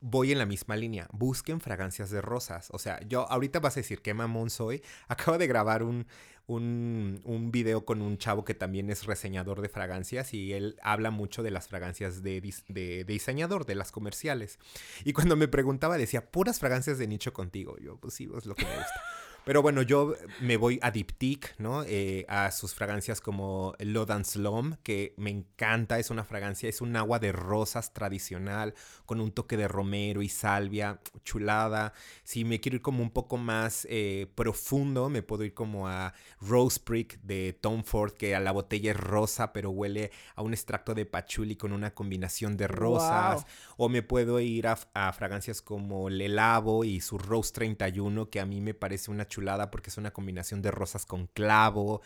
voy 0.01 0.31
en 0.31 0.37
la 0.37 0.45
misma 0.45 0.75
línea. 0.75 1.07
Busquen 1.11 1.59
fragancias 1.59 2.09
de 2.09 2.21
rosas. 2.21 2.69
O 2.71 2.79
sea, 2.79 2.99
yo 3.01 3.29
ahorita 3.29 3.59
vas 3.59 3.75
a 3.75 3.81
decir 3.81 4.01
qué 4.01 4.13
mamón 4.13 4.49
soy. 4.49 4.81
Acabo 5.07 5.37
de 5.37 5.47
grabar 5.47 5.83
un, 5.83 6.07
un, 6.49 7.21
un, 7.25 7.51
video 7.51 7.85
con 7.85 8.01
un 8.01 8.17
chavo 8.17 8.43
que 8.43 8.55
también 8.55 8.89
es 8.89 9.05
reseñador 9.05 9.61
de 9.61 9.69
fragancias 9.69 10.33
y 10.33 10.53
él 10.53 10.77
habla 10.81 11.11
mucho 11.11 11.43
de 11.43 11.51
las 11.51 11.67
fragancias 11.67 12.23
de, 12.23 12.41
de, 12.67 13.03
diseñador, 13.03 13.67
de 13.67 13.75
las 13.75 13.91
comerciales. 13.91 14.57
Y 15.05 15.13
cuando 15.13 15.35
me 15.35 15.47
preguntaba 15.47 15.95
decía, 15.99 16.31
puras 16.31 16.59
fragancias 16.59 16.97
de 16.97 17.07
nicho 17.07 17.33
contigo. 17.33 17.77
Yo, 17.77 17.97
pues 17.97 18.15
sí, 18.15 18.27
es 18.35 18.47
lo 18.47 18.55
que 18.55 18.65
me 18.65 18.75
gusta. 18.75 19.01
Pero 19.49 19.63
bueno, 19.63 19.81
yo 19.81 20.13
me 20.41 20.57
voy 20.57 20.77
a 20.83 20.91
Diptyque, 20.91 21.47
¿no? 21.57 21.81
Eh, 21.83 22.23
a 22.29 22.51
sus 22.51 22.75
fragancias 22.75 23.19
como 23.19 23.73
Lodan 23.79 24.23
Slom, 24.23 24.75
que 24.83 25.15
me 25.17 25.31
encanta, 25.31 25.97
es 25.97 26.11
una 26.11 26.23
fragancia, 26.23 26.69
es 26.69 26.81
un 26.81 26.95
agua 26.95 27.17
de 27.17 27.31
rosas 27.31 27.91
tradicional, 27.91 28.75
con 29.07 29.19
un 29.19 29.31
toque 29.31 29.57
de 29.57 29.67
romero 29.67 30.21
y 30.21 30.29
salvia, 30.29 31.01
chulada. 31.23 31.93
Si 32.23 32.45
me 32.45 32.59
quiero 32.59 32.75
ir 32.75 32.83
como 32.83 33.01
un 33.01 33.09
poco 33.09 33.37
más 33.37 33.87
eh, 33.89 34.31
profundo, 34.35 35.09
me 35.09 35.23
puedo 35.23 35.43
ir 35.43 35.55
como 35.55 35.87
a 35.87 36.13
Rose 36.39 36.79
Prick 36.79 37.19
de 37.23 37.57
Tom 37.59 37.83
Ford, 37.83 38.11
que 38.11 38.35
a 38.35 38.39
la 38.39 38.51
botella 38.51 38.91
es 38.91 38.97
rosa, 38.97 39.51
pero 39.51 39.71
huele 39.71 40.11
a 40.35 40.43
un 40.43 40.53
extracto 40.53 40.93
de 40.93 41.07
patchouli 41.07 41.55
con 41.55 41.71
una 41.71 41.95
combinación 41.95 42.55
de 42.55 42.67
rosas. 42.67 43.47
O 43.77 43.89
me 43.89 44.03
puedo 44.03 44.39
ir 44.39 44.67
a, 44.67 44.77
a 44.93 45.11
fragancias 45.11 45.63
como 45.63 46.07
Lelavo 46.11 46.83
y 46.83 47.01
su 47.01 47.17
Rose 47.17 47.51
31, 47.51 48.29
que 48.29 48.39
a 48.39 48.45
mí 48.45 48.61
me 48.61 48.75
parece 48.75 49.09
una 49.09 49.27
chulada 49.27 49.38
porque 49.71 49.89
es 49.89 49.97
una 49.97 50.11
combinación 50.11 50.61
de 50.61 50.71
rosas 50.71 51.05
con 51.05 51.27
clavo. 51.27 52.01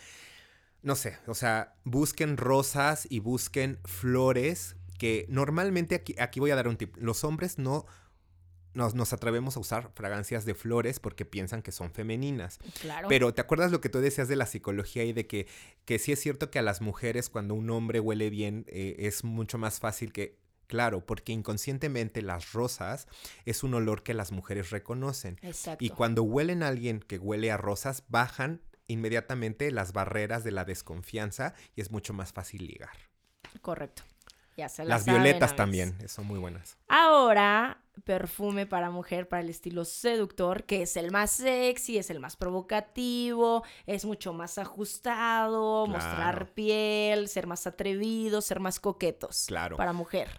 No 0.82 0.96
sé, 0.96 1.18
o 1.28 1.36
sea, 1.36 1.76
busquen 1.84 2.38
rosas 2.38 3.08
y 3.10 3.20
busquen 3.20 3.80
flores 3.86 4.76
que 4.98 5.26
normalmente 5.30 5.96
aquí, 5.96 6.16
aquí 6.20 6.40
voy 6.40 6.52
a 6.52 6.56
dar 6.56 6.68
un 6.68 6.78
tip. 6.78 6.96
Los 6.98 7.24
hombres 7.24 7.58
no 7.58 7.86
nos, 8.74 8.96
nos, 8.96 9.14
atrevemos 9.14 9.56
a 9.56 9.60
usar 9.60 9.92
fragancias 9.94 10.46
de 10.46 10.56
flores 10.56 11.00
porque 11.00 11.26
piensan 11.26 11.62
que 11.62 11.72
son 11.72 11.92
femeninas. 11.92 12.60
Claro. 12.82 13.08
Pero 13.08 13.34
¿te 13.34 13.42
acuerdas 13.42 13.72
lo 13.72 13.82
que 13.82 13.90
tú 13.90 14.00
decías 14.00 14.28
de 14.28 14.36
la 14.36 14.46
psicología 14.46 15.04
y 15.04 15.14
de 15.14 15.28
que, 15.28 15.48
que 15.86 16.00
sí 16.00 16.12
es 16.12 16.20
cierto 16.20 16.50
que 16.50 16.60
a 16.60 16.64
las 16.64 16.82
mujeres 16.82 17.30
cuando 17.30 17.54
un 17.54 17.70
hombre 17.70 18.00
huele 18.00 18.30
bien 18.30 18.66
eh, 18.68 18.96
es 19.00 19.24
mucho 19.24 19.58
más 19.58 19.80
fácil 19.80 20.12
que 20.12 20.43
Claro, 20.68 21.06
porque 21.06 21.32
inconscientemente 21.34 22.22
las 22.22 22.54
rosas 22.54 23.08
es 23.46 23.64
un 23.64 23.74
olor 23.74 24.04
que 24.04 24.14
las 24.14 24.32
mujeres 24.32 24.70
reconocen. 24.70 25.38
Exacto. 25.42 25.84
Y 25.84 25.90
cuando 25.90 26.24
huelen 26.24 26.64
a 26.64 26.70
alguien 26.70 27.00
que 27.00 27.18
huele 27.18 27.52
a 27.52 27.58
rosas, 27.58 28.04
bajan 28.08 28.62
inmediatamente 28.88 29.72
las 29.72 29.94
barreras 29.94 30.44
de 30.44 30.52
la 30.52 30.66
desconfianza 30.66 31.54
y 31.76 31.82
es 31.82 31.92
mucho 31.92 32.14
más 32.14 32.34
fácil 32.34 32.68
ligar. 32.68 32.96
Correcto. 33.62 34.04
Ya 34.56 34.70
se 34.70 34.86
las 34.86 35.06
violetas 35.06 35.56
también, 35.56 36.08
son 36.08 36.28
muy 36.28 36.38
buenas. 36.38 36.78
Ahora, 36.88 37.82
perfume 38.04 38.68
para 38.68 38.92
mujer 38.92 39.28
para 39.28 39.42
el 39.42 39.50
estilo 39.50 39.84
seductor, 39.84 40.66
que 40.66 40.84
es 40.84 40.96
el 40.96 41.12
más 41.12 41.32
sexy, 41.32 41.98
es 41.98 42.12
el 42.12 42.20
más 42.20 42.36
provocativo, 42.36 43.64
es 43.88 44.06
mucho 44.06 44.32
más 44.32 44.60
ajustado, 44.60 45.88
mostrar 45.88 46.54
piel, 46.54 47.30
ser 47.30 47.48
más 47.48 47.66
atrevido, 47.66 48.42
ser 48.42 48.60
más 48.60 48.80
coquetos. 48.80 49.46
Claro. 49.48 49.76
Para 49.76 49.92
mujer 49.92 50.30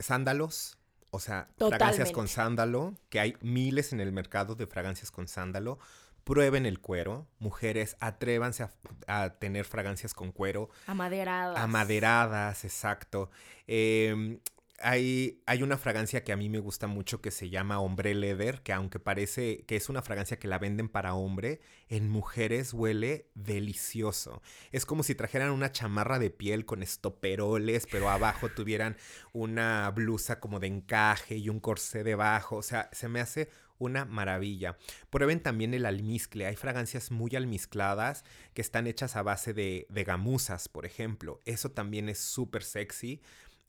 sándalos, 0.00 0.78
o 1.10 1.20
sea, 1.20 1.48
fragancias 1.56 2.12
con 2.12 2.28
sándalo, 2.28 2.94
que 3.08 3.20
hay 3.20 3.36
miles 3.40 3.92
en 3.92 4.00
el 4.00 4.12
mercado 4.12 4.54
de 4.54 4.66
fragancias 4.66 5.10
con 5.10 5.28
sándalo. 5.28 5.78
Prueben 6.24 6.66
el 6.66 6.80
cuero, 6.80 7.26
mujeres, 7.38 7.96
atrévanse 7.98 8.68
a, 9.06 9.30
tener 9.30 9.64
fragancias 9.64 10.14
con 10.14 10.32
cuero. 10.32 10.68
Amaderadas. 10.86 11.58
Amaderadas, 11.58 12.64
exacto. 12.64 13.30
Em, 13.66 14.38
hay, 14.80 15.42
hay 15.46 15.62
una 15.62 15.76
fragancia 15.76 16.24
que 16.24 16.32
a 16.32 16.36
mí 16.36 16.48
me 16.48 16.58
gusta 16.58 16.86
mucho 16.86 17.20
que 17.20 17.30
se 17.30 17.50
llama 17.50 17.80
Hombre 17.80 18.14
Leather, 18.14 18.62
que 18.62 18.72
aunque 18.72 18.98
parece 18.98 19.64
que 19.66 19.76
es 19.76 19.88
una 19.88 20.02
fragancia 20.02 20.38
que 20.38 20.48
la 20.48 20.58
venden 20.58 20.88
para 20.88 21.14
hombre, 21.14 21.60
en 21.88 22.08
mujeres 22.08 22.72
huele 22.72 23.28
delicioso. 23.34 24.42
Es 24.72 24.86
como 24.86 25.02
si 25.02 25.14
trajeran 25.14 25.50
una 25.50 25.72
chamarra 25.72 26.18
de 26.18 26.30
piel 26.30 26.64
con 26.64 26.82
estoperoles, 26.82 27.86
pero 27.90 28.08
abajo 28.10 28.48
tuvieran 28.48 28.96
una 29.32 29.90
blusa 29.90 30.40
como 30.40 30.60
de 30.60 30.68
encaje 30.68 31.36
y 31.36 31.48
un 31.48 31.60
corsé 31.60 32.02
debajo. 32.02 32.56
O 32.56 32.62
sea, 32.62 32.88
se 32.92 33.08
me 33.08 33.20
hace 33.20 33.48
una 33.78 34.04
maravilla. 34.04 34.76
Prueben 35.08 35.40
también 35.40 35.74
el 35.74 35.86
almizcle. 35.86 36.46
Hay 36.46 36.56
fragancias 36.56 37.10
muy 37.10 37.34
almizcladas 37.34 38.24
que 38.54 38.60
están 38.60 38.86
hechas 38.86 39.16
a 39.16 39.22
base 39.22 39.52
de, 39.52 39.86
de 39.88 40.04
gamuzas, 40.04 40.68
por 40.68 40.86
ejemplo. 40.86 41.40
Eso 41.44 41.70
también 41.70 42.08
es 42.08 42.18
súper 42.18 42.62
sexy. 42.62 43.20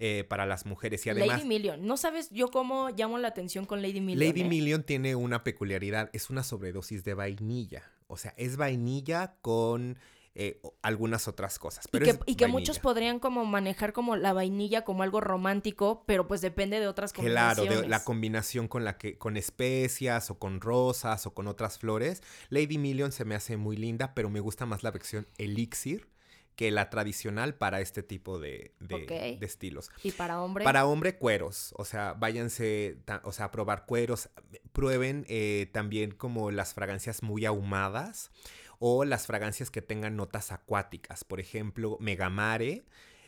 Eh, 0.04 0.24
para 0.24 0.48
las 0.48 0.66
mujeres. 0.66 1.06
Y 1.06 1.12
además, 1.12 1.38
Lady 1.38 1.48
Million. 1.48 1.86
No 1.86 1.96
sabes 1.96 2.32
yo 2.32 2.48
cómo 2.48 2.90
llamo 2.90 3.20
la 3.20 3.28
atención 3.28 3.68
con 3.68 3.84
Lady 3.84 4.02
Million. 4.02 4.28
Lady 4.28 4.42
¿eh? 4.42 4.46
Million 4.46 4.82
tiene 4.82 5.14
una 5.14 5.44
peculiaridad. 5.44 6.10
Es 6.12 6.32
una 6.32 6.42
sobredosis 6.42 7.04
de 7.04 7.14
vainilla. 7.14 7.84
O 8.08 8.18
sea, 8.18 8.34
es 8.36 8.58
vainilla 8.58 9.36
con 9.44 10.00
eh, 10.34 10.60
algunas 10.82 11.28
otras 11.28 11.60
cosas. 11.60 11.88
Pero 11.92 12.08
y 12.08 12.10
que, 12.10 12.20
y 12.26 12.36
que 12.36 12.48
muchos 12.48 12.80
podrían 12.80 13.20
como 13.20 13.46
manejar 13.46 13.94
como 13.94 14.16
la 14.16 14.34
vainilla 14.34 14.84
como 14.84 15.04
algo 15.04 15.22
romántico, 15.22 16.04
pero 16.08 16.28
pues 16.28 16.42
depende 16.42 16.80
de 16.80 16.88
otras 16.88 17.14
combinaciones. 17.14 17.68
Claro, 17.68 17.82
de 17.84 17.88
la 17.88 18.04
combinación 18.04 18.68
con 18.68 18.84
la 18.84 18.98
que, 18.98 19.20
con 19.20 19.38
especias 19.38 20.32
o 20.32 20.40
con 20.40 20.62
rosas 20.62 21.28
o 21.28 21.36
con 21.36 21.46
otras 21.46 21.78
flores. 21.78 22.24
Lady 22.50 22.80
Million 22.80 23.12
se 23.12 23.24
me 23.24 23.36
hace 23.36 23.56
muy 23.56 23.78
linda, 23.78 24.16
pero 24.16 24.32
me 24.32 24.40
gusta 24.40 24.66
más 24.66 24.82
la 24.82 24.90
versión 24.90 25.28
elixir 25.38 26.08
que 26.56 26.72
la 26.72 26.90
tradicional 26.90 27.56
para 27.56 27.82
este 27.82 28.04
tipo 28.04 28.40
de, 28.40 28.74
de, 28.80 29.38
estilos. 29.42 29.90
¿Y 30.04 30.12
para 30.12 30.42
hombre? 30.42 30.64
Para 30.64 30.86
hombre, 30.86 31.18
cueros. 31.18 31.74
O 31.78 31.86
sea, 31.86 32.14
váyanse, 32.14 32.98
o 33.24 33.32
sea, 33.32 33.46
a 33.46 33.52
probar 33.52 33.86
cueros. 33.86 34.30
Prueben 34.74 35.26
eh, 35.28 35.70
también 35.72 36.12
como 36.12 36.52
las 36.52 36.74
fragancias 36.74 37.24
muy 37.24 37.46
ahumadas 37.46 38.32
o 38.80 39.06
las 39.06 39.28
fragancias 39.28 39.70
que 39.72 39.82
tengan 39.82 40.16
notas 40.16 40.52
acuáticas. 40.52 41.24
Por 41.24 41.40
ejemplo, 41.40 41.98
Megamare. 42.00 42.84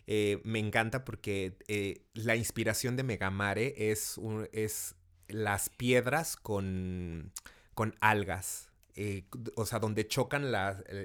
Eh, 0.05 0.41
me 0.43 0.59
encanta 0.59 1.05
porque 1.05 1.57
eh, 1.69 2.01
la 2.13 2.35
inspiración 2.35 2.97
de 2.97 3.03
Megamare 3.03 3.73
es, 3.91 4.19
es 4.51 4.95
las 5.27 5.69
piedras 5.69 6.35
con, 6.35 7.31
con 7.73 7.95
algas. 8.01 8.69
Eh, 8.95 9.25
o 9.55 9.65
sea, 9.65 9.79
donde 9.79 10.07
chocan 10.07 10.53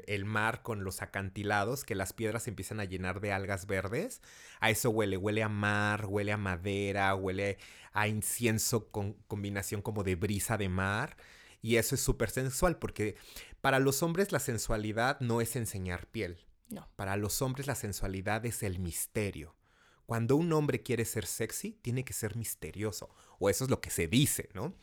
el 0.07 0.25
mar 0.27 0.63
con 0.63 0.85
los 0.85 1.01
acantilados, 1.01 1.85
que 1.85 1.95
las 1.95 2.13
piedras 2.13 2.43
se 2.43 2.51
empiezan 2.51 2.81
a 2.81 2.85
llenar 2.85 3.21
de 3.21 3.33
algas 3.33 3.67
verdes, 3.67 4.21
a 4.61 4.69
eso 4.69 4.91
huele, 4.91 5.17
huele 5.17 5.43
a 5.43 5.49
mar, 5.49 6.05
huele 6.07 6.33
a 6.33 6.37
madera, 6.37 7.15
huele 7.15 7.57
a 7.93 8.07
incienso 8.07 8.91
con 8.91 9.15
combinación 9.27 9.81
como 9.81 10.05
de 10.05 10.17
brisa 10.17 10.59
de 10.59 10.69
mar, 10.69 11.17
y 11.63 11.77
eso 11.77 11.95
es 11.95 12.03
súper 12.03 12.31
sensual, 12.31 12.79
porque 12.79 13.17
para 13.61 13.79
los 13.79 14.03
hombres 14.03 14.33
la 14.33 14.39
sensualidad 14.39 15.19
no 15.21 15.41
es 15.41 15.57
enseñar 15.57 16.07
piel. 16.07 16.39
No. 16.69 16.87
Para 16.97 17.17
los 17.17 17.41
hombres 17.41 17.67
la 17.67 17.75
sensualidad 17.75 18.45
es 18.45 18.63
el 18.63 18.79
misterio. 18.79 19.57
Cuando 20.05 20.37
un 20.37 20.53
hombre 20.53 20.83
quiere 20.83 21.05
ser 21.05 21.27
sexy, 21.27 21.73
tiene 21.83 22.05
que 22.05 22.13
ser 22.13 22.37
misterioso, 22.37 23.11
o 23.39 23.51
eso 23.51 23.65
es 23.65 23.71
lo 23.71 23.81
que 23.81 23.91
se 23.91 24.09
dice, 24.09 24.49
¿no? 24.55 24.75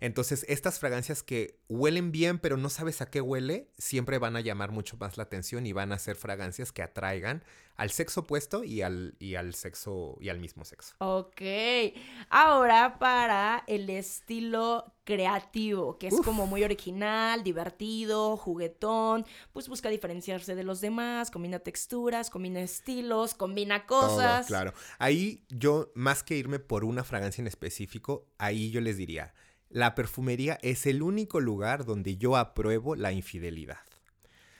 Entonces, 0.00 0.44
estas 0.48 0.78
fragancias 0.78 1.22
que 1.22 1.58
huelen 1.68 2.12
bien, 2.12 2.38
pero 2.38 2.56
no 2.56 2.68
sabes 2.70 3.00
a 3.00 3.10
qué 3.10 3.20
huele, 3.20 3.70
siempre 3.78 4.18
van 4.18 4.36
a 4.36 4.40
llamar 4.40 4.70
mucho 4.70 4.96
más 4.96 5.16
la 5.16 5.24
atención 5.24 5.66
y 5.66 5.72
van 5.72 5.92
a 5.92 5.98
ser 5.98 6.16
fragancias 6.16 6.72
que 6.72 6.82
atraigan 6.82 7.42
al 7.76 7.90
sexo 7.90 8.20
opuesto 8.20 8.62
y 8.62 8.82
al, 8.82 9.16
y 9.18 9.34
al 9.34 9.54
sexo 9.54 10.16
y 10.20 10.28
al 10.28 10.38
mismo 10.38 10.64
sexo. 10.64 10.94
Ok. 10.98 11.42
Ahora 12.28 12.98
para 12.98 13.64
el 13.66 13.90
estilo 13.90 14.94
creativo, 15.04 15.98
que 15.98 16.06
es 16.06 16.14
como 16.24 16.46
muy 16.46 16.62
original, 16.62 17.42
divertido, 17.42 18.36
juguetón, 18.36 19.26
pues 19.52 19.68
busca 19.68 19.88
diferenciarse 19.88 20.54
de 20.54 20.62
los 20.62 20.80
demás, 20.80 21.30
combina 21.30 21.58
texturas, 21.58 22.30
combina 22.30 22.60
estilos, 22.60 23.34
combina 23.34 23.86
cosas. 23.86 24.46
claro. 24.46 24.72
Ahí 24.98 25.44
yo, 25.48 25.90
más 25.94 26.22
que 26.22 26.36
irme 26.36 26.58
por 26.58 26.84
una 26.84 27.04
fragancia 27.04 27.42
en 27.42 27.48
específico, 27.48 28.26
ahí 28.38 28.70
yo 28.70 28.80
les 28.80 28.96
diría, 28.96 29.34
la 29.74 29.96
perfumería 29.96 30.56
es 30.62 30.86
el 30.86 31.02
único 31.02 31.40
lugar 31.40 31.84
donde 31.84 32.16
yo 32.16 32.36
apruebo 32.36 32.94
la 32.94 33.10
infidelidad. 33.10 33.80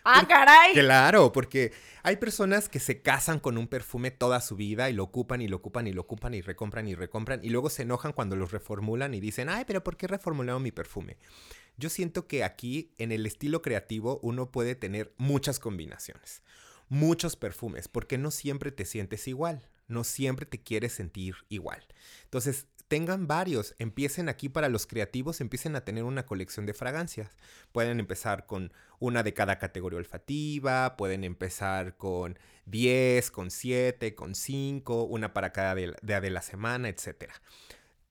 ¡Ah, 0.02 0.26
caray! 0.28 0.72
Claro, 0.74 1.30
porque 1.30 1.72
hay 2.02 2.16
personas 2.16 2.68
que 2.68 2.80
se 2.80 3.00
casan 3.00 3.38
con 3.38 3.56
un 3.56 3.68
perfume 3.68 4.10
toda 4.10 4.40
su 4.40 4.56
vida 4.56 4.90
y 4.90 4.92
lo 4.92 5.04
ocupan 5.04 5.40
y 5.40 5.46
lo 5.46 5.58
ocupan 5.58 5.86
y 5.86 5.92
lo 5.92 6.00
ocupan 6.00 6.34
y 6.34 6.40
recompran 6.40 6.88
y 6.88 6.96
recompran 6.96 7.38
y 7.44 7.50
luego 7.50 7.70
se 7.70 7.82
enojan 7.82 8.12
cuando 8.12 8.34
los 8.34 8.50
reformulan 8.50 9.14
y 9.14 9.20
dicen, 9.20 9.48
ay, 9.48 9.64
pero 9.68 9.84
¿por 9.84 9.96
qué 9.96 10.08
reformularon 10.08 10.64
mi 10.64 10.72
perfume? 10.72 11.16
Yo 11.76 11.90
siento 11.90 12.26
que 12.26 12.42
aquí, 12.42 12.92
en 12.98 13.12
el 13.12 13.24
estilo 13.24 13.62
creativo, 13.62 14.18
uno 14.20 14.50
puede 14.50 14.74
tener 14.74 15.14
muchas 15.16 15.60
combinaciones, 15.60 16.42
muchos 16.88 17.36
perfumes, 17.36 17.86
porque 17.86 18.18
no 18.18 18.32
siempre 18.32 18.72
te 18.72 18.84
sientes 18.84 19.28
igual, 19.28 19.68
no 19.86 20.02
siempre 20.02 20.44
te 20.44 20.60
quieres 20.60 20.92
sentir 20.92 21.36
igual. 21.48 21.86
Entonces, 22.24 22.66
tengan 22.88 23.26
varios, 23.26 23.74
empiecen 23.78 24.28
aquí 24.28 24.48
para 24.48 24.68
los 24.68 24.86
creativos, 24.86 25.40
empiecen 25.40 25.76
a 25.76 25.84
tener 25.84 26.04
una 26.04 26.26
colección 26.26 26.66
de 26.66 26.74
fragancias. 26.74 27.30
Pueden 27.72 27.98
empezar 28.00 28.46
con 28.46 28.72
una 28.98 29.22
de 29.22 29.34
cada 29.34 29.58
categoría 29.58 29.98
olfativa, 29.98 30.96
pueden 30.96 31.24
empezar 31.24 31.96
con 31.96 32.38
10, 32.66 33.30
con 33.30 33.50
7, 33.50 34.14
con 34.14 34.34
5, 34.34 35.04
una 35.04 35.32
para 35.32 35.52
cada 35.52 35.74
día 35.74 36.20
de, 36.20 36.30
la 36.30 36.42
semana, 36.42 36.88
etc. 36.88 37.30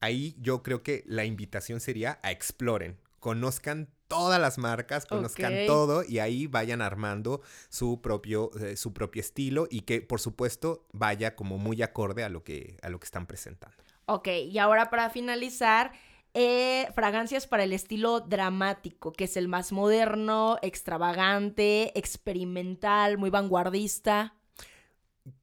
Ahí 0.02 0.36
yo 0.40 0.64
creo 0.64 0.84
que 0.84 1.04
la 1.08 1.26
invitación 1.26 1.80
sería 1.80 2.20
a 2.24 2.32
exploren, 2.32 2.98
conozcan 3.20 3.90
todas 4.08 4.40
las 4.40 4.58
marcas, 4.58 5.06
conozcan 5.06 5.54
todo 5.66 6.04
y 6.04 6.20
ahí 6.20 6.46
vayan 6.46 6.82
armando 6.82 7.42
su 7.70 8.02
propio, 8.02 8.52
eh, 8.60 8.76
su 8.76 8.94
propio 8.94 9.22
estilo 9.22 9.68
y 9.72 9.82
que 9.82 10.02
por 10.02 10.20
supuesto 10.20 10.86
vaya 10.92 11.36
como 11.36 11.58
muy 11.58 11.82
acorde 11.82 12.24
a 12.24 12.30
lo 12.30 12.44
que, 12.44 12.78
a 12.82 12.90
lo 12.90 13.00
que 13.00 13.06
están 13.06 13.26
presentando. 13.26 13.78
Ok, 14.14 14.28
y 14.28 14.60
ahora 14.60 14.92
para 14.92 15.10
finalizar, 15.10 15.92
eh, 16.36 16.88
fragancias 16.94 17.48
para 17.48 17.64
el 17.64 17.74
estilo 17.74 18.20
dramático, 18.20 19.12
que 19.12 19.24
es 19.24 19.36
el 19.38 19.48
más 19.48 19.72
moderno, 19.72 20.60
extravagante, 20.62 21.98
experimental, 21.98 23.18
muy 23.18 23.32
vanguardista. 23.32 24.36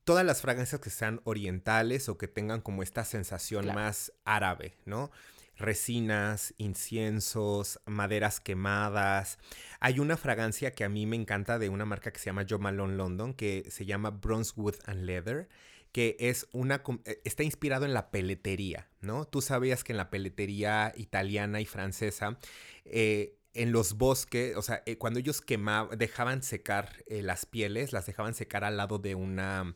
Todas 0.05 0.25
las 0.25 0.41
fragancias 0.41 0.81
que 0.81 0.89
sean 0.89 1.21
orientales 1.25 2.09
o 2.09 2.17
que 2.17 2.29
tengan 2.29 2.61
como 2.61 2.85
esta 2.85 3.05
sensación 3.05 3.75
más 3.75 4.13
árabe, 4.25 4.77
¿no? 4.85 5.11
Resinas, 5.57 6.55
inciensos, 6.57 7.81
maderas 7.87 8.39
quemadas. 8.39 9.41
Hay 9.81 9.99
una 9.99 10.17
fragancia 10.17 10.77
que 10.77 10.85
a 10.85 10.89
mí 10.89 11.07
me 11.07 11.17
encanta 11.17 11.59
de 11.59 11.71
una 11.71 11.87
marca 11.87 12.13
que 12.13 12.21
se 12.21 12.27
llama 12.27 12.47
Jo 12.49 12.61
Malone 12.61 12.95
London, 12.95 13.35
que 13.35 13.67
se 13.69 13.85
llama 13.85 14.11
Bronze 14.11 14.53
Wood 14.55 14.77
and 14.87 15.07
Leather 15.07 15.49
que 15.93 16.17
es 16.21 16.47
una 16.53 16.83
eh, 17.05 17.21
está 17.25 17.43
inspirado 17.43 17.85
en 17.85 17.95
la 17.95 18.11
peletería, 18.11 18.89
¿no? 19.01 19.25
Tú 19.27 19.41
sabías 19.43 19.85
que 19.85 19.93
en 19.93 19.97
la 19.97 20.11
peletería 20.11 20.93
italiana 20.97 21.61
y 21.61 21.67
francesa 21.67 22.39
eh, 22.85 23.37
en 23.55 23.73
los 23.73 23.95
bosques, 23.95 24.57
o 24.57 24.62
sea, 24.62 24.83
eh, 24.87 24.97
cuando 24.97 25.19
ellos 25.19 25.41
quemaban, 25.41 25.99
dejaban 25.99 26.43
secar 26.43 27.05
las 27.09 27.47
pieles, 27.47 27.93
las 27.93 28.07
dejaban 28.07 28.35
secar 28.35 28.62
al 28.62 28.77
lado 28.77 28.99
de 28.99 29.15
una 29.15 29.75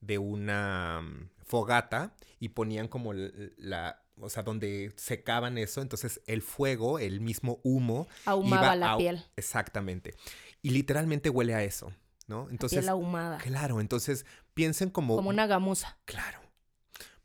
de 0.00 0.16
una 0.16 1.02
mm, 1.02 1.28
fogata 1.44 2.14
y 2.38 2.50
ponían 2.50 2.88
como 2.88 3.12
la, 3.12 4.02
o 4.18 4.30
sea, 4.30 4.42
donde 4.42 4.92
secaban 4.96 5.58
eso, 5.58 5.82
entonces 5.82 6.20
el 6.26 6.42
fuego, 6.42 6.98
el 6.98 7.20
mismo 7.20 7.60
humo 7.62 8.08
ahumaba 8.24 8.76
la 8.76 8.96
piel. 8.96 9.24
Exactamente. 9.36 10.14
Y 10.62 10.70
literalmente 10.70 11.30
huele 11.30 11.54
a 11.54 11.62
eso. 11.62 11.92
¿no? 12.30 12.48
Entonces, 12.48 12.78
piel 12.78 12.88
ahumada. 12.88 13.38
Claro, 13.38 13.80
entonces 13.80 14.24
piensen 14.54 14.90
como... 14.90 15.16
Como 15.16 15.30
una 15.30 15.46
gamuza. 15.46 15.98
Claro. 16.04 16.38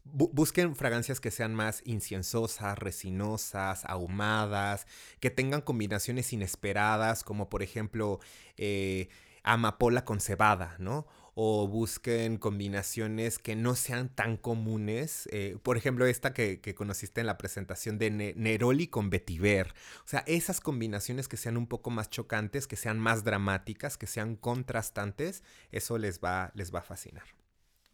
busquen 0.04 0.76
fragancias 0.76 1.20
que 1.20 1.32
sean 1.32 1.56
más 1.56 1.82
inciensosas, 1.86 2.78
resinosas, 2.78 3.86
ahumadas, 3.86 4.88
que 5.20 5.30
tengan 5.30 5.62
combinaciones 5.62 6.32
inesperadas, 6.32 7.24
como 7.24 7.50
por 7.50 7.64
ejemplo 7.64 8.20
eh, 8.58 9.10
amapola 9.44 10.06
con 10.06 10.20
cebada, 10.20 10.76
¿no? 10.80 11.08
O 11.38 11.68
busquen 11.68 12.38
combinaciones 12.38 13.40
que 13.40 13.58
no 13.58 13.76
sean 13.76 14.08
tan 14.08 14.38
comunes. 14.38 15.28
Eh, 15.34 15.58
por 15.62 15.76
ejemplo, 15.76 16.06
esta 16.06 16.34
que, 16.34 16.62
conociste 16.76 17.20
en 17.20 17.28
la 17.28 17.38
presentación 17.38 17.98
de 17.98 18.10
Neroli 18.10 18.88
con 18.88 19.10
Vetiver. 19.10 19.74
O 20.06 20.08
sea, 20.08 20.24
esas 20.28 20.62
combinaciones 20.62 21.28
que 21.28 21.36
sean 21.36 21.58
un 21.58 21.68
poco 21.68 21.90
más 21.90 22.10
chocantes, 22.10 22.68
que 22.68 22.78
sean 22.78 23.00
más 23.00 23.26
dramáticas, 23.26 23.98
que 23.98 24.08
sean 24.08 24.38
contrastantes, 24.38 25.44
eso 25.72 25.98
les 25.98 26.22
va, 26.22 26.52
les 26.56 26.74
va 26.74 26.80
a 26.80 26.84
fascinar. 26.84 27.26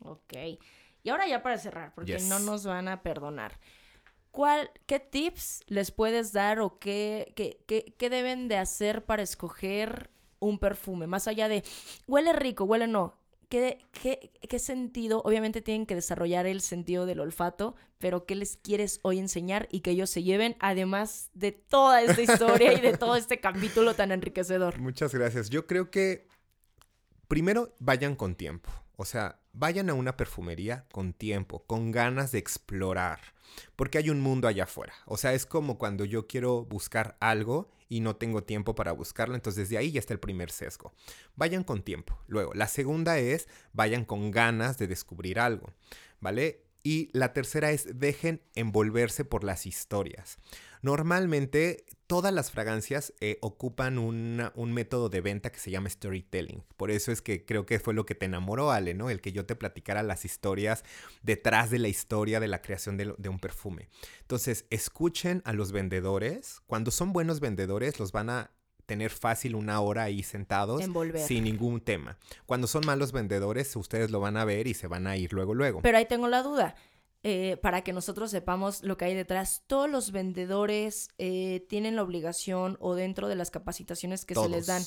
Ok. 0.03 0.33
Y 1.03 1.09
ahora 1.09 1.27
ya 1.27 1.41
para 1.41 1.57
cerrar, 1.57 1.95
porque 1.95 2.19
no 2.19 2.37
nos 2.37 2.63
van 2.63 2.87
a 2.87 3.01
perdonar. 3.01 3.59
¿Cuál, 4.29 4.69
¿Qué 4.85 4.99
tips 4.99 5.63
les 5.65 5.89
puedes 5.89 6.31
dar 6.31 6.59
o 6.59 6.77
qué, 6.77 7.33
qué, 7.35 7.95
qué 7.97 8.09
deben 8.11 8.47
de 8.47 8.57
hacer 8.57 9.03
para 9.03 9.23
escoger 9.23 10.11
un 10.39 10.59
perfume? 10.59 11.07
Más 11.07 11.27
allá 11.27 11.47
de, 11.47 11.63
huele 12.07 12.33
rico, 12.33 12.65
huele 12.65 12.85
no 12.85 13.20
qué, 13.51 13.85
qué, 13.91 14.31
qué 14.47 14.59
sentido, 14.59 15.21
obviamente 15.25 15.61
tienen 15.61 15.85
que 15.85 15.93
desarrollar 15.93 16.47
el 16.47 16.61
sentido 16.61 17.05
del 17.05 17.19
olfato, 17.19 17.75
pero 17.99 18.25
qué 18.25 18.35
les 18.35 18.55
quieres 18.55 19.01
hoy 19.03 19.19
enseñar 19.19 19.67
y 19.69 19.81
que 19.81 19.91
ellos 19.91 20.09
se 20.09 20.23
lleven, 20.23 20.55
además 20.61 21.29
de 21.33 21.51
toda 21.51 22.01
esta 22.01 22.21
historia 22.21 22.71
y 22.71 22.79
de 22.79 22.97
todo 22.97 23.17
este 23.17 23.41
capítulo 23.41 23.93
tan 23.93 24.13
enriquecedor. 24.13 24.79
Muchas 24.79 25.13
gracias. 25.13 25.49
Yo 25.49 25.67
creo 25.67 25.91
que 25.91 26.29
primero 27.27 27.75
vayan 27.79 28.15
con 28.15 28.35
tiempo. 28.35 28.71
O 28.95 29.03
sea, 29.03 29.41
vayan 29.51 29.89
a 29.89 29.95
una 29.95 30.15
perfumería 30.15 30.85
con 30.93 31.11
tiempo, 31.11 31.65
con 31.65 31.91
ganas 31.91 32.31
de 32.31 32.39
explorar, 32.39 33.19
porque 33.75 33.97
hay 33.97 34.09
un 34.09 34.21
mundo 34.21 34.47
allá 34.47 34.63
afuera. 34.63 34.93
O 35.07 35.17
sea, 35.17 35.33
es 35.33 35.45
como 35.45 35.77
cuando 35.77 36.05
yo 36.05 36.25
quiero 36.25 36.63
buscar 36.63 37.17
algo 37.19 37.69
y 37.91 37.99
no 37.99 38.15
tengo 38.15 38.41
tiempo 38.41 38.73
para 38.73 38.93
buscarlo, 38.93 39.35
entonces 39.35 39.67
desde 39.67 39.77
ahí 39.77 39.91
ya 39.91 39.99
está 39.99 40.13
el 40.13 40.19
primer 40.21 40.49
sesgo. 40.49 40.93
Vayan 41.35 41.65
con 41.65 41.83
tiempo. 41.83 42.17
Luego, 42.25 42.53
la 42.53 42.69
segunda 42.69 43.19
es, 43.19 43.49
vayan 43.73 44.05
con 44.05 44.31
ganas 44.31 44.77
de 44.77 44.87
descubrir 44.87 45.41
algo, 45.41 45.73
¿vale? 46.21 46.63
Y 46.83 47.09
la 47.13 47.33
tercera 47.33 47.71
es, 47.71 47.99
dejen 47.99 48.41
envolverse 48.55 49.25
por 49.25 49.43
las 49.43 49.65
historias. 49.65 50.37
Normalmente 50.81 51.85
todas 52.07 52.33
las 52.33 52.49
fragancias 52.49 53.13
eh, 53.21 53.37
ocupan 53.41 53.99
un 53.99 54.73
método 54.73 55.09
de 55.09 55.21
venta 55.21 55.51
que 55.51 55.59
se 55.59 55.69
llama 55.69 55.89
storytelling. 55.89 56.63
Por 56.75 56.89
eso 56.89 57.11
es 57.11 57.21
que 57.21 57.45
creo 57.45 57.65
que 57.65 57.79
fue 57.79 57.93
lo 57.93 58.05
que 58.05 58.15
te 58.15 58.25
enamoró, 58.25 58.71
Ale, 58.71 58.95
¿no? 58.95 59.09
El 59.09 59.21
que 59.21 59.31
yo 59.31 59.45
te 59.45 59.55
platicara 59.55 60.01
las 60.01 60.25
historias 60.25 60.83
detrás 61.21 61.69
de 61.69 61.79
la 61.79 61.87
historia 61.87 62.39
de 62.39 62.47
la 62.47 62.61
creación 62.61 62.97
de, 62.97 63.13
de 63.17 63.29
un 63.29 63.39
perfume. 63.39 63.89
Entonces, 64.21 64.65
escuchen 64.71 65.43
a 65.45 65.53
los 65.53 65.71
vendedores. 65.71 66.61
Cuando 66.65 66.89
son 66.89 67.13
buenos 67.13 67.39
vendedores, 67.39 67.99
los 67.99 68.11
van 68.11 68.31
a 68.31 68.51
tener 68.91 69.11
fácil 69.11 69.55
una 69.55 69.79
hora 69.79 70.03
ahí 70.03 70.21
sentados 70.21 70.83
sin 71.25 71.45
ningún 71.45 71.79
tema. 71.79 72.17
Cuando 72.45 72.67
son 72.67 72.85
malos 72.85 73.13
vendedores, 73.13 73.73
ustedes 73.77 74.11
lo 74.11 74.19
van 74.19 74.35
a 74.35 74.43
ver 74.43 74.67
y 74.67 74.73
se 74.73 74.87
van 74.87 75.07
a 75.07 75.15
ir 75.15 75.31
luego, 75.31 75.53
luego. 75.53 75.79
Pero 75.81 75.97
ahí 75.97 76.05
tengo 76.05 76.27
la 76.27 76.43
duda. 76.43 76.75
Eh, 77.23 77.57
para 77.61 77.83
que 77.83 77.93
nosotros 77.93 78.31
sepamos 78.31 78.83
lo 78.83 78.97
que 78.97 79.05
hay 79.05 79.15
detrás. 79.15 79.63
Todos 79.67 79.89
los 79.89 80.11
vendedores 80.11 81.07
eh, 81.19 81.65
tienen 81.69 81.95
la 81.95 82.03
obligación 82.03 82.75
o 82.81 82.95
dentro 82.95 83.29
de 83.29 83.35
las 83.35 83.49
capacitaciones 83.49 84.25
que 84.25 84.35
se 84.35 84.49
les 84.49 84.65
dan, 84.65 84.83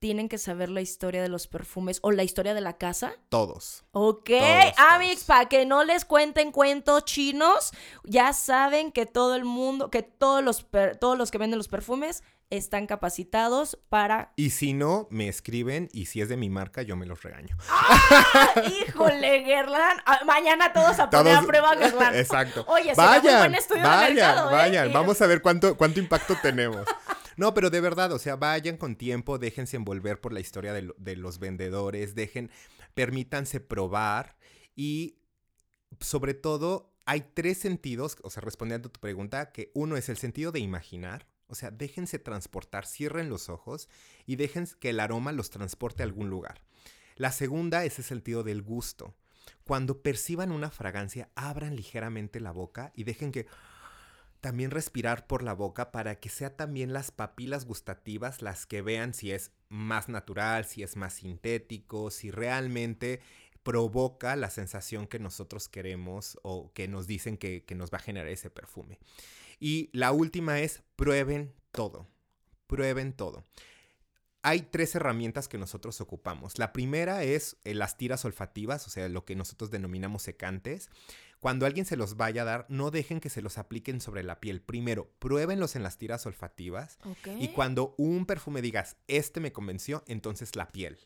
tienen 0.00 0.28
que 0.28 0.38
saber 0.38 0.68
la 0.68 0.80
historia 0.80 1.22
de 1.22 1.28
los 1.28 1.46
perfumes 1.46 2.00
o 2.02 2.10
la 2.10 2.24
historia 2.24 2.54
de 2.54 2.60
la 2.60 2.76
casa. 2.76 3.12
Todos. 3.28 3.84
Ok, 3.92 4.30
Amix, 4.76 5.22
para 5.24 5.48
que 5.48 5.64
no 5.64 5.84
les 5.84 6.04
cuenten 6.04 6.50
cuentos 6.50 7.04
chinos, 7.04 7.70
ya 8.02 8.32
saben 8.32 8.90
que 8.90 9.06
todo 9.06 9.36
el 9.36 9.44
mundo, 9.44 9.90
que 9.90 10.02
todos 10.02 10.42
los, 10.42 10.66
todos 10.98 11.16
los 11.16 11.30
que 11.30 11.38
venden 11.38 11.58
los 11.58 11.68
perfumes 11.68 12.24
están 12.56 12.86
capacitados 12.86 13.78
para... 13.88 14.32
Y 14.36 14.50
si 14.50 14.72
no, 14.72 15.08
me 15.10 15.28
escriben 15.28 15.88
y 15.92 16.06
si 16.06 16.20
es 16.20 16.28
de 16.28 16.36
mi 16.36 16.50
marca, 16.50 16.82
yo 16.82 16.96
me 16.96 17.06
los 17.06 17.22
regaño. 17.22 17.56
¡Ah! 17.68 18.54
¡Híjole, 18.66 19.44
Gerlán! 19.44 19.98
Ah, 20.06 20.20
mañana 20.24 20.72
todos 20.72 20.98
a 20.98 21.10
poner 21.10 21.36
a 21.36 21.42
prueba 21.42 21.76
Gerlán. 21.76 22.14
Exacto. 22.16 22.64
Oye, 22.68 22.94
vayan, 22.94 23.38
buen 23.38 23.54
estudio 23.54 23.82
vayan, 23.82 24.14
mercado, 24.14 24.50
¿eh? 24.50 24.52
vayan. 24.52 24.92
Vamos 24.92 25.20
a 25.20 25.26
ver 25.26 25.42
cuánto, 25.42 25.76
cuánto 25.76 26.00
impacto 26.00 26.36
tenemos. 26.42 26.86
No, 27.36 27.52
pero 27.52 27.70
de 27.70 27.80
verdad, 27.80 28.12
o 28.12 28.18
sea, 28.18 28.36
vayan 28.36 28.76
con 28.76 28.96
tiempo, 28.96 29.38
déjense 29.38 29.76
envolver 29.76 30.20
por 30.20 30.32
la 30.32 30.40
historia 30.40 30.72
de, 30.72 30.92
de 30.96 31.16
los 31.16 31.38
vendedores, 31.38 32.14
dejen, 32.14 32.50
permítanse 32.94 33.60
probar 33.60 34.36
y 34.76 35.18
sobre 36.00 36.34
todo 36.34 36.94
hay 37.06 37.22
tres 37.34 37.58
sentidos, 37.58 38.16
o 38.22 38.30
sea, 38.30 38.40
respondiendo 38.40 38.88
a 38.88 38.92
tu 38.92 39.00
pregunta, 39.00 39.52
que 39.52 39.70
uno 39.74 39.96
es 39.96 40.08
el 40.08 40.16
sentido 40.16 40.52
de 40.52 40.60
imaginar, 40.60 41.26
o 41.48 41.54
sea, 41.54 41.70
déjense 41.70 42.18
transportar, 42.18 42.86
cierren 42.86 43.28
los 43.28 43.48
ojos 43.48 43.88
y 44.26 44.36
dejen 44.36 44.66
que 44.80 44.90
el 44.90 45.00
aroma 45.00 45.32
los 45.32 45.50
transporte 45.50 46.02
a 46.02 46.06
algún 46.06 46.30
lugar. 46.30 46.62
La 47.16 47.32
segunda 47.32 47.84
es 47.84 47.98
el 47.98 48.04
sentido 48.04 48.42
del 48.42 48.62
gusto. 48.62 49.14
Cuando 49.64 50.02
perciban 50.02 50.52
una 50.52 50.70
fragancia, 50.70 51.30
abran 51.34 51.76
ligeramente 51.76 52.40
la 52.40 52.50
boca 52.50 52.92
y 52.94 53.04
dejen 53.04 53.30
que 53.32 53.46
también 54.40 54.70
respirar 54.70 55.26
por 55.26 55.42
la 55.42 55.54
boca 55.54 55.90
para 55.90 56.16
que 56.20 56.28
sea 56.28 56.54
también 56.54 56.92
las 56.92 57.10
papilas 57.10 57.64
gustativas 57.64 58.42
las 58.42 58.66
que 58.66 58.82
vean 58.82 59.14
si 59.14 59.32
es 59.32 59.52
más 59.70 60.10
natural, 60.10 60.66
si 60.66 60.82
es 60.82 60.96
más 60.96 61.14
sintético, 61.14 62.10
si 62.10 62.30
realmente 62.30 63.20
provoca 63.62 64.36
la 64.36 64.50
sensación 64.50 65.06
que 65.06 65.18
nosotros 65.18 65.68
queremos 65.68 66.38
o 66.42 66.70
que 66.74 66.88
nos 66.88 67.06
dicen 67.06 67.38
que, 67.38 67.64
que 67.64 67.74
nos 67.74 67.90
va 67.90 67.96
a 67.96 68.02
generar 68.02 68.28
ese 68.28 68.50
perfume. 68.50 68.98
Y 69.60 69.90
la 69.92 70.12
última 70.12 70.60
es 70.60 70.82
prueben 70.96 71.52
todo. 71.72 72.06
Prueben 72.66 73.12
todo. 73.12 73.44
Hay 74.42 74.60
tres 74.60 74.94
herramientas 74.94 75.48
que 75.48 75.56
nosotros 75.56 76.00
ocupamos. 76.02 76.58
La 76.58 76.72
primera 76.72 77.24
es 77.24 77.56
eh, 77.64 77.72
las 77.72 77.96
tiras 77.96 78.24
olfativas, 78.26 78.86
o 78.86 78.90
sea, 78.90 79.08
lo 79.08 79.24
que 79.24 79.36
nosotros 79.36 79.70
denominamos 79.70 80.22
secantes. 80.22 80.90
Cuando 81.40 81.64
alguien 81.66 81.86
se 81.86 81.96
los 81.96 82.16
vaya 82.16 82.42
a 82.42 82.44
dar, 82.44 82.66
no 82.68 82.90
dejen 82.90 83.20
que 83.20 83.30
se 83.30 83.42
los 83.42 83.58
apliquen 83.58 84.00
sobre 84.00 84.22
la 84.22 84.40
piel. 84.40 84.60
Primero, 84.60 85.10
pruébenlos 85.18 85.76
en 85.76 85.82
las 85.82 85.98
tiras 85.98 86.26
olfativas. 86.26 86.98
Y 87.38 87.48
cuando 87.48 87.94
un 87.96 88.26
perfume 88.26 88.62
digas, 88.62 88.96
este 89.08 89.40
me 89.40 89.52
convenció, 89.52 90.04
entonces 90.06 90.56
la 90.56 90.72
piel. 90.72 90.98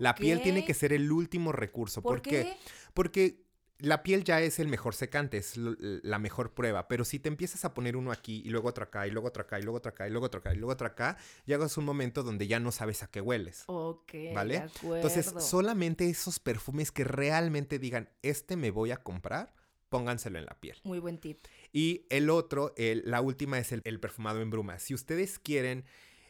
La 0.00 0.14
piel 0.14 0.42
tiene 0.42 0.64
que 0.64 0.74
ser 0.74 0.92
el 0.92 1.10
último 1.12 1.52
recurso. 1.52 2.02
¿Por, 2.02 2.22
qué? 2.22 2.56
Porque 2.94 3.44
la 3.80 4.02
piel 4.02 4.24
ya 4.24 4.40
es 4.40 4.58
el 4.58 4.66
mejor 4.66 4.94
secante, 4.94 5.38
es 5.38 5.56
la 5.56 6.18
mejor 6.18 6.52
prueba, 6.52 6.88
pero 6.88 7.04
si 7.04 7.18
te 7.20 7.28
empiezas 7.28 7.64
a 7.64 7.74
poner 7.74 7.96
uno 7.96 8.10
aquí 8.10 8.42
y 8.44 8.50
luego 8.50 8.68
otro 8.68 8.84
acá 8.84 9.06
y 9.06 9.10
luego 9.10 9.28
otro 9.28 9.42
acá 9.42 9.58
y 9.58 9.62
luego 9.62 9.76
otro 9.78 9.90
acá 9.90 10.08
y 10.08 10.10
luego 10.10 10.26
otro 10.26 10.40
acá 10.40 10.52
y 10.52 10.56
luego 10.56 10.72
otro 10.72 10.86
acá, 10.86 11.16
llegas 11.46 11.76
a 11.76 11.80
un 11.80 11.86
momento 11.86 12.24
donde 12.24 12.48
ya 12.48 12.58
no 12.58 12.72
sabes 12.72 13.02
a 13.04 13.06
qué 13.06 13.20
hueles. 13.20 13.62
Ok. 13.66 14.12
¿Vale? 14.34 14.64
Entonces, 14.82 15.32
solamente 15.38 16.08
esos 16.08 16.40
perfumes 16.40 16.90
que 16.90 17.04
realmente 17.04 17.78
digan, 17.78 18.10
este 18.22 18.56
me 18.56 18.72
voy 18.72 18.90
a 18.90 18.96
comprar, 18.96 19.54
pónganselo 19.88 20.38
en 20.38 20.46
la 20.46 20.58
piel. 20.58 20.76
Muy 20.82 20.98
buen 20.98 21.18
tip. 21.18 21.38
Y 21.72 22.06
el 22.10 22.30
otro, 22.30 22.74
la 22.76 23.20
última 23.20 23.58
es 23.58 23.70
el, 23.70 24.00
perfumado 24.00 24.40
en 24.42 24.50
bruma. 24.50 24.80
Si 24.80 24.92
ustedes 24.92 25.38
quieren 25.38 25.84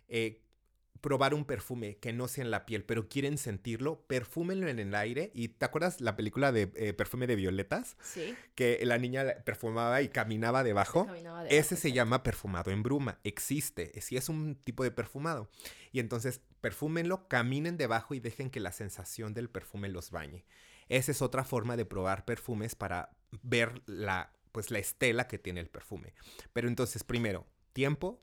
eh, 0.08 0.42
probar 1.00 1.34
un 1.34 1.44
perfume 1.44 1.96
que 1.96 2.12
no 2.12 2.28
sea 2.28 2.44
en 2.44 2.50
la 2.50 2.66
piel, 2.66 2.84
pero 2.84 3.08
quieren 3.08 3.38
sentirlo, 3.38 4.02
perfúmenlo 4.06 4.68
en 4.68 4.78
el 4.78 4.94
aire. 4.94 5.30
¿Y 5.34 5.48
te 5.48 5.64
acuerdas 5.64 6.00
la 6.00 6.16
película 6.16 6.52
de 6.52 6.70
eh, 6.74 6.92
Perfume 6.92 7.26
de 7.26 7.36
Violetas? 7.36 7.96
Sí. 8.02 8.34
Que 8.54 8.80
la 8.84 8.98
niña 8.98 9.24
perfumaba 9.44 10.02
y 10.02 10.08
caminaba 10.08 10.64
debajo. 10.64 11.06
Ese 11.48 11.76
se 11.76 11.92
llama 11.92 12.22
perfumado 12.22 12.70
en 12.70 12.82
bruma. 12.82 13.18
Existe. 13.24 14.00
Sí 14.00 14.16
es 14.16 14.28
un 14.28 14.56
tipo 14.56 14.84
de 14.84 14.90
perfumado. 14.90 15.48
Y 15.92 16.00
entonces, 16.00 16.40
perfúmenlo, 16.60 17.28
caminen 17.28 17.76
debajo 17.76 18.14
y 18.14 18.20
dejen 18.20 18.50
que 18.50 18.60
la 18.60 18.72
sensación 18.72 19.34
del 19.34 19.48
perfume 19.48 19.88
los 19.88 20.10
bañe. 20.10 20.44
Esa 20.88 21.12
es 21.12 21.22
otra 21.22 21.44
forma 21.44 21.76
de 21.76 21.84
probar 21.84 22.24
perfumes 22.24 22.74
para 22.74 23.10
ver 23.42 23.82
la, 23.86 24.32
pues, 24.52 24.70
la 24.70 24.78
estela 24.78 25.28
que 25.28 25.38
tiene 25.38 25.60
el 25.60 25.68
perfume. 25.68 26.14
Pero 26.52 26.68
entonces, 26.68 27.04
primero, 27.04 27.46
tiempo, 27.72 28.20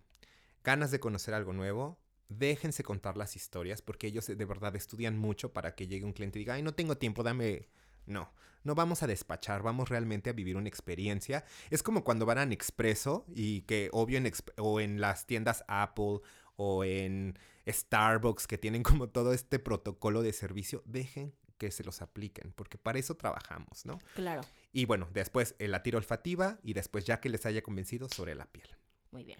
ganas 0.63 0.91
de 0.91 0.99
conocer 0.99 1.33
algo 1.33 1.53
nuevo, 1.53 1.99
déjense 2.29 2.83
contar 2.83 3.17
las 3.17 3.35
historias 3.35 3.81
porque 3.81 4.07
ellos 4.07 4.27
de 4.27 4.45
verdad 4.45 4.75
estudian 4.75 5.17
mucho 5.17 5.53
para 5.53 5.75
que 5.75 5.87
llegue 5.87 6.05
un 6.05 6.13
cliente 6.13 6.39
y 6.39 6.41
diga, 6.41 6.55
ay, 6.55 6.61
no 6.61 6.73
tengo 6.73 6.97
tiempo, 6.97 7.23
dame... 7.23 7.69
No, 8.07 8.31
no 8.63 8.75
vamos 8.75 9.01
a 9.01 9.07
despachar, 9.07 9.63
vamos 9.63 9.89
realmente 9.89 10.29
a 10.29 10.33
vivir 10.33 10.57
una 10.57 10.67
experiencia. 10.67 11.43
Es 11.71 11.81
como 11.81 12.03
cuando 12.03 12.25
van 12.25 12.37
a 12.37 12.43
Expreso 12.53 13.25
y 13.33 13.61
que 13.61 13.89
obvio 13.93 14.17
en 14.17 14.31
o 14.57 14.79
en 14.79 15.01
las 15.01 15.25
tiendas 15.25 15.63
Apple 15.67 16.19
o 16.55 16.83
en 16.83 17.37
Starbucks 17.67 18.47
que 18.47 18.57
tienen 18.57 18.83
como 18.83 19.09
todo 19.09 19.33
este 19.33 19.59
protocolo 19.59 20.21
de 20.21 20.33
servicio, 20.33 20.83
dejen 20.85 21.33
que 21.57 21.71
se 21.71 21.83
los 21.83 22.01
apliquen, 22.01 22.51
porque 22.53 22.77
para 22.77 22.99
eso 22.99 23.15
trabajamos, 23.15 23.85
¿no? 23.85 23.99
Claro. 24.13 24.41
Y 24.73 24.85
bueno, 24.85 25.07
después 25.13 25.55
la 25.59 25.83
tira 25.83 25.97
olfativa 25.97 26.59
y 26.63 26.73
después 26.73 27.05
ya 27.05 27.21
que 27.21 27.29
les 27.29 27.45
haya 27.45 27.61
convencido 27.61 28.09
sobre 28.09 28.35
la 28.35 28.45
piel. 28.45 28.67
Muy 29.11 29.23
bien. 29.23 29.39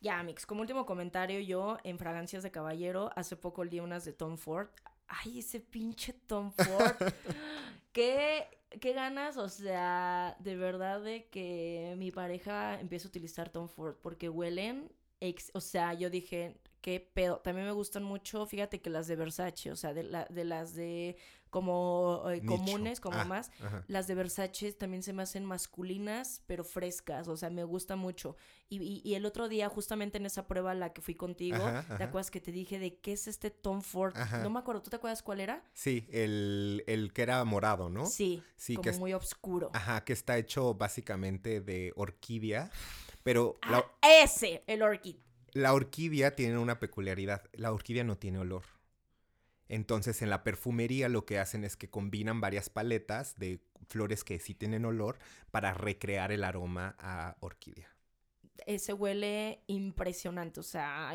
Ya, 0.00 0.22
Mix, 0.22 0.46
como 0.46 0.60
último 0.60 0.86
comentario, 0.86 1.40
yo 1.40 1.78
en 1.82 1.98
Fragancias 1.98 2.42
de 2.42 2.50
Caballero 2.50 3.10
hace 3.16 3.36
poco 3.36 3.64
leí 3.64 3.80
unas 3.80 4.04
de 4.04 4.12
Tom 4.12 4.36
Ford. 4.36 4.68
Ay, 5.08 5.40
ese 5.40 5.60
pinche 5.60 6.12
Tom 6.12 6.52
Ford. 6.52 6.96
¿Qué, 7.92 8.46
qué 8.80 8.92
ganas, 8.92 9.36
o 9.36 9.48
sea, 9.48 10.36
de 10.38 10.56
verdad 10.56 11.00
de 11.02 11.28
que 11.28 11.94
mi 11.98 12.12
pareja 12.12 12.78
empiece 12.80 13.06
a 13.06 13.10
utilizar 13.10 13.50
Tom 13.50 13.68
Ford 13.68 13.96
porque 14.00 14.28
huelen, 14.28 14.92
o 15.52 15.60
sea, 15.60 15.94
yo 15.94 16.10
dije, 16.10 16.60
qué 16.80 17.00
pedo. 17.00 17.38
También 17.38 17.66
me 17.66 17.72
gustan 17.72 18.04
mucho, 18.04 18.46
fíjate 18.46 18.80
que 18.80 18.90
las 18.90 19.08
de 19.08 19.16
Versace, 19.16 19.72
o 19.72 19.76
sea, 19.76 19.94
de, 19.94 20.04
la, 20.04 20.26
de 20.26 20.44
las 20.44 20.74
de 20.74 21.16
como 21.50 22.22
eh, 22.30 22.44
comunes, 22.44 23.00
como 23.00 23.18
ah, 23.18 23.24
más. 23.24 23.50
Las 23.86 24.06
de 24.06 24.14
Versace 24.14 24.72
también 24.72 25.02
se 25.02 25.12
me 25.12 25.22
hacen 25.22 25.44
masculinas, 25.44 26.42
pero 26.46 26.64
frescas, 26.64 27.28
o 27.28 27.36
sea, 27.36 27.50
me 27.50 27.64
gusta 27.64 27.96
mucho. 27.96 28.36
Y, 28.68 29.00
y, 29.02 29.14
el 29.14 29.24
otro 29.24 29.48
día, 29.48 29.68
justamente 29.68 30.18
en 30.18 30.26
esa 30.26 30.46
prueba 30.46 30.72
a 30.72 30.74
la 30.74 30.92
que 30.92 31.00
fui 31.00 31.14
contigo, 31.14 31.58
¿te 31.96 32.04
acuerdas 32.04 32.30
que 32.30 32.40
te 32.40 32.52
dije 32.52 32.78
de 32.78 32.98
qué 32.98 33.12
es 33.12 33.26
este 33.26 33.50
Tom 33.50 33.80
Ford? 33.80 34.14
No 34.42 34.50
me 34.50 34.58
acuerdo, 34.58 34.82
¿tú 34.82 34.90
te 34.90 34.96
acuerdas 34.96 35.22
cuál 35.22 35.40
era? 35.40 35.62
Sí, 35.72 36.06
el, 36.12 36.84
el 36.86 37.12
que 37.12 37.22
era 37.22 37.42
morado, 37.44 37.88
¿no? 37.88 38.06
Sí, 38.06 38.42
sí 38.56 38.74
como 38.74 38.82
que 38.82 38.92
muy 38.98 39.14
oscuro. 39.14 39.70
Ajá, 39.72 40.04
que 40.04 40.12
está 40.12 40.36
hecho 40.36 40.74
básicamente 40.74 41.60
de 41.60 41.92
orquídea, 41.96 42.70
pero... 43.22 43.56
Ah, 43.62 43.84
ese, 44.02 44.62
el 44.66 44.82
orquídea. 44.82 45.22
La 45.52 45.72
orquídea 45.72 46.36
tiene 46.36 46.58
una 46.58 46.78
peculiaridad, 46.78 47.42
la 47.52 47.72
orquídea 47.72 48.04
no 48.04 48.18
tiene 48.18 48.38
olor. 48.38 48.64
Entonces 49.68 50.22
en 50.22 50.30
la 50.30 50.44
perfumería 50.44 51.08
lo 51.08 51.24
que 51.26 51.38
hacen 51.38 51.64
es 51.64 51.76
que 51.76 51.90
combinan 51.90 52.40
varias 52.40 52.70
paletas 52.70 53.38
de 53.38 53.60
flores 53.88 54.24
que 54.24 54.38
sí 54.38 54.54
tienen 54.54 54.84
olor 54.84 55.18
para 55.50 55.74
recrear 55.74 56.32
el 56.32 56.44
aroma 56.44 56.96
a 56.98 57.36
orquídea. 57.40 57.97
Ese 58.66 58.92
huele 58.92 59.62
impresionante, 59.66 60.60
o 60.60 60.62
sea, 60.62 61.12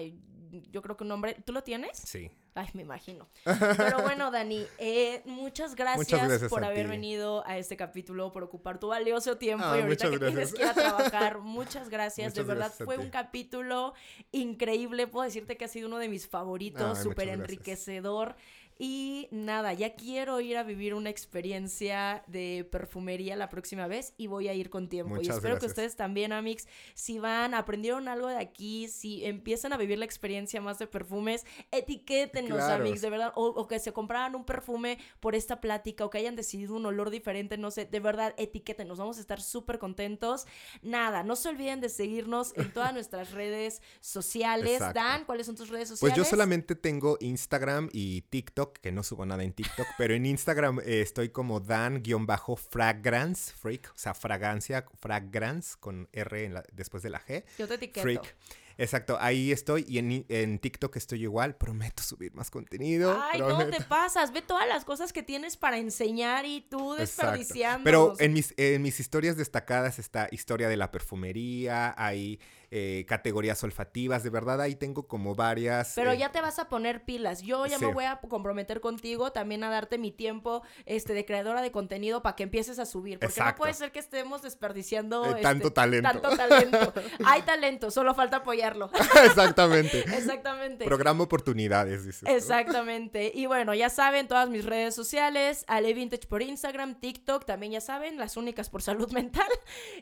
yo 0.71 0.81
creo 0.81 0.97
que 0.97 1.03
un 1.03 1.09
nombre, 1.09 1.35
¿tú 1.45 1.53
lo 1.53 1.63
tienes? 1.63 1.97
Sí. 1.97 2.31
Ay, 2.55 2.67
me 2.73 2.83
imagino. 2.83 3.27
Pero 3.43 4.03
bueno, 4.03 4.29
Dani, 4.29 4.65
eh, 4.77 5.23
muchas, 5.25 5.73
gracias 5.73 6.43
por 6.49 6.63
haber 6.63 6.87
venido 6.87 7.43
a 7.47 7.57
este 7.57 7.75
capítulo, 7.75 8.31
por 8.31 8.43
ocupar 8.43 8.79
tu 8.79 8.89
valioso 8.89 9.37
tiempo 9.37 9.65
y 9.75 9.81
ahorita 9.81 10.11
que 10.11 10.19
tienes 10.19 10.53
que 10.53 10.61
ir 10.61 10.67
a 10.67 10.73
trabajar. 10.73 11.39
Muchas 11.39 11.89
gracias. 11.89 12.35
de 12.35 12.43
verdad 12.43 12.71
fue 12.71 12.97
un 12.97 13.09
capítulo 13.09 13.93
increíble. 14.31 15.07
Puedo 15.07 15.25
decirte 15.25 15.57
que 15.57 15.65
ha 15.65 15.67
sido 15.67 15.87
uno 15.87 15.97
de 15.97 16.09
mis 16.09 16.27
favoritos, 16.27 16.99
súper 16.99 17.29
enriquecedor. 17.29 18.35
Y 18.79 19.27
nada, 19.31 19.73
ya 19.73 19.95
quiero 19.95 20.41
ir 20.41 20.57
a 20.57 20.63
vivir 20.63 20.93
una 20.93 21.09
experiencia 21.09 22.23
de 22.27 22.67
perfumería 22.71 23.35
la 23.35 23.49
próxima 23.49 23.87
vez 23.87 24.13
y 24.17 24.27
voy 24.27 24.47
a 24.47 24.53
ir 24.53 24.69
con 24.69 24.89
tiempo. 24.89 25.21
y 25.21 25.27
espero 25.27 25.59
que 25.59 25.67
ustedes 25.67 25.95
también, 25.95 26.33
Amix, 26.33 26.67
si 26.93 27.19
van, 27.19 27.53
aprendieron 27.53 28.07
algo 28.07 28.27
de 28.27 28.37
aquí, 28.37 28.87
si 28.87 29.23
empiezan 29.25 29.73
a 29.73 29.77
vivir 29.77 29.99
la 29.99 30.05
experiencia 30.05 30.59
más 30.61 30.79
de 30.79 30.87
perfumes, 30.87 31.45
etiquétenos, 31.71 32.61
Amix, 32.61 33.01
de 33.01 33.09
verdad. 33.09 33.31
O, 33.35 33.67
que 33.67 33.79
se 33.79 33.93
compraran 33.93 34.35
un 34.35 34.45
perfume 34.45 34.97
por 35.19 35.35
esta 35.35 35.61
plática 35.61 36.05
o 36.05 36.09
que 36.09 36.17
hayan 36.17 36.35
decidido 36.35 36.75
un 36.75 36.85
olor 36.85 37.09
diferente, 37.09 37.57
no 37.57 37.71
sé, 37.71 37.85
de 37.85 37.99
verdad, 37.99 38.33
etiquétenos. 38.37 38.97
Vamos 38.97 39.17
a 39.17 39.21
estar 39.21 39.41
súper 39.41 39.79
contentos. 39.79 40.45
Nada, 40.81 41.23
no 41.23 41.35
se 41.35 41.49
olviden 41.49 41.79
de 41.79 41.89
seguirnos 41.89 42.53
en 42.55 42.71
todas 42.73 42.93
nuestras 42.93 43.31
redes 43.31 43.81
sociales. 44.01 44.79
Dan, 44.93 45.25
¿cuáles 45.25 45.45
son 45.45 45.55
tus 45.55 45.69
redes 45.69 45.89
sociales? 45.89 46.15
Pues 46.15 46.15
yo 46.15 46.29
solamente 46.29 46.75
tengo 46.75 47.17
Instagram 47.21 47.89
y 47.93 48.21
TikTok 48.23 48.62
que 48.71 48.91
no 48.91 49.03
subo 49.03 49.25
nada 49.25 49.43
en 49.43 49.51
TikTok, 49.51 49.87
pero 49.97 50.13
en 50.13 50.25
Instagram 50.25 50.79
eh, 50.79 51.01
estoy 51.01 51.29
como 51.29 51.59
Dan-fragrance, 51.59 53.53
freak, 53.53 53.91
o 53.93 53.97
sea, 53.97 54.13
fragancia, 54.13 54.85
fragrance, 54.99 55.75
con 55.79 56.07
R 56.13 56.53
después 56.71 57.03
de 57.03 57.09
la 57.09 57.19
G. 57.19 57.43
Yo 57.57 57.67
te 57.67 57.73
etiqueto. 57.75 58.03
Freak. 58.03 58.35
Exacto, 58.77 59.17
ahí 59.19 59.51
estoy 59.51 59.85
y 59.87 59.99
en, 59.99 60.25
en, 60.29 60.59
TikTok 60.59 60.95
estoy 60.95 61.23
igual. 61.23 61.55
Prometo 61.55 62.01
subir 62.01 62.33
más 62.33 62.49
contenido. 62.49 63.19
Ay, 63.21 63.39
no 63.39 63.67
te 63.69 63.81
pasas. 63.81 64.31
Ve 64.31 64.41
todas 64.41 64.67
las 64.67 64.85
cosas 64.85 65.13
que 65.13 65.23
tienes 65.23 65.57
para 65.57 65.77
enseñar 65.77 66.45
y 66.45 66.61
tú 66.61 66.93
desperdiciando. 66.93 67.83
Pero 67.83 68.15
en 68.19 68.33
mis, 68.33 68.53
en 68.57 68.81
mis 68.81 68.99
historias 68.99 69.37
destacadas 69.37 69.99
está 69.99 70.27
historia 70.31 70.69
de 70.69 70.77
la 70.77 70.91
perfumería, 70.91 71.93
hay 71.97 72.39
eh, 72.75 73.05
categorías 73.05 73.63
olfativas, 73.63 74.23
de 74.23 74.31
verdad 74.31 74.59
ahí 74.59 74.73
tengo 74.73 75.07
como 75.07 75.35
varias. 75.35 75.93
Pero 75.93 76.11
eh, 76.11 76.17
ya 76.17 76.31
te 76.31 76.41
vas 76.41 76.57
a 76.57 76.69
poner 76.69 77.05
pilas. 77.05 77.43
Yo 77.43 77.67
ya 77.67 77.77
me 77.77 77.93
voy 77.93 78.05
a 78.05 78.15
comprometer 78.15 78.81
contigo 78.81 79.31
también 79.31 79.63
a 79.63 79.69
darte 79.69 79.99
mi 79.99 80.11
tiempo 80.11 80.63
este, 80.87 81.13
de 81.13 81.23
creadora 81.23 81.61
de 81.61 81.71
contenido 81.71 82.23
para 82.23 82.35
que 82.35 82.41
empieces 82.41 82.79
a 82.79 82.87
subir. 82.87 83.19
Porque 83.19 83.39
no 83.39 83.55
puede 83.57 83.75
ser 83.75 83.91
que 83.91 83.99
estemos 83.99 84.41
desperdiciando 84.41 85.37
eh, 85.37 85.41
tanto 85.43 85.67
este, 85.67 85.75
talento. 85.75 86.09
Tanto 86.09 86.35
talento. 86.35 86.93
Hay 87.25 87.43
talento, 87.43 87.91
solo 87.91 88.15
falta 88.15 88.37
apoyarlo. 88.37 88.89
Exactamente. 89.23 89.99
Exactamente. 89.99 90.85
Programa 90.85 91.25
oportunidades, 91.25 92.03
dices. 92.07 92.27
Exactamente. 92.27 93.31
Y 93.35 93.45
bueno, 93.45 93.75
ya 93.75 93.91
saben, 93.91 94.27
todas 94.27 94.49
mis 94.49 94.65
redes 94.65 94.95
sociales, 94.95 95.63
Ale 95.67 95.93
Vintage 95.93 96.25
por 96.25 96.41
Instagram, 96.41 96.99
TikTok, 96.99 97.45
también 97.45 97.73
ya 97.73 97.81
saben, 97.81 98.17
las 98.17 98.35
únicas 98.35 98.71
por 98.71 98.81
salud 98.81 99.11
mental. 99.13 99.45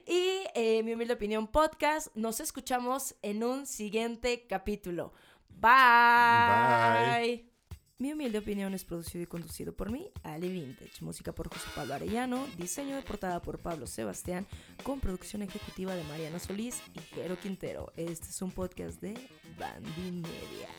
Y 0.05 0.45
mi 0.85 0.93
humilde 0.93 1.15
opinión 1.15 1.47
podcast. 1.47 2.15
Nos 2.15 2.39
escuchamos 2.39 2.60
escuchamos 2.61 3.15
en 3.23 3.43
un 3.43 3.65
siguiente 3.65 4.45
capítulo. 4.47 5.13
Bye. 5.49 7.49
Mi 7.97 8.13
humilde 8.13 8.37
opinión 8.37 8.75
es 8.75 8.85
producido 8.85 9.23
y 9.23 9.25
conducido 9.25 9.73
por 9.73 9.91
mí, 9.91 10.11
Ali 10.21 10.49
Vintage. 10.49 11.03
Música 11.03 11.33
por 11.33 11.49
José 11.49 11.65
Pablo 11.75 11.95
Arellano. 11.95 12.45
Diseño 12.57 12.95
de 12.95 13.01
portada 13.01 13.41
por 13.41 13.57
Pablo 13.57 13.87
Sebastián. 13.87 14.45
Con 14.83 14.99
producción 14.99 15.41
ejecutiva 15.41 15.95
de 15.95 16.03
Mariana 16.03 16.37
Solís 16.37 16.83
y 16.93 16.99
Jero 17.15 17.35
Quintero. 17.39 17.91
Este 17.95 18.27
es 18.27 18.39
un 18.43 18.51
podcast 18.51 19.01
de 19.01 19.15
Bandy 19.57 20.11
Media. 20.11 20.69